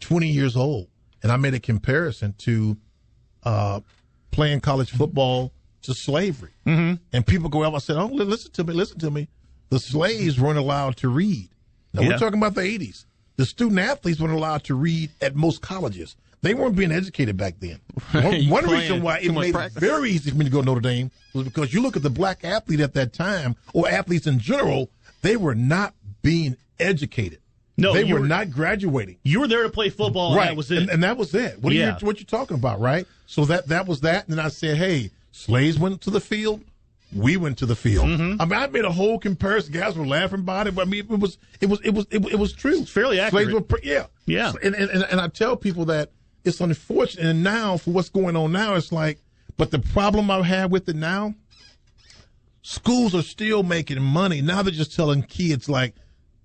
20 0.00 0.28
years 0.28 0.56
old, 0.56 0.88
and 1.22 1.30
I 1.32 1.36
made 1.36 1.54
a 1.54 1.60
comparison 1.60 2.34
to 2.38 2.76
uh, 3.42 3.80
playing 4.30 4.60
college 4.60 4.90
football 4.90 5.52
to 5.82 5.94
slavery. 5.94 6.50
Mm-hmm. 6.66 7.02
And 7.12 7.26
people 7.26 7.48
go 7.48 7.62
up. 7.62 7.74
I 7.74 7.78
said, 7.78 7.96
"Oh, 7.96 8.06
listen 8.06 8.52
to 8.52 8.64
me, 8.64 8.72
listen 8.74 8.98
to 9.00 9.10
me. 9.10 9.28
The 9.70 9.78
slaves 9.78 10.38
weren't 10.40 10.58
allowed 10.58 10.96
to 10.98 11.08
read. 11.08 11.48
Now 11.92 12.02
Yeah. 12.02 12.08
we're 12.10 12.18
talking 12.18 12.38
about 12.38 12.54
the 12.54 12.62
80s. 12.62 13.04
The 13.36 13.46
student 13.46 13.78
athletes 13.80 14.20
weren't 14.20 14.34
allowed 14.34 14.64
to 14.64 14.74
read 14.74 15.10
at 15.20 15.34
most 15.34 15.62
colleges. 15.62 16.16
They 16.42 16.54
weren't 16.54 16.74
being 16.76 16.90
educated 16.92 17.36
back 17.36 17.54
then. 17.60 17.80
One, 18.12 18.48
one 18.48 18.64
reason 18.70 19.02
why 19.02 19.18
it 19.18 19.32
made 19.32 19.52
practice. 19.54 19.76
it 19.76 19.80
very 19.80 20.10
easy 20.10 20.30
for 20.30 20.36
me 20.36 20.44
to 20.46 20.50
go 20.50 20.60
to 20.60 20.66
Notre 20.66 20.80
Dame 20.80 21.10
was 21.34 21.44
because 21.44 21.72
you 21.74 21.82
look 21.82 21.96
at 21.96 22.02
the 22.02 22.10
black 22.10 22.44
athlete 22.44 22.80
at 22.80 22.94
that 22.94 23.12
time, 23.12 23.56
or 23.74 23.88
athletes 23.88 24.26
in 24.26 24.38
general, 24.38 24.90
they 25.22 25.36
were 25.36 25.54
not 25.54 25.94
being 26.22 26.56
educated. 26.78 27.38
No, 27.76 27.92
they 27.94 28.04
were 28.04 28.20
were- 28.20 28.26
not 28.26 28.50
graduating. 28.50 29.16
You 29.22 29.40
were 29.40 29.48
there 29.48 29.62
to 29.62 29.70
play 29.70 29.88
football, 29.90 30.34
right, 30.34 30.48
and 30.48 30.50
that 30.50 30.56
was 30.56 30.70
it. 30.70 30.78
And, 30.78 30.90
and 30.90 31.02
that 31.02 31.16
was 31.16 31.34
it. 31.34 31.60
What 31.62 31.72
are 31.72 31.76
Yeah. 31.76 31.96
you 32.00 32.06
what 32.06 32.18
you 32.18 32.24
talking 32.26 32.56
about, 32.56 32.80
right? 32.80 33.06
So 33.26 33.44
that 33.46 33.68
that 33.68 33.86
was 33.86 34.00
that. 34.02 34.26
And 34.28 34.36
then 34.38 34.44
I 34.44 34.48
said, 34.48 34.76
hey, 34.76 35.10
slaves 35.32 35.78
went 35.78 36.00
to 36.02 36.10
the 36.10 36.20
field. 36.20 36.62
We 37.14 37.36
went 37.36 37.58
to 37.58 37.66
the 37.66 37.74
field. 37.74 38.06
Mm-hmm. 38.06 38.40
I 38.40 38.44
mean, 38.44 38.58
I 38.58 38.66
made 38.68 38.84
a 38.84 38.92
whole 38.92 39.18
comparison. 39.18 39.72
Guys 39.72 39.96
were 39.96 40.06
laughing 40.06 40.40
about 40.40 40.68
it. 40.68 40.74
But 40.76 40.86
I 40.86 40.90
mean, 40.90 41.06
it 41.10 41.18
was 41.18 41.38
it 41.60 41.68
was 41.68 41.80
it 41.80 41.90
was 41.94 42.06
it, 42.10 42.22
was- 42.22 42.32
it 42.32 42.38
was 42.38 42.52
true. 42.52 42.84
fairly 42.84 43.18
accurate. 43.18 43.46
Slaves 43.46 43.54
were 43.54 43.60
pre- 43.62 43.80
yeah 43.82 44.06
Yeah. 44.26 44.52
And, 44.62 44.74
and 44.76 44.90
and 44.90 45.20
I 45.20 45.26
tell 45.28 45.56
people 45.56 45.86
that 45.86 46.12
it's 46.44 46.60
unfortunate. 46.60 47.26
And 47.26 47.42
now 47.42 47.76
for 47.76 47.90
what's 47.90 48.08
going 48.10 48.36
on 48.36 48.52
now, 48.52 48.74
it's 48.74 48.92
like. 48.92 49.18
But 49.56 49.72
the 49.72 49.78
problem 49.80 50.30
I've 50.30 50.70
with 50.70 50.88
it 50.88 50.96
now, 50.96 51.34
schools 52.62 53.14
are 53.14 53.22
still 53.22 53.62
making 53.62 54.00
money. 54.02 54.40
Now 54.40 54.62
they're 54.62 54.72
just 54.72 54.94
telling 54.94 55.22
kids 55.22 55.68
like, 55.68 55.94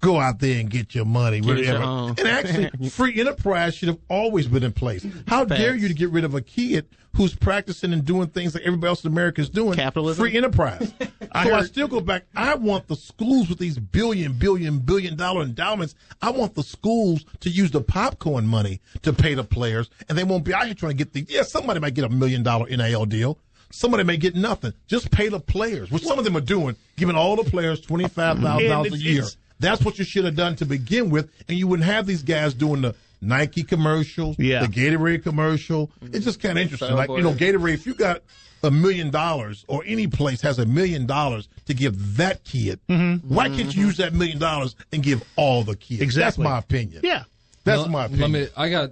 go 0.06 0.20
out 0.20 0.40
there 0.40 0.60
and 0.60 0.70
get 0.70 0.94
your 0.94 1.06
money. 1.06 1.40
Get 1.42 1.48
whatever. 1.58 1.84
your. 1.84 2.10
And 2.10 2.20
actually, 2.28 2.90
free 2.90 3.20
enterprise 3.20 3.76
should 3.76 3.88
have 3.90 4.00
always 4.08 4.48
been 4.48 4.64
in 4.64 4.72
place. 4.72 5.06
How 5.28 5.44
dare 5.46 5.76
you 5.76 5.88
to 5.88 5.94
get 5.94 6.12
rid 6.12 6.24
of 6.24 6.36
a 6.36 6.42
kid 6.42 6.88
who's 7.16 7.34
practicing 7.34 7.92
and 7.92 8.06
doing 8.06 8.28
things 8.28 8.54
like 8.54 8.64
everybody 8.64 8.90
else 8.90 9.04
in 9.04 9.12
America 9.12 9.42
is 9.42 9.50
doing? 9.50 9.74
Capitalism? 9.74 10.22
Free 10.22 10.38
enterprise. 10.38 10.94
I 11.32 11.46
so 11.48 11.56
I 11.56 11.64
still 11.64 11.88
go 11.88 12.00
back. 12.02 12.26
I 12.36 12.54
want 12.56 12.88
the 12.88 12.96
schools 12.96 13.50
with 13.50 13.58
these 13.58 13.80
billion, 13.80 14.34
billion, 14.34 14.80
billion 14.80 15.16
dollar 15.16 15.42
endowments. 15.42 15.96
I 16.22 16.30
want 16.30 16.54
the 16.54 16.64
schools 16.64 17.26
to 17.40 17.50
use 17.50 17.72
the 17.72 17.82
popcorn 17.82 18.48
money 18.48 18.82
to 19.02 19.12
pay 19.12 19.34
the 19.34 19.44
players, 19.44 19.90
and 20.08 20.18
they 20.18 20.24
won't 20.24 20.44
be 20.44 20.54
out 20.54 20.66
here 20.66 20.76
trying 20.76 20.92
to 20.92 20.98
get 20.98 21.14
the. 21.14 21.26
Yeah, 21.28 21.42
somebody 21.44 21.80
might 21.80 21.96
get 21.96 22.06
a 22.06 22.10
million 22.10 22.44
dollar 22.44 22.68
NIL 22.70 23.06
deal. 23.06 23.40
Somebody 23.72 24.04
may 24.04 24.18
get 24.18 24.36
nothing. 24.36 24.74
Just 24.88 25.10
pay 25.10 25.28
the 25.28 25.40
players, 25.40 25.90
which 25.90 26.04
some 26.04 26.20
of 26.20 26.24
them 26.24 26.38
are 26.38 26.42
doing, 26.42 26.76
giving 26.96 27.16
all 27.16 27.36
the 27.36 27.50
players 27.50 27.82
twenty 27.82 28.08
five 28.08 28.40
thousand 28.40 28.70
dollars 28.70 28.94
a 28.94 28.98
year. 28.98 29.18
it's- 29.24 29.38
That's 29.60 29.84
what 29.84 29.98
you 29.98 30.06
should 30.06 30.26
have 30.26 30.36
done 30.36 30.56
to 30.58 30.66
begin 30.66 31.10
with, 31.10 31.32
and 31.48 31.58
you 31.58 31.68
wouldn't 31.68 31.88
have 31.88 32.06
these 32.06 32.24
guys 32.24 32.54
doing 32.54 32.82
the 32.82 32.96
Nike 33.22 33.64
commercials, 33.64 34.38
Yeah. 34.38 34.62
the 34.62 34.68
Gatorade 34.68 35.24
commercial. 35.24 35.92
It's 36.02 36.26
just 36.26 36.42
kind 36.42 36.58
of 36.58 36.64
interesting. 36.64 36.96
Like 36.96 37.10
you 37.10 37.22
know, 37.22 37.34
Gatorade. 37.34 37.74
If 37.74 37.86
you 37.86 37.94
got 37.94 38.22
a 38.64 38.72
million 38.72 39.12
dollars, 39.12 39.64
or 39.68 39.84
any 39.86 40.08
place 40.08 40.42
has 40.42 40.60
a 40.60 40.66
million 40.66 41.06
dollars 41.06 41.48
to 41.66 41.74
give 41.74 42.18
that 42.18 42.44
kid, 42.44 42.80
mm-hmm. 42.90 43.28
why 43.34 43.48
can't 43.50 43.76
you 43.76 43.86
use 43.86 43.98
that 43.98 44.14
million 44.14 44.40
dollars 44.40 44.76
and 44.92 45.02
give 45.04 45.24
all 45.36 45.64
the 45.64 45.76
kids? 45.76 46.02
Exactly. 46.02 46.44
That's 46.44 46.52
my 46.52 46.58
opinion. 46.60 47.02
yeah. 47.04 47.24
That's 47.64 47.82
Let- 47.82 47.92
my 47.92 48.06
opinion. 48.06 48.32
Let 48.32 48.42
me. 48.42 48.48
I 48.58 48.70
got 48.70 48.92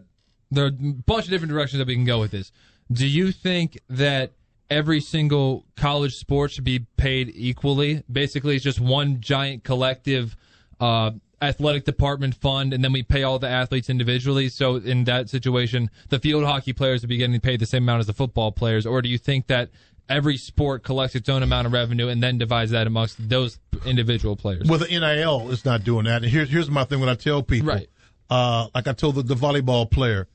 there 0.52 0.66
are 0.66 0.68
a 0.68 0.72
bunch 0.72 1.26
of 1.26 1.32
different 1.32 1.52
directions 1.52 1.80
that 1.80 1.88
we 1.88 1.96
can 1.96 2.06
go 2.06 2.20
with 2.20 2.32
this. 2.32 2.52
Do 2.92 3.08
you 3.08 3.32
think 3.32 3.80
that 3.90 4.34
every 4.70 5.00
single 5.00 5.66
college 5.76 6.16
sport 6.16 6.52
should 6.52 6.64
be 6.64 6.80
paid 6.98 7.32
equally? 7.36 8.04
Basically, 8.12 8.56
it's 8.56 8.64
just 8.64 8.80
one 8.80 9.20
giant 9.22 9.64
collective 9.64 10.36
uh, 10.80 11.12
athletic 11.42 11.84
department 11.86 12.36
fund, 12.36 12.74
and 12.74 12.84
then 12.84 12.94
we 12.94 13.04
pay 13.04 13.24
all 13.24 13.38
the 13.40 13.50
athletes 13.50 13.90
individually. 13.90 14.50
So 14.50 14.76
in 14.78 15.04
that 15.06 15.30
situation, 15.30 15.90
the 16.10 16.20
field 16.20 16.44
hockey 16.46 16.74
players 16.74 17.02
would 17.02 17.10
be 17.10 17.18
getting 17.18 17.40
paid 17.42 17.60
the 17.60 17.66
same 17.66 17.84
amount 17.84 18.02
as 18.02 18.08
the 18.08 18.14
football 18.14 18.52
players, 18.52 18.86
or 18.86 19.02
do 19.02 19.10
you 19.10 19.18
think 19.18 19.48
that? 19.48 19.70
Every 20.10 20.36
sport 20.36 20.84
collects 20.84 21.16
its 21.16 21.30
own 21.30 21.44
amount 21.44 21.66
of 21.66 21.72
revenue 21.72 22.10
and 22.10 22.22
then 22.22 22.38
divides 22.38 22.72
that 22.72 22.88
amongst 22.88 23.30
those 23.30 23.58
individual 23.86 24.36
players. 24.36 24.68
Well, 24.68 24.78
the 24.78 24.88
NIL 24.88 25.50
is 25.50 25.64
not 25.64 25.86
doing 25.86 26.04
that. 26.06 26.24
And 26.24 26.30
here's 26.30 26.50
here's 26.50 26.70
my 26.70 26.84
thing 26.84 27.00
when 27.00 27.08
I 27.08 27.16
tell 27.16 27.42
people, 27.42 27.70
Right. 27.70 27.88
uh, 28.30 28.68
like 28.76 28.86
I 28.86 28.92
told 28.92 29.16
the, 29.16 29.24
the 29.24 29.34
volleyball 29.34 29.90
player, 29.90 30.28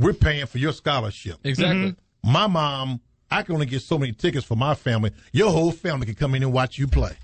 we're 0.00 0.14
paying 0.14 0.46
for 0.46 0.58
your 0.58 0.72
scholarship. 0.72 1.36
Exactly. 1.44 1.94
My 2.24 2.48
mom, 2.48 3.00
I 3.30 3.44
can 3.44 3.54
only 3.54 3.66
get 3.66 3.82
so 3.82 3.98
many 3.98 4.10
tickets 4.12 4.44
for 4.44 4.56
my 4.56 4.74
family. 4.74 5.12
Your 5.30 5.52
whole 5.52 5.70
family 5.70 6.06
can 6.06 6.16
come 6.16 6.34
in 6.34 6.42
and 6.42 6.52
watch 6.52 6.76
you 6.76 6.88
play. 6.88 7.16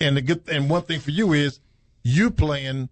And 0.00 0.16
the 0.16 0.22
good 0.22 0.48
and 0.48 0.70
one 0.70 0.82
thing 0.82 1.00
for 1.00 1.10
you 1.10 1.34
is 1.34 1.60
you 2.02 2.30
playing 2.30 2.88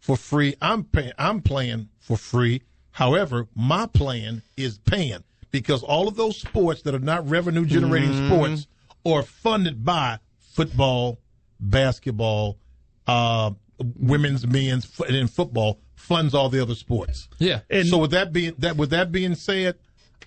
for 0.00 0.16
free. 0.16 0.56
I'm 0.60 0.84
paying. 0.84 1.12
I'm 1.18 1.40
playing 1.40 1.88
for 2.00 2.16
free. 2.16 2.62
However, 2.92 3.48
my 3.54 3.86
plan 3.86 4.42
is 4.56 4.78
paying 4.78 5.24
because 5.50 5.82
all 5.82 6.08
of 6.08 6.16
those 6.16 6.36
sports 6.40 6.82
that 6.82 6.94
are 6.94 6.98
not 6.98 7.28
revenue 7.28 7.64
generating 7.64 8.10
Mm-hmm. 8.10 8.28
sports 8.28 8.66
are 9.06 9.22
funded 9.22 9.84
by 9.84 10.18
football, 10.38 11.18
basketball, 11.60 12.58
uh, 13.06 13.50
women's, 13.98 14.46
men's, 14.46 15.00
and 15.08 15.30
football 15.30 15.80
funds 15.94 16.34
all 16.34 16.48
the 16.48 16.60
other 16.60 16.74
sports. 16.74 17.28
Yeah. 17.38 17.60
And 17.70 17.86
so 17.86 17.98
with 17.98 18.10
that 18.10 18.32
being 18.32 18.54
that 18.58 18.76
with 18.76 18.90
that 18.90 19.10
being 19.12 19.34
said, 19.34 19.76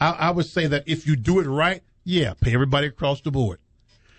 I, 0.02 0.12
I 0.12 0.32
would 0.32 0.46
say 0.46 0.68
that 0.68 0.84
if 0.88 1.06
you 1.08 1.16
do 1.16 1.40
it 1.40 1.46
right, 1.48 1.82
yeah, 2.04 2.34
pay 2.40 2.54
everybody 2.54 2.88
across 2.88 3.22
the 3.22 3.32
board 3.32 3.60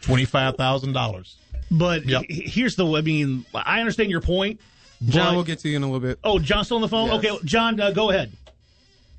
twenty 0.00 0.24
five 0.24 0.56
thousand 0.56 0.92
dollars. 0.92 1.36
But 1.70 2.04
Yep. 2.06 2.24
here's 2.28 2.76
the. 2.76 2.86
I 2.86 3.00
mean, 3.00 3.44
I 3.54 3.80
understand 3.80 4.10
your 4.10 4.20
point. 4.20 4.60
John, 5.06 5.34
we'll 5.34 5.44
get 5.44 5.58
to 5.60 5.68
you 5.68 5.76
in 5.76 5.82
a 5.82 5.86
little 5.86 6.00
bit. 6.00 6.18
Oh, 6.24 6.38
John's 6.38 6.68
still 6.68 6.76
on 6.76 6.80
the 6.82 6.88
phone. 6.88 7.08
Yes. 7.08 7.18
Okay, 7.32 7.38
John, 7.44 7.78
uh, 7.80 7.90
go 7.90 8.10
ahead. 8.10 8.32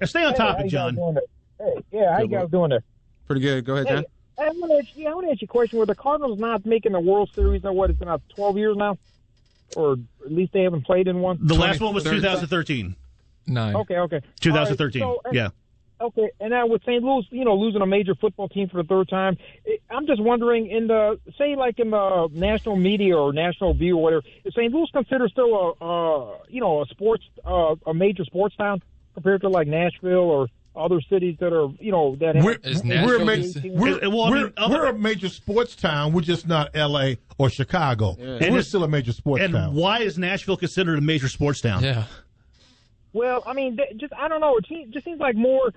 Now 0.02 0.08
stay 0.08 0.24
on 0.24 0.34
Hey, 0.34 0.38
how 0.40 0.52
topic, 0.54 0.68
John. 0.72 0.96
doing 0.96 1.14
there? 1.16 1.24
Hey, 1.60 1.84
yeah, 1.92 2.14
how 2.14 2.20
you 2.22 2.28
guys 2.28 2.50
doing 2.50 2.70
there? 2.70 2.84
Pretty 3.28 3.42
good. 3.42 3.66
Go 3.66 3.76
ahead, 3.76 3.88
John. 3.88 4.06
Hey, 4.38 4.46
I 4.46 4.50
want 4.52 4.72
to 4.72 4.78
ask 4.88 4.98
you, 4.98 5.08
I 5.08 5.14
want 5.14 5.28
to 5.28 5.32
ask 5.32 5.42
you 5.42 5.46
a 5.46 5.48
question. 5.48 5.78
Were 5.80 5.86
the 5.86 5.96
Cardinals 5.96 6.40
not 6.40 6.66
making 6.66 6.94
the 6.94 7.00
World 7.00 7.30
Series? 7.34 7.64
Or 7.66 7.74
what? 7.74 7.90
It's 7.90 8.00
been 8.00 8.08
about 8.08 8.22
twelve 8.30 8.58
years 8.58 8.76
now, 8.78 8.98
or 9.76 9.94
at 10.26 10.32
least 10.32 10.54
they 10.54 10.64
haven't 10.64 10.86
played 10.86 11.08
in 11.08 11.20
one. 11.20 11.38
The 11.42 11.56
last 11.56 11.80
one 11.82 11.94
was 11.94 12.04
2013. 12.04 12.96
Nine. 13.48 13.76
Okay, 13.76 13.98
okay. 13.98 14.22
2013. 14.42 15.02
All 15.04 15.10
right, 15.10 15.20
so, 15.26 15.32
yeah. 15.34 15.50
Okay, 16.00 16.30
and 16.40 16.52
now 16.52 16.68
with 16.68 16.82
St. 16.84 17.04
Louis, 17.04 17.26
you 17.32 17.44
know, 17.44 17.56
losing 17.56 17.82
a 17.82 17.86
major 17.88 18.14
football 18.14 18.48
team 18.50 18.70
for 18.70 18.82
the 18.84 18.88
third 18.88 19.10
time, 19.10 19.36
eh, 19.66 19.78
I'm 19.90 20.06
just 20.06 20.22
wondering, 20.22 20.70
in 20.70 20.88
the 20.88 21.20
say, 21.40 21.56
like 21.56 21.80
in 21.80 21.90
the 21.90 22.30
national 22.32 22.76
media 22.76 23.18
or 23.18 23.34
national 23.34 23.74
view 23.74 23.98
or 23.98 24.04
whatever, 24.04 24.24
is 24.46 24.54
St. 24.54 24.72
Louis 24.72 24.88
considered 24.94 25.32
still 25.32 25.76
a, 25.82 25.84
uh, 25.84 26.38
you 26.50 26.62
know, 26.62 26.84
a 26.84 26.86
sports, 26.86 27.24
uh, 27.46 27.76
a 27.88 27.94
major 27.96 28.26
sports 28.26 28.56
town 28.56 28.82
compared 29.16 29.42
to 29.42 29.50
like 29.50 29.68
Nashville 29.68 30.18
or 30.20 30.48
other 30.76 31.02
cities 31.10 31.36
that 31.40 31.52
are, 31.52 31.70
you 31.80 31.92
know, 31.92 32.16
that 32.18 32.36
We're, 32.36 32.60
Is 32.64 32.84
we're, 32.84 33.20
a 33.20 33.26
major, 33.26 33.42
considered- 33.54 33.72
we're, 33.80 34.10
well, 34.12 34.22
I 34.26 34.30
we're, 34.30 34.52
we're 34.70 34.86
a 34.86 34.94
major 34.94 35.30
sports 35.30 35.76
town. 35.76 36.14
We're 36.14 36.22
just 36.22 36.48
not 36.48 36.70
L.A. 36.76 37.18
or 37.40 37.50
Chicago. 37.50 38.16
And 38.20 38.54
We're 38.54 38.62
still 38.62 38.84
a 38.84 38.88
major 38.88 39.12
sports 39.14 39.44
And 39.44 39.54
town. 39.54 39.74
why 39.74 40.02
is 40.02 40.20
Nashville 40.20 40.58
considered 40.58 41.00
a 41.00 41.02
major 41.02 41.28
sports 41.30 41.62
town? 41.62 41.84
Yeah. 41.84 42.04
Well, 43.18 43.44
I 43.46 43.54
mean, 43.54 43.78
just 43.98 44.14
I 44.14 44.28
don't 44.28 44.42
know. 44.42 44.58
It 44.58 44.92
just 44.92 45.06
seems 45.06 45.20
like 45.20 45.36
more 45.36 45.74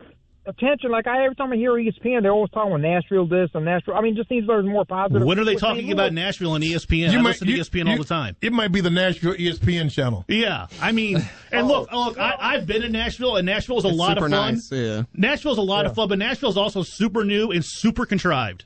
attention. 0.47 0.91
Like 0.91 1.07
I 1.07 1.25
every 1.25 1.37
time 1.37 1.53
I 1.53 1.57
hear 1.57 1.73
ESPN, 1.73 2.23
they're 2.23 2.33
always 2.33 2.51
talking 2.51 2.73
about 2.73 2.81
Nashville 2.81 3.27
this 3.27 3.51
and 3.55 3.65
Nashville. 3.65 3.95
I 3.95 4.01
mean, 4.01 4.17
just 4.17 4.29
seems 4.29 4.47
there's 4.47 4.65
more 4.65 4.85
positive. 4.85 5.23
When 5.27 5.39
are 5.39 5.45
they 5.45 5.55
With 5.55 5.61
talking 5.61 5.85
Louis- 5.85 5.93
about 5.93 6.13
Nashville 6.13 6.55
and 6.55 6.65
ESPN? 6.65 7.11
I 7.17 7.21
listen 7.21 7.47
to 7.47 7.53
ESPN 7.53 7.89
all 7.91 7.99
the 7.99 8.05
time. 8.05 8.37
It 8.41 8.53
might 8.53 8.73
be 8.73 8.81
the 8.81 8.91
Nashville 8.91 9.35
ESPN 9.35 9.91
channel. 9.91 10.25
Yeah, 10.29 10.67
I 10.81 10.93
mean, 10.93 11.17
and 11.53 11.67
oh. 11.67 11.81
look, 11.81 11.93
look, 11.93 12.19
I, 12.19 12.37
I've 12.39 12.67
been 12.67 12.83
in 12.83 12.93
Nashville, 12.93 13.37
and 13.37 13.47
Nashville 13.47 13.79
is 13.79 13.85
a 13.85 13.89
It's 13.89 13.97
lot 13.97 14.15
super 14.17 14.27
of 14.27 14.33
fun. 14.33 14.55
nice, 14.55 14.73
yeah. 14.73 15.03
Nashville's 15.15 15.59
a 15.59 15.63
lot 15.63 15.87
of 15.87 15.95
fun, 15.95 16.09
but 16.09 16.19
Nashville's 16.19 16.57
also 16.57 16.83
super 16.83 17.25
new 17.25 17.51
and 17.51 17.65
super 17.65 18.05
contrived. 18.07 18.65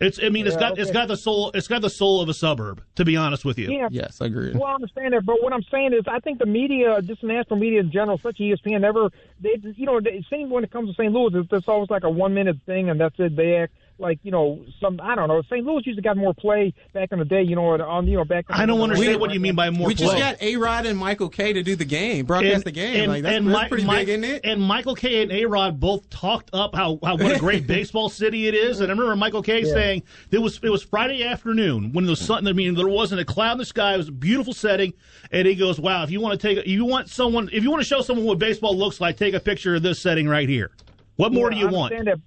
It's, 0.00 0.18
I 0.22 0.30
mean, 0.30 0.46
it's 0.46 0.54
Yeah, 0.54 0.70
got 0.70 0.78
it's 0.78 0.90
got 0.90 1.08
the 1.08 1.16
soul, 1.16 1.50
it's 1.52 1.68
got 1.68 1.82
the 1.82 1.90
soul 1.90 2.22
of 2.22 2.28
a 2.30 2.34
suburb. 2.34 2.82
To 2.96 3.04
be 3.04 3.16
honest 3.16 3.44
with 3.44 3.58
you, 3.58 3.70
Yeah. 3.70 3.88
Yes, 3.90 4.20
I 4.20 4.26
agree. 4.26 4.52
Well, 4.54 4.64
I 4.64 4.74
understand 4.74 5.12
that, 5.12 5.26
but 5.26 5.42
what 5.42 5.52
I'm 5.52 5.62
saying 5.70 5.92
is, 5.92 6.04
I 6.06 6.20
think 6.20 6.38
the 6.38 6.46
media, 6.46 7.02
just 7.02 7.22
national 7.22 7.58
media 7.58 7.80
in 7.80 7.92
general, 7.92 8.18
such 8.18 8.40
as 8.40 8.58
ESPN, 8.58 8.80
never, 8.80 9.10
they, 9.40 9.56
you 9.76 9.84
know, 9.84 9.98
it 9.98 10.24
seems 10.30 10.50
when 10.50 10.64
it 10.64 10.70
comes 10.70 10.88
to 10.88 10.94
St. 10.94 11.12
Louis, 11.12 11.34
it's, 11.34 11.48
it's 11.52 11.68
always 11.68 11.90
like 11.90 12.04
a 12.04 12.10
one 12.10 12.32
minute 12.32 12.56
thing, 12.64 12.88
and 12.88 12.98
that's 12.98 13.14
it. 13.18 13.36
They 13.36 13.56
act 13.56 13.74
like, 14.00 14.18
you 14.22 14.30
know, 14.30 14.64
some, 14.80 14.98
I 15.02 15.14
don't 15.14 15.28
know. 15.28 15.42
St. 15.42 15.64
Louis 15.64 15.82
used 15.86 15.98
to 15.98 16.02
got 16.02 16.16
more 16.16 16.34
play 16.34 16.72
back 16.92 17.12
in 17.12 17.18
the 17.18 17.24
day, 17.24 17.42
you 17.42 17.54
know, 17.54 17.66
on, 17.80 18.06
you 18.06 18.16
know, 18.16 18.24
back. 18.24 18.46
In 18.48 18.56
I 18.56 18.66
don't 18.66 18.80
understand 18.80 19.20
what 19.20 19.32
you 19.32 19.40
mean 19.40 19.54
by 19.54 19.70
more 19.70 19.80
play. 19.80 19.86
we 19.88 19.94
just 19.94 20.16
got 20.16 20.40
A 20.42 20.56
Rod 20.56 20.86
and 20.86 20.98
Michael 20.98 21.28
Kay 21.28 21.52
to 21.52 21.62
do 21.62 21.76
the 21.76 21.84
game, 21.84 22.26
broadcast 22.26 22.64
the 22.64 22.70
game. 22.72 23.08
like 23.08 23.22
that's, 23.22 23.44
that's 23.44 23.68
pretty 23.68 23.84
Mike- 23.84 24.06
big, 24.06 24.08
isn't 24.20 24.24
it? 24.24 24.40
And 24.44 24.60
Michael 24.62 24.94
Kay 24.94 25.22
and 25.22 25.30
A 25.32 25.44
Rod 25.44 25.78
both 25.78 26.08
talked 26.10 26.50
up 26.52 26.74
how, 26.74 26.98
how 27.02 27.16
what 27.16 27.36
a 27.36 27.38
great 27.38 27.66
baseball 27.68 28.08
city 28.08 28.46
it 28.48 28.54
is. 28.54 28.80
And 28.80 28.88
I 28.90 28.92
remember 28.92 29.14
Michael 29.16 29.42
Kay 29.42 29.62
Yeah. 29.64 29.72
saying 29.72 30.02
it 30.30 30.38
was 30.38 30.58
it 30.62 30.70
was 30.70 30.82
Friday 30.82 31.22
afternoon 31.24 31.92
when 31.92 32.06
the 32.06 32.16
sun. 32.16 32.46
I 32.48 32.52
mean, 32.52 32.74
there 32.74 32.88
wasn't 32.88 33.20
a 33.20 33.24
cloud 33.24 33.52
in 33.52 33.58
the 33.58 33.64
sky. 33.64 33.94
It 33.94 33.98
was 33.98 34.08
a 34.08 34.12
beautiful 34.12 34.52
setting. 34.54 34.94
And 35.32 35.46
he 35.46 35.54
goes, 35.54 35.78
"Wow, 35.78 36.02
if 36.04 36.10
you 36.10 36.20
want 36.20 36.40
to 36.40 36.48
take, 36.48 36.58
if 36.58 36.66
you 36.66 36.84
want 36.84 37.08
someone, 37.08 37.48
if 37.52 37.62
you 37.62 37.70
want 37.70 37.82
to 37.82 37.86
show 37.88 38.00
someone 38.00 38.24
what 38.26 38.38
baseball 38.38 38.76
looks 38.76 39.00
like, 39.00 39.16
take 39.16 39.34
a 39.34 39.40
picture 39.40 39.74
of 39.76 39.82
this 39.82 40.00
setting 40.00 40.26
right 40.28 40.48
here. 40.48 40.70
What 41.16 41.32
more 41.32 41.50
Yeah, 41.52 41.58
do 41.58 41.60
you 41.64 41.68
I 41.68 41.72
want?" 41.72 42.04
That. 42.04 42.20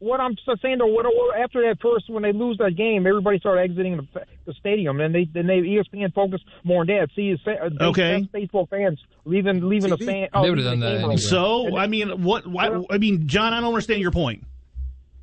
What 0.00 0.20
I'm 0.20 0.36
so 0.46 0.54
saying 0.62 0.78
though, 0.78 0.86
what, 0.86 1.06
what, 1.06 1.36
after 1.38 1.60
that 1.62 1.80
first, 1.80 2.08
when 2.08 2.22
they 2.22 2.32
lose 2.32 2.56
that 2.58 2.76
game, 2.76 3.04
everybody 3.04 3.40
started 3.40 3.62
exiting 3.62 3.96
the, 3.96 4.22
the 4.44 4.52
stadium, 4.54 5.00
and 5.00 5.12
they 5.12 5.24
then 5.24 5.48
they 5.48 5.58
ESPN 5.60 6.14
focused 6.14 6.44
more 6.62 6.82
on 6.82 6.86
that. 6.86 7.08
See, 7.16 7.30
it's, 7.30 7.42
uh, 7.46 7.68
Okay. 7.84 8.28
baseball 8.32 8.66
fans 8.66 9.00
leaving 9.24 9.68
leaving 9.68 9.90
the 9.90 9.98
fan. 9.98 10.28
oh, 10.32 10.42
They 10.44 10.50
would've 10.50 10.64
done 10.64 10.80
that 10.80 10.96
anyway. 10.98 11.16
So 11.16 11.66
And 11.66 11.78
I 11.78 11.88
mean, 11.88 12.22
what? 12.22 12.46
Why, 12.46 12.80
I 12.90 12.98
mean, 12.98 13.26
John, 13.26 13.52
I 13.52 13.60
don't 13.60 13.70
understand 13.70 14.00
your 14.00 14.12
point. 14.12 14.44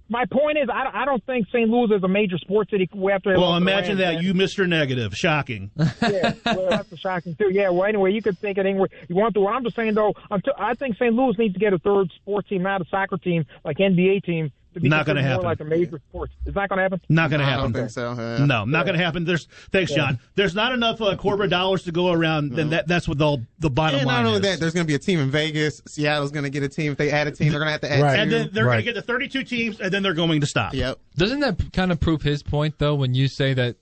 my 0.10 0.26
point 0.26 0.58
is, 0.58 0.68
I, 0.70 1.02
I 1.02 1.06
don't 1.06 1.24
think 1.26 1.48
St. 1.48 1.70
Louis 1.70 1.96
is 1.96 2.04
a 2.04 2.08
major 2.10 2.38
sports 2.38 2.70
city 2.70 2.90
after. 3.12 3.40
Well, 3.40 3.56
imagine 3.56 3.98
Rams, 3.98 4.18
that, 4.18 4.24
you 4.24 4.34
Mister 4.34 4.68
Negative. 4.68 5.16
Shocking. 5.16 5.72
yeah, 6.02 6.34
well, 6.46 6.70
that's 6.70 6.92
a 6.92 6.98
shocking 6.98 7.36
too. 7.36 7.50
Yeah, 7.50 7.70
well, 7.70 7.86
anyway, 7.86 8.12
you 8.12 8.22
could 8.22 8.38
think 8.40 8.58
it 8.58 8.66
anywhere 8.66 8.90
you 9.08 9.16
want 9.16 9.34
to. 9.36 9.40
What 9.40 9.54
I'm 9.56 9.64
just 9.64 9.78
saying 9.78 9.94
though, 9.94 10.14
until, 10.30 10.54
I 10.60 10.74
think 10.76 10.96
St. 10.98 11.14
Louis 11.14 11.38
needs 11.38 11.54
to 11.54 11.60
get 11.62 11.72
a 11.72 11.80
third 11.80 12.12
sports 12.18 12.50
team, 12.50 12.64
not 12.64 12.82
a 12.82 12.86
soccer 12.92 13.18
team 13.18 13.46
like 13.64 13.78
NBA 13.78 14.26
team. 14.26 14.52
To 14.76 14.88
Not 14.90 15.06
gonna 15.06 15.24
happen. 15.24 15.46
Like 15.46 15.60
a 15.62 15.64
major 15.64 16.00
sport. 16.10 16.32
It's 16.46 16.56
not 16.56 16.68
going 16.70 16.78
to 16.78 16.84
happen. 16.84 17.02
Not 17.10 17.30
going 17.30 17.40
to 17.40 17.46
I 17.46 17.50
happen. 17.50 17.72
don't 17.72 17.82
think 17.82 17.90
so. 17.92 18.14
yeah. 18.18 18.46
No, 18.46 18.66
not 18.66 18.86
going 18.86 18.98
to 18.98 19.04
happen. 19.04 19.24
There's 19.26 19.48
thanks, 19.72 19.94
John. 19.94 20.20
There's 20.36 20.54
not 20.54 20.74
enough 20.74 21.02
uh, 21.02 21.16
corporate 21.16 21.50
dollars 21.50 21.84
to 21.84 21.92
go 21.92 22.12
around. 22.12 22.52
Then 22.52 22.72
that, 22.72 22.88
that's 22.88 23.08
what 23.08 23.18
the 23.18 23.46
the 23.60 23.70
bottom 23.70 24.00
And 24.02 24.08
line 24.08 24.24
not 24.24 24.28
only 24.28 24.40
is. 24.40 24.54
that, 24.54 24.60
there's 24.60 24.74
going 24.74 24.86
to 24.86 24.88
be 24.92 24.96
a 24.96 25.00
team 25.00 25.20
in 25.20 25.32
Vegas. 25.32 25.82
Seattle's 25.88 26.32
going 26.32 26.44
to 26.44 26.50
get 26.50 26.64
a 26.64 26.70
team. 26.70 26.92
If 26.92 26.98
they 26.98 27.12
add 27.12 27.28
a 27.28 27.32
team, 27.32 27.52
they're 27.52 27.60
going 27.60 27.68
to 27.68 27.72
have 27.72 27.82
to 27.82 27.92
add 27.92 28.02
Right. 28.02 28.16
two. 28.16 28.22
and 28.24 28.32
then 28.32 28.50
they're 28.52 28.66
going 28.66 28.78
to 28.78 28.84
get 28.84 28.96
the 28.96 29.02
32 29.02 29.44
teams, 29.44 29.80
and 29.80 29.92
then 29.94 30.04
they're 30.04 30.14
going 30.14 30.42
to 30.42 30.48
stop. 30.48 30.74
Yep. 30.74 31.00
Doesn't 31.16 31.40
that 31.40 31.72
kind 31.74 31.92
of 31.92 32.00
prove 32.00 32.22
his 32.22 32.44
point 32.44 32.76
though 32.78 32.96
when 32.96 33.14
you 33.14 33.28
say 33.28 33.54
that 33.54 33.78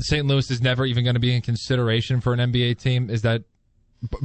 St. 0.00 0.26
Louis 0.26 0.50
is 0.50 0.60
never 0.60 0.84
even 0.84 1.04
going 1.04 1.14
to 1.14 1.20
be 1.20 1.34
in 1.34 1.40
consideration 1.40 2.20
for 2.20 2.34
an 2.34 2.40
NBA 2.52 2.78
team? 2.78 3.08
Is 3.08 3.22
that 3.22 3.42
p- 3.42 3.46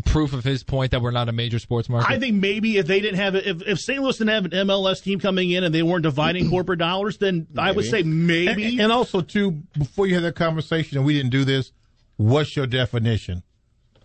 proof 0.06 0.34
of 0.34 0.44
his 0.44 0.64
point 0.64 0.92
that 0.92 1.02
we're 1.02 1.12
not 1.12 1.30
a 1.30 1.32
major 1.32 1.60
sports 1.60 1.90
market? 1.90 2.10
I 2.10 2.20
think 2.20 2.36
maybe 2.36 2.78
if 2.78 2.88
they 2.88 3.00
didn't 3.02 3.18
have 3.20 3.36
if, 3.36 3.62
if 3.64 3.80
St. 3.80 4.02
Louis 4.02 4.18
didn't 4.18 4.30
have 4.30 4.46
an 4.46 4.68
MLS 4.68 5.04
team 5.04 5.20
coming 5.20 5.52
in 5.52 5.64
and 5.64 5.74
they 5.74 5.84
weren't 5.84 6.04
dividing 6.04 6.50
corporate 6.52 6.80
dollars, 6.80 7.18
then 7.18 7.48
I 7.58 7.72
would 7.72 7.86
say 7.86 8.04
maybe. 8.04 8.66
And, 8.74 8.82
and 8.82 8.92
also, 8.92 9.22
too, 9.22 9.52
before 9.78 10.08
you 10.08 10.16
had 10.16 10.24
that 10.24 10.36
conversation, 10.36 10.98
and 10.98 11.06
we 11.06 11.14
didn't 11.14 11.32
do 11.32 11.44
this, 11.44 11.72
what's 12.18 12.56
your 12.56 12.68
definition 12.68 13.44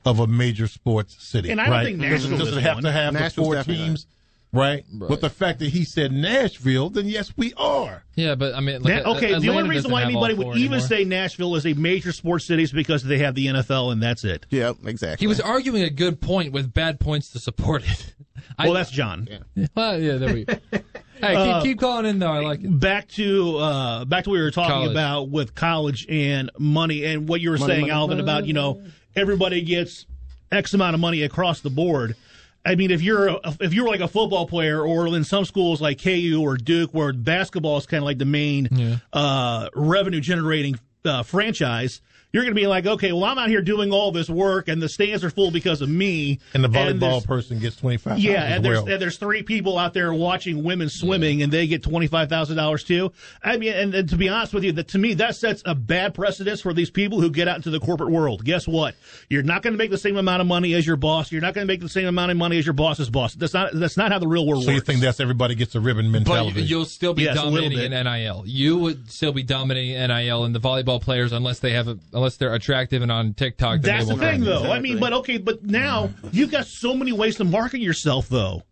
of 0.04 0.18
a 0.18 0.26
major 0.26 0.66
sports 0.66 1.22
city? 1.22 1.50
And 1.50 1.60
I 1.60 1.64
don't 1.64 1.72
right? 1.72 1.84
think 1.84 2.00
does, 2.00 2.24
it- 2.24 2.30
Nashville 2.30 2.46
does 2.46 2.56
it 2.56 2.60
have 2.62 2.76
one. 2.76 2.84
to 2.84 2.92
have 2.92 3.12
Nashville's 3.14 3.34
the 3.34 3.42
four 3.42 3.54
definitely 3.54 3.86
teams? 3.86 4.06
Right? 4.52 4.84
Right. 4.92 5.08
With 5.10 5.20
the 5.20 5.30
fact 5.30 5.60
that 5.60 5.68
he 5.68 5.84
said 5.84 6.10
Nashville, 6.12 6.90
then 6.90 7.06
yes, 7.06 7.32
we 7.36 7.52
are. 7.56 8.02
yeah, 8.16 8.34
but 8.34 8.52
I 8.54 8.60
mean, 8.60 8.82
Na- 8.82 8.88
like, 8.96 9.06
okay, 9.06 9.38
the 9.38 9.48
only 9.50 9.68
reason 9.68 9.90
why 9.92 10.02
anybody 10.02 10.34
would 10.34 10.42
four 10.44 10.56
even 10.56 10.72
anymore. 10.72 10.88
say 10.88 11.04
Nashville 11.04 11.54
is 11.54 11.64
a 11.66 11.74
major 11.74 12.10
sports 12.10 12.46
city 12.46 12.64
is 12.64 12.72
because 12.72 13.04
they 13.04 13.18
have 13.18 13.36
the 13.36 13.46
NFL 13.46 13.92
and 13.92 14.02
that's 14.02 14.24
it. 14.24 14.46
Yeah, 14.50 14.72
exactly. 14.84 15.22
he 15.22 15.28
was 15.28 15.40
arguing 15.40 15.82
a 15.84 15.90
good 15.90 16.20
point 16.20 16.52
with 16.52 16.74
bad 16.74 16.98
points 16.98 17.30
to 17.30 17.38
support 17.38 17.88
it. 17.88 18.12
I- 18.58 18.64
Well, 18.64 18.74
that's 18.74 18.90
John. 18.90 19.28
Well, 19.76 20.00
yeah, 20.00 20.16
there 20.16 20.34
we 20.34 20.44
go. 20.44 20.54
Hey, 21.20 21.28
keep, 21.34 21.36
Uh, 21.36 21.62
keep 21.62 21.78
calling 21.80 22.06
in 22.06 22.18
though. 22.18 22.32
I 22.32 22.40
like 22.40 22.62
it. 22.64 22.80
back 22.80 23.06
to 23.08 23.58
uh, 23.58 24.04
back 24.06 24.24
to 24.24 24.30
what 24.30 24.36
we 24.36 24.40
were 24.40 24.50
talking 24.50 24.70
College. 24.72 24.90
about 24.92 25.28
with 25.28 25.54
college 25.54 26.06
and 26.08 26.50
money 26.58 27.04
and 27.04 27.28
what 27.28 27.42
you 27.42 27.50
were 27.50 27.58
Money, 27.58 27.70
saying, 27.74 27.80
money, 27.82 27.92
Alvin, 27.92 28.16
money. 28.16 28.22
about 28.24 28.46
you 28.46 28.54
know 28.54 28.82
everybody 29.14 29.60
gets 29.60 30.06
X 30.50 30.72
amount 30.72 30.94
of 30.94 31.00
money 31.00 31.22
across 31.22 31.60
the 31.60 31.68
board. 31.68 32.16
I 32.64 32.74
mean, 32.74 32.90
if 32.90 33.00
you're 33.02 33.28
a, 33.28 33.40
if 33.60 33.72
you're 33.72 33.88
like 33.88 34.00
a 34.00 34.08
football 34.08 34.46
player, 34.46 34.82
or 34.82 35.06
in 35.08 35.24
some 35.24 35.44
schools 35.44 35.80
like 35.80 36.02
KU 36.02 36.40
or 36.42 36.56
Duke, 36.56 36.92
where 36.92 37.12
basketball 37.12 37.78
is 37.78 37.86
kind 37.86 38.02
of 38.02 38.04
like 38.04 38.18
the 38.18 38.26
main 38.26 38.68
uh, 39.12 39.68
revenue 39.74 40.20
generating 40.20 40.78
uh, 41.04 41.22
franchise, 41.22 42.00
you're 42.32 42.44
going 42.44 42.54
to 42.54 42.60
be 42.60 42.66
like, 42.66 42.86
okay, 42.86 43.12
well, 43.12 43.24
I'm 43.24 43.38
out 43.38 43.48
here 43.48 43.62
doing 43.62 43.92
all 43.92 44.12
this 44.12 44.28
work, 44.30 44.68
and 44.68 44.80
the 44.80 44.88
stands 44.88 45.24
are 45.24 45.30
full 45.30 45.50
because 45.50 45.80
of 45.82 45.88
me. 45.88 46.38
And 46.54 46.62
the 46.62 46.68
there's- 46.68 46.92
volleyball 46.94 47.24
person 47.24 47.58
gets 47.58 47.76
twenty 47.76 47.96
five. 47.96 48.18
yeah, 48.18 48.44
and 48.54 48.64
there's 48.64 48.78
and 48.80 49.00
there's 49.00 49.16
three 49.18 49.42
people 49.42 49.78
out 49.78 49.94
there 49.94 50.12
watching 50.14 50.62
women 50.62 50.88
swimming, 50.88 51.42
and 51.42 51.52
they 51.52 51.66
get 51.66 51.82
twenty 51.82 52.06
five 52.06 52.28
thousand 52.28 52.56
dollars 52.56 52.84
too. 52.84 53.12
I 53.42 53.56
mean, 53.56 53.72
and, 53.72 53.94
and 53.94 54.08
to 54.10 54.16
be 54.16 54.28
honest 54.28 54.54
with 54.54 54.64
you, 54.64 54.72
that 54.72 54.88
to 54.88 54.98
me 54.98 55.14
that 55.14 55.36
sets 55.36 55.62
a 55.66 55.74
bad 55.74 56.14
precedence 56.14 56.60
for 56.60 56.72
these 56.72 56.90
people 56.90 57.20
who 57.20 57.30
get 57.30 57.48
out 57.48 57.56
into 57.56 57.70
the 57.70 57.80
corporate 57.80 58.10
world. 58.10 58.44
Guess 58.44 58.68
what? 58.68 58.94
You're 59.28 59.42
not 59.42 59.62
going 59.62 59.72
to 59.74 59.78
make 59.78 59.90
the 59.90 59.98
same 59.98 60.16
amount 60.16 60.40
of 60.40 60.46
money 60.46 60.74
as 60.74 60.86
your 60.86 60.96
boss. 60.96 61.32
You're 61.32 61.40
not 61.42 61.54
going 61.54 61.66
to 61.66 61.72
make 61.72 61.80
the 61.80 61.88
same 61.88 62.06
amount 62.06 62.30
of 62.30 62.36
money 62.36 62.58
as 62.58 62.66
your 62.66 62.72
boss's 62.74 63.10
boss. 63.10 63.34
That's 63.34 63.54
not 63.54 63.70
that's 63.74 63.96
not 63.96 64.12
how 64.12 64.18
the 64.18 64.28
real 64.28 64.46
world 64.46 64.64
so 64.64 64.70
you 64.70 64.80
think 64.80 65.00
that's 65.00 65.20
everybody 65.20 65.54
gets 65.54 65.74
a 65.74 65.80
ribbon 65.80 66.06
But 66.06 66.18
mentality? 66.20 66.60
you- 66.62 66.66
you'll 66.66 66.84
still 66.84 67.14
be 67.14 67.24
Yes, 67.24 67.34
dominating 67.36 67.78
in. 67.78 67.90
NIL. 68.04 68.44
You 68.46 68.76
would 68.78 69.10
still 69.10 69.32
be 69.32 69.42
dominating 69.42 69.94
NIL 69.96 70.44
and 70.44 70.54
the 70.54 70.60
volleyball 70.60 71.00
players 71.00 71.32
unless 71.32 71.58
they 71.58 71.72
have 71.72 71.88
a, 71.88 71.98
unless 72.20 72.36
they're 72.36 72.54
attractive 72.54 73.02
and 73.02 73.10
on 73.10 73.34
TikTok. 73.34 73.80
then 73.80 73.96
That's 73.96 74.08
they 74.08 74.14
the 74.14 74.20
thing, 74.20 74.44
come. 74.44 74.44
though. 74.44 74.70
I 74.72 74.78
mean, 74.80 75.00
but 75.00 75.12
okay, 75.14 75.38
but 75.38 75.64
now 75.64 76.10
you've 76.32 76.50
got 76.50 76.66
so 76.66 76.94
many 76.94 77.12
ways 77.12 77.36
to 77.36 77.44
market 77.44 77.80
yourself, 77.80 78.28
though. 78.28 78.62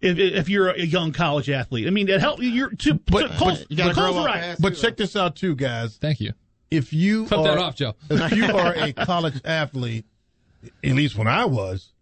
If, 0.00 0.18
if 0.18 0.48
you're 0.48 0.70
a 0.70 0.82
young 0.84 1.12
college 1.12 1.48
athlete, 1.48 1.86
I 1.86 1.90
mean, 1.90 2.08
it 2.08 2.20
help 2.20 2.40
you're 2.42 2.70
to, 2.70 2.94
But- 2.94 3.22
to 3.32 3.38
Cole's, 3.38 3.60
but 3.60 3.70
you 3.70 3.76
gotta 3.76 3.94
grow 3.94 4.16
up 4.18 4.26
right. 4.26 4.56
but 4.60 4.76
check 4.76 4.96
this 4.96 5.14
out 5.16 5.36
too, 5.36 5.54
guys. 5.54 5.96
Thank 5.96 6.20
you. 6.20 6.32
If 6.70 6.92
you 6.92 7.26
Cut 7.26 7.42
that 7.44 7.58
off, 7.58 7.76
Joe. 7.76 7.94
if 8.10 8.32
you 8.32 8.44
are 8.46 8.74
a 8.74 8.92
college 8.92 9.40
athlete, 9.44 10.04
at 10.84 10.92
least 10.92 11.16
when 11.16 11.28
I 11.28 11.44
was, 11.44 11.92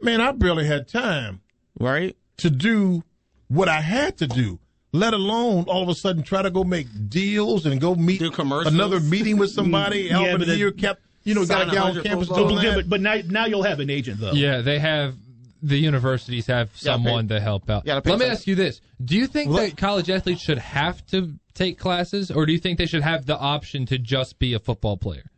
man, 0.00 0.20
I 0.20 0.32
barely 0.32 0.64
had 0.66 0.86
time 0.88 1.40
right? 1.78 2.16
to 2.38 2.48
do 2.50 3.02
what 3.48 3.68
I 3.68 3.80
had 3.80 4.16
to 4.18 4.26
do. 4.26 4.58
Let 4.94 5.14
alone 5.14 5.64
all 5.68 5.82
of 5.82 5.88
a 5.88 5.94
sudden 5.94 6.22
try 6.22 6.42
to 6.42 6.50
go 6.50 6.64
make 6.64 6.86
deals 7.08 7.64
and 7.64 7.80
go 7.80 7.94
meet 7.94 8.18
Do 8.20 8.30
commercials. 8.30 8.74
another 8.74 9.00
meeting 9.00 9.38
with 9.38 9.50
somebody. 9.58 10.02
Yeah, 10.02 10.18
Alvin 10.18 10.38
but 10.38 10.46
then- 10.48 10.56
here 10.58 10.70
kept, 10.70 11.00
you 11.24 11.34
know, 11.34 11.46
got 11.46 11.68
a 11.68 11.74
guy 11.74 11.80
on 11.80 12.02
campus 12.02 12.28
football. 12.28 12.48
doing 12.50 12.62
Yeah, 12.62 12.70
that. 12.70 12.76
but, 12.76 12.88
but 12.90 13.00
now, 13.00 13.16
now 13.26 13.46
you'll 13.46 13.62
have 13.62 13.80
an 13.80 13.88
agent, 13.88 14.20
though. 14.20 14.32
Yeah, 14.32 14.60
they 14.60 14.78
have 14.78 15.14
the 15.62 15.78
universities 15.78 16.46
have 16.48 16.68
Yeah, 16.74 16.96
pay- 16.96 17.04
someone 17.04 17.28
to 17.28 17.40
help 17.40 17.70
out. 17.70 17.84
Yeah, 17.86 18.00
pay 18.00 18.10
Let 18.10 18.18
me 18.18 18.26
ask 18.26 18.46
you 18.46 18.54
this: 18.54 18.80
Do 19.02 19.16
you 19.16 19.26
think 19.26 19.50
What? 19.50 19.60
that 19.70 19.76
college 19.78 20.10
athletes 20.10 20.42
should 20.42 20.58
have 20.58 21.06
to 21.06 21.34
take 21.54 21.78
classes, 21.78 22.30
or 22.30 22.44
do 22.44 22.52
you 22.52 22.58
think 22.58 22.76
they 22.78 22.86
should 22.86 23.02
have 23.02 23.24
the 23.26 23.38
option 23.38 23.86
to 23.86 23.98
just 23.98 24.38
be 24.38 24.52
a 24.52 24.58
football 24.58 24.96
player? 24.98 25.30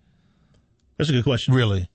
That's 0.97 1.11
a 1.11 1.13
good 1.13 1.25
question. 1.25 1.55
really? 1.55 1.89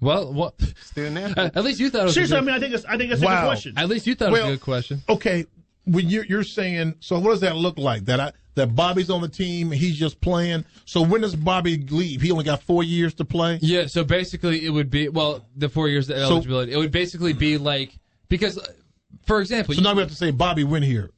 Well, 0.00 0.32
what? 0.32 0.60
Student 0.82 1.38
Uh, 1.38 1.50
at 1.54 1.64
least 1.64 1.80
you 1.80 1.88
thought 1.88 2.02
it 2.02 2.04
was. 2.04 2.14
Seriously, 2.14 2.36
a 2.36 2.38
I 2.38 2.40
good, 2.42 2.46
mean, 2.46 2.54
I 2.56 2.60
think 2.60 2.74
it's, 2.74 2.84
I 2.84 2.96
think 2.98 3.12
it's 3.12 3.22
a 3.22 3.26
good 3.26 3.44
question. 3.44 3.74
at 3.78 3.88
least 3.88 4.06
you 4.06 4.14
thought 4.14 4.28
it 4.28 4.32
was 4.32 4.40
a 4.42 4.46
good 4.48 4.60
question. 4.60 5.02
Okay, 5.08 5.46
when 5.84 6.08
you're 6.08 6.24
you're 6.24 6.44
saying 6.44 6.94
so, 7.00 7.18
what 7.18 7.30
does 7.30 7.40
that 7.40 7.56
look 7.56 7.78
like? 7.78 8.04
That 8.06 8.20
I 8.20 8.32
that 8.54 8.74
Bobby's 8.74 9.10
on 9.10 9.20
the 9.20 9.28
team, 9.28 9.70
he's 9.70 9.96
just 9.96 10.20
playing. 10.20 10.64
So 10.84 11.02
when 11.02 11.20
does 11.20 11.34
Bobby 11.34 11.78
leave? 11.78 12.20
He 12.20 12.30
only 12.30 12.44
got 12.44 12.62
four 12.62 12.82
years 12.82 13.14
to 13.14 13.24
play. 13.24 13.58
Yeah, 13.60 13.86
so 13.86 14.04
basically 14.04 14.64
it 14.64 14.70
would 14.70 14.90
be 14.90 15.08
well 15.08 15.46
the 15.56 15.68
four 15.68 15.88
years 15.88 16.08
of 16.10 16.16
eligibility. 16.16 16.72
it 16.72 16.76
would 16.76 16.92
basically 16.92 17.32
be 17.32 17.58
like 17.58 17.98
because, 18.28 18.58
for 19.26 19.40
example, 19.40 19.74
So 19.74 19.82
now 19.82 19.94
we 19.94 20.00
have 20.00 20.10
to 20.10 20.16
say 20.16 20.30
Bobby 20.30 20.64
went 20.64 20.84
here. 20.84 21.10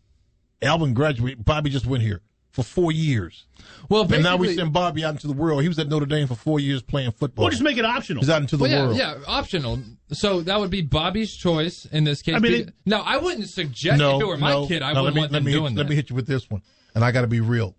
Alvin 0.62 0.94
graduated. 0.94 1.44
Bobby 1.44 1.70
just 1.70 1.86
went 1.86 2.02
here 2.02 2.22
for 2.56 2.62
four 2.62 2.90
years. 2.90 3.44
well, 3.90 4.10
And 4.10 4.22
now 4.22 4.36
we 4.38 4.54
send 4.56 4.72
Bobby 4.72 5.04
out 5.04 5.12
into 5.12 5.26
the 5.26 5.34
world. 5.34 5.60
He 5.60 5.68
was 5.68 5.78
at 5.78 5.88
Notre 5.88 6.06
Dame 6.06 6.26
for 6.26 6.34
four 6.34 6.58
years 6.58 6.80
playing 6.80 7.10
football. 7.12 7.44
We'll 7.44 7.50
just 7.50 7.62
make 7.62 7.76
it 7.76 7.84
optional. 7.84 8.22
He's 8.22 8.30
out 8.30 8.40
into 8.40 8.56
the 8.56 8.62
Well, 8.62 8.70
yeah, 8.72 8.82
world. 8.86 8.96
yeah, 8.96 9.14
optional. 9.26 9.78
So 10.12 10.40
that 10.40 10.58
would 10.58 10.70
be 10.70 10.80
Bobby's 10.80 11.36
choice 11.36 11.84
in 11.84 12.04
this 12.04 12.22
case. 12.22 12.34
I 12.34 12.38
mean, 12.38 12.52
it- 12.68 12.74
no, 12.86 13.02
I 13.02 13.18
wouldn't 13.18 13.46
suggest 13.50 13.98
No, 13.98 14.16
if 14.16 14.22
it 14.22 14.26
were 14.26 14.38
my 14.38 14.52
no, 14.52 14.66
kid, 14.66 14.80
I 14.80 14.94
no, 14.94 15.02
wouldn't 15.02 15.14
let 15.14 15.14
me, 15.14 15.20
want 15.20 15.32
them 15.32 15.44
me, 15.44 15.52
doing 15.52 15.64
hit, 15.64 15.74
that. 15.74 15.80
Let 15.82 15.88
me 15.90 15.96
hit 15.96 16.08
you 16.08 16.16
with 16.16 16.26
this 16.26 16.48
one, 16.48 16.62
and 16.94 17.04
I 17.04 17.12
got 17.12 17.20
to 17.20 17.26
be 17.26 17.40
real. 17.40 17.76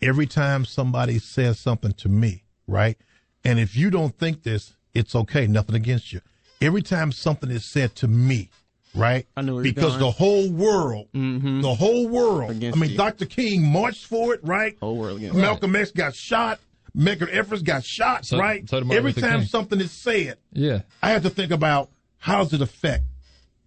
Every 0.00 0.26
time 0.26 0.64
somebody 0.64 1.18
says 1.18 1.58
something 1.60 1.92
to 1.92 2.08
me, 2.08 2.44
right, 2.66 2.96
and 3.44 3.58
if 3.60 3.76
you 3.76 3.90
don't 3.90 4.16
think 4.18 4.42
this, 4.44 4.72
it's 4.94 5.14
okay. 5.14 5.46
Nothing 5.46 5.74
against 5.76 6.10
you. 6.14 6.22
Every 6.62 6.80
time 6.80 7.12
something 7.12 7.50
is 7.50 7.70
said 7.70 7.94
to 7.96 8.08
me, 8.08 8.48
right? 8.96 9.26
I 9.36 9.42
knew 9.42 9.54
where 9.54 9.62
because 9.62 9.90
going. 9.96 10.00
the 10.00 10.10
whole 10.10 10.50
world, 10.50 11.08
Mm-hmm. 11.14 11.60
the 11.60 11.74
whole 11.74 12.08
world. 12.08 12.50
Against 12.50 12.76
I 12.76 12.80
mean, 12.80 12.90
you. 12.90 12.96
Dr. 12.96 13.26
King 13.26 13.62
marched 13.70 14.06
for 14.06 14.34
it, 14.34 14.40
right? 14.42 14.76
Whole 14.80 14.96
world 14.96 15.18
against 15.18 15.36
Malcolm 15.36 15.76
X 15.76 15.90
got 15.90 16.14
shot. 16.14 16.60
Medgar 16.96 17.28
Evers 17.28 17.62
got 17.62 17.84
shot, 17.84 18.24
So- 18.24 18.38
right? 18.38 18.66
so 18.68 18.80
did 18.80 18.90
Every 18.90 19.12
time 19.12 19.40
King. 19.40 19.48
something 19.48 19.80
is 19.80 19.92
said, 19.92 20.38
Yeah. 20.52 20.80
I 21.02 21.10
have 21.10 21.22
to 21.24 21.30
think 21.30 21.52
about 21.52 21.90
how 22.18 22.42
does 22.42 22.54
it 22.54 22.62
affect 22.62 23.04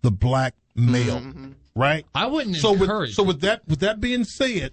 the 0.01 0.10
black 0.11 0.56
male, 0.76 1.22
right? 1.76 2.06
I 2.15 2.26
wouldn't 2.26 2.56
so 2.56 2.73
encourage. 2.73 3.10
With, 3.10 3.15
so 3.15 3.23
with 3.23 3.41
that, 3.41 3.68
with 3.68 3.81
that 3.81 3.99
being 4.01 4.23
said, 4.23 4.72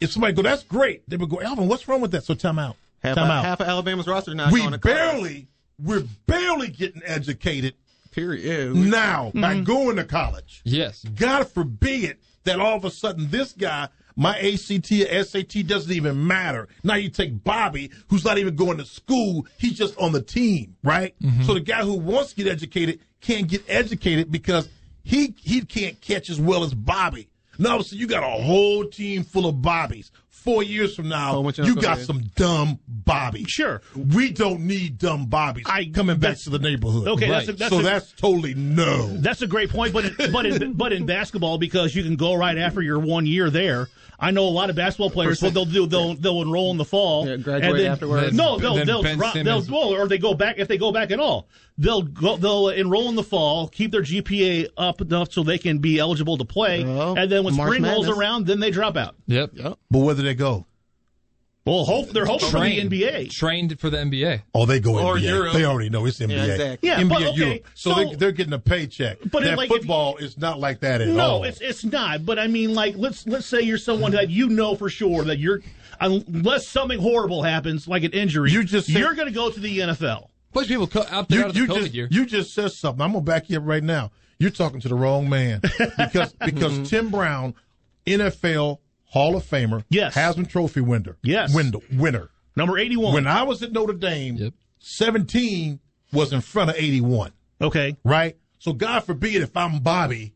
if 0.00 0.12
somebody 0.12 0.32
go, 0.32 0.40
that's 0.42 0.62
great. 0.62 1.02
They 1.08 1.16
would 1.18 1.28
go, 1.28 1.40
Alvin, 1.42 1.68
what's 1.68 1.86
wrong 1.86 2.00
with 2.00 2.10
that? 2.12 2.24
So 2.24 2.34
time 2.34 2.58
out. 2.58 2.76
Half, 3.02 3.16
time 3.16 3.24
of, 3.24 3.30
out. 3.30 3.44
half 3.44 3.60
of 3.60 3.68
Alabama's 3.68 4.06
roster 4.06 4.34
now 4.34 4.50
we 4.50 4.60
going 4.60 4.72
to 4.72 4.78
college. 4.78 4.96
barely, 4.96 5.48
we're 5.78 6.04
barely 6.26 6.68
getting 6.68 7.02
educated 7.04 7.74
Period. 8.14 8.44
Yeah, 8.44 8.72
we- 8.72 8.88
now 8.88 9.32
by 9.34 9.54
mm-hmm. 9.54 9.64
going 9.64 9.96
to 9.96 10.04
college. 10.04 10.60
Yes. 10.64 11.04
God 11.04 11.48
forbid 11.48 12.18
that 12.44 12.60
all 12.60 12.76
of 12.76 12.84
a 12.84 12.90
sudden 12.90 13.28
this 13.30 13.52
guy, 13.52 13.88
my 14.16 14.38
ACT 14.38 14.92
or 14.92 15.24
SAT 15.24 15.66
doesn't 15.66 15.90
even 15.92 16.24
matter. 16.26 16.68
Now 16.84 16.94
you 16.94 17.10
take 17.10 17.42
Bobby, 17.42 17.90
who's 18.08 18.24
not 18.24 18.38
even 18.38 18.54
going 18.54 18.78
to 18.78 18.84
school, 18.84 19.46
he's 19.58 19.76
just 19.76 19.98
on 19.98 20.12
the 20.12 20.22
team, 20.22 20.76
right? 20.84 21.14
Mm-hmm. 21.20 21.42
So 21.42 21.54
the 21.54 21.60
guy 21.60 21.82
who 21.82 21.94
wants 21.94 22.30
to 22.30 22.36
get 22.36 22.46
educated 22.46 23.00
can't 23.20 23.48
get 23.48 23.64
educated 23.66 24.30
because 24.30 24.68
he 25.02 25.34
he 25.38 25.62
can't 25.62 26.00
catch 26.00 26.30
as 26.30 26.40
well 26.40 26.62
as 26.62 26.72
Bobby. 26.72 27.28
Now 27.58 27.80
so 27.80 27.96
you 27.96 28.06
got 28.06 28.22
a 28.22 28.42
whole 28.42 28.84
team 28.86 29.24
full 29.24 29.46
of 29.46 29.60
Bobbies. 29.60 30.12
Four 30.44 30.62
years 30.62 30.94
from 30.94 31.08
now, 31.08 31.36
Oh, 31.36 31.48
you 31.48 31.64
you 31.64 31.74
got 31.74 31.94
ahead. 31.94 32.06
some 32.06 32.20
dumb 32.36 32.78
Bobby. 32.86 33.44
Sure. 33.44 33.80
We 33.96 34.30
don't 34.30 34.60
need 34.66 34.98
dumb 34.98 35.24
Bobbies 35.26 35.64
coming 35.94 36.18
back 36.18 36.36
to 36.40 36.50
the 36.50 36.58
neighborhood. 36.58 37.08
Okay, 37.08 37.28
that's 37.30 37.48
a- 37.48 37.52
that's 37.54 37.70
so 37.72 37.80
a- 37.80 37.82
that's 37.82 38.12
totally 38.12 38.52
no. 38.54 39.08
That's 39.16 39.40
a 39.40 39.46
great 39.46 39.70
point, 39.70 39.94
but 39.94 40.04
in, 40.04 40.32
but 40.32 40.44
in, 40.44 40.72
but 40.74 40.92
in 40.92 41.06
basketball, 41.06 41.56
because 41.56 41.94
you 41.94 42.02
can 42.02 42.16
go 42.16 42.34
right 42.34 42.58
after 42.58 42.82
your 42.82 42.98
one 42.98 43.24
year 43.24 43.48
there. 43.48 43.88
I 44.18 44.30
know 44.30 44.44
a 44.44 44.50
lot 44.50 44.70
of 44.70 44.76
basketball 44.76 45.10
players. 45.10 45.42
What 45.42 45.54
they'll 45.54 45.64
do, 45.64 45.86
they'll 45.86 46.14
they'll 46.14 46.42
enroll 46.42 46.70
in 46.70 46.76
the 46.76 46.84
fall, 46.84 47.26
Yeah, 47.26 47.36
graduate 47.36 47.70
and 47.70 47.80
then, 47.80 47.92
afterwards. 47.92 48.36
No, 48.36 48.58
they'll 48.58 48.74
then 48.74 48.86
they'll 48.86 49.02
Ben 49.02 49.18
drop, 49.18 49.34
they'll 49.34 49.64
well, 49.68 49.94
or 49.94 50.08
they 50.08 50.18
go 50.18 50.34
back 50.34 50.58
if 50.58 50.68
they 50.68 50.78
go 50.78 50.92
back 50.92 51.10
at 51.10 51.20
all. 51.20 51.48
They'll 51.76 52.02
go, 52.02 52.36
they'll 52.36 52.68
enroll 52.68 53.08
in 53.08 53.16
the 53.16 53.22
fall, 53.22 53.68
keep 53.68 53.90
their 53.90 54.02
GPA 54.02 54.68
up 54.76 55.00
enough 55.00 55.32
so 55.32 55.42
they 55.42 55.58
can 55.58 55.78
be 55.78 55.98
eligible 55.98 56.36
to 56.38 56.44
play, 56.44 56.84
Well, 56.84 57.18
and 57.18 57.30
then 57.30 57.44
when 57.44 57.56
March 57.56 57.70
spring 57.70 57.82
rolls 57.82 58.08
around, 58.08 58.46
then 58.46 58.60
they 58.60 58.70
drop 58.70 58.96
out. 58.96 59.16
Yep. 59.26 59.50
Yep. 59.54 59.78
But 59.90 59.98
where 59.98 60.14
do 60.14 60.22
they 60.22 60.34
go? 60.34 60.66
Well, 61.66 61.84
hope 61.86 62.10
they're 62.10 62.26
hoping 62.26 62.50
for 62.50 62.60
the 62.60 62.78
NBA. 62.78 63.30
Trained 63.30 63.80
for 63.80 63.88
the 63.88 63.96
NBA. 63.96 64.42
Oh, 64.54 64.66
they 64.66 64.80
go 64.80 64.98
Or 64.98 65.16
NBA. 65.16 65.22
Europe. 65.22 65.52
They 65.54 65.64
already 65.64 65.88
know 65.88 66.04
it's 66.04 66.18
NBA. 66.18 66.30
Yeah, 66.36 66.44
exactly. 66.44 66.88
Yeah, 66.90 67.00
NBA 67.00 67.08
but 67.08 67.22
okay, 67.22 67.32
Europe. 67.36 67.66
So, 67.74 67.90
so- 67.94 67.96
they, 68.04 68.14
they're 68.16 68.32
getting 68.32 68.52
a 68.52 68.58
paycheck. 68.58 69.18
But 69.32 69.42
it, 69.42 69.46
that 69.46 69.56
like, 69.56 69.70
if- 69.70 69.78
football 69.78 70.16
is 70.18 70.36
not 70.36 70.60
like 70.60 70.80
that 70.80 71.00
at 71.00 71.08
No, 71.08 71.20
all. 71.20 71.38
No, 71.40 71.44
it's 71.44 71.62
it's 71.62 71.82
not. 71.84 72.26
But 72.26 72.38
I 72.38 72.48
mean, 72.48 72.74
like 72.74 72.96
let's 72.98 73.26
let's 73.26 73.46
say 73.46 73.62
you're 73.62 73.78
someone 73.78 74.12
that 74.12 74.28
you 74.28 74.50
know 74.50 74.76
for 74.76 74.90
sure 74.90 75.24
that 75.24 75.38
you're 75.38 75.62
unless 76.00 76.68
something 76.68 76.98
horrible 76.98 77.42
happens, 77.42 77.88
like 77.88 78.02
an 78.04 78.12
injury, 78.12 78.50
You 78.50 78.64
just 78.64 78.88
said- 78.88 78.96
you're 78.98 79.14
going 79.14 79.28
to 79.28 79.34
go 79.34 79.50
to 79.50 79.58
the 79.60 79.78
NFL. 79.78 80.28
Bunch 80.52 80.66
of 80.66 80.68
people 80.68 80.86
co- 80.86 81.06
opted 81.10 81.34
you, 81.36 81.42
out 81.42 81.48
of 81.48 81.54
the 81.54 81.60
you 81.60 81.66
COVID 81.66 81.80
just 81.80 81.94
year. 81.94 82.08
you 82.10 82.26
just 82.26 82.54
said 82.54 82.72
something. 82.72 83.00
I'm 83.02 83.12
gonna 83.12 83.24
back 83.24 83.48
you 83.50 83.56
up 83.56 83.64
right 83.66 83.82
now. 83.82 84.12
You're 84.38 84.50
talking 84.50 84.80
to 84.80 84.88
the 84.88 84.94
wrong 84.94 85.28
man 85.28 85.60
because 85.60 86.32
because 86.44 86.72
mm-hmm. 86.74 86.82
Tim 86.84 87.10
Brown, 87.10 87.54
NFL 88.06 88.78
Hall 89.14 89.36
of 89.36 89.44
Famer, 89.44 89.84
Yes. 89.90 90.14
Heisman 90.16 90.48
Trophy 90.48 90.80
winner, 90.80 91.16
Yes. 91.22 91.54
winner, 91.54 91.78
winner. 91.92 92.30
Number 92.56 92.76
81. 92.78 93.14
When 93.14 93.26
I 93.28 93.44
was 93.44 93.62
at 93.62 93.70
Notre 93.72 93.92
Dame, 93.94 94.36
Yep. 94.36 94.54
17 94.80 95.78
was 96.12 96.32
in 96.32 96.40
front 96.40 96.70
of 96.70 96.76
81. 96.76 97.30
okay. 97.60 97.96
right? 98.04 98.36
So 98.58 98.72
God 98.72 99.04
forbid 99.04 99.36
if 99.42 99.56
I'm 99.56 99.78
Bobby, 99.78 100.34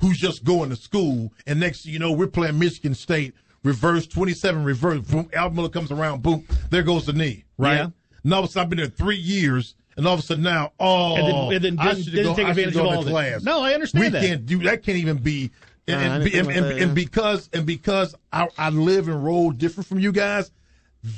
who's 0.00 0.18
just 0.18 0.44
going 0.44 0.68
to 0.70 0.76
school, 0.76 1.32
and 1.46 1.58
next 1.58 1.82
thing 1.84 1.92
you 1.94 1.98
know, 1.98 2.12
we're 2.12 2.26
playing 2.26 2.58
Michigan 2.58 2.94
State, 2.94 3.32
reverse 3.64 4.06
27, 4.06 4.62
reverse, 4.62 5.00
boom, 5.06 5.30
Al 5.32 5.50
Miller 5.50 5.68
comes 5.70 5.90
around, 5.90 6.22
boom, 6.22 6.44
there 6.70 6.82
goes 6.82 7.06
the 7.06 7.12
knee, 7.14 7.44
right? 7.56 7.76
Yeah. 7.76 7.88
And 8.24 8.34
all 8.34 8.44
of 8.44 8.48
a 8.50 8.52
sudden, 8.52 8.62
I've 8.64 8.68
been 8.70 8.76
there 8.78 8.86
three 8.88 9.16
years, 9.16 9.74
and 9.96 10.06
all 10.06 10.14
of 10.14 10.20
a 10.20 10.22
sudden 10.22 10.44
now, 10.44 10.72
oh, 10.78 11.16
And 11.16 11.26
then- 11.26 11.34
oh, 11.34 11.50
and 11.50 11.64
then 11.64 11.78
I 11.78 11.94
didn't- 11.94 12.04
should 12.04 12.14
go, 12.14 12.34
take 12.34 12.46
I 12.46 12.48
should 12.50 12.58
advantage 12.58 12.74
go 12.74 12.80
of 12.80 12.86
to 12.86 12.94
all 12.96 13.00
of 13.02 13.06
it. 13.08 13.10
class. 13.10 13.42
No, 13.42 13.60
I 13.62 13.72
understand 13.74 14.04
we 14.04 14.10
that. 14.10 14.22
can't 14.22 14.44
do 14.46 14.58
that. 14.64 14.82
Can't 14.82 14.98
even 14.98 15.16
be. 15.18 15.50
And, 15.88 16.00
and, 16.00 16.12
and, 16.12 16.22
think 16.22 16.34
and, 16.34 16.48
about 16.48 16.68
that, 16.68 16.82
and 16.82 16.94
because 16.94 17.50
and 17.52 17.66
because 17.66 18.14
I, 18.32 18.48
I 18.56 18.70
live 18.70 19.08
and 19.08 19.24
roll 19.24 19.50
different 19.50 19.86
from 19.86 19.98
you 19.98 20.12
guys, 20.12 20.50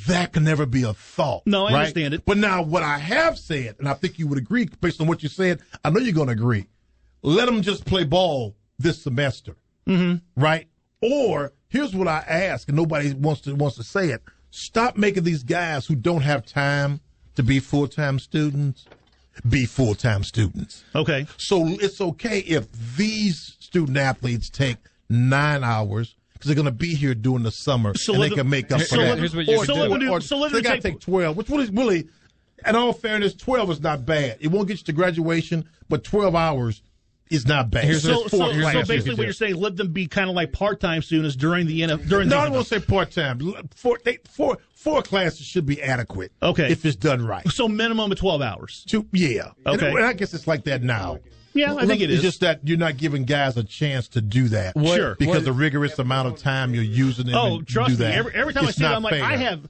that 0.06 0.32
can 0.32 0.44
never 0.44 0.66
be 0.66 0.82
a 0.82 0.94
thought. 0.94 1.42
No, 1.46 1.66
I 1.66 1.72
right? 1.72 1.78
understand 1.80 2.14
it. 2.14 2.24
But 2.24 2.38
now, 2.38 2.62
what 2.62 2.82
I 2.82 2.98
have 2.98 3.38
said, 3.38 3.76
and 3.78 3.88
I 3.88 3.94
think 3.94 4.18
you 4.18 4.28
would 4.28 4.38
agree 4.38 4.68
based 4.80 5.00
on 5.00 5.06
what 5.06 5.22
you 5.22 5.28
said, 5.28 5.60
I 5.84 5.90
know 5.90 6.00
you're 6.00 6.14
going 6.14 6.28
to 6.28 6.32
agree. 6.32 6.66
Let 7.22 7.46
them 7.46 7.62
just 7.62 7.84
play 7.84 8.04
ball 8.04 8.56
this 8.78 9.02
semester, 9.02 9.56
mm-hmm. 9.86 10.16
right? 10.40 10.68
Or 11.02 11.52
here's 11.68 11.94
what 11.94 12.08
I 12.08 12.18
ask, 12.28 12.68
and 12.68 12.76
nobody 12.76 13.12
wants 13.12 13.42
to 13.42 13.54
wants 13.54 13.76
to 13.76 13.82
say 13.82 14.10
it: 14.10 14.22
Stop 14.50 14.96
making 14.96 15.24
these 15.24 15.42
guys 15.42 15.86
who 15.86 15.94
don't 15.94 16.22
have 16.22 16.46
time 16.46 17.00
to 17.34 17.42
be 17.42 17.58
full 17.58 17.88
time 17.88 18.18
students 18.18 18.86
be 19.48 19.66
full 19.66 19.94
time 19.94 20.24
students. 20.24 20.84
Okay. 20.94 21.26
So 21.36 21.66
it's 21.66 22.00
okay 22.00 22.40
if 22.40 22.70
these 22.96 23.56
student 23.70 23.96
athletes 23.98 24.50
take 24.50 24.76
nine 25.08 25.62
hours 25.62 26.16
because 26.32 26.46
they're 26.48 26.56
going 26.56 26.64
to 26.66 26.72
be 26.72 26.94
here 26.94 27.14
during 27.14 27.44
the 27.44 27.50
summer 27.52 27.94
So 27.94 28.14
and 28.14 28.22
they 28.22 28.28
them- 28.30 28.38
can 28.38 28.50
make 28.50 28.72
up 28.72 28.80
so 28.80 28.96
for 28.96 29.02
let 29.02 29.08
that. 29.14 29.18
Here's 29.18 29.36
what 29.36 29.48
or 29.48 29.64
so 29.64 29.74
do 29.88 29.94
it- 29.94 29.98
do- 30.00 30.10
or 30.10 30.20
so 30.20 30.38
let 30.38 30.52
they 30.52 30.60
got 30.62 30.74
to 30.76 30.80
take- 30.80 30.94
take 30.94 31.00
12, 31.00 31.36
which 31.36 31.48
really, 31.48 31.70
really, 31.70 32.08
in 32.66 32.74
all 32.76 32.92
fairness, 32.92 33.34
12 33.34 33.70
is 33.70 33.80
not 33.80 34.04
bad. 34.04 34.38
It 34.40 34.48
won't 34.48 34.66
get 34.66 34.78
you 34.78 34.84
to 34.86 34.92
graduation, 34.92 35.66
but 35.88 36.02
12 36.02 36.34
hours 36.34 36.82
is 37.30 37.46
not 37.46 37.70
bad. 37.70 37.84
Here's 37.84 38.02
So, 38.02 38.22
It's 38.22 38.32
so, 38.32 38.38
so 38.38 38.52
classes. 38.60 38.88
basically, 38.88 39.14
what 39.14 39.22
you're 39.24 39.32
saying, 39.32 39.54
let 39.54 39.76
them 39.76 39.92
be 39.92 40.08
kind 40.08 40.28
of 40.28 40.34
like 40.34 40.50
part-time 40.52 41.00
students 41.02 41.36
during 41.36 41.66
the 41.68 41.82
NF, 41.82 42.08
during 42.08 42.28
No, 42.28 42.36
the 42.40 42.42
I 42.42 42.48
won't 42.48 42.66
say 42.66 42.80
part 42.80 43.12
time. 43.12 43.38
Four, 43.76 44.00
they, 44.04 44.18
four, 44.28 44.58
four 44.74 45.00
classes 45.02 45.46
should 45.46 45.64
be 45.64 45.80
adequate. 45.80 46.32
Okay. 46.42 46.72
if 46.72 46.84
it's 46.84 46.96
done 46.96 47.24
right. 47.24 47.46
So 47.50 47.68
minimum 47.68 48.10
of 48.10 48.18
12 48.18 48.42
hours. 48.42 48.84
Two, 48.88 49.06
yeah. 49.12 49.50
Okay. 49.64 49.90
And 49.90 50.04
I 50.04 50.12
guess 50.14 50.34
it's 50.34 50.48
like 50.48 50.64
that 50.64 50.82
now. 50.82 51.20
Yeah, 51.52 51.74
I 51.74 51.86
think 51.86 52.00
it 52.00 52.10
it's 52.10 52.22
just 52.22 52.40
that 52.40 52.60
you're 52.62 52.78
not 52.78 52.96
giving 52.96 53.24
guys 53.24 53.56
a 53.56 53.64
chance 53.64 54.06
to 54.08 54.20
do 54.20 54.48
that. 54.48 54.76
What- 54.76 54.96
Sure. 54.96 55.14
Because 55.18 55.36
what- 55.36 55.44
the 55.44 55.52
rigorous 55.52 55.98
amount 55.98 56.28
of 56.28 56.38
time 56.38 56.74
you're 56.74 56.84
using 56.84 57.26
them 57.26 57.34
Oh, 57.34 57.60
trust 57.62 57.96
do 57.98 58.04
me. 58.04 58.08
that. 58.10 58.14
Every, 58.14 58.34
every 58.34 58.54
time 58.54 58.66
I 58.66 58.70
see 58.70 58.84
it, 58.84 58.88
I'm 58.88 59.02
like, 59.02 59.14
fair. 59.14 59.24
I 59.24 59.36
have. 59.36 59.60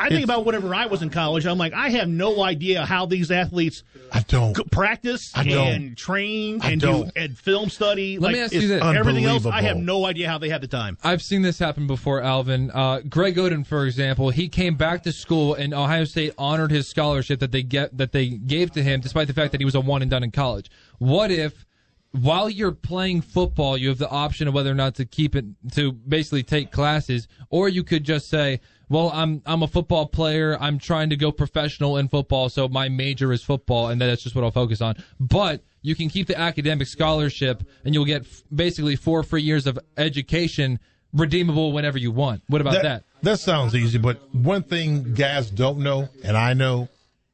I 0.00 0.04
think 0.10 0.22
It's- 0.22 0.24
about 0.26 0.46
whenever 0.46 0.72
I 0.76 0.86
was 0.86 1.02
in 1.02 1.10
college. 1.10 1.44
I'm 1.44 1.58
like, 1.58 1.72
I 1.72 1.88
have 1.88 2.08
no 2.08 2.40
idea 2.44 2.86
how 2.86 3.06
these 3.06 3.32
athletes 3.32 3.82
I 4.12 4.20
don't. 4.28 4.56
c- 4.56 4.62
practice 4.70 5.32
I 5.34 5.42
don't. 5.42 5.66
and 5.66 5.96
train 5.96 6.60
I 6.62 6.70
and 6.70 6.80
do 6.80 6.86
don't. 6.86 7.12
and 7.16 7.36
film 7.36 7.68
study. 7.68 8.16
Let 8.16 8.28
like, 8.28 8.32
me 8.36 8.40
ask 8.42 8.52
you 8.52 8.68
this. 8.68 8.80
Everything 8.80 9.24
else, 9.24 9.44
I 9.44 9.60
have 9.62 9.76
no 9.76 10.06
idea 10.06 10.28
how 10.28 10.38
they 10.38 10.50
have 10.50 10.60
the 10.60 10.68
time. 10.68 10.98
I've 11.02 11.20
seen 11.20 11.42
this 11.42 11.58
happen 11.58 11.88
before, 11.88 12.22
Alvin. 12.22 12.70
Uh, 12.72 13.00
Greg 13.08 13.34
Oden, 13.38 13.66
for 13.66 13.84
example, 13.86 14.30
he 14.30 14.48
came 14.48 14.76
back 14.76 15.02
to 15.02 15.10
school 15.10 15.54
and 15.54 15.74
Ohio 15.74 16.04
State 16.04 16.32
honored 16.38 16.70
his 16.70 16.88
scholarship 16.88 17.40
that 17.40 17.50
they 17.50 17.64
get 17.64 17.98
that 17.98 18.12
they 18.12 18.28
gave 18.28 18.70
to 18.74 18.84
him, 18.84 19.00
despite 19.00 19.26
the 19.26 19.34
fact 19.34 19.50
that 19.50 19.60
he 19.60 19.64
was 19.64 19.74
a 19.74 19.80
one 19.80 20.00
and 20.00 20.10
done 20.12 20.22
in 20.22 20.30
college. 20.30 20.70
What 20.98 21.30
if, 21.30 21.64
while 22.12 22.48
you're 22.48 22.72
playing 22.72 23.20
football, 23.22 23.76
you 23.76 23.88
have 23.88 23.98
the 23.98 24.08
option 24.08 24.48
of 24.48 24.54
whether 24.54 24.70
or 24.70 24.74
not 24.74 24.94
to 24.96 25.04
keep 25.04 25.36
it 25.36 25.44
to 25.72 25.92
basically 25.92 26.42
take 26.42 26.72
classes, 26.72 27.28
or 27.50 27.68
you 27.68 27.84
could 27.84 28.04
just 28.04 28.28
say, 28.28 28.60
"Well, 28.88 29.10
I'm 29.14 29.42
I'm 29.46 29.62
a 29.62 29.68
football 29.68 30.06
player. 30.06 30.56
I'm 30.60 30.78
trying 30.78 31.10
to 31.10 31.16
go 31.16 31.30
professional 31.30 31.96
in 31.98 32.08
football, 32.08 32.48
so 32.48 32.68
my 32.68 32.88
major 32.88 33.32
is 33.32 33.42
football, 33.42 33.88
and 33.88 34.00
that's 34.00 34.22
just 34.22 34.34
what 34.34 34.44
I'll 34.44 34.50
focus 34.50 34.80
on." 34.80 34.96
But 35.20 35.62
you 35.82 35.94
can 35.94 36.08
keep 36.08 36.26
the 36.26 36.38
academic 36.38 36.88
scholarship, 36.88 37.62
and 37.84 37.94
you'll 37.94 38.04
get 38.04 38.22
f- 38.22 38.42
basically 38.54 38.96
four 38.96 39.22
free 39.22 39.42
years 39.42 39.66
of 39.66 39.78
education 39.96 40.80
redeemable 41.12 41.72
whenever 41.72 41.98
you 41.98 42.10
want. 42.10 42.42
What 42.48 42.60
about 42.60 42.82
that? 42.82 43.04
That 43.22 43.40
sounds 43.40 43.74
easy, 43.74 43.98
but 43.98 44.18
one 44.34 44.62
thing 44.62 45.14
guys 45.14 45.50
don't 45.50 45.78
know, 45.78 46.08
and 46.24 46.36
I 46.36 46.54
know, 46.54 46.88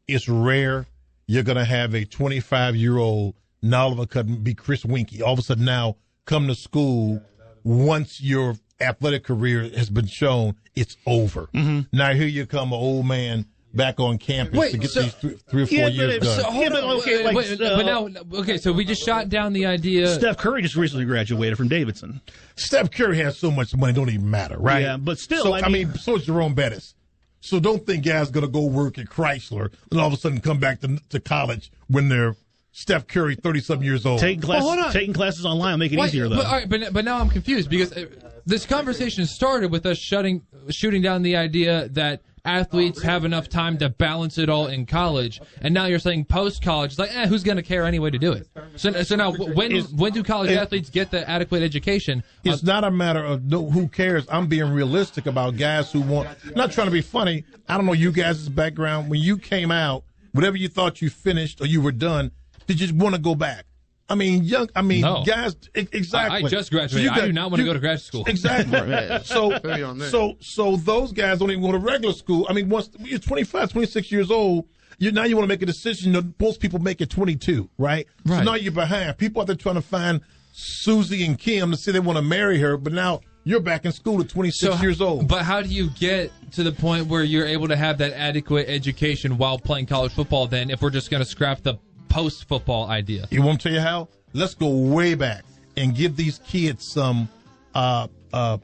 it's 0.06 0.28
rare 0.28 0.86
you're 1.26 1.42
going 1.42 1.56
to 1.58 1.64
have 1.64 1.94
a 1.94 2.04
25 2.04 2.76
year 2.76 2.98
old 2.98 3.34
now 3.64 3.84
all 3.86 3.92
of 3.92 3.98
a 3.98 4.12
sudden 4.12 4.36
be 4.42 4.54
Chris 4.54 4.84
Winky. 4.84 5.22
All 5.22 5.32
of 5.32 5.38
a 5.38 5.42
sudden 5.42 5.64
now 5.64 5.96
come 6.26 6.46
to 6.48 6.54
school 6.54 7.20
once 7.62 8.20
your 8.22 8.54
athletic 8.80 9.24
career 9.24 9.62
has 9.76 9.90
been 9.90 10.06
shown, 10.06 10.54
it's 10.74 10.96
over. 11.06 11.46
Mm-hmm. 11.54 11.96
Now 11.96 12.12
here 12.14 12.26
you 12.26 12.46
come, 12.46 12.72
an 12.72 12.78
old 12.78 13.06
man 13.06 13.46
back 13.72 13.98
on 13.98 14.18
campus 14.18 14.56
Wait, 14.58 14.70
to 14.72 14.78
get 14.78 14.90
so- 14.90 15.02
these 15.02 15.14
three, 15.14 15.36
three 15.48 15.62
or 15.62 15.66
four 15.66 15.78
Yeah, 15.78 15.86
years 15.88 16.18
done. 16.18 16.40
so- 16.40 16.50
Hold 16.50 16.62
Yeah, 16.64 16.68
but 16.70 16.84
okay, 16.84 17.24
like, 17.24 17.36
wait, 17.36 17.60
uh, 17.60 17.76
but 17.76 17.86
now, 17.86 18.08
okay, 18.40 18.56
so 18.58 18.72
we 18.72 18.84
just 18.84 19.04
shot 19.04 19.28
down 19.28 19.52
the 19.52 19.66
idea. 19.66 20.06
Steph 20.14 20.36
Curry 20.36 20.62
just 20.62 20.76
recently 20.76 21.04
graduated 21.04 21.56
from 21.58 21.66
Davidson. 21.68 22.20
Steph 22.56 22.90
Curry 22.92 23.18
has 23.18 23.36
so 23.38 23.50
much 23.50 23.74
money, 23.74 23.92
it 23.92 23.96
don't 23.96 24.10
even 24.10 24.30
matter, 24.30 24.56
right? 24.58 24.82
Yeah, 24.82 24.96
but 24.96 25.18
still, 25.18 25.42
So, 25.42 25.52
I 25.54 25.60
I 25.60 25.68
mean- 25.68 25.88
mean, 25.88 25.94
so 25.98 26.16
is 26.16 26.26
Jerome 26.26 26.54
Bettis. 26.54 26.94
So 27.40 27.60
don't 27.60 27.84
think 27.84 28.04
guys 28.06 28.30
going 28.30 28.46
to 28.46 28.50
go 28.50 28.64
work 28.64 28.96
at 28.96 29.06
Chrysler 29.06 29.70
and 29.90 30.00
all 30.00 30.06
of 30.06 30.12
a 30.14 30.16
sudden 30.16 30.40
come 30.40 30.58
back 30.58 30.80
to, 30.80 30.98
to 31.10 31.20
college 31.20 31.70
when 31.88 32.08
they're 32.08 32.36
Steph 32.76 33.06
Curry, 33.06 33.36
thirty 33.36 33.60
something 33.60 33.86
years 33.86 34.04
old. 34.04 34.18
Taking 34.18 34.40
classes, 34.42 34.68
hold 34.68 34.80
on. 34.80 34.92
taking 34.92 35.14
classes 35.14 35.46
online 35.46 35.74
will 35.74 35.78
make 35.78 35.92
it 35.92 35.96
Why- 35.98 36.08
easier 36.08 36.28
though. 36.28 36.36
But, 36.38 36.46
all 36.46 36.52
right, 36.52 36.68
but, 36.68 36.92
but 36.92 37.04
now 37.04 37.18
I'm 37.20 37.30
confused 37.30 37.70
because 37.70 37.92
uh, 37.92 38.06
this 38.44 38.66
conversation 38.66 39.26
started 39.26 39.70
with 39.70 39.86
us 39.86 39.96
shutting, 39.96 40.42
shooting 40.70 41.00
down 41.00 41.22
the 41.22 41.36
idea 41.36 41.88
that 41.90 42.22
athletes 42.44 43.00
have 43.00 43.24
enough 43.24 43.48
time 43.48 43.78
to 43.78 43.88
balance 43.88 44.38
it 44.38 44.48
all 44.50 44.66
in 44.66 44.86
college. 44.86 45.40
And 45.62 45.72
now 45.72 45.86
you're 45.86 46.00
saying 46.00 46.24
post 46.24 46.62
college, 46.62 46.90
it's 46.90 46.98
like, 46.98 47.16
eh, 47.16 47.28
who's 47.28 47.44
going 47.44 47.56
to 47.58 47.62
care 47.62 47.84
anyway 47.84 48.10
to 48.10 48.18
do 48.18 48.32
it? 48.32 48.48
So, 48.74 48.90
so 49.04 49.14
now, 49.14 49.30
when 49.32 49.80
when 49.96 50.12
do 50.12 50.24
college 50.24 50.50
it- 50.50 50.58
athletes 50.58 50.90
get 50.90 51.12
the 51.12 51.30
adequate 51.30 51.62
education? 51.62 52.24
It's 52.42 52.64
not 52.64 52.82
a 52.82 52.90
matter 52.90 53.24
of 53.24 53.44
no, 53.44 53.70
who 53.70 53.86
cares. 53.86 54.26
I'm 54.28 54.48
being 54.48 54.72
realistic 54.72 55.26
about 55.26 55.56
guys 55.56 55.92
who 55.92 56.00
want. 56.00 56.28
Not 56.56 56.72
trying 56.72 56.88
to 56.88 56.92
be 56.92 57.02
funny. 57.02 57.44
I 57.68 57.76
don't 57.76 57.86
know 57.86 57.92
you 57.92 58.10
guys' 58.10 58.48
background. 58.48 59.10
When 59.10 59.20
you 59.20 59.38
came 59.38 59.70
out, 59.70 60.02
whatever 60.32 60.56
you 60.56 60.66
thought 60.66 61.00
you 61.00 61.08
finished 61.08 61.60
or 61.60 61.66
you 61.66 61.80
were 61.80 61.92
done, 61.92 62.32
did 62.66 62.80
you 62.80 62.94
want 62.94 63.14
to 63.14 63.20
go 63.20 63.34
back? 63.34 63.64
I 64.08 64.14
mean, 64.16 64.44
young. 64.44 64.68
I 64.76 64.82
mean, 64.82 65.00
No. 65.00 65.22
guys. 65.24 65.56
Exactly. 65.74 66.42
I- 66.42 66.46
I 66.46 66.48
just 66.48 66.70
So 66.70 66.76
graduated. 66.76 67.04
you 67.04 67.10
I 67.22 67.26
do 67.26 67.32
not 67.32 67.50
want 67.50 67.60
to 67.60 67.64
go 67.64 67.72
to 67.72 67.78
graduate 67.78 68.04
school. 68.04 68.24
Exactly. 68.26 68.78
So, 69.24 69.58
Feel 69.60 69.78
you 69.78 69.84
on 69.86 69.98
that. 69.98 70.10
so, 70.10 70.36
so 70.40 70.76
those 70.76 71.12
guys 71.12 71.38
don't 71.38 71.50
even 71.50 71.62
go 71.62 71.72
to 71.72 71.78
regular 71.78 72.12
school. 72.14 72.46
I 72.50 72.52
mean, 72.52 72.68
once 72.68 72.90
you're 73.00 73.18
25, 73.18 73.72
26 73.72 74.12
years 74.12 74.30
old, 74.30 74.66
you 74.98 75.10
now 75.10 75.24
you 75.24 75.36
want 75.36 75.44
to 75.44 75.48
make 75.48 75.62
a 75.62 75.66
decision. 75.66 76.12
You 76.12 76.20
know, 76.20 76.28
most 76.38 76.60
people 76.60 76.78
make 76.80 77.00
it 77.00 77.08
22, 77.08 77.68
right? 77.78 78.06
Right. 78.26 78.38
So 78.38 78.42
now 78.44 78.54
you're 78.54 78.72
behind. 78.72 79.16
People 79.16 79.40
out 79.40 79.46
there 79.46 79.56
trying 79.56 79.76
to 79.76 79.80
find 79.82 80.20
Susie 80.52 81.24
and 81.24 81.38
Kim 81.38 81.70
to 81.70 81.76
say 81.76 81.90
they 81.92 81.98
want 82.00 82.16
to 82.18 82.22
marry 82.22 82.60
her, 82.60 82.76
but 82.76 82.92
now 82.92 83.20
you're 83.44 83.60
back 83.60 83.84
in 83.86 83.92
school 83.92 84.20
at 84.20 84.28
26 84.28 84.80
years 84.82 85.00
old. 85.00 85.26
But 85.28 85.42
how 85.44 85.62
do 85.62 85.68
you 85.68 85.90
get 85.90 86.30
to 86.52 86.62
the 86.62 86.72
point 86.72 87.06
where 87.08 87.24
you're 87.24 87.46
able 87.46 87.68
to 87.68 87.76
have 87.76 87.98
that 87.98 88.12
adequate 88.12 88.68
education 88.68 89.36
while 89.38 89.58
playing 89.58 89.86
college 89.86 90.12
football? 90.12 90.46
Then, 90.46 90.70
if 90.70 90.80
we're 90.82 90.90
just 90.90 91.10
going 91.10 91.22
to 91.22 91.28
scrap 91.28 91.62
the 91.62 91.74
post 92.08 92.48
football 92.48 92.88
idea, 92.88 93.26
You 93.30 93.42
want 93.42 93.60
to 93.60 93.68
tell 93.68 93.74
you 93.74 93.80
how? 93.80 94.08
Let's 94.32 94.54
go 94.54 94.68
way 94.68 95.14
back 95.14 95.44
and 95.76 95.94
give 95.94 96.16
these 96.16 96.40
kids 96.46 96.86
some 96.86 97.28
uh, 97.74 98.08
uh, 98.32 98.58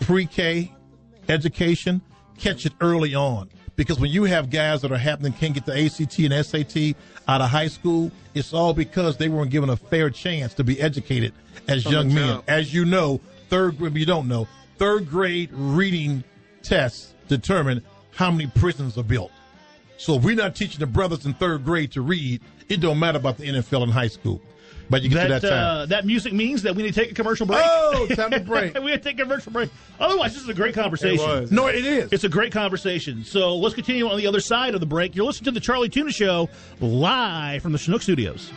pre-K 0.00 0.72
education. 1.28 2.02
Catch 2.38 2.66
it 2.66 2.72
early 2.80 3.14
on 3.14 3.50
because 3.76 3.98
when 3.98 4.10
you 4.10 4.24
have 4.24 4.50
guys 4.50 4.82
that 4.82 4.92
are 4.92 4.98
happening 4.98 5.32
can't 5.32 5.54
get 5.54 5.64
the 5.64 5.84
ACT 5.86 6.18
and 6.18 6.44
SAT 6.44 6.96
out 7.28 7.40
of 7.40 7.50
high 7.50 7.68
school, 7.68 8.10
it's 8.34 8.52
all 8.52 8.74
because 8.74 9.16
they 9.16 9.28
weren't 9.28 9.50
given 9.50 9.70
a 9.70 9.76
fair 9.76 10.10
chance 10.10 10.54
to 10.54 10.64
be 10.64 10.80
educated 10.80 11.32
as 11.68 11.84
From 11.84 11.92
young 11.92 12.14
men. 12.14 12.42
As 12.48 12.74
you 12.74 12.84
know, 12.84 13.20
third 13.48 13.78
grade, 13.78 13.96
you 13.96 14.06
don't 14.06 14.28
know, 14.28 14.48
third 14.78 15.08
grade 15.08 15.50
reading 15.52 16.24
tests 16.62 17.14
determine 17.28 17.82
how 18.12 18.30
many 18.30 18.46
prisons 18.48 18.98
are 18.98 19.04
built. 19.04 19.32
So 20.02 20.16
if 20.16 20.24
we're 20.24 20.34
not 20.34 20.56
teaching 20.56 20.80
the 20.80 20.86
brothers 20.86 21.26
in 21.26 21.34
third 21.34 21.64
grade 21.64 21.92
to 21.92 22.00
read, 22.00 22.40
it 22.68 22.80
don't 22.80 22.98
matter 22.98 23.18
about 23.18 23.38
the 23.38 23.44
NFL 23.44 23.84
in 23.84 23.88
high 23.88 24.08
school. 24.08 24.42
But 24.90 25.02
you 25.02 25.08
get 25.08 25.28
that 25.28 25.40
to 25.42 25.46
that 25.46 25.48
time. 25.48 25.64
Uh, 25.64 25.86
that 25.86 26.04
music 26.04 26.32
means 26.32 26.62
that 26.62 26.74
we 26.74 26.82
need 26.82 26.92
to 26.92 27.00
take 27.00 27.12
a 27.12 27.14
commercial 27.14 27.46
break. 27.46 27.62
Oh, 27.64 28.08
time 28.08 28.32
to 28.32 28.40
break. 28.44 28.76
we 28.82 28.90
have 28.90 29.00
to 29.00 29.08
take 29.08 29.20
a 29.20 29.22
commercial 29.22 29.52
break. 29.52 29.70
Otherwise, 30.00 30.34
this 30.34 30.42
is 30.42 30.48
a 30.48 30.54
great 30.54 30.74
conversation. 30.74 31.24
It 31.24 31.40
was. 31.42 31.52
No, 31.52 31.68
it 31.68 31.84
is. 31.86 32.12
It's 32.12 32.24
a 32.24 32.28
great 32.28 32.50
conversation. 32.52 33.22
So 33.22 33.56
let's 33.56 33.76
continue 33.76 34.08
on 34.08 34.16
the 34.16 34.26
other 34.26 34.40
side 34.40 34.74
of 34.74 34.80
the 34.80 34.86
break. 34.86 35.14
You're 35.14 35.24
listening 35.24 35.44
to 35.44 35.50
the 35.52 35.60
Charlie 35.60 35.88
Tuna 35.88 36.10
Show 36.10 36.50
live 36.80 37.62
from 37.62 37.70
the 37.70 37.78
Chinook 37.78 38.02
Studios. 38.02 38.50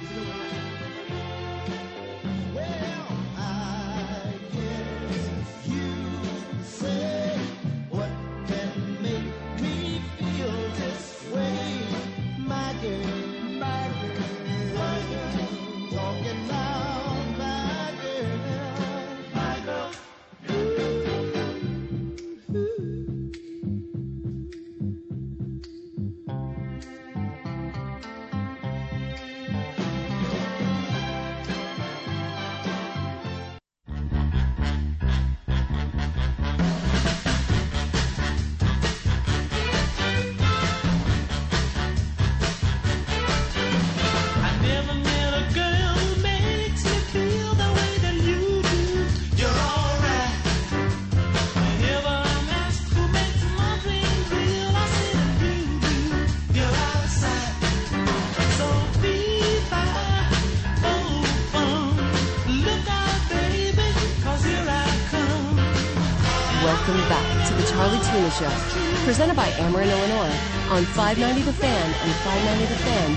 Welcome 66.86 67.10
back 67.10 67.48
to 67.48 67.54
the 67.56 67.64
Charlie 67.72 67.98
Tuna 67.98 68.30
Show, 68.30 69.06
presented 69.06 69.36
by 69.36 69.50
Ameren, 69.54 69.90
Illinois, 69.90 70.36
on 70.70 70.86
590 70.86 71.42
The 71.42 71.54
Fan 71.54 71.96
and 72.04 72.12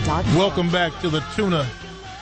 590thefan.com. 0.01 0.35
Welcome 0.35 0.71
back 0.71 0.99
to 1.03 1.11
the 1.11 1.21
Tuna 1.37 1.67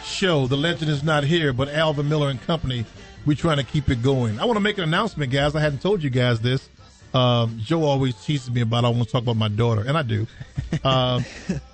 Show. 0.02 0.48
The 0.48 0.56
legend 0.56 0.90
is 0.90 1.04
not 1.04 1.22
here, 1.22 1.52
but 1.52 1.68
Alvin 1.68 2.08
Miller 2.08 2.30
and 2.30 2.42
Company. 2.42 2.84
We're 3.26 3.36
trying 3.36 3.58
to 3.58 3.62
keep 3.62 3.90
it 3.90 4.02
going. 4.02 4.40
I 4.40 4.44
want 4.44 4.56
to 4.56 4.60
make 4.60 4.76
an 4.78 4.82
announcement, 4.82 5.30
guys. 5.30 5.54
I 5.54 5.60
hadn't 5.60 5.82
told 5.82 6.02
you 6.02 6.10
guys 6.10 6.40
this. 6.40 6.68
Um, 7.14 7.60
Joe 7.62 7.84
always 7.84 8.16
teases 8.24 8.50
me 8.50 8.62
about 8.62 8.84
I 8.84 8.88
want 8.88 9.04
to 9.04 9.12
talk 9.12 9.22
about 9.22 9.36
my 9.36 9.46
daughter, 9.46 9.84
and 9.86 9.96
I 9.96 10.02
do. 10.02 10.26
Um, 10.82 11.24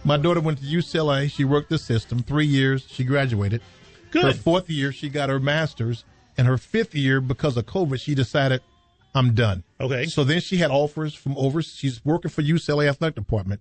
my 0.05 0.19
daughter 0.19 0.40
went 0.40 0.59
to 0.59 0.65
UCLA. 0.66 1.31
She 1.31 1.44
worked 1.44 1.70
the 1.70 1.78
system 1.78 2.19
three 2.23 2.44
years. 2.44 2.86
She 2.90 3.05
graduated. 3.05 3.62
Good. 4.11 4.23
Her 4.23 4.32
fourth 4.35 4.69
year, 4.69 4.93
she 4.93 5.09
got 5.09 5.31
her 5.31 5.40
master's, 5.40 6.05
and 6.36 6.47
her 6.47 6.59
fifth 6.59 6.94
year, 6.94 7.23
because 7.23 7.57
of 7.57 7.65
COVID, 7.65 7.99
she 7.99 8.15
decided 8.15 8.61
I'm 9.14 9.34
done. 9.34 9.64
Okay. 9.80 10.06
So 10.06 10.24
then 10.24 10.40
she 10.40 10.56
had 10.56 10.70
offers 10.70 11.14
from 11.14 11.36
overseas. 11.36 11.76
She's 11.76 12.05
working 12.05 12.30
for 12.30 12.43
UCLA 12.43 12.89
athletic 12.89 13.14
department. 13.14 13.60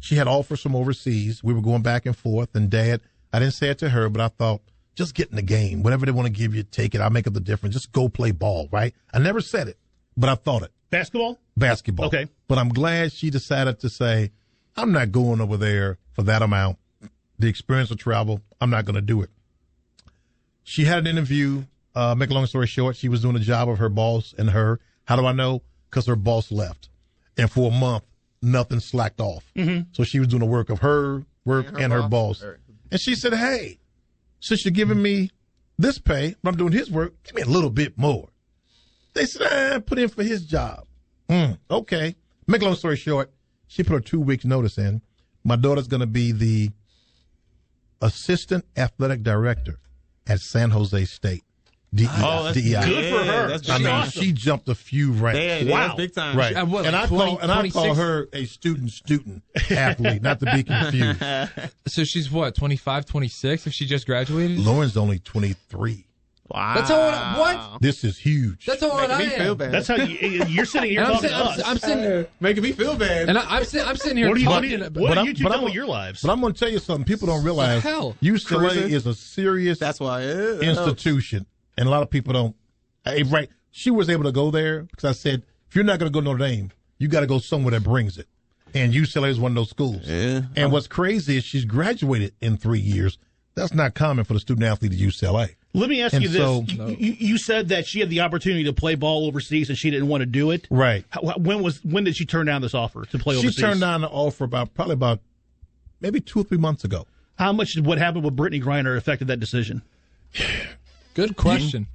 She 0.00 0.16
had 0.16 0.26
offers 0.26 0.60
from 0.60 0.74
overseas. 0.74 1.44
We 1.44 1.54
were 1.54 1.60
going 1.60 1.82
back 1.82 2.06
and 2.06 2.16
forth. 2.16 2.54
And 2.54 2.70
dad, 2.70 3.00
I 3.32 3.38
didn't 3.38 3.54
say 3.54 3.68
it 3.68 3.78
to 3.78 3.90
her, 3.90 4.08
but 4.08 4.20
I 4.20 4.28
thought, 4.28 4.62
just 4.96 5.14
get 5.14 5.30
in 5.30 5.36
the 5.36 5.42
game. 5.42 5.82
Whatever 5.82 6.06
they 6.06 6.12
want 6.12 6.26
to 6.26 6.32
give 6.32 6.54
you, 6.54 6.62
take 6.62 6.94
it. 6.94 7.00
I'll 7.00 7.10
make 7.10 7.26
up 7.26 7.34
the 7.34 7.40
difference. 7.40 7.74
Just 7.74 7.92
go 7.92 8.08
play 8.08 8.32
ball, 8.32 8.68
right? 8.72 8.94
I 9.12 9.18
never 9.18 9.40
said 9.40 9.68
it, 9.68 9.78
but 10.16 10.28
I 10.28 10.34
thought 10.34 10.62
it. 10.62 10.72
Basketball? 10.90 11.38
Basketball. 11.56 12.06
Okay. 12.06 12.26
But 12.48 12.58
I'm 12.58 12.70
glad 12.70 13.12
she 13.12 13.30
decided 13.30 13.78
to 13.80 13.88
say, 13.88 14.32
I'm 14.76 14.92
not 14.92 15.12
going 15.12 15.40
over 15.40 15.56
there 15.56 15.98
for 16.12 16.22
that 16.24 16.42
amount. 16.42 16.78
The 17.38 17.48
experience 17.48 17.90
of 17.90 17.98
travel, 17.98 18.42
I'm 18.60 18.70
not 18.70 18.84
going 18.84 18.96
to 18.96 19.00
do 19.00 19.22
it. 19.22 19.30
She 20.64 20.84
had 20.84 20.98
an 20.98 21.06
interview. 21.06 21.64
Uh, 21.94 22.14
make 22.14 22.30
a 22.30 22.34
long 22.34 22.46
story 22.46 22.66
short, 22.66 22.96
she 22.96 23.08
was 23.08 23.22
doing 23.22 23.34
the 23.34 23.40
job 23.40 23.68
of 23.68 23.78
her 23.78 23.88
boss 23.88 24.34
and 24.38 24.50
her. 24.50 24.80
How 25.04 25.16
do 25.16 25.26
I 25.26 25.32
know? 25.32 25.62
Because 25.90 26.06
her 26.06 26.16
boss 26.16 26.52
left. 26.52 26.88
And 27.36 27.50
for 27.50 27.68
a 27.70 27.74
month, 27.74 28.04
nothing 28.42 28.80
slacked 28.80 29.20
off. 29.20 29.44
Mhm. 29.56 29.86
So 29.92 30.04
she 30.04 30.18
was 30.18 30.28
doing 30.28 30.40
the 30.40 30.46
work 30.46 30.70
of 30.70 30.80
her 30.80 31.24
work 31.44 31.66
and 31.80 31.92
her, 31.92 32.06
boss. 32.08 32.44
And 32.90 33.00
she 33.00 33.14
said, 33.14 33.34
Hey, 33.34 33.78
since 34.40 34.64
you're 34.64 34.72
giving 34.72 35.02
me 35.02 35.30
this 35.78 35.98
pay, 35.98 36.36
but 36.42 36.50
I'm 36.50 36.56
doing 36.56 36.72
his 36.72 36.90
work, 36.90 37.14
give 37.24 37.34
me 37.34 37.42
a 37.42 37.46
little 37.46 37.70
bit 37.70 37.96
more. 37.98 38.28
They 39.14 39.24
said, 39.26 39.46
ah, 39.50 39.80
put 39.80 39.98
in 39.98 40.08
for 40.08 40.22
his 40.22 40.44
job. 40.44 40.86
Mm, 41.28 41.58
okay. 41.70 42.14
Make 42.46 42.62
a 42.62 42.64
long 42.66 42.76
story 42.76 42.96
short, 42.96 43.32
she 43.66 43.82
put 43.82 43.92
her 43.94 44.00
two 44.00 44.20
weeks 44.20 44.44
notice 44.44 44.78
in. 44.78 45.02
My 45.42 45.56
daughter's 45.56 45.88
going 45.88 46.00
to 46.00 46.06
be 46.06 46.32
the 46.32 46.70
assistant 48.00 48.64
athletic 48.76 49.22
director 49.22 49.78
at 50.26 50.40
San 50.40 50.70
Jose 50.70 51.04
State. 51.06 51.44
DEI. 51.92 52.06
Oh, 52.18 52.44
that's 52.44 52.56
DEI. 52.56 52.84
good 52.84 53.12
for 53.12 53.24
her. 53.24 53.48
That's 53.48 53.68
I 53.68 53.78
mean, 53.78 53.86
awesome. 53.88 54.22
she 54.22 54.32
jumped 54.32 54.68
a 54.68 54.74
few 54.76 55.12
ranks. 55.12 55.38
Yeah, 55.40 55.58
yeah, 55.58 55.86
that's 55.88 55.94
big 55.96 56.14
time. 56.14 56.36
Right. 56.36 56.54
At 56.54 56.68
what, 56.68 56.86
and 56.86 56.94
like 56.94 57.04
I 57.04 57.06
20, 57.08 57.24
call 57.32 57.38
and 57.40 57.50
I 57.52 57.68
call 57.70 57.94
her 57.94 58.28
a 58.32 58.44
student 58.44 58.90
student 58.92 59.42
athlete, 59.70 60.22
not 60.22 60.38
to 60.40 60.46
be 60.54 60.62
confused. 60.64 61.20
so 61.88 62.04
she's 62.04 62.30
what 62.30 62.54
25, 62.54 63.06
26 63.06 63.66
if 63.66 63.72
she 63.72 63.86
just 63.86 64.06
graduated. 64.06 64.58
Lauren's 64.60 64.96
only 64.96 65.18
twenty 65.18 65.54
three. 65.68 66.06
Wow. 66.52 66.74
That's 66.74 66.88
how 66.90 67.00
old. 67.00 67.38
What? 67.38 67.80
This 67.82 68.02
is 68.02 68.18
huge. 68.18 68.66
That's 68.66 68.80
how 68.80 68.90
old 68.90 69.00
I 69.02 69.18
Making 69.18 69.28
me 69.38 69.44
feel 69.44 69.54
bad. 69.54 69.70
That's 69.72 69.86
how 69.86 69.94
you, 69.94 70.44
you're 70.48 70.64
sitting 70.64 70.90
here 70.90 71.02
And 71.02 71.08
I'm, 71.12 71.14
talking 71.14 71.28
sitting, 71.30 71.44
to 71.44 71.44
I'm, 71.52 71.58
us. 71.60 71.64
I'm 71.64 71.78
sitting, 71.78 72.26
making 72.40 72.62
me 72.64 72.72
feel 72.72 72.96
bad. 72.96 73.28
and 73.28 73.38
I, 73.38 73.56
I'm 73.58 73.64
sitting. 73.64 73.86
I'm 73.86 73.94
sitting 73.96 74.16
here 74.16 74.26
What 74.28 74.36
are 74.36 74.40
you- 74.40 74.48
what 74.48 74.54
talking. 74.56 74.72
are 74.74 74.78
you- 74.78 74.84
about- 74.84 75.00
what 75.00 75.18
are 75.18 75.24
you 75.26 75.34
two 75.34 75.44
but 75.44 75.52
I'm- 75.52 75.62
with 75.62 75.74
your 75.74 75.86
lives? 75.86 76.22
But 76.22 76.32
I'm 76.32 76.40
going 76.40 76.52
to 76.52 76.58
tell 76.58 76.68
you 76.68 76.80
something. 76.80 77.04
People 77.04 77.26
don't 77.28 77.44
realize 77.44 77.84
hell? 77.84 78.16
UCLA 78.20 78.44
Cruising? 78.70 78.90
is 78.90 79.06
a 79.06 79.14
serious 79.14 79.78
That's 79.78 80.00
why. 80.00 80.22
Yeah, 80.22 80.34
that 80.34 80.62
institution, 80.62 81.46
and 81.80 81.88
a 81.88 81.90
lot 81.90 82.02
of 82.02 82.10
people 82.10 82.34
don't. 82.34 82.54
Hey, 83.04 83.22
right? 83.24 83.48
She 83.70 83.90
was 83.90 84.10
able 84.10 84.24
to 84.24 84.32
go 84.32 84.50
there 84.50 84.82
because 84.82 85.04
I 85.04 85.12
said, 85.12 85.42
if 85.68 85.74
you're 85.74 85.84
not 85.84 85.98
going 85.98 86.12
to 86.12 86.14
go 86.14 86.20
to 86.20 86.24
Notre 86.24 86.46
Dame, 86.46 86.70
you 86.98 87.08
got 87.08 87.20
to 87.20 87.26
go 87.26 87.38
somewhere 87.38 87.70
that 87.70 87.82
brings 87.82 88.18
it. 88.18 88.28
And 88.74 88.92
UCLA 88.92 89.30
is 89.30 89.40
one 89.40 89.52
of 89.52 89.56
those 89.56 89.70
schools. 89.70 90.02
Yeah. 90.04 90.42
And 90.54 90.70
what's 90.70 90.86
crazy 90.86 91.38
is 91.38 91.44
she's 91.44 91.64
graduated 91.64 92.34
in 92.40 92.58
three 92.58 92.80
years. 92.80 93.18
That's 93.54 93.72
not 93.72 93.94
common 93.94 94.24
for 94.26 94.34
the 94.34 94.40
student 94.40 94.66
athlete 94.66 94.92
at 94.92 94.98
UCLA. 94.98 95.56
Let 95.72 95.88
me 95.88 96.02
ask 96.02 96.12
And 96.12 96.22
you 96.22 96.28
this: 96.28 96.40
so- 96.40 96.64
you, 96.68 96.96
you, 96.98 97.16
you 97.18 97.38
said 97.38 97.68
that 97.70 97.86
she 97.86 98.00
had 98.00 98.10
the 98.10 98.20
opportunity 98.20 98.64
to 98.64 98.72
play 98.74 98.94
ball 98.94 99.26
overseas, 99.26 99.70
and 99.70 99.78
she 99.78 99.90
didn't 99.90 100.08
want 100.08 100.20
to 100.20 100.26
do 100.26 100.50
it. 100.50 100.68
Right. 100.70 101.04
How, 101.08 101.22
when 101.38 101.62
was 101.62 101.82
when 101.82 102.04
did 102.04 102.16
she 102.16 102.26
turn 102.26 102.46
down 102.46 102.60
this 102.60 102.74
offer 102.74 103.06
to 103.06 103.18
play 103.18 103.36
She 103.36 103.38
overseas? 103.38 103.54
She 103.54 103.62
turned 103.62 103.80
down 103.80 104.02
the 104.02 104.08
offer 104.08 104.44
about 104.44 104.74
probably 104.74 104.94
about 104.94 105.20
maybe 106.00 106.20
two 106.20 106.40
or 106.40 106.44
three 106.44 106.58
months 106.58 106.84
ago. 106.84 107.06
How 107.38 107.52
much 107.52 107.72
did 107.72 107.86
what 107.86 107.98
happened 107.98 108.24
with 108.24 108.36
Brittney 108.36 108.62
Griner 108.62 108.96
affected 108.98 109.28
that 109.28 109.40
decision? 109.40 109.80
Good 111.14 111.36
question. 111.36 111.86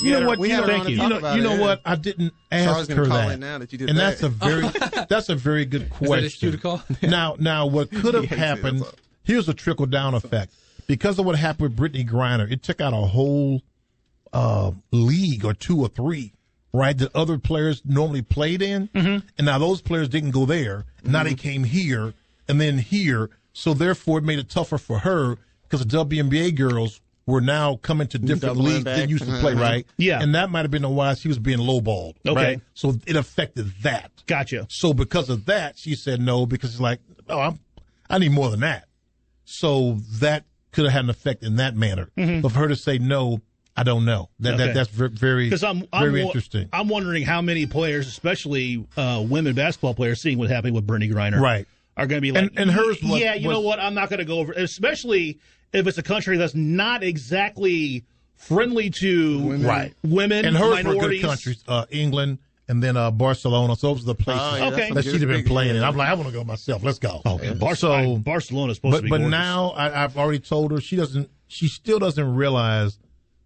You 0.00 0.12
know 0.18 0.26
what? 0.26 0.38
we 0.38 0.50
You 0.50 0.56
know, 0.56 0.66
thank 0.66 0.88
you. 0.88 0.96
You 1.02 1.08
know, 1.10 1.34
you 1.34 1.42
know 1.42 1.54
yeah. 1.54 1.60
what? 1.60 1.80
I 1.84 1.94
didn't 1.94 2.32
ask 2.50 2.88
gonna 2.88 3.00
her 3.02 3.06
call 3.06 3.16
that. 3.18 3.32
in 3.34 3.40
now 3.40 3.58
that 3.58 3.70
you 3.70 3.76
did 3.78 3.90
and 3.90 3.98
that. 3.98 4.18
that's 4.18 4.22
a 4.22 4.28
very 4.30 4.66
that's 5.08 5.28
a 5.28 5.34
very 5.34 5.66
good 5.66 5.90
question. 5.90 6.22
his 6.24 6.34
cue 6.36 6.50
to 6.52 6.56
call? 6.58 6.82
now, 7.02 7.36
now, 7.38 7.66
what 7.66 7.90
could 7.90 8.14
have 8.14 8.24
Yeah, 8.30 8.36
happened? 8.36 8.80
that's. 8.80 8.94
Here's 9.24 9.48
a 9.48 9.54
trickle 9.54 9.84
down 9.86 10.14
effect 10.14 10.52
because 10.86 11.18
of 11.18 11.26
what 11.26 11.36
happened 11.36 11.78
with 11.78 11.92
Brittney 11.92 12.08
Griner. 12.08 12.50
It 12.50 12.62
took 12.62 12.80
out 12.80 12.94
a 12.94 12.96
whole 12.96 13.60
uh, 14.32 14.72
league 14.90 15.44
or 15.44 15.52
two 15.52 15.78
or 15.80 15.88
three, 15.88 16.32
right? 16.72 16.96
That 16.96 17.14
other 17.14 17.38
players 17.38 17.82
normally 17.84 18.22
played 18.22 18.62
in, 18.62 18.88
Mm-hmm. 18.88 19.26
and 19.36 19.44
now 19.44 19.58
those 19.58 19.82
players 19.82 20.08
didn't 20.08 20.30
go 20.30 20.46
there. 20.46 20.86
Now 21.04 21.24
they 21.24 21.34
came 21.34 21.64
here 21.64 22.14
and 22.48 22.58
then 22.60 22.78
here, 22.78 23.28
so 23.52 23.74
therefore 23.74 24.18
it 24.18 24.24
made 24.24 24.38
it 24.38 24.48
tougher 24.48 24.78
for 24.78 25.00
her 25.00 25.36
because 25.64 25.84
the 25.84 26.04
WNBA 26.04 26.56
girls 26.56 27.00
were 27.30 27.40
now 27.40 27.76
coming 27.76 28.06
to 28.08 28.18
different 28.18 28.42
Doubling 28.42 28.66
leagues 28.74 28.84
they 28.84 29.06
used 29.06 29.24
to 29.24 29.38
play, 29.40 29.54
Mhm. 29.54 29.60
right? 29.60 29.86
Yeah. 29.96 30.22
and 30.22 30.34
that 30.34 30.50
might 30.50 30.62
have 30.62 30.70
been 30.70 30.88
why 30.94 31.14
she 31.14 31.28
was 31.28 31.38
being 31.38 31.58
lowballed, 31.58 32.14
Okay. 32.26 32.34
right? 32.34 32.60
So 32.74 32.98
it 33.06 33.16
affected 33.16 33.72
that. 33.82 34.10
Gotcha. 34.26 34.66
So 34.70 34.92
because 34.92 35.30
of 35.30 35.46
that, 35.46 35.78
she 35.78 35.94
said 35.94 36.20
no 36.20 36.46
because 36.46 36.70
it's 36.72 36.80
like, 36.80 37.00
oh, 37.28 37.38
I'm, 37.40 37.58
I 38.08 38.18
need 38.18 38.32
more 38.32 38.50
than 38.50 38.60
that. 38.60 38.84
So 39.44 39.94
that 40.20 40.44
could 40.72 40.84
have 40.84 40.92
had 40.92 41.04
an 41.04 41.10
effect 41.10 41.42
in 41.42 41.56
that 41.56 41.74
manner. 41.76 42.08
But 42.16 42.50
for 42.52 42.58
her 42.60 42.68
to 42.68 42.76
say 42.76 42.98
no, 42.98 43.40
I 43.76 43.82
don't 43.82 44.04
know. 44.04 44.28
That, 44.40 44.50
Mm-hmm. 44.54 44.60
Okay. 44.62 44.72
that 44.72 44.74
that's 44.74 45.18
very 45.18 45.46
Because 45.46 45.64
I'm, 45.64 45.84
I'm 45.92 46.02
very 46.04 46.20
wa- 46.22 46.26
interesting. 46.28 46.68
I'm 46.72 46.88
wondering 46.88 47.24
how 47.24 47.40
many 47.40 47.66
players, 47.66 48.06
especially 48.08 48.84
uh, 48.96 49.24
women 49.26 49.54
basketball 49.54 49.94
players, 49.94 50.20
seeing 50.20 50.38
what 50.38 50.50
happened 50.50 50.74
with 50.74 50.86
Brittney 50.86 51.10
Griner, 51.10 51.40
Right. 51.40 51.66
are 51.96 52.06
going 52.06 52.18
to 52.18 52.20
be 52.20 52.32
like, 52.32 52.50
And- 52.50 52.58
and 52.58 52.70
hers 52.70 53.02
was- 53.02 53.20
yeah, 53.20 53.34
you 53.34 53.48
know 53.48 53.60
what? 53.60 53.80
I'm 53.80 53.94
not 53.94 54.10
going 54.10 54.18
to 54.18 54.24
go 54.24 54.38
over, 54.38 54.52
especially 54.52 55.38
if 55.72 55.86
it's 55.86 55.98
a 55.98 56.02
country 56.02 56.36
that's 56.36 56.54
not 56.54 57.02
exactly 57.02 58.04
friendly 58.36 58.90
to 58.90 59.56
Right. 59.58 59.92
women, 60.02 60.44
and 60.44 60.56
hers 60.56 60.68
were 60.68 60.74
minorities. 60.92 61.20
good 61.22 61.28
countries, 61.28 61.64
uh, 61.68 61.84
England 61.90 62.38
and 62.68 62.82
then 62.82 62.96
uh, 62.96 63.10
Barcelona. 63.10 63.76
So 63.76 63.92
those 63.94 64.02
are 64.04 64.06
the 64.06 64.14
places 64.14 64.42
Oh, 64.42 64.56
yeah, 64.56 64.66
Okay. 64.68 64.90
that 64.92 65.04
she'd 65.04 65.20
have 65.20 65.28
been 65.28 65.44
playing 65.44 65.76
in. 65.76 65.82
I'm 65.82 65.96
like, 65.96 66.08
I 66.08 66.14
want 66.14 66.28
to 66.28 66.32
go 66.32 66.44
myself. 66.44 66.82
Let's 66.82 66.98
go. 66.98 67.20
Okay, 67.26 67.52
Bar- 67.54 67.74
So- 67.74 68.16
Barcelona's 68.18 68.76
supposed 68.76 68.96
to 68.96 69.02
but 69.02 69.04
be 69.04 69.10
but 69.10 69.18
gorgeous. 69.18 69.30
now 69.30 69.70
I, 69.70 70.04
I've 70.04 70.16
already 70.16 70.38
told 70.38 70.70
her 70.72 70.80
she 70.80 70.96
doesn't. 70.96 71.28
She 71.48 71.66
still 71.68 71.98
doesn't 71.98 72.34
realize 72.34 72.98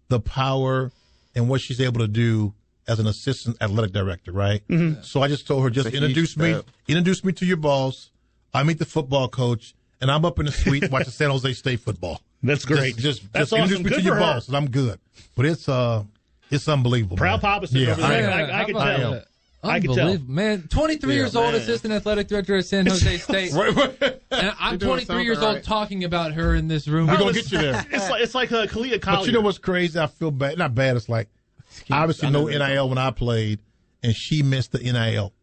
the 0.09 0.19
power 0.19 0.91
and 1.35 1.49
what 1.49 1.59
she's 1.61 1.81
able 1.81 1.99
to 2.01 2.07
do 2.07 2.53
as 2.87 2.99
an 2.99 3.07
assistant 3.07 3.57
athletic 3.61 3.91
director. 3.91 4.31
Right. 4.31 4.61
Mm-hmm. 4.69 5.01
So 5.01 5.23
I 5.23 5.27
just 5.27 5.47
told 5.47 5.63
her 5.63 5.69
just 5.71 5.87
It's 5.87 5.95
introduce 5.95 6.37
me, 6.37 6.61
introduce 6.87 7.23
me 7.23 7.33
to 7.33 7.45
your 7.45 7.57
boss. 7.57 8.11
I 8.53 8.61
meet 8.63 8.77
the 8.77 8.85
football 8.85 9.27
coach, 9.27 9.73
and 10.01 10.11
I'm 10.11 10.25
up 10.25 10.39
in 10.39 10.45
the 10.45 10.51
suite 10.51 10.89
watching 10.91 11.11
San 11.11 11.29
Jose 11.31 11.53
State 11.53 11.79
football. 11.79 12.21
That's 12.43 12.65
great. 12.65 12.95
Just, 12.97 13.21
just, 13.21 13.33
That's 13.33 13.49
just 13.49 13.53
introduce 13.53 13.73
awesome. 13.79 13.83
me 13.83 13.89
Good 13.89 13.95
to 13.95 14.01
for 14.01 14.05
your 14.05 14.15
her. 14.15 14.19
boss, 14.21 14.47
and 14.47 14.57
I'm 14.57 14.69
good. 14.69 14.99
But 15.35 15.45
it's 15.47 15.67
uh, 15.69 16.03
it's 16.51 16.67
unbelievable. 16.67 17.17
Proud 17.17 17.41
man. 17.41 17.59
Papa 17.61 17.67
Yeah, 17.71 17.91
over 17.91 18.01
there. 18.01 18.29
I 18.29 18.41
am. 18.41 18.49
I- 18.51 18.61
I 18.61 18.65
can 18.65 18.75
How 18.75 18.81
about 18.81 18.97
tell. 18.97 19.11
that? 19.11 19.27
I 19.63 19.79
can 19.79 19.95
tell. 19.95 20.17
Man, 20.27 20.67
23 20.69 21.09
Yeah, 21.15 21.19
years 21.21 21.35
old, 21.35 21.55
assistant 21.55 21.91
athletic 21.91 22.27
director 22.27 22.55
at 22.55 22.65
San 22.65 22.85
Jose 22.87 23.17
State. 23.17 23.51
And 23.51 24.53
I'm 24.59 24.77
23 24.77 25.23
years 25.23 25.37
something 25.39 25.47
old 25.47 25.55
right. 25.55 25.63
talking 25.63 26.03
about 26.03 26.33
her 26.33 26.53
in 26.53 26.67
this 26.67 26.87
room. 26.87 27.07
We're 27.07 27.15
Oh, 27.15 27.17
gonna 27.17 27.33
get 27.33 27.51
you 27.51 27.57
there. 27.57 27.83
It's 27.91 28.07
like 28.09 28.21
it's 28.21 28.35
like 28.35 28.51
a 28.51 28.67
Kalia 28.67 29.01
Collier. 29.01 29.17
But 29.21 29.25
you 29.25 29.31
know 29.31 29.41
what's 29.41 29.57
crazy? 29.57 29.99
I 29.99 30.05
feel 30.05 30.29
bad. 30.29 30.59
Not 30.59 30.75
bad. 30.75 30.95
It's 30.97 31.09
like 31.09 31.29
obviously 31.89 32.29
no 32.29 32.45
NIL 32.45 32.89
when 32.89 32.99
I 32.99 33.09
played, 33.09 33.57
and 34.03 34.15
she 34.15 34.43
missed 34.43 34.71
the 34.71 34.79
NIL. 34.79 35.33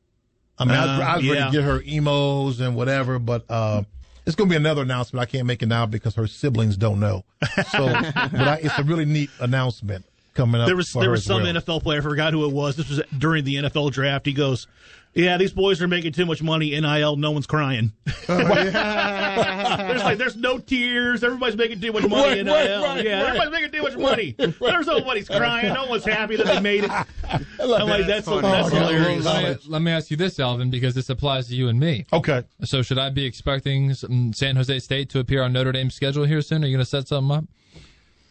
I 0.56 0.64
mean, 0.66 0.74
I, 0.76 0.80
was- 0.82 0.88
Uh, 1.00 1.02
I 1.02 1.16
was 1.16 1.26
ready 1.26 1.38
yeah. 1.40 1.46
to 1.46 1.50
get 1.52 1.64
her 1.64 1.82
emos 1.84 2.60
and 2.60 2.76
whatever, 2.76 3.18
but 3.18 3.44
uh, 3.50 3.82
it's 4.26 4.36
going 4.36 4.48
to 4.48 4.52
be 4.52 4.56
another 4.56 4.82
announcement. 4.82 5.22
I 5.22 5.26
can't 5.26 5.46
make 5.46 5.62
it 5.62 5.66
now 5.66 5.86
because 5.86 6.14
her 6.14 6.26
siblings 6.26 6.76
don't 6.76 7.00
know. 7.00 7.24
So, 7.70 7.86
but 8.14 8.34
I, 8.34 8.60
it's 8.62 8.78
a 8.78 8.82
really 8.84 9.04
neat 9.04 9.30
announcement 9.40 10.04
coming 10.34 10.60
up. 10.60 10.66
There 10.66 10.76
was 10.76 10.90
for 10.90 11.00
there 11.00 11.08
her 11.08 11.12
was 11.12 11.24
some 11.24 11.42
well. 11.42 11.54
NFL 11.54 11.82
player. 11.82 11.98
I 11.98 12.02
forgot 12.02 12.32
who 12.32 12.44
it 12.46 12.52
was. 12.52 12.76
This 12.76 12.88
was 12.88 13.02
during 13.16 13.44
the 13.44 13.56
NFL 13.56 13.92
draft. 13.92 14.26
He 14.26 14.32
goes, 14.32 14.66
"Yeah, 15.14 15.36
these 15.36 15.52
boys 15.52 15.80
are 15.82 15.88
making 15.88 16.12
too 16.12 16.26
much 16.26 16.42
money. 16.42 16.70
NIL, 16.80 17.16
no 17.16 17.30
one's 17.30 17.46
crying. 17.46 17.92
there's 18.26 20.02
like 20.02 20.18
there's 20.18 20.36
no 20.36 20.58
tears. 20.58 21.22
Everybody's 21.24 21.56
making 21.56 21.80
too 21.80 21.92
much 21.92 22.06
money. 22.08 22.42
Right, 22.42 22.44
NIL. 22.44 22.54
right, 22.54 22.82
right, 22.82 23.04
yeah, 23.04 23.20
right. 23.22 23.28
everybody's 23.28 23.52
making 23.52 23.72
too 23.72 23.82
much 23.82 23.96
money. 23.96 24.34
There's 24.60 24.86
nobody's 24.86 25.28
crying. 25.28 25.72
No 25.72 25.86
one's 25.86 26.04
happy 26.04 26.36
that 26.36 26.46
they 26.46 26.60
made 26.60 26.84
it. 26.84 26.90
I'm 27.60 27.88
like 27.88 28.06
that's 28.06 28.26
funny. 28.26 28.42
that's 28.42 28.72
Oh, 28.72 28.76
hilarious. 28.76 29.24
Let 29.24 29.44
me, 29.64 29.70
let 29.70 29.82
me 29.82 29.90
ask 29.92 30.10
you 30.10 30.16
this, 30.16 30.38
Alvin, 30.40 30.70
because 30.70 30.94
this 30.94 31.08
applies 31.10 31.48
to 31.48 31.54
you 31.54 31.68
and 31.68 31.78
me. 31.78 32.06
Okay. 32.12 32.42
So, 32.64 32.82
should 32.82 32.98
I 32.98 33.10
be 33.10 33.24
expecting 33.24 33.94
San 33.94 34.56
Jose 34.56 34.78
State 34.80 35.08
to 35.10 35.18
appear 35.18 35.42
on 35.42 35.52
Notre 35.52 35.72
Dame's 35.72 35.94
schedule 35.94 36.24
here 36.24 36.42
soon? 36.42 36.64
Are 36.64 36.66
you 36.66 36.76
going 36.76 36.84
to 36.84 36.88
set 36.88 37.08
something 37.08 37.36
up? 37.38 37.44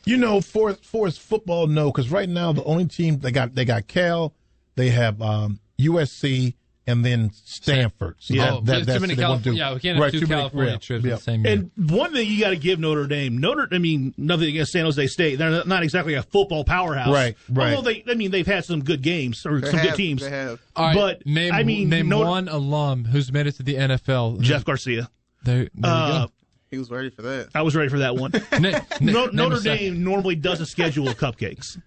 You 0.05 0.17
know, 0.17 0.41
for 0.41 0.73
for 0.75 1.05
his 1.05 1.17
football, 1.17 1.67
no, 1.67 1.91
because 1.91 2.09
right 2.09 2.27
now 2.29 2.51
the 2.53 2.63
only 2.63 2.85
team 2.85 3.19
they 3.19 3.31
got 3.31 3.53
they 3.55 3.65
got 3.65 3.87
Cal, 3.87 4.33
they 4.75 4.89
have 4.89 5.21
um, 5.21 5.59
USC, 5.79 6.55
and 6.87 7.05
then 7.05 7.31
Stanford. 7.45 8.15
So 8.19 8.33
Yeah. 8.33 8.43
that, 8.45 8.51
Oh, 8.53 8.61
that, 8.61 8.79
too 8.79 8.85
that's 8.85 9.01
many 9.01 9.13
what 9.13 9.17
they 9.17 9.23
want 9.27 9.43
to 9.43 9.49
Calif- 9.49 9.55
do. 9.55 9.59
yeah, 9.59 9.73
we 9.73 9.79
can't 9.79 9.95
have 9.97 10.01
Right, 10.03 10.11
two 10.11 10.19
too 10.21 10.27
many- 10.27 10.41
California 10.41 10.71
yeah, 10.73 10.77
trips 10.77 11.05
yeah. 11.05 11.15
the 11.15 11.21
same 11.21 11.45
year. 11.45 11.53
And 11.53 11.71
one 11.91 12.11
thing 12.13 12.27
you 12.27 12.39
got 12.39 12.49
to 12.49 12.55
give 12.57 12.79
Notre 12.79 13.05
Dame, 13.07 13.37
Notre, 13.37 13.67
I 13.71 13.77
mean, 13.77 14.13
nothing 14.17 14.47
against 14.49 14.71
San 14.71 14.85
Jose 14.85 15.07
State. 15.07 15.35
They're 15.37 15.63
not 15.65 15.83
exactly 15.83 16.15
a 16.15 16.23
football 16.23 16.63
powerhouse, 16.63 17.13
Right, 17.13 17.37
right. 17.49 17.75
Although 17.75 17.91
they, 17.91 18.03
I 18.09 18.15
mean, 18.15 18.31
they've 18.31 18.47
had 18.47 18.65
some 18.65 18.83
good 18.83 19.01
games 19.01 19.45
or 19.45 19.61
They 19.61 19.69
some 19.69 19.79
have, 19.79 19.89
good 19.89 19.95
teams. 19.97 20.21
They 20.23 20.29
have. 20.31 20.59
All 20.75 20.85
right, 20.85 20.95
but 20.95 21.25
name, 21.25 21.53
I 21.53 21.63
mean, 21.63 21.89
name 21.89 22.09
Notre- 22.09 22.29
one 22.29 22.47
alum 22.47 23.05
who's 23.05 23.31
made 23.31 23.47
it 23.47 23.53
to 23.57 23.63
the 23.63 23.75
NFL. 23.75 24.39
Jeff 24.41 24.65
Garcia. 24.65 25.09
There, 25.43 25.69
there 25.75 25.91
Uh, 25.91 26.27
He 26.71 26.77
was 26.77 26.89
ready 26.89 27.09
for 27.09 27.21
that. 27.23 27.49
I 27.53 27.61
was 27.63 27.75
ready 27.75 27.89
for 27.89 27.99
that 27.99 28.15
one. 28.15 28.31
Na- 28.59 28.79
na- 29.01 29.27
Notre. 29.33 29.59
Dame 29.59 30.03
normally 30.03 30.35
doesn't 30.35 30.67
schedule 30.67 31.05
cupcakes. 31.07 31.77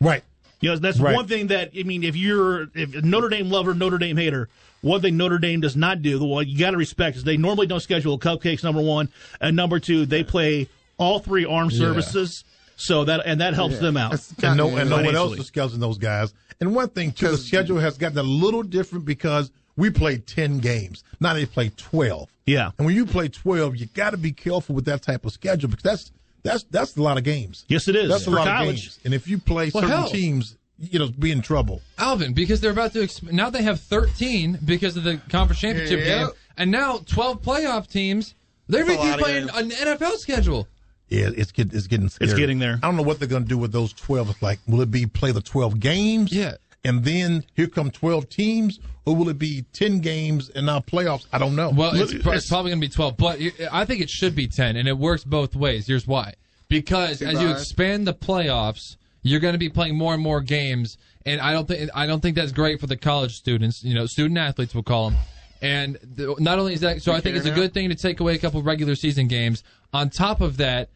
Right. 0.00 0.22
You 0.62 0.70
know, 0.70 0.76
that's 0.76 0.98
Right. 0.98 1.14
one 1.14 1.26
thing 1.26 1.48
that 1.48 1.72
I 1.78 1.82
mean. 1.82 2.02
If 2.04 2.16
you're 2.16 2.68
if 2.74 2.94
a 2.94 3.02
Notre 3.02 3.28
Dame 3.28 3.50
lover, 3.50 3.74
Notre 3.74 3.98
Dame 3.98 4.16
hater, 4.16 4.48
one 4.80 5.00
thing 5.02 5.16
Notre 5.18 5.38
Dame 5.38 5.60
does 5.60 5.76
not 5.76 6.00
do, 6.02 6.18
the 6.18 6.24
one 6.24 6.48
you 6.48 6.56
got 6.58 6.70
to 6.70 6.76
respect, 6.78 7.16
is 7.18 7.24
they 7.24 7.36
normally 7.36 7.66
don't 7.66 7.80
schedule 7.80 8.18
cupcakes. 8.18 8.62
Number 8.64 8.80
one, 8.80 9.08
and 9.40 9.54
number 9.56 9.78
two, 9.80 10.06
they 10.06 10.22
play 10.24 10.68
all 10.98 11.18
three 11.18 11.44
armed 11.44 11.72
services, 11.72 12.44
so 12.76 13.04
that 13.04 13.22
and 13.26 13.40
that 13.40 13.54
helps 13.54 13.78
them 13.78 13.96
out. 13.96 14.12
And 14.42 14.56
no, 14.56 14.76
and 14.76 14.88
no 14.88 14.96
one 14.96 15.14
else 15.16 15.34
financially. 15.34 15.38
is 15.40 15.50
scheduling 15.50 15.80
those 15.80 15.98
guys. 15.98 16.32
And 16.60 16.74
one 16.74 16.88
thing 16.90 17.10
too, 17.12 17.26
the 17.26 17.30
'Cause- 17.32 17.44
schedule 17.46 17.80
has 17.80 17.98
gotten 17.98 18.16
a 18.18 18.22
little 18.22 18.62
different 18.62 19.04
because 19.04 19.50
we 19.76 19.90
played 19.90 20.26
ten 20.28 20.58
games. 20.60 21.02
Now 21.18 21.34
they 21.34 21.44
play 21.46 21.72
twelve. 21.76 22.28
Yeah. 22.46 22.70
And 22.78 22.86
when 22.86 22.94
you 22.94 23.04
play 23.06 23.28
twelve, 23.28 23.76
you 23.76 23.86
got 23.94 24.10
to 24.10 24.16
be 24.16 24.30
careful 24.32 24.74
with 24.76 24.84
that 24.84 25.02
type 25.02 25.24
of 25.24 25.32
schedule 25.32 25.68
because 25.70 25.82
that's 25.82 26.12
that's 26.42 26.64
that's 26.64 26.96
a 26.96 27.02
lot 27.02 27.18
of 27.18 27.24
games. 27.24 27.64
Yes, 27.68 27.88
it 27.88 27.96
is 27.96 28.08
That's 28.08 28.22
a 28.22 28.30
for 28.30 28.36
lot 28.36 28.46
college. 28.46 28.76
of 28.78 28.82
games. 28.82 28.98
And 29.04 29.14
if 29.14 29.28
you 29.28 29.38
play 29.38 29.70
Well, 29.72 29.82
certain 29.82 29.90
hell. 29.96 30.08
teams, 30.08 30.56
you 30.78 30.98
know, 30.98 31.08
be 31.08 31.30
in 31.30 31.42
trouble. 31.42 31.80
Alvin, 31.98 32.32
because 32.34 32.60
they're 32.60 32.70
about 32.72 32.92
to 32.94 33.00
exp- 33.00 33.30
now 33.30 33.50
they 33.50 33.62
have 33.62 33.80
13 33.80 34.58
because 34.64 34.96
of 34.96 35.04
the 35.04 35.18
conference 35.28 35.60
championship 35.60 36.00
Yep. 36.00 36.06
game, 36.06 36.28
and 36.56 36.70
now 36.70 36.98
12 37.06 37.42
playoff 37.42 37.86
teams. 37.88 38.34
They're 38.68 38.84
That's 38.84 38.96
going 38.96 39.08
to 39.08 39.14
of 39.14 39.20
play 39.20 39.38
an. 39.38 39.70
NFL 39.70 40.16
schedule. 40.18 40.66
Yeah, 41.08 41.28
it's 41.36 41.52
get, 41.52 41.74
it's 41.74 41.86
getting 41.88 42.08
scary. 42.08 42.32
getting 42.34 42.58
there. 42.58 42.78
I 42.82 42.86
don't 42.86 42.96
know 42.96 43.02
what 43.02 43.18
they're 43.18 43.28
going 43.28 43.42
to 43.42 43.48
do 43.48 43.58
with 43.58 43.70
those 43.72 43.92
twelve. 43.92 44.34
Like, 44.40 44.60
will 44.66 44.80
it 44.80 44.90
be 44.90 45.04
play 45.04 45.30
the 45.30 45.42
twelve 45.42 45.78
games? 45.78 46.32
Yeah. 46.32 46.54
And 46.84 47.04
then 47.04 47.44
here 47.54 47.68
come 47.68 47.90
twelve 47.90 48.28
teams, 48.28 48.80
or 49.04 49.14
will 49.14 49.28
it 49.28 49.38
be 49.38 49.64
ten 49.72 50.00
games 50.00 50.50
and 50.50 50.66
now 50.66 50.80
playoffs? 50.80 51.26
I 51.32 51.38
don't 51.38 51.54
know. 51.54 51.70
Well, 51.70 51.94
it's, 51.94 52.12
it's- 52.12 52.36
it's 52.36 52.48
probably 52.48 52.70
going 52.72 52.80
to 52.80 52.86
be 52.88 52.92
12, 52.92 53.16
but 53.16 53.38
I 53.72 53.84
think 53.84 54.00
it 54.00 54.10
should 54.10 54.34
be 54.34 54.48
10, 54.48 54.76
and 54.76 54.88
it 54.88 54.98
works 54.98 55.22
both 55.24 55.54
ways. 55.54 55.86
Here's 55.86 56.06
why. 56.08 56.34
Because 56.68 57.22
as 57.22 57.40
you 57.40 57.50
expand 57.50 58.06
the 58.06 58.14
playoffs, 58.14 58.96
you're 59.22 59.38
going 59.40 59.52
to 59.54 59.58
be 59.58 59.68
playing 59.68 59.94
more 59.96 60.12
and 60.14 60.22
more 60.22 60.40
games, 60.40 60.98
and 61.24 61.40
I 61.40 61.52
don't 61.52 61.68
think 61.68 61.90
I 61.94 62.06
don't 62.06 62.20
think 62.20 62.34
that's 62.34 62.50
great 62.52 62.80
for 62.80 62.86
the 62.88 62.96
college 62.96 63.36
students. 63.36 63.84
You 63.84 63.94
know, 63.94 64.06
student 64.06 64.38
athletes 64.38 64.74
we'll 64.74 64.82
call 64.82 65.10
them. 65.10 65.18
And 65.60 65.96
th- 66.16 66.38
not 66.40 66.58
only 66.58 66.74
is 66.74 66.80
that, 66.80 67.00
so 67.02 67.12
I 67.12 67.20
think 67.20 67.36
it's 67.36 67.46
a 67.46 67.50
good 67.52 67.72
thing 67.72 67.90
to 67.90 67.94
take 67.94 68.18
away 68.18 68.34
a 68.34 68.38
couple 68.38 68.60
regular 68.62 68.96
season 68.96 69.28
games. 69.28 69.62
On 69.92 70.10
top 70.10 70.40
of 70.40 70.56
that, 70.56 70.88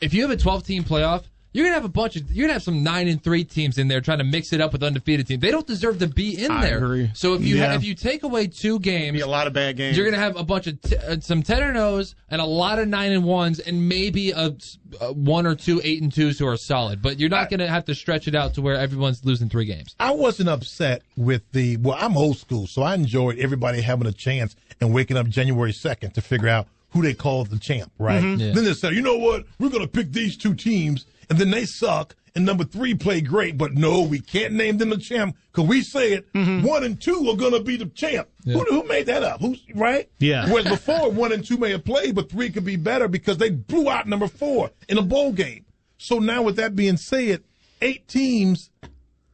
if 0.00 0.14
you 0.14 0.22
have 0.22 0.30
a 0.30 0.36
12 0.36 0.64
team 0.64 0.84
playoff, 0.84 1.24
you're 1.54 1.64
gonna 1.64 1.74
have 1.74 1.84
a 1.86 1.88
bunch 1.88 2.16
of 2.16 2.30
you're 2.30 2.44
gonna 2.46 2.52
have 2.52 2.62
some 2.62 2.82
nine 2.82 3.08
and 3.08 3.22
three 3.24 3.44
teams 3.44 3.78
in 3.78 3.88
there 3.88 4.02
trying 4.02 4.18
to 4.18 4.24
mix 4.24 4.52
it 4.52 4.60
up 4.60 4.72
with 4.74 4.82
undefeated 4.82 5.26
teams. 5.26 5.40
They 5.40 5.50
don't 5.50 5.66
deserve 5.66 6.00
to 6.00 6.06
be 6.06 6.44
in 6.44 6.50
I 6.50 6.60
there. 6.66 6.76
agree. 6.76 7.10
So 7.14 7.32
if 7.34 7.42
you 7.42 7.56
Yeah. 7.56 7.68
ha- 7.68 7.74
if 7.74 7.84
you 7.84 7.94
take 7.94 8.22
away 8.24 8.48
two 8.48 8.78
games, 8.80 9.14
Be 9.14 9.20
a 9.20 9.26
lot 9.26 9.46
of 9.46 9.54
bad 9.54 9.76
games. 9.78 9.96
you're 9.96 10.04
gonna 10.04 10.22
have 10.22 10.36
a 10.36 10.44
bunch 10.44 10.66
of 10.66 10.78
t- 10.82 10.96
uh, 10.96 11.16
some 11.20 11.42
ten 11.42 11.62
and 11.62 11.78
O's 11.78 12.14
and 12.28 12.42
a 12.42 12.44
lot 12.44 12.78
of 12.78 12.88
nine 12.88 13.12
and 13.12 13.24
ones 13.24 13.58
and 13.60 13.88
maybe 13.88 14.32
a, 14.32 14.54
a 15.00 15.12
one 15.12 15.46
or 15.46 15.54
two 15.54 15.80
eight 15.84 16.02
and 16.02 16.12
twos 16.12 16.38
who 16.38 16.46
are 16.46 16.56
solid. 16.56 17.00
But 17.00 17.18
you're 17.18 17.30
not 17.30 17.48
gonna 17.48 17.68
have 17.68 17.84
to 17.86 17.94
stretch 17.94 18.28
it 18.28 18.34
out 18.34 18.54
to 18.54 18.60
where 18.62 18.74
everyone's 18.76 19.24
losing 19.24 19.48
three 19.48 19.64
games. 19.64 19.94
I 20.00 20.10
wasn't 20.10 20.48
upset 20.48 21.02
with 21.16 21.42
the. 21.52 21.76
Well, 21.76 21.96
I'm 21.98 22.16
old 22.16 22.36
school, 22.38 22.66
so 22.66 22.82
I 22.82 22.94
enjoyed 22.94 23.38
everybody 23.38 23.80
having 23.80 24.06
a 24.08 24.12
chance 24.12 24.56
and 24.80 24.92
waking 24.92 25.16
up 25.16 25.28
January 25.28 25.72
second 25.72 26.14
to 26.14 26.20
figure 26.20 26.48
out 26.48 26.66
who 26.94 27.02
they 27.02 27.12
call 27.12 27.44
the 27.44 27.58
champ, 27.58 27.92
right? 27.98 28.22
Mhm. 28.22 28.38
Yeah. 28.40 28.52
Then 28.54 28.64
they 28.64 28.72
say, 28.72 28.92
you 28.92 29.02
know 29.02 29.18
what? 29.18 29.44
We're 29.58 29.68
going 29.68 29.82
to 29.82 29.88
pick 29.88 30.12
these 30.12 30.36
two 30.36 30.54
teams, 30.54 31.04
and 31.28 31.38
then 31.38 31.50
they 31.50 31.66
suck, 31.66 32.14
and 32.36 32.44
number 32.46 32.64
three 32.64 32.94
play 32.94 33.20
great, 33.20 33.58
but 33.58 33.74
no, 33.74 34.02
we 34.02 34.20
can't 34.20 34.54
name 34.54 34.78
them 34.78 34.90
the 34.90 34.96
champ 34.96 35.36
because 35.52 35.68
we 35.68 35.82
said 35.82 36.24
one 36.64 36.82
and 36.84 37.00
two 37.00 37.28
are 37.28 37.36
going 37.36 37.52
to 37.52 37.60
be 37.60 37.76
the 37.76 37.86
champ. 37.86 38.28
Who, 38.44 38.60
who 38.64 38.84
made 38.84 39.06
that 39.06 39.22
up? 39.22 39.40
Who's 39.40 39.60
right? 39.74 40.08
Yeah. 40.18 40.48
Whereas 40.48 40.66
before, 40.68 41.10
one 41.10 41.32
and 41.32 41.44
two 41.44 41.56
may 41.58 41.70
have 41.72 41.84
played, 41.84 42.14
but 42.14 42.30
three 42.30 42.50
could 42.50 42.64
be 42.64 42.76
better 42.76 43.08
because 43.08 43.38
they 43.38 43.50
blew 43.50 43.88
out 43.90 44.06
number 44.08 44.28
four 44.28 44.70
in 44.88 44.96
a 44.98 45.02
bowl 45.02 45.32
game. 45.32 45.64
So 45.98 46.18
now, 46.18 46.42
with 46.42 46.56
that 46.56 46.74
being 46.76 46.96
said, 46.96 47.42
eight 47.82 48.06
teams, 48.08 48.70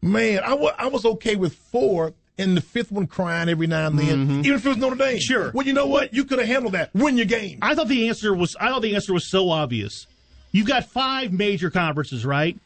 man, 0.03 0.41
I 0.45 0.55
wa- 0.55 0.75
I 0.79 0.87
was 0.89 1.05
okay 1.05 1.37
with 1.37 1.55
four. 1.55 2.15
And 2.41 2.57
the 2.57 2.61
fifth 2.61 2.91
one 2.91 3.07
crying 3.07 3.49
every 3.49 3.67
now 3.67 3.87
and 3.87 3.99
then, 3.99 4.27
mm-hmm. 4.27 4.41
even 4.41 4.55
if 4.55 4.65
it 4.65 4.69
was 4.69 4.79
Notre 4.79 4.97
Dame. 4.97 5.21
Sure. 5.21 5.51
Well, 5.53 5.67
you 5.67 5.73
know 5.73 5.87
what? 5.87 6.15
You 6.15 6.25
could 6.25 6.39
have 6.39 6.49
handled 6.49 6.75
that. 6.75 6.95
Win 6.95 7.17
your 7.17 7.27
game. 7.27 7.59
I 7.63 7.75
thought 7.75 7.89
the 7.89 8.09
answer 8.09 8.35
was 8.35 8.57
I 8.59 8.69
thought 8.69 8.83
the 8.83 8.95
answer 8.95 9.13
was 9.13 9.27
so 9.27 9.51
obvious. 9.51 10.07
You've 10.53 10.67
got 10.67 10.87
five 10.87 11.33
major 11.33 11.71
conferences, 11.71 12.25
right? 12.25 12.59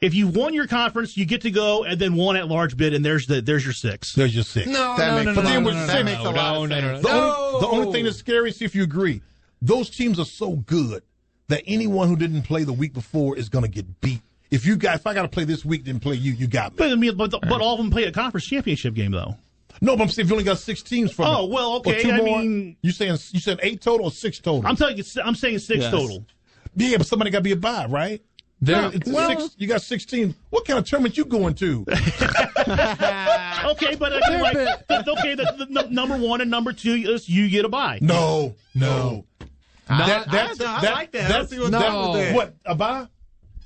If 0.00 0.14
you 0.14 0.26
won 0.26 0.52
your 0.52 0.66
conference, 0.66 1.16
you 1.16 1.24
get 1.24 1.42
to 1.42 1.50
go 1.50 1.84
and 1.84 1.98
then 1.98 2.14
one 2.16 2.36
at 2.36 2.48
large 2.48 2.76
bid, 2.76 2.92
and 2.92 3.04
there's 3.04 3.26
the 3.26 3.40
there's 3.40 3.64
your 3.64 3.72
six. 3.72 4.14
There's 4.14 4.34
your 4.34 4.44
six. 4.44 4.66
No, 4.66 4.96
That 4.96 5.10
no, 5.10 5.14
makes- 5.16 5.26
no, 5.26 5.34
but 5.34 5.42
no, 5.42 5.48
then 5.48 5.62
no, 5.62 5.68
with 5.68 5.76
no, 5.76 5.86
six- 5.86 5.94
no, 5.94 6.04
makes 6.04 6.20
a 6.20 6.24
no, 6.24 6.30
lot 6.30 6.54
no, 6.54 6.62
of 6.64 6.70
no, 6.70 6.80
no, 6.80 6.96
The, 7.00 7.08
no. 7.08 7.36
only, 7.36 7.60
the 7.60 7.66
only 7.68 7.92
thing 7.92 8.04
that's 8.04 8.16
scary, 8.16 8.50
is 8.50 8.60
if 8.60 8.74
you 8.74 8.82
agree, 8.82 9.22
those 9.60 9.88
teams 9.90 10.18
are 10.18 10.24
so 10.24 10.56
good 10.56 11.02
that 11.48 11.62
anyone 11.66 12.08
who 12.08 12.16
didn't 12.16 12.42
play 12.42 12.64
the 12.64 12.72
week 12.72 12.92
before 12.92 13.36
is 13.36 13.48
going 13.48 13.64
to 13.64 13.70
get 13.70 14.00
beat. 14.00 14.22
If 14.52 14.66
you 14.66 14.76
got, 14.76 14.96
if 14.96 15.06
I 15.06 15.14
got 15.14 15.22
to 15.22 15.28
play 15.28 15.44
this 15.44 15.64
week, 15.64 15.84
then 15.84 15.98
play 15.98 16.14
you. 16.14 16.32
You 16.32 16.46
got 16.46 16.72
me. 16.72 16.76
But 16.78 16.92
I 16.92 16.94
mean, 16.94 17.16
but, 17.16 17.30
but 17.30 17.60
all 17.60 17.72
of 17.74 17.78
them 17.78 17.90
play 17.90 18.04
a 18.04 18.12
conference 18.12 18.46
championship 18.46 18.94
game 18.94 19.10
though. 19.10 19.34
No, 19.80 19.96
but 19.96 20.02
I'm 20.04 20.08
saying 20.10 20.26
if 20.26 20.30
you 20.30 20.34
only 20.36 20.44
got 20.44 20.58
six 20.58 20.82
teams 20.82 21.10
from 21.10 21.26
Oh, 21.26 21.44
it, 21.46 21.50
well, 21.50 21.70
or 21.72 21.76
okay, 21.78 22.02
two 22.02 22.10
I 22.12 22.18
more, 22.18 22.38
mean- 22.38 22.76
you 22.82 22.92
saying 22.92 23.12
you 23.32 23.40
said 23.40 23.58
eight 23.62 23.80
total 23.80 24.06
or 24.06 24.10
six 24.12 24.38
total? 24.38 24.64
I'm 24.66 24.76
telling 24.76 24.96
you, 24.98 25.04
I'm 25.24 25.34
saying 25.34 25.58
six 25.60 25.80
Yes. 25.80 25.90
total. 25.90 26.24
Yeah, 26.76 26.98
but 26.98 27.06
somebody 27.06 27.30
got 27.30 27.38
to 27.38 27.42
be 27.42 27.52
a 27.52 27.56
buy, 27.56 27.86
right? 27.86 28.22
There- 28.60 28.90
it's 28.94 29.10
well- 29.10 29.28
six, 29.40 29.54
you 29.58 29.66
got 29.66 29.80
six 29.82 30.04
teams. 30.04 30.34
What 30.50 30.66
kind 30.66 30.78
of 30.78 30.84
tournament 30.84 31.16
you 31.16 31.24
going 31.24 31.54
to? 31.54 31.84
okay, 31.88 33.94
but 33.96 34.12
uh, 34.12 34.20
like, 34.40 34.86
but 34.88 35.08
okay, 35.18 35.34
the, 35.34 35.54
the, 35.58 35.66
num- 35.70 35.94
number 35.94 36.16
one 36.16 36.40
and 36.40 36.50
number 36.50 36.72
two 36.72 36.94
is 36.94 37.28
you 37.28 37.48
get 37.48 37.64
a 37.64 37.68
buy. 37.68 37.98
No, 38.02 38.54
no. 38.74 39.24
I- 39.88 40.24
that's, 40.30 40.60
I- 40.60 40.76
I 40.76 40.80
that- 40.82 40.92
like 40.92 41.12
that. 41.12 41.24
I 41.24 41.28
That's, 41.28 41.50
see 41.50 41.58
what's 41.58 41.70
that- 41.70 41.82
up 41.86 42.12
with 42.14 42.24
that. 42.28 42.34
What 42.34 42.54
a 42.66 42.74
buy? 42.74 43.06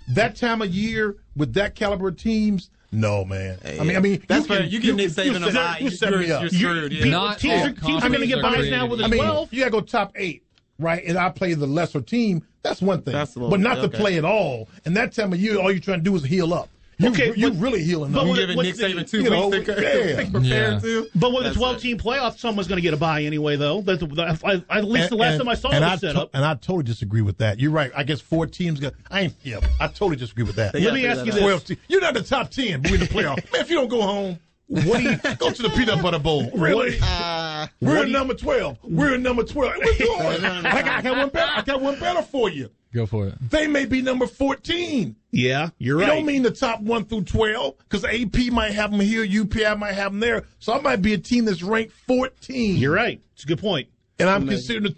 That 0.09 0.37
time 0.37 0.63
of 0.63 0.69
year 0.75 1.17
with 1.37 1.55
that 1.55 1.75
caliber 1.75 2.09
of 2.09 2.17
teams? 2.17 2.71
No, 2.93 3.25
man. 3.25 3.59
I 3.65 3.83
mean, 3.85 3.97
I 3.97 4.01
mean, 4.01 4.23
That's 4.29 4.49
you 4.49 4.55
fair. 4.55 4.65
You 4.65 4.81
give 4.81 4.97
Nick 4.97 5.09
Saban 5.11 5.47
a 5.49 5.53
bye, 5.53 5.79
You 5.81 5.91
set 5.91 6.11
you're- 6.11 6.31
up. 6.31 6.41
you're 6.43 6.51
screwed, 6.51 6.93
yeah. 6.93 7.05
Not 7.07 7.39
teams 7.41 7.61
all 7.63 7.67
are- 7.69 7.73
teams 7.73 8.05
are 8.05 8.09
gonna 8.09 8.27
get 8.27 8.41
buys 8.43 8.71
now 8.71 8.87
with 8.87 9.01
a 9.01 9.05
I 9.05 9.09
mean, 9.09 9.21
12. 9.21 9.53
you 9.53 9.59
got 9.61 9.65
to 9.67 9.71
go 9.73 9.81
top 9.81 10.13
eight, 10.17 10.45
right? 10.79 11.03
And 11.05 11.19
I 11.19 11.29
play 11.31 11.55
the 11.55 11.67
lesser 11.67 12.01
team. 12.01 12.43
That's 12.63 12.81
one 12.81 13.03
thing. 13.03 13.13
That's 13.13 13.35
but 13.35 13.61
not 13.61 13.83
to 13.83 13.89
play 13.89 14.17
at 14.19 14.25
all. 14.25 14.69
And 14.85 14.97
that 14.97 15.13
time 15.13 15.33
of 15.33 15.41
year, 15.41 15.59
all 15.59 15.71
you're 15.71 15.81
trying 15.81 15.99
to 15.99 16.05
do 16.05 16.15
is 16.17 16.25
heal 16.25 16.55
up. 16.55 16.69
You, 16.99 17.11
Okay, 17.11 17.33
you 17.37 17.51
but- 17.51 17.61
really 17.61 17.83
healing 17.83 18.13
but 18.13 18.21
up. 18.23 18.29
what- 18.29 18.37
giving 18.39 18.57
Nick 18.57 18.75
Saban 18.77 19.09
two 19.09 19.21
you 19.23 19.29
know, 19.31 19.49
weeks 19.49 19.67
to 19.67 19.73
yeah. 19.73 20.23
to 20.25 20.31
prepare 20.31 20.41
Yeah. 20.73 20.79
to. 20.81 21.07
But 21.15 21.33
with 21.33 21.47
a 21.47 21.53
12 21.53 21.79
team 21.81 21.99
playoff, 21.99 22.39
someone's 22.39 22.69
going 22.69 22.77
to 22.79 22.83
get 22.83 22.95
a 22.95 22.97
buy 22.97 23.23
anyway, 23.25 23.57
though. 23.57 23.83
That's, 23.83 24.01
that, 24.01 24.41
I, 24.71 24.79
at 24.79 24.85
least 24.85 25.11
the 25.11 25.17
last 25.17 25.37
time 25.37 25.49
I 25.49 25.55
saw 25.57 25.69
and 25.69 25.85
it 25.85 25.89
I 25.89 25.97
set 25.97 26.13
to- 26.15 26.23
up. 26.23 26.31
And 26.33 26.43
I 26.45 26.55
totally 26.55 26.85
disagree 26.85 27.21
with 27.23 27.37
that. 27.39 27.61
You're 27.61 27.71
right. 27.71 27.91
I 27.95 28.03
guess 28.03 28.21
four 28.23 28.47
teams 28.47 28.81
got. 28.81 28.95
I 29.11 29.21
ain't. 29.23 29.35
Yeah, 29.43 29.61
I 29.79 29.89
totally 29.89 30.17
disagree 30.17 30.45
with 30.45 30.57
that. 30.57 30.73
Let 30.73 30.83
gotta 30.83 30.95
me 30.95 31.07
ask 31.07 31.27
you 31.27 31.33
this. 31.33 31.43
Twelve. 31.43 31.65
Te- 31.65 31.77
you're 31.89 32.01
not 32.01 32.15
the 32.15 32.23
top 32.23 32.51
ten, 32.51 32.81
but 32.81 32.91
we're 32.91 32.95
in 32.97 33.01
the 33.03 33.07
playoff. 33.09 33.37
Man, 33.53 33.61
if 33.61 33.69
you 33.69 33.77
don't 33.77 33.89
go 33.89 34.01
home, 34.01 34.39
what 34.69 34.97
do 34.99 35.03
you 35.03 35.17
go 35.39 35.51
to 35.53 35.63
the 35.63 35.69
peanut 35.71 36.03
butter 36.03 36.19
bowl? 36.19 36.51
Really? 36.57 36.99
Uh, 37.03 37.67
We're 37.81 38.05
in 38.05 38.13
number 38.13 38.33
twelve. 38.35 38.79
We're 38.83 39.15
in 39.17 39.23
number 39.23 39.45
twelve. 39.45 39.75
We're 39.79 39.95
doing. 39.99 40.21
I, 40.23 40.83
got, 40.83 40.87
I 40.89 41.03
got 41.03 41.17
one 41.19 41.29
better. 41.29 41.53
I 41.57 41.63
got 41.63 41.81
one 41.83 42.01
better 42.01 42.23
for 42.23 42.49
you. 42.49 42.71
Go 42.95 43.05
for 43.05 43.27
it. 43.27 43.35
They 43.51 43.67
may 43.67 43.85
be 43.85 44.01
number 44.01 44.27
fourteen. 44.27 45.17
Yeah, 45.31 45.69
you're 45.79 46.01
It 46.01 46.05
right. 46.05 46.15
don't 46.15 46.25
mean 46.27 46.43
the 46.43 46.51
top 46.51 46.81
one 46.81 47.05
through 47.05 47.25
twelve 47.25 47.77
because 47.79 48.05
AP 48.05 48.51
might 48.53 48.73
have 48.73 48.91
them 48.91 49.01
here, 49.01 49.25
UPI 49.27 49.79
might 49.79 49.93
have 49.93 50.13
them 50.13 50.21
there. 50.21 50.45
So 50.61 50.73
I 50.73 50.81
might 50.81 51.03
be 51.03 51.13
a 51.13 51.19
team 51.19 51.45
that's 51.45 51.63
ranked 51.63 51.93
fourteen. 51.93 52.77
You're 52.77 52.95
right. 52.95 53.21
It's 53.35 53.45
a 53.45 53.47
good 53.47 53.59
point. 53.59 53.89
and 54.19 54.29
I'm 54.31 54.47
considered. 54.49 54.97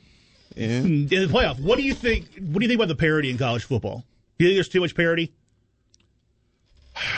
In 0.56 1.06
the 1.06 1.26
playoff, 1.26 1.60
what 1.60 1.76
do 1.76 1.82
you 1.84 1.94
think? 1.94 2.26
What 2.40 2.54
do 2.60 2.64
you 2.64 2.68
think 2.68 2.78
about 2.78 2.88
the 2.88 2.96
parity 2.96 3.30
in 3.30 3.38
college 3.38 3.64
football? 3.64 4.04
Do 4.38 4.44
you 4.44 4.50
think 4.50 4.56
there's 4.56 4.68
too 4.68 4.80
much 4.80 4.94
parity? 4.94 5.32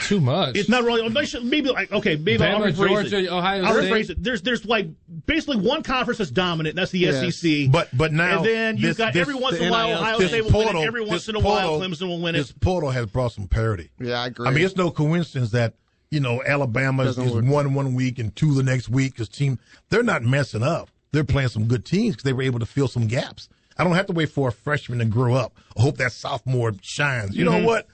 Too 0.03 0.21
much. 0.21 0.57
It's 0.57 0.69
not 0.69 0.85
really. 0.85 1.03
I 1.17 1.25
should- 1.25 1.45
Maybe 1.45 1.71
like 1.71 1.91
okay, 1.93 2.17
maybe 2.17 2.43
I'll 2.45 2.61
Bama, 2.61 2.73
rephrase 2.73 2.89
Georgia, 2.89 3.19
it. 3.19 3.29
Ohio 3.29 3.63
I'll 3.65 3.75
State. 3.75 3.93
rephrase 3.93 4.11
it. 4.11 4.23
There's 4.23 4.43
there's 4.43 4.65
like 4.65 4.89
basically 5.27 5.57
one 5.59 5.83
conference 5.83 6.19
that's 6.19 6.31
dominant, 6.31 6.73
and 6.75 6.79
that's 6.79 6.91
the 6.91 6.99
Yes. 7.01 7.35
SEC. 7.37 7.71
But 7.71 7.89
but 7.97 8.13
now 8.13 8.39
and 8.39 8.45
then 8.47 8.77
you've 8.77 8.83
this- 8.91 8.97
got 8.97 9.13
this- 9.13 9.21
every 9.21 9.35
once 9.35 9.57
in 9.59 9.69
a 9.69 9.71
while 9.71 9.89
NIL 9.89 9.99
Ohio 9.99 10.21
State 10.27 10.45
will 10.45 10.53
win 10.65 10.77
it. 10.77 10.85
Every 10.87 11.05
once 11.05 11.29
in 11.29 11.37
a 11.37 11.41
while 11.41 11.79
Clemson 11.81 12.09
will 12.09 12.21
win 12.21 12.35
it. 12.35 12.39
This 12.39 12.53
portal 12.53 12.91
has 12.91 13.07
brought 13.07 13.33
some 13.33 13.47
parity. 13.49 13.91
yeah, 14.01 14.21
I 14.23 14.27
agree. 14.27 14.47
I 14.47 14.51
mean, 14.51 14.65
it's 14.65 14.77
no 14.77 14.91
coincidence 14.91 15.51
that 15.53 15.75
you 16.11 16.21
know 16.21 16.43
Alabama 16.45 17.05
is, 17.05 17.17
Doesn't 17.17 17.25
is 17.29 17.33
work. 17.35 17.45
one 17.45 17.75
one 17.75 17.95
week 17.95 18.19
and 18.19 18.35
two 18.35 18.55
the 18.55 18.63
next 18.63 18.89
week. 18.89 19.13
Because 19.13 19.29
team, 19.29 19.59
they're 19.91 20.03
not 20.03 20.23
messing 20.23 20.63
up. 20.63 20.89
They're 21.13 21.25
playing 21.25 21.49
some 21.49 21.65
good 21.67 21.85
teams 21.85 22.15
because 22.17 22.25
they 22.25 22.33
were 22.33 22.43
able 22.43 22.59
to 22.61 22.67
fill 22.67 22.89
some 22.89 23.07
gaps. 23.07 23.49
I 23.79 23.85
don't 23.85 23.95
have 23.95 24.07
to 24.07 24.13
wait 24.13 24.29
for 24.29 24.49
a 24.49 24.53
freshman 24.53 24.99
to 24.99 25.07
grow 25.07 25.35
up. 25.35 25.55
I 25.77 25.81
hope 25.83 25.97
that 25.97 26.13
sophomore 26.13 26.73
shines. 26.83 27.35
You 27.35 27.47
Mm-hmm. 27.47 27.61
know 27.63 27.67
what? 27.67 27.87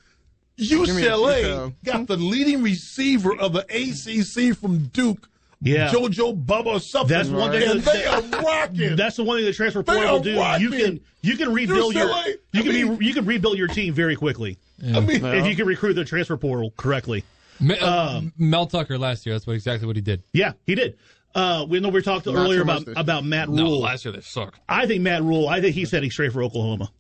Me 0.59 0.65
a 0.65 0.79
UCLA 0.79 1.75
got 1.85 2.07
the 2.07 2.17
leading 2.17 2.63
receiver 2.63 3.37
of 3.37 3.53
the 3.53 3.61
ACC 3.71 4.57
from 4.57 4.85
Duke. 4.89 5.29
Yeah. 5.63 5.89
JoJo 5.89 6.45
Bubba 6.45 6.67
or 6.67 6.81
something. 6.81 7.17
That's 7.17 7.29
one 7.31 7.51
thing 7.51 7.69
And 7.69 7.81
that- 7.81 7.93
they 7.95 8.05
are 8.39 8.43
rocking. 8.43 8.97
That's 8.97 9.17
the 9.17 9.25
one 9.25 9.39
thing 9.39 9.47
the 9.47 9.53
transfer 9.55 9.83
portal 9.83 10.21
will 10.23 10.41
are 10.41 10.59
do. 10.59 10.65
You 10.65 10.71
can 10.71 11.01
you 11.23 11.37
can 11.37 11.53
rebuild 11.53 11.95
your 11.95 12.07
you 12.07 12.13
I 12.13 12.37
can 12.63 12.69
mean- 12.69 12.97
be 12.97 13.07
you 13.07 13.15
can 13.15 13.25
rebuild 13.25 13.57
your 13.59 13.69
team 13.69 13.95
very 13.95 14.17
quickly 14.17 14.59
I 14.83 15.01
mean, 15.01 15.25
if 15.25 15.47
you 15.47 15.57
can 15.57 15.67
recruit 15.67 15.95
the 15.95 16.05
transfer 16.05 16.37
portal 16.37 16.73
correctly. 16.77 17.25
Me- 17.59 17.79
uh, 17.79 18.19
Um, 18.19 18.33
Mel 18.37 18.67
Tucker 18.67 18.99
last 18.99 19.25
year. 19.25 19.35
That's 19.35 19.47
what 19.47 19.55
exactly 19.55 19.87
what 19.87 19.97
he 19.97 20.03
did. 20.03 20.23
Yeah, 20.35 20.53
he 20.67 20.75
did. 20.75 20.99
Uh, 21.35 21.65
we 21.69 21.81
know 21.81 21.89
we 21.89 22.03
talked 22.03 22.27
Not 22.27 22.35
earlier 22.37 22.61
about 22.61 22.87
about 22.95 23.25
Matt 23.25 23.49
No, 23.49 23.63
Rhule. 23.63 23.81
last 23.81 24.05
year 24.05 24.13
they 24.13 24.21
sucked. 24.21 24.61
I 24.69 24.87
think 24.87 25.01
Matt 25.03 25.23
Rhule. 25.23 25.49
I 25.49 25.63
think 25.63 25.75
he's 25.75 25.91
heading 25.91 26.11
straight 26.11 26.33
for 26.33 26.43
Oklahoma. 26.43 26.91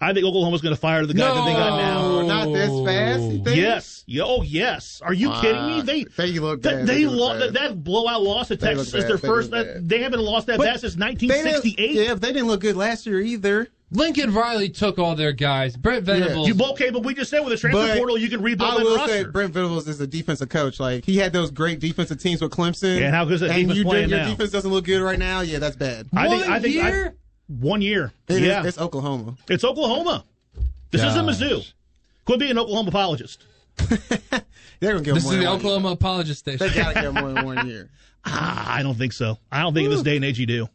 I 0.00 0.12
think 0.12 0.26
Oklahoma's 0.26 0.60
going 0.60 0.74
to 0.74 0.80
fire 0.80 1.06
the 1.06 1.14
guy 1.14 1.32
that 1.32 1.44
they 1.46 1.52
got 1.54 1.76
now. 1.78 2.00
Oh, 2.04 2.26
not 2.26 2.52
this 2.52 2.84
fast. 2.84 3.56
Yes. 3.56 4.04
Yeah, 4.06 4.24
Oh, 4.26 4.42
yes. 4.42 5.00
Are 5.02 5.14
you 5.14 5.30
Wow. 5.30 5.40
kidding 5.40 5.66
me? 5.66 5.80
They 5.82 6.04
They 6.04 6.38
look 6.38 6.62
that, 6.62 6.70
bad. 6.80 6.86
they, 6.86 6.94
They 6.98 7.06
look 7.06 7.18
lo- 7.18 7.32
bad. 7.38 7.40
that, 7.40 7.52
that 7.54 7.82
blowout 7.84 8.22
loss 8.22 8.48
to 8.48 8.56
They 8.56 8.66
Texas 8.68 8.92
is 8.94 9.04
their. 9.06 9.16
They 9.16 9.26
first. 9.26 9.50
That, 9.52 9.88
they 9.88 10.00
haven't 10.02 10.20
lost 10.20 10.48
that 10.48 10.58
But 10.58 10.64
bat 10.66 10.80
since 10.80 10.94
They 10.96 11.04
1968. 11.06 11.90
Yeah, 11.94 12.14
they 12.14 12.28
didn't 12.32 12.46
look 12.46 12.60
good 12.60 12.76
last 12.76 13.06
year 13.06 13.20
either. 13.20 13.68
Lincoln 13.92 14.34
Riley 14.34 14.68
took 14.68 14.98
all 14.98 15.14
their 15.14 15.32
guys. 15.32 15.76
Brent 15.76 16.04
Venables. 16.04 16.48
You 16.48 16.54
okay, 16.72 16.90
but 16.90 17.04
we 17.04 17.14
just 17.14 17.30
said 17.30 17.40
with 17.40 17.52
a 17.52 17.56
transfer 17.56 17.86
But 17.86 17.96
portal 17.96 18.18
you 18.18 18.28
can 18.28 18.42
rebuild 18.42 18.72
I 18.72 18.76
that 18.78 18.84
will 18.84 18.96
roster. 18.96 19.12
say 19.12 19.24
Brent 19.24 19.54
Venables 19.54 19.86
is 19.88 20.00
a 20.00 20.06
defensive 20.08 20.48
coach. 20.48 20.78
Like 20.80 21.04
he 21.04 21.16
had 21.18 21.32
those 21.32 21.50
great 21.52 21.78
defensive 21.78 22.20
teams 22.20 22.42
with 22.42 22.50
Clemson. 22.50 22.98
Yeah, 22.98 23.06
and 23.06 23.14
how 23.14 23.24
good's 23.24 23.40
that 23.42 23.50
and 23.50 23.60
defense 23.60 23.78
you 23.78 23.84
playing 23.84 24.08
your 24.10 24.18
now? 24.18 24.28
defense 24.30 24.50
doesn't 24.50 24.70
look 24.70 24.84
good 24.86 25.00
right 25.02 25.18
now. 25.18 25.40
Yeah, 25.40 25.60
that's 25.60 25.76
bad. 25.76 26.08
I 26.14 26.28
think. 26.28 26.44
One 26.44 26.52
I 26.52 26.58
think. 26.60 26.76
I- 26.76 26.88
year? 26.88 27.14
One 27.48 27.80
year. 27.82 28.12
It 28.28 28.34
is- 28.36 28.40
yeah, 28.42 28.66
it's 28.66 28.78
Oklahoma. 28.78 29.36
it's 29.48 29.64
Oklahoma. 29.64 30.24
This 30.90 31.02
isn't 31.02 31.26
Gosh. 31.26 31.36
Mizzou. 31.38 31.72
Quit 32.24 32.38
being 32.40 32.50
an 32.52 32.58
Oklahoma 32.58 32.88
apologist. 32.88 33.44
They're 34.80 34.92
gonna 34.92 35.04
give 35.04 35.14
This 35.14 35.24
is 35.24 35.30
the 35.30 35.36
than 35.36 35.44
one 35.46 35.56
Oklahoma 35.58 35.88
apologist 35.90 36.46
year. 36.46 36.56
station. 36.58 36.74
They 36.76 36.82
gotta 36.82 36.94
give 37.00 37.04
him 37.16 37.22
more 37.22 37.32
than 37.32 37.44
one 37.44 37.66
year. 37.68 37.90
Ah, 38.28 38.74
I 38.74 38.82
don't 38.82 38.96
think 38.98 39.12
so. 39.12 39.38
I 39.52 39.62
don't 39.62 39.72
think 39.72 39.84
in 39.84 39.90
this 39.92 40.02
day 40.02 40.16
and 40.16 40.24
age 40.24 40.36
you 40.40 40.46
do. 40.46 40.68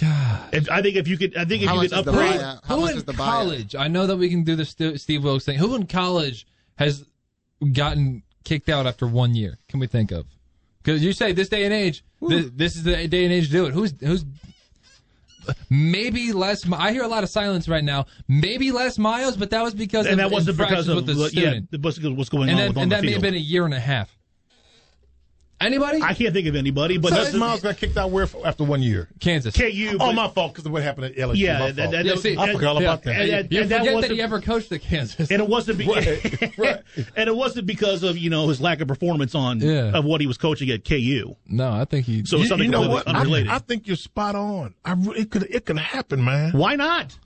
God. 0.00 0.68
I 0.70 0.82
think 0.82 0.94
if 0.94 1.08
you 1.08 1.18
could, 1.18 1.36
I 1.36 1.44
think 1.44 1.64
if 1.64 1.68
How 1.68 1.74
you 1.80 1.88
could 1.88 1.98
is 1.98 2.04
the 2.04 2.10
upgrade. 2.12 2.40
buyout? 2.40 2.64
Who 2.66 2.80
much 2.80 2.90
in 2.92 2.96
is 2.98 3.04
the 3.04 3.12
buyout? 3.12 3.16
college? 3.16 3.74
I 3.74 3.88
know 3.88 4.06
that 4.06 4.16
we 4.16 4.28
can 4.28 4.44
do 4.44 4.54
the 4.54 4.64
St- 4.64 5.00
Steve 5.00 5.24
Wilks 5.24 5.44
thing. 5.44 5.58
Who 5.58 5.74
in 5.74 5.86
college 5.86 6.46
has 6.78 7.04
gotten 7.72 8.22
kicked 8.44 8.68
out 8.68 8.86
after 8.86 9.04
one 9.08 9.34
year? 9.34 9.58
Can 9.68 9.80
we 9.80 9.88
think 9.88 10.12
of? 10.12 10.26
Because 10.80 11.02
you 11.02 11.12
say 11.12 11.32
this 11.32 11.48
day 11.48 11.64
and 11.64 11.74
age, 11.74 12.04
this, 12.22 12.50
this 12.54 12.76
is 12.76 12.84
the 12.84 13.08
day 13.08 13.24
and 13.24 13.32
age 13.32 13.46
to 13.46 13.52
do 13.52 13.66
it. 13.66 13.72
Who's 13.74 13.94
who's 13.98 14.24
maybe 15.70 16.32
less. 16.32 16.70
I 16.70 16.92
hear 16.92 17.02
a 17.02 17.08
lot 17.08 17.22
of 17.22 17.28
silence 17.30 17.68
right 17.68 17.84
now. 17.84 18.06
Maybe 18.28 18.72
Les 18.72 18.98
Miles, 18.98 19.36
but 19.36 19.50
that 19.50 19.62
was 19.62 19.74
because 19.74 20.06
and 20.06 20.20
of 20.20 20.30
that 20.30 20.34
wasn't 20.34 20.58
because 20.58 20.88
of 20.88 21.06
the 21.06 21.14
yeah, 21.14 21.28
student. 21.28 21.68
it 21.72 21.82
was- 21.82 22.00
what's 22.00 22.28
going 22.28 22.48
and 22.50 22.58
on 22.58 22.68
on 22.68 22.82
and 22.84 22.92
the 22.92 22.96
that 22.96 23.04
may 23.04 23.12
have 23.12 23.22
been 23.22 23.34
a 23.34 23.38
year 23.38 23.64
and 23.64 23.74
a 23.74 23.80
half. 23.80 24.15
Anybody? 25.58 26.02
I 26.02 26.12
can't 26.12 26.34
think 26.34 26.46
of 26.48 26.54
anybody, 26.54 26.98
but 26.98 27.10
so 27.14 27.16
that's 27.24 27.34
Miles 27.34 27.62
got 27.62 27.78
kicked 27.78 27.96
out 27.96 28.10
where 28.10 28.28
after 28.44 28.62
one 28.62 28.82
year? 28.82 29.08
Kansas. 29.20 29.56
KU. 29.56 29.96
Oh, 29.98 30.12
my 30.12 30.28
fault 30.28 30.52
because 30.52 30.66
of 30.66 30.72
what 30.72 30.82
happened 30.82 31.06
at 31.06 31.16
LSU. 31.16 31.36
Yeah, 31.36 31.58
my 31.58 31.70
that- 31.70 31.76
fault. 31.76 31.90
that- 31.92 32.04
Yeah, 32.04 32.14
see, 32.16 32.36
I 32.36 32.52
forgot 32.52 32.76
all 32.76 32.82
yeah, 32.82 32.88
about 32.88 33.02
that. 33.04 33.20
and- 33.22 33.30
and- 33.30 33.52
you 33.52 33.60
and 33.62 33.70
that 33.70 33.78
forget 33.78 33.84
that, 33.92 33.94
wasn't- 33.94 34.12
he 34.12 34.20
ever 34.22 34.40
coached 34.42 34.70
at 34.72 34.82
Kansas. 34.82 35.30
and 35.30 35.40
it 35.40 35.48
wasn't 35.48 35.78
be- 35.78 35.86
right. 36.58 36.82
and 37.16 37.28
it 37.28 37.34
wasn't 37.34 37.66
because 37.66 38.02
of 38.02 38.18
you 38.18 38.28
know 38.28 38.48
his 38.48 38.60
lack 38.60 38.82
of 38.82 38.88
performance 38.88 39.34
on 39.34 39.60
Yeah. 39.60 39.96
of 39.96 40.04
what 40.04 40.20
he 40.20 40.26
was 40.26 40.36
coaching 40.36 40.68
at 40.70 40.84
KU. 40.84 41.36
no, 41.48 41.72
I 41.72 41.86
think 41.86 42.04
he. 42.04 42.22
So 42.26 42.36
You- 42.36 42.46
something 42.48 42.66
you 42.66 42.70
know 42.70 42.82
completely 42.82 43.12
what? 43.12 43.16
unrelated. 43.20 43.48
I, 43.48 43.54
I 43.54 43.58
think 43.60 43.86
you're 43.86 43.96
spot 43.96 44.34
on. 44.34 44.74
I 44.84 44.94
it 45.16 45.30
could 45.30 45.44
it 45.44 45.64
could 45.64 45.78
happen, 45.78 46.22
man. 46.22 46.52
Why 46.52 46.76
not? 46.76 47.16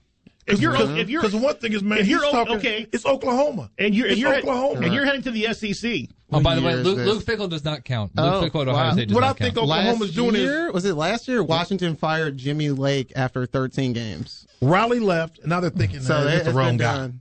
If 0.52 0.60
you're 0.60 0.96
if 0.98 1.08
you're 1.08 1.22
because 1.22 1.34
one 1.40 1.56
thing 1.56 1.72
is 1.72 1.82
man, 1.82 1.98
if 1.98 2.06
you're 2.08 2.22
he's 2.22 2.30
talking, 2.32 2.56
okay, 2.56 2.86
it's 2.92 3.06
Oklahoma, 3.06 3.70
and 3.78 3.94
you're 3.94 4.06
It's 4.08 4.18
you're 4.18 4.34
Oklahoma, 4.36 4.80
and 4.86 4.94
you're 4.94 5.04
heading 5.04 5.22
to 5.22 5.30
the 5.30 5.52
SEC. 5.54 6.08
Oh, 6.32 6.40
by 6.40 6.54
the 6.54 6.62
way, 6.62 6.76
Luke. 6.76 6.98
Luke 6.98 7.24
Fickell 7.24 7.48
does 7.50 7.64
not 7.64 7.84
count. 7.84 8.12
Luke 8.16 8.34
Oh, 8.34 8.42
Fickell 8.48 8.62
at 8.62 8.68
wow. 8.72 8.92
State 8.92 9.08
does 9.08 9.14
What 9.14 9.24
I 9.24 9.28
not 9.28 9.38
think 9.38 9.54
count. 9.56 9.64
Oklahoma's 9.68 10.00
Last 10.00 10.14
doing 10.14 10.34
is- 10.36 10.72
was 10.72 10.84
it 10.84 10.94
last 10.94 11.26
year? 11.26 11.42
Washington 11.42 11.96
fired 11.96 12.36
Jimmy 12.36 12.70
Lake 12.70 13.12
after 13.16 13.46
13 13.46 13.92
games. 13.92 14.46
Riley 14.62 15.00
left, 15.00 15.38
and 15.40 15.48
now 15.48 15.58
they're 15.60 15.70
thinking, 15.70 16.00
So 16.00 16.06
so 16.20 16.24
they- 16.24 16.30
this 16.30 16.40
is 16.40 16.46
the 16.46 16.52
wrong 16.52 16.76
guy. 16.76 16.94
done. 16.96 17.20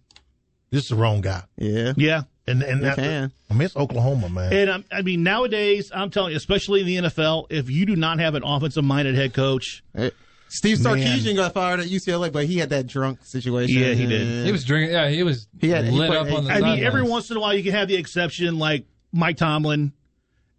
This 0.71 0.83
is 0.83 0.89
the 0.89 0.95
wrong 0.95 1.21
guy. 1.21 1.41
Yeah. 1.57 1.93
Yeah. 1.97 2.21
And 2.45 2.61
and 2.63 2.83
that, 2.83 2.95
can. 2.95 3.31
I 3.49 3.53
mean, 3.53 3.61
it's 3.63 3.75
Oklahoma, 3.75 4.29
man. 4.29 4.51
And 4.53 4.69
um, 4.69 4.85
I 4.91 5.01
mean, 5.03 5.21
nowadays, 5.23 5.91
I'm 5.93 6.09
telling 6.11 6.31
you, 6.31 6.37
especially 6.37 6.81
in 6.81 6.85
the 6.87 7.09
NFL, 7.09 7.45
if 7.51 7.69
you 7.69 7.85
do 7.87 7.95
not 7.95 8.19
have 8.19 8.33
an 8.35 8.43
offensive 8.43 8.83
minded 8.83 9.13
head 9.15 9.33
coach, 9.33 9.83
Steve 10.49 10.81
Man. 10.83 10.97
Sarkisian 10.97 11.35
got 11.35 11.53
fired 11.53 11.79
at 11.79 11.87
UCLA, 11.87 12.31
but 12.31 12.45
he 12.45 12.57
had 12.57 12.69
that 12.71 12.87
drunk 12.87 13.23
situation. 13.23 13.79
Yeah, 13.79 13.93
he 13.93 14.05
did. 14.05 14.45
He 14.45 14.51
was 14.51 14.63
drinking. 14.65 14.93
Yeah, 14.93 15.07
he 15.09 15.23
was 15.23 15.47
He 15.59 15.69
had- 15.69 15.85
he 15.85 15.91
lit 15.91 16.09
played 16.09 16.19
up 16.19 16.31
on 16.37 16.43
the 16.45 16.51
I 16.51 16.59
mean, 16.61 16.83
every 16.83 17.03
once 17.03 17.29
in 17.31 17.37
a 17.37 17.39
while, 17.39 17.53
you 17.53 17.63
can 17.63 17.73
have 17.73 17.87
the 17.87 17.95
exception, 17.95 18.57
like 18.59 18.85
Mike 19.11 19.37
Tomlin 19.37 19.93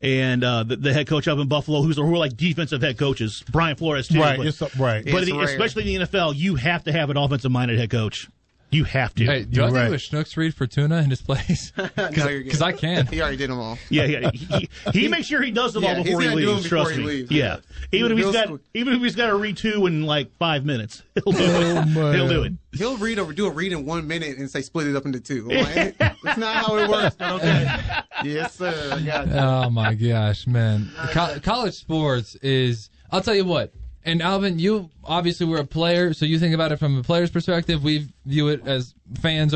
and 0.00 0.42
uh, 0.42 0.62
the, 0.62 0.76
the 0.76 0.92
head 0.94 1.06
coach 1.06 1.28
up 1.28 1.38
in 1.38 1.48
Buffalo, 1.48 1.82
who's 1.82 1.96
who 1.96 2.14
are 2.14 2.18
like 2.18 2.36
defensive 2.36 2.80
head 2.80 2.96
coaches, 2.98 3.42
Brian 3.50 3.76
Flores 3.76 4.08
too. 4.08 4.20
Right, 4.20 4.38
but, 4.38 4.46
it's 4.46 4.62
a- 4.62 4.70
right. 4.78 5.04
But 5.04 5.22
It's 5.22 5.30
in- 5.30 5.40
especially 5.40 5.94
in 5.94 6.00
the 6.00 6.06
NFL, 6.06 6.34
you 6.36 6.54
have 6.54 6.84
to 6.84 6.92
have 6.92 7.10
an 7.10 7.16
offensive 7.16 7.50
minded 7.52 7.78
head 7.78 7.90
coach. 7.90 8.28
You 8.72 8.84
have 8.84 9.14
to. 9.16 9.24
Hey, 9.24 9.44
do 9.44 9.62
I 9.62 9.64
You're 9.64 9.66
think 9.66 9.76
right. 9.76 9.86
it 9.86 9.90
was 9.90 10.08
Schnucks 10.08 10.36
read 10.36 10.54
for 10.54 10.66
tuna 10.66 10.98
in 10.98 11.10
his 11.10 11.20
place? 11.22 11.72
No. 11.96 12.08
Because 12.08 12.62
I 12.62 12.72
can. 12.72 13.06
He 13.06 13.20
already 13.20 13.36
did 13.36 13.50
them 13.50 13.58
all. 13.58 13.76
Yeah, 13.88 14.04
yeah. 14.04 14.30
He, 14.32 14.38
he, 14.46 14.68
he 15.00 15.08
makes 15.08 15.26
sure 15.26 15.42
he 15.42 15.50
does 15.50 15.72
them 15.72 15.82
Yeah, 15.82 15.90
all 15.90 15.94
he's 15.96 16.04
before 16.04 16.20
he 16.20 16.26
gonna 16.28 16.40
do 16.40 16.46
them 16.46 16.54
leaves. 16.56 16.68
before 16.68 16.78
Trust 16.84 16.92
he 16.92 16.98
me. 16.98 17.04
leaves, 17.06 17.30
Yeah. 17.32 17.56
yeah. 17.92 17.98
Even 17.98 18.12
if 18.12 18.18
he's 18.18 18.24
Bill's 18.26 18.34
got, 18.36 18.46
cool. 18.48 18.58
even 18.74 18.94
if 18.94 19.00
he's 19.02 19.16
got 19.16 19.26
to 19.28 19.34
read 19.36 19.56
two 19.56 19.86
in 19.86 20.02
like 20.02 20.30
five 20.38 20.64
minutes, 20.64 21.02
he'll 21.24 21.32
do 21.32 21.38
it. 21.40 21.96
Oh. 21.96 22.12
He'll 22.12 22.28
do 22.28 22.42
it. 22.44 22.52
He'll 22.72 22.96
read 22.96 23.18
or 23.18 23.32
do 23.32 23.46
a 23.46 23.50
read 23.50 23.72
in 23.72 23.84
one 23.86 24.06
minute 24.06 24.38
and 24.38 24.48
say 24.48 24.60
split 24.62 24.86
it 24.86 24.94
up 24.94 25.04
into 25.04 25.18
two. 25.20 25.48
I'm 25.50 25.64
like, 25.64 25.98
That's 25.98 26.38
not 26.38 26.56
how 26.64 26.76
it 26.76 26.88
works, 26.88 27.16
but 27.18 27.32
okay. 27.34 27.78
yes, 28.24 28.54
sir. 28.54 28.90
I 28.92 29.00
got 29.00 29.26
you. 29.26 29.32
oh 29.34 29.70
my 29.70 29.94
gosh, 29.94 30.46
man! 30.46 30.90
Co- 31.10 31.38
college 31.42 31.74
sports 31.74 32.36
is. 32.36 32.88
I'll 33.10 33.20
tell 33.22 33.34
you 33.34 33.44
what. 33.44 33.72
And 34.04 34.22
Alvin, 34.22 34.58
you 34.58 34.88
obviously 35.04 35.46
were 35.46 35.58
a 35.58 35.64
player, 35.64 36.14
so 36.14 36.24
you 36.24 36.38
think 36.38 36.54
about 36.54 36.72
it 36.72 36.78
from 36.78 36.98
a 36.98 37.02
player's 37.02 37.30
perspective. 37.30 37.84
We 37.84 38.08
view 38.24 38.48
it 38.48 38.66
as 38.66 38.94
fans. 39.20 39.54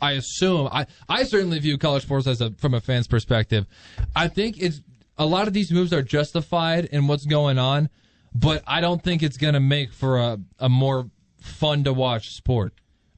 I 0.00 0.12
assume. 0.12 0.68
I 0.72 0.86
I 1.08 1.22
certainly 1.22 1.58
view 1.60 1.78
college 1.78 2.02
sports 2.02 2.26
as 2.26 2.40
a 2.40 2.50
from 2.52 2.74
a 2.74 2.80
fan's 2.80 3.06
perspective. 3.06 3.66
I 4.14 4.26
think 4.26 4.60
it's 4.60 4.80
a 5.16 5.26
lot 5.26 5.46
of 5.46 5.54
these 5.54 5.70
moves 5.70 5.92
are 5.92 6.02
justified 6.02 6.86
in 6.86 7.06
what's 7.06 7.26
going 7.26 7.58
on, 7.58 7.88
but 8.34 8.64
I 8.66 8.80
don't 8.80 9.02
think 9.02 9.22
it's 9.22 9.36
going 9.36 9.54
to 9.54 9.60
make 9.60 9.92
for 9.92 10.18
a 10.18 10.38
a 10.58 10.68
more 10.68 11.08
fun 11.38 11.84
to 11.84 11.92
watch 11.92 12.30
sport. 12.30 12.72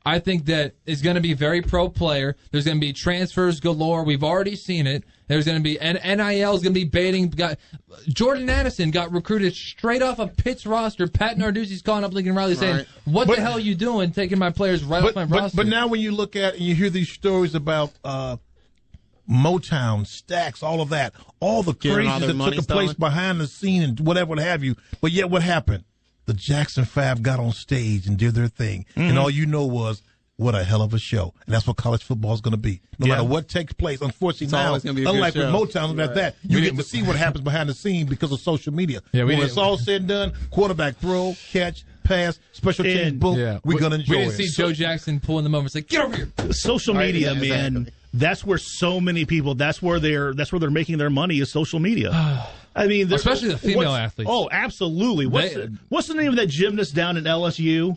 I 0.05 0.19
think 0.19 0.47
that 0.47 0.75
it's 0.87 1.03
going 1.03 1.17
to 1.17 1.21
be 1.21 1.35
very 1.35 1.63
pro 1.63 1.89
player. 1.89 2.37
There's 2.51 2.65
going 2.65 2.79
to 2.79 2.87
be 2.87 2.93
transfers 2.93 3.61
galore. 3.61 4.05
We've 4.05 4.25
already 4.25 4.57
seen 4.57 4.87
it. 4.87 5.05
There's 5.29 5.45
going 5.45 5.59
to 5.59 5.63
be 5.63 5.79
and 5.79 5.99
NIL 6.03 6.55
is 6.55 6.63
going 6.63 6.75
to 6.75 6.81
be 6.81 6.85
baiting. 6.85 7.29
Got 7.29 7.59
Jordan 8.09 8.49
Addison 8.49 8.91
got 8.91 9.13
recruited 9.13 9.55
straight 9.55 10.03
off 10.03 10.19
of 10.19 10.37
Pitt's 10.37 10.67
roster. 10.67 11.07
Pat 11.07 11.37
Narduzzi's 11.37 11.83
calling 11.83 12.05
up 12.05 12.13
Lincoln 12.13 12.35
Riley 12.35 12.55
saying, 12.55 12.77
Right. 12.77 12.87
"What 13.05 13.27
But- 13.27 13.37
the 13.37 13.43
hell 13.43 13.53
are 13.53 13.61
you 13.61 13.75
doing, 13.75 14.11
taking 14.13 14.39
my 14.39 14.51
players 14.51 14.83
right 14.83 15.03
but, 15.03 15.11
off 15.11 15.15
my 15.15 15.25
but, 15.27 15.41
roster?" 15.41 15.57
but 15.59 15.67
now 15.67 15.87
when 15.87 16.01
you 16.01 16.13
look 16.13 16.35
at 16.35 16.55
and 16.55 16.63
you 16.63 16.75
hear 16.75 16.91
these 16.91 17.11
stories 17.11 17.55
about 17.55 17.93
uh, 18.03 18.39
Motown, 19.29 20.07
Stax, 20.07 20.63
all 20.63 20.81
of 20.81 20.89
that, 20.89 21.13
all 21.41 21.63
the 21.63 21.75
Getting 21.75 21.97
crazy 21.97 22.11
all 22.11 22.21
that 22.21 22.35
money 22.35 22.57
took 22.57 22.69
place 22.69 22.95
behind 22.95 23.41
the 23.41 23.47
scene 23.47 23.83
and 23.83 24.01
whatever 24.01 24.31
what 24.31 24.39
have 24.39 24.65
you. 24.65 24.77
But 25.01 25.13
yet 25.13 25.31
what 25.31 25.43
happened? 25.43 25.85
The 26.25 26.33
Jackson 26.35 26.85
Five 26.85 27.23
got 27.23 27.39
on 27.39 27.53
stage 27.53 28.07
and 28.07 28.17
did 28.17 28.35
their 28.35 28.49
thing. 28.49 28.87
Mm-hmm. 28.91 29.01
And 29.03 29.19
all 29.19 29.31
you 29.31 29.47
know 29.47 29.67
was, 29.67 30.03
what 30.39 30.55
a 30.55 30.63
hell 30.65 30.81
of 30.83 30.95
a 30.95 30.99
show. 30.99 31.35
And 31.47 31.55
that's 31.55 31.67
what 31.67 31.77
college 31.77 32.03
football 32.05 32.33
is 32.33 32.41
going 32.41 32.53
to 32.53 32.57
be. 32.57 32.81
No 32.99 33.07
Yeah. 33.07 33.15
matter 33.17 33.25
what 33.29 33.49
takes 33.49 33.73
place, 33.73 34.01
unfortunately 34.01 34.47
It's 34.47 34.53
now, 34.53 34.69
always 34.69 34.83
gonna 34.85 34.95
be 34.95 35.03
a 35.03 35.05
good 35.07 35.15
unlike 35.17 35.35
with. 35.35 35.45
Motown 35.47 35.91
and 35.91 35.99
Right. 35.99 36.15
that, 36.15 36.37
you 36.45 36.57
We 36.59 36.63
get 36.63 36.77
to 36.77 36.83
see 36.85 37.03
what 37.03 37.17
happens 37.17 37.43
behind 37.45 37.69
the 37.69 37.75
scene 37.75 38.07
because 38.07 38.31
of 38.33 38.41
social 38.41 38.73
media. 38.73 39.03
Yeah, 39.13 39.23
we 39.25 39.31
when 39.31 39.37
didn't- 39.39 39.49
it's 39.51 39.59
all 39.59 39.77
said 39.77 40.03
and 40.03 40.09
done, 40.09 40.33
quarterback 40.51 40.99
throw, 41.01 41.37
catch, 41.53 41.85
pass, 42.05 42.39
special 42.53 42.85
teams, 42.85 43.01
And- 43.01 43.21
boom, 43.21 43.39
yeah, 43.39 43.59
we're 43.65 43.75
We- 43.75 43.81
going 43.81 43.93
to 43.93 43.99
enjoy 43.99 44.15
it. 44.15 44.17
We 44.17 44.25
didn't 44.27 44.41
it. 44.41 44.45
see 44.49 44.57
Joe 44.63 44.73
Jackson 44.73 45.21
pulling 45.21 45.45
them 45.45 45.55
over. 45.57 45.67
It's 45.67 45.75
like, 45.75 45.89
get 45.89 46.03
over 46.03 46.17
here. 46.17 46.29
social 46.53 46.95
media, 46.95 47.35
yeah, 47.35 47.41
man. 47.41 47.67
exactly. 47.77 47.93
That's 48.15 48.45
where 48.45 48.59
so 48.59 49.01
many 49.01 49.25
people. 49.27 49.55
That's 49.55 49.83
where 49.83 50.01
they're. 50.01 50.33
That's 50.33 50.51
where 50.51 50.59
they're 50.61 50.71
making 50.71 50.97
their 50.99 51.11
money 51.11 51.41
is 51.41 51.51
social 51.53 51.79
media. 51.79 52.11
I 52.77 52.87
mean, 52.87 53.13
Especially 53.13 53.49
the 53.49 53.59
female 53.59 53.93
athletes. 53.95 54.31
Oh, 54.33 54.49
absolutely. 54.53 55.27
What's 55.27 55.53
They- 55.53 55.63
the, 55.67 55.73
what's 55.89 56.07
the 56.09 56.15
name 56.15 56.29
of 56.31 56.37
that 56.37 56.49
gymnast 56.49 56.95
down 56.95 57.17
in 57.17 57.25
LSU? 57.25 57.97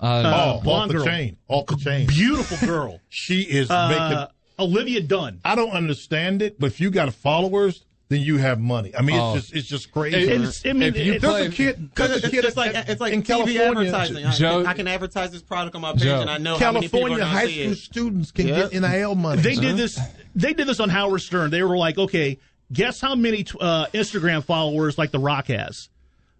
Uh, 0.00 0.22
Oh, 0.24 0.28
off 0.56 0.62
blonde 0.64 0.90
the 0.90 0.94
girl. 0.96 1.04
chain, 1.06 1.36
off 1.48 1.66
the 1.66 1.76
chain. 1.76 2.06
Beautiful 2.06 2.66
girl. 2.66 3.00
She 3.08 3.42
is 3.42 3.70
uh, 3.70 3.88
making. 3.88 4.26
Olivia 4.58 5.00
Dunne. 5.00 5.40
I 5.44 5.54
don't 5.54 5.70
understand 5.70 6.42
it, 6.42 6.58
but 6.60 6.66
if 6.66 6.80
you 6.80 6.90
got 6.90 7.12
followers, 7.14 7.84
then 8.08 8.20
you 8.20 8.36
have 8.38 8.60
money. 8.60 8.92
I 8.96 9.02
mean, 9.02 9.18
Oh. 9.18 9.34
it's 9.34 9.46
just 9.46 9.56
it's 9.56 9.68
just 9.68 9.92
crazy. 9.92 10.16
And 10.32 10.42
it's- 10.44 10.62
I 10.64 10.72
mean, 10.72 10.82
If 10.94 10.96
you 10.98 11.12
it- 11.14 11.22
there's 11.22 11.32
play- 11.32 11.46
a 11.46 11.50
kid. 11.50 11.90
Because 11.90 12.10
There's 12.10 12.24
a 12.24 12.30
kid 12.30 12.44
it's 12.44 12.56
like 12.56 12.72
it's 12.74 13.00
like 13.00 13.12
in 13.12 13.22
TV 13.22 13.26
California. 13.26 13.62
advertising. 13.62 14.26
I, 14.26 14.32
Joe- 14.32 14.58
can, 14.58 14.66
I 14.66 14.74
can 14.74 14.88
advertise 14.88 15.30
this 15.32 15.42
product 15.42 15.74
on 15.74 15.82
my 15.82 15.92
page, 15.92 16.02
Joe- 16.02 16.20
and 16.20 16.30
I 16.30 16.38
know 16.38 16.56
how 16.58 16.70
many 16.72 16.88
California 16.88 17.24
high 17.24 17.50
school 17.50 17.74
students 17.74 18.30
can 18.30 18.48
Yep. 18.48 18.70
get 18.72 18.80
NIL 18.82 19.14
money. 19.14 19.42
They 19.42 19.54
did 19.54 19.76
this. 19.76 19.98
They 20.36 20.52
did 20.52 20.66
this 20.68 20.80
on 20.80 20.88
Howard 20.88 21.22
Stern. 21.22 21.50
They 21.50 21.62
were 21.62 21.76
like, 21.76 21.96
okay, 21.98 22.38
guess 22.72 23.00
how 23.00 23.14
many 23.14 23.46
uh, 23.60 23.86
Instagram 23.94 24.44
followers 24.44 24.98
like 24.98 25.10
The 25.12 25.18
Rock 25.20 25.46
has? 25.46 25.88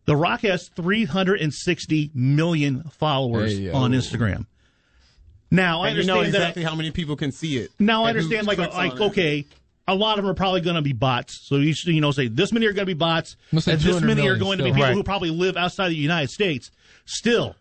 The 0.07 0.17
Rock 0.17 0.41
has 0.43 0.69
360 0.69 2.11
million 2.15 2.83
followers 2.85 3.57
Hey, 3.59 3.71
on 3.71 3.93
Instagram. 3.93 4.47
Now 5.51 5.83
I 5.83 5.89
And 5.89 5.97
you 5.97 6.03
understand 6.03 6.07
know 6.07 6.21
exactly 6.39 6.63
that. 6.63 6.69
how 6.69 6.75
many 6.75 6.91
people 6.91 7.17
can 7.17 7.33
see 7.33 7.59
it. 7.59 7.71
Now 7.79 8.05
I 8.05 8.11
understand, 8.11 8.47
like, 8.47 8.59
like 8.59 8.75
on 8.75 8.87
it. 8.87 9.01
okay, 9.11 9.45
a 9.87 9.95
lot 9.95 10.19
of 10.19 10.25
them 10.25 10.31
are 10.31 10.35
probably 10.35 10.61
going 10.63 10.77
to 10.77 10.83
be 10.83 10.93
bots. 10.93 11.41
So 11.47 11.57
you 11.57 11.73
should, 11.75 11.95
you 11.95 12.01
know, 12.01 12.11
say 12.11 12.29
this 12.29 12.53
many 12.53 12.67
are 12.67 12.73
going 12.73 12.87
to 12.87 12.93
be 12.95 12.99
bots, 12.99 13.37
and 13.53 13.61
this 13.61 13.83
200 13.83 14.07
many 14.07 14.21
are 14.23 14.37
million 14.37 14.39
going 14.41 14.59
to 14.59 14.65
be 14.65 14.71
people 14.71 14.83
Right. 14.83 14.95
who 14.95 15.03
probably 15.03 15.31
live 15.31 15.57
outside 15.57 15.91
the 15.91 15.95
United 15.97 16.31
States. 16.31 16.71
Still, 17.07 17.55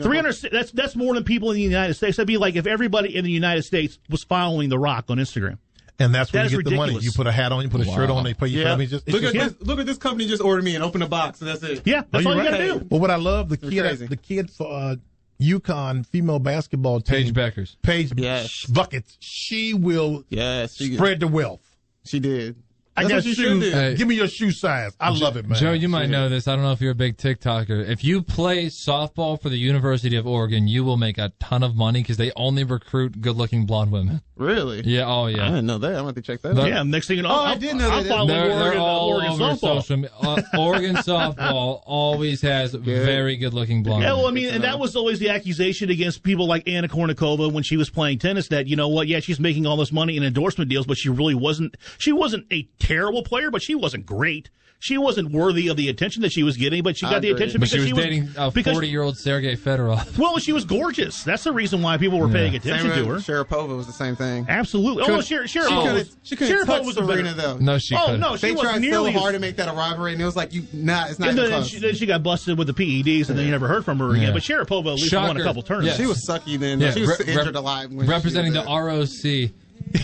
three 0.00 0.16
hundred. 0.16 0.36
That's 0.52 0.70
that's 0.72 0.94
more 0.94 1.14
than 1.14 1.24
people 1.24 1.50
in 1.50 1.56
the 1.56 1.62
United 1.62 1.94
States. 1.94 2.16
That'd 2.18 2.28
be 2.28 2.36
like 2.36 2.54
if 2.56 2.66
everybody 2.66 3.16
in 3.16 3.24
the 3.24 3.30
United 3.32 3.62
States 3.64 3.98
was 4.08 4.22
following 4.24 4.68
The 4.68 4.78
Rock 4.78 5.06
on 5.08 5.16
Instagram. 5.18 5.58
And 6.00 6.14
that's 6.14 6.32
where 6.32 6.44
That 6.44 6.52
you 6.52 6.58
is 6.58 6.62
get 6.64 6.70
the 6.70 6.76
money. 6.76 6.96
You 7.00 7.10
put 7.10 7.26
a 7.26 7.32
hat 7.32 7.50
on, 7.50 7.62
you 7.62 7.68
put 7.68 7.80
a 7.80 7.84
shirt 7.84 8.08
on, 8.08 8.22
they 8.22 8.32
pay 8.34 8.46
you. 8.46 8.60
Yeah. 8.62 8.74
I 8.74 8.86
just, 8.86 9.06
it's 9.08 9.12
look 9.12 9.22
just, 9.22 9.34
at 9.34 9.58
this. 9.58 9.66
Look 9.66 9.78
at 9.80 9.86
this 9.86 9.98
company 9.98 10.28
just 10.28 10.40
ordered 10.42 10.64
me 10.64 10.76
and 10.76 10.84
opened 10.84 11.02
a 11.02 11.08
box, 11.08 11.40
and 11.40 11.48
that's 11.50 11.62
it. 11.64 11.82
Yeah, 11.84 12.02
that's 12.10 12.24
Oh, 12.24 12.30
all 12.30 12.36
you 12.36 12.42
you're 12.42 12.50
got 12.52 12.58
to 12.58 12.78
do. 12.80 12.86
Well, 12.88 13.00
what 13.00 13.10
I 13.10 13.16
love 13.16 13.48
the 13.48 13.54
It's 13.54 13.68
kid, 13.68 13.80
crazy. 13.82 14.06
the 14.06 14.16
kid 14.16 14.48
for 14.50 14.66
uh, 14.72 14.96
UConn 15.40 16.06
female 16.06 16.38
basketball 16.38 17.00
team, 17.00 17.32
Paige 17.32 17.34
Bueckers. 17.34 17.76
Paige 17.82 18.12
Yes. 18.16 18.66
buckets. 18.66 19.16
She 19.20 19.74
will 19.74 20.24
Yes, 20.28 20.76
she, 20.76 20.94
spread 20.94 21.20
the 21.20 21.28
wealth. 21.28 21.60
she 22.04 22.20
did. 22.20 22.56
I 22.98 23.02
That's 23.02 23.08
got 23.08 23.16
what 23.16 23.24
you 23.26 23.34
should 23.34 23.44
shoes. 23.44 23.64
do. 23.64 23.70
Hey. 23.70 23.94
Give 23.94 24.08
me 24.08 24.14
your 24.16 24.28
shoe 24.28 24.50
size. 24.50 24.92
I 24.98 25.10
love 25.10 25.36
it, 25.36 25.46
man. 25.48 25.58
Joe, 25.58 25.72
you 25.72 25.88
might 25.88 26.08
know 26.10 26.28
this. 26.28 26.48
I 26.48 26.54
don't 26.54 26.64
know 26.64 26.72
if 26.72 26.80
you're 26.80 26.92
a 26.92 26.96
big 26.96 27.16
TikToker. 27.16 27.88
If 27.88 28.02
you 28.04 28.22
play 28.22 28.66
softball 28.66 29.40
for 29.40 29.48
the 29.48 29.56
University 29.58 30.16
of 30.16 30.26
Oregon, 30.26 30.66
you 30.68 30.84
will 30.84 30.96
make 30.96 31.18
a 31.18 31.32
ton 31.40 31.62
of 31.62 31.76
money 31.76 32.02
because 32.02 32.16
they 32.16 32.32
only 32.36 32.64
recruit 32.64 33.20
good-looking 33.20 33.66
blonde 33.66 33.92
women. 33.92 34.20
Really? 34.36 34.82
Yeah. 34.84 35.06
Oh, 35.06 35.26
yeah. 35.26 35.44
I 35.46 35.48
didn't 35.48 35.66
know 35.66 35.78
that. 35.78 35.96
I'm 35.96 36.02
going 36.02 36.14
to 36.14 36.22
check 36.22 36.42
that. 36.42 36.54
The- 36.54 36.62
out. 36.62 36.68
Yeah, 36.68 36.82
next 36.82 37.08
thing 37.08 37.16
you 37.16 37.22
know, 37.22 37.28
Oh, 37.30 37.34
I'll, 37.34 37.46
I 37.46 37.56
did 37.56 37.76
know 37.76 37.88
I'll 37.90 38.02
that. 38.02 38.08
follow 38.08 38.26
They're, 38.28 38.42
Oregon, 38.50 38.58
they're 38.70 38.78
all 38.78 39.08
Oregon 39.08 39.30
over 39.32 39.42
softball. 39.44 39.82
social. 39.82 40.04
Uh, 40.22 40.42
Oregon 40.58 40.96
softball 41.28 41.82
always 41.86 42.40
has 42.42 42.74
very 42.74 43.36
good-looking 43.36 43.82
blonde. 43.82 44.02
Yeah, 44.04 44.12
well, 44.14 44.26
I 44.26 44.30
mean, 44.30 44.48
and 44.48 44.64
that 44.64 44.78
was 44.78 44.96
always 44.96 45.18
the 45.18 45.30
accusation 45.30 45.90
against 45.90 46.22
people 46.22 46.46
like 46.46 46.68
Anna 46.68 46.88
Kournikova 46.88 47.52
when 47.52 47.62
she 47.62 47.76
was 47.76 47.90
playing 47.90 48.18
tennis. 48.18 48.48
That 48.48 48.66
you 48.66 48.76
know 48.76 48.88
what? 48.88 49.08
Yeah, 49.08 49.20
she's 49.20 49.40
making 49.40 49.66
all 49.66 49.76
this 49.76 49.92
money 49.92 50.16
in 50.16 50.22
endorsement 50.22 50.70
deals, 50.70 50.86
but 50.86 50.96
she 50.98 51.08
really 51.08 51.34
wasn't. 51.34 51.76
She 51.98 52.12
wasn't 52.12 52.46
a 52.52 52.62
terrible 52.88 53.22
player, 53.22 53.50
but 53.50 53.62
she 53.62 53.74
wasn't 53.74 54.06
great. 54.06 54.50
She 54.80 54.96
wasn't 54.96 55.32
worthy 55.32 55.66
of 55.66 55.76
the 55.76 55.88
attention 55.88 56.22
that 56.22 56.30
she 56.30 56.44
was 56.44 56.56
getting, 56.56 56.84
but 56.84 56.96
she 56.96 57.04
got 57.04 57.20
the 57.20 57.30
attention 57.32 57.58
because 57.60 57.84
she 57.84 57.92
was 57.92 58.04
dating 58.04 58.28
uh, 58.38 58.46
a 58.46 58.52
40-year-old 58.52 59.18
Sergei 59.18 59.56
Fedorov. 59.56 60.16
Well, 60.18 60.38
she 60.38 60.52
was 60.52 60.64
gorgeous. 60.64 61.24
That's 61.24 61.42
the 61.42 61.50
reason 61.52 61.82
why 61.82 61.96
people 61.98 62.20
were 62.20 62.28
paying 62.28 62.54
attention 62.54 62.92
Same 62.92 63.04
to 63.04 63.10
her. 63.10 63.16
Sharapova 63.16 63.76
was 63.76 63.88
the 63.88 63.92
same 63.92 64.14
thing. 64.14 64.46
Absolutely. 64.48 65.04
Could- 65.04 65.14
oh, 65.16 65.20
Sher- 65.20 65.48
she 65.48 65.58
oh. 65.58 65.62
Sharapova 65.64 65.82
couldn't- 65.82 65.94
was, 65.94 66.16
she 66.22 66.36
couldn't 66.36 66.56
Sharapova 66.58 66.66
touch 66.66 66.86
was 66.86 66.94
Serena, 66.94 67.22
better- 67.34 67.34
though. 67.34 67.56
No, 67.58 67.78
she 67.78 67.96
Oh 67.96 68.04
couldn't. 68.04 68.20
no, 68.20 68.36
she 68.36 68.46
They 68.46 68.52
wasn't 68.52 68.68
tried 68.70 68.74
so 68.84 68.88
nearly 68.88 69.14
as- 69.14 69.20
hard 69.20 69.34
to 69.34 69.40
make 69.40 69.56
that 69.56 69.68
a 69.68 69.72
rivalry, 69.72 70.12
and 70.12 70.22
it 70.22 70.24
was 70.24 70.36
like, 70.36 70.54
you, 70.54 70.62
nah, 70.72 71.06
it's 71.08 71.18
not 71.18 71.30
And 71.30 71.38
even 71.40 71.50
then 71.50 71.58
close. 71.60 71.70
she, 71.70 71.78
then 71.80 71.94
she 71.96 72.06
got 72.06 72.22
busted 72.22 72.56
with 72.56 72.68
the 72.68 72.74
PEDs, 72.74 73.30
and 73.30 73.36
then 73.36 73.46
you 73.46 73.50
never 73.50 73.66
heard 73.66 73.84
from 73.84 73.98
her 73.98 74.10
again. 74.10 74.22
Yeah. 74.28 74.30
But 74.32 74.42
Sharapova 74.42 74.92
at 74.92 75.00
least 75.02 75.12
won 75.12 75.36
a 75.36 75.42
couple 75.42 75.62
tournaments. 75.62 75.96
She 75.98 76.06
was 76.06 76.24
sucky 76.24 76.56
then. 76.56 76.78
Yeah, 76.78 76.92
she 76.92 77.00
was 77.00 77.18
rep- 77.18 77.20
injured 77.26 77.46
rep- 77.46 77.54
a 77.56 77.60
lot. 77.60 77.86
Representing 77.90 78.52
the 78.52 78.62
ROC. 78.62 79.50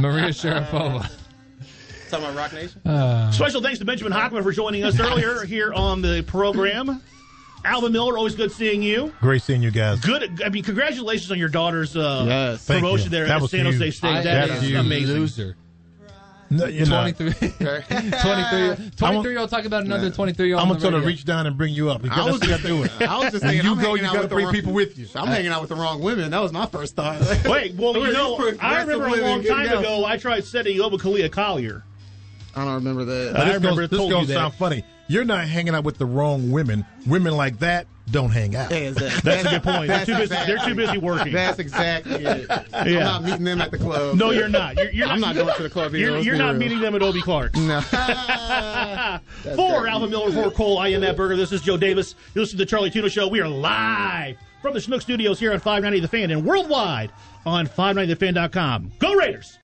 Maria 0.00 0.30
Sharapova. 0.30 1.10
Talking 2.10 2.24
about 2.26 2.36
Rock 2.36 2.52
Nation? 2.52 2.80
Uh, 2.86 3.30
Special 3.30 3.60
thanks 3.62 3.78
to 3.78 3.84
Benjamin 3.84 4.12
Hochman 4.12 4.42
for 4.42 4.50
joining 4.52 4.82
us 4.84 4.98
earlier 4.98 5.44
here 5.46 5.72
on 5.72 6.02
the 6.02 6.22
program. 6.22 7.00
Alvin 7.64 7.92
Miller, 7.92 8.16
always 8.16 8.34
good 8.34 8.50
seeing 8.50 8.82
you. 8.82 9.12
Great 9.20 9.42
seeing 9.42 9.62
you 9.62 9.70
guys. 9.70 10.00
Good. 10.00 10.42
I 10.42 10.48
mean, 10.48 10.64
congratulations 10.64 11.30
on 11.30 11.38
your 11.38 11.50
daughter's 11.50 11.94
uh, 11.96 12.24
Yes. 12.26 12.66
Promotion 12.66 13.10
there 13.10 13.26
That 13.26 13.42
at 13.42 13.50
San 13.50 13.66
huge. 13.66 13.74
Jose 13.74 13.90
State. 13.92 14.08
I 14.08 14.22
that 14.22 14.50
am 14.50 14.56
is 14.64 14.70
a 14.72 14.76
amazing. 14.76 15.16
loser. 15.16 15.56
No, 16.52 16.66
you're 16.66 16.86
not. 16.88 17.16
23, 17.16 17.48
23, 17.50 18.90
23 18.96 19.30
year 19.30 19.38
old 19.40 19.50
talking 19.50 19.66
about 19.66 19.84
another 19.84 20.10
23 20.10 20.46
year 20.48 20.56
old. 20.56 20.62
I'm 20.62 20.68
gonna 20.68 20.80
try 20.80 20.90
to 20.90 21.06
reach 21.06 21.24
down 21.24 21.46
and 21.46 21.56
bring 21.56 21.72
you 21.72 21.90
up. 21.90 22.02
Because 22.02 22.18
I 22.26 22.30
was, 22.30 22.40
that's 22.40 22.62
what 22.64 22.72
you 22.72 22.86
gotta. 22.88 23.08
I 23.08 23.16
was 23.18 23.30
just 23.30 23.44
When 23.44 23.52
thinking, 23.52 23.64
you 23.64 23.70
I'm 23.70 23.76
go, 23.78 23.94
hanging 23.94 24.04
you 24.04 24.12
gotta 24.12 24.28
bring 24.28 24.44
wrong- 24.46 24.54
people 24.54 24.72
with 24.72 24.98
you. 24.98 25.06
I'm 25.14 25.28
hanging 25.28 25.52
out 25.52 25.60
with 25.60 25.70
the 25.70 25.76
wrong 25.76 26.00
women. 26.00 26.30
That 26.32 26.42
was 26.42 26.52
my 26.52 26.66
first 26.66 26.96
thought. 26.96 27.20
Wait, 27.46 27.74
well, 27.76 27.96
you 27.96 28.12
know, 28.12 28.36
I 28.60 28.80
remember 28.82 29.06
a 29.06 29.16
long 29.20 29.44
time 29.44 29.66
ago 29.78 30.04
I 30.04 30.16
tried 30.16 30.44
setting 30.44 30.74
you 30.74 30.84
up 30.84 30.90
with 30.92 31.02
Kalia 31.02 31.30
Collier. 31.30 31.84
I 32.56 32.64
don't 32.64 32.74
remember 32.74 33.04
that. 33.04 33.34
Now, 33.34 33.42
I 33.42 33.44
this 33.44 33.54
remember 33.54 33.82
goes, 33.82 33.90
this 33.90 33.98
told 33.98 34.10
you 34.10 34.16
goes 34.18 34.28
that. 34.28 34.34
sound 34.34 34.54
funny. 34.54 34.84
You're 35.10 35.24
not 35.24 35.44
hanging 35.48 35.74
out 35.74 35.82
with 35.84 35.98
the 35.98 36.06
wrong 36.06 36.50
women. 36.52 36.86
Women 37.06 37.36
like 37.36 37.58
that 37.58 37.86
don't 38.12 38.30
hang 38.30 38.54
out. 38.54 38.70
Yeah, 38.70 38.76
exactly. 38.78 39.20
That's 39.30 39.44
a 39.46 39.50
good 39.50 39.62
point. 39.64 39.88
They're 39.88 39.96
That's 39.98 40.06
too 40.06 40.12
busy. 40.12 40.22
exactly- 40.24 40.54
They're 40.54 40.66
too 40.68 40.74
busy 40.76 40.98
working. 40.98 41.32
That's 41.32 41.58
exactly 41.58 42.24
it. 42.24 42.46
I'm 42.72 42.94
not 42.94 43.24
meeting 43.24 43.44
them 43.44 43.60
at 43.60 43.70
the 43.72 43.78
club. 43.78 44.16
No, 44.16 44.30
you're 44.30 44.48
not. 44.48 44.76
You're, 44.76 44.90
you're 44.90 45.08
I'm 45.08 45.20
not 45.20 45.34
going 45.34 45.52
to 45.54 45.62
the 45.64 45.70
club 45.70 45.94
either. 45.94 45.98
You're, 45.98 46.18
you're 46.20 46.36
not 46.36 46.50
real. 46.50 46.58
meeting 46.58 46.80
them 46.80 46.94
at 46.94 47.02
Obie 47.02 47.22
Clark's. 47.22 47.58
No. 47.58 47.80
For 49.56 49.88
Alvin 49.88 50.10
Miller, 50.10 50.30
for 50.32 50.50
Cole, 50.50 50.78
I 50.78 50.88
am 50.88 51.00
Matt 51.00 51.16
Berger. 51.16 51.36
This 51.36 51.50
is 51.52 51.60
Joe 51.62 51.76
Davis. 51.76 52.14
You 52.34 52.42
listen 52.42 52.58
to 52.58 52.64
the 52.64 52.68
Charlie 52.70 52.90
Tuna 52.90 53.08
Show. 53.10 53.26
We 53.28 53.40
are 53.40 53.48
live 53.48 54.36
from 54.62 54.74
the 54.74 54.80
Schnucks 54.80 55.02
Studios 55.02 55.40
here 55.40 55.52
on 55.52 55.58
590 55.58 56.00
The 56.00 56.08
Fan 56.08 56.30
and 56.30 56.44
worldwide 56.44 57.10
on 57.46 57.66
590thefan.com. 57.66 58.92
Go 58.98 59.14
Raiders! 59.14 59.58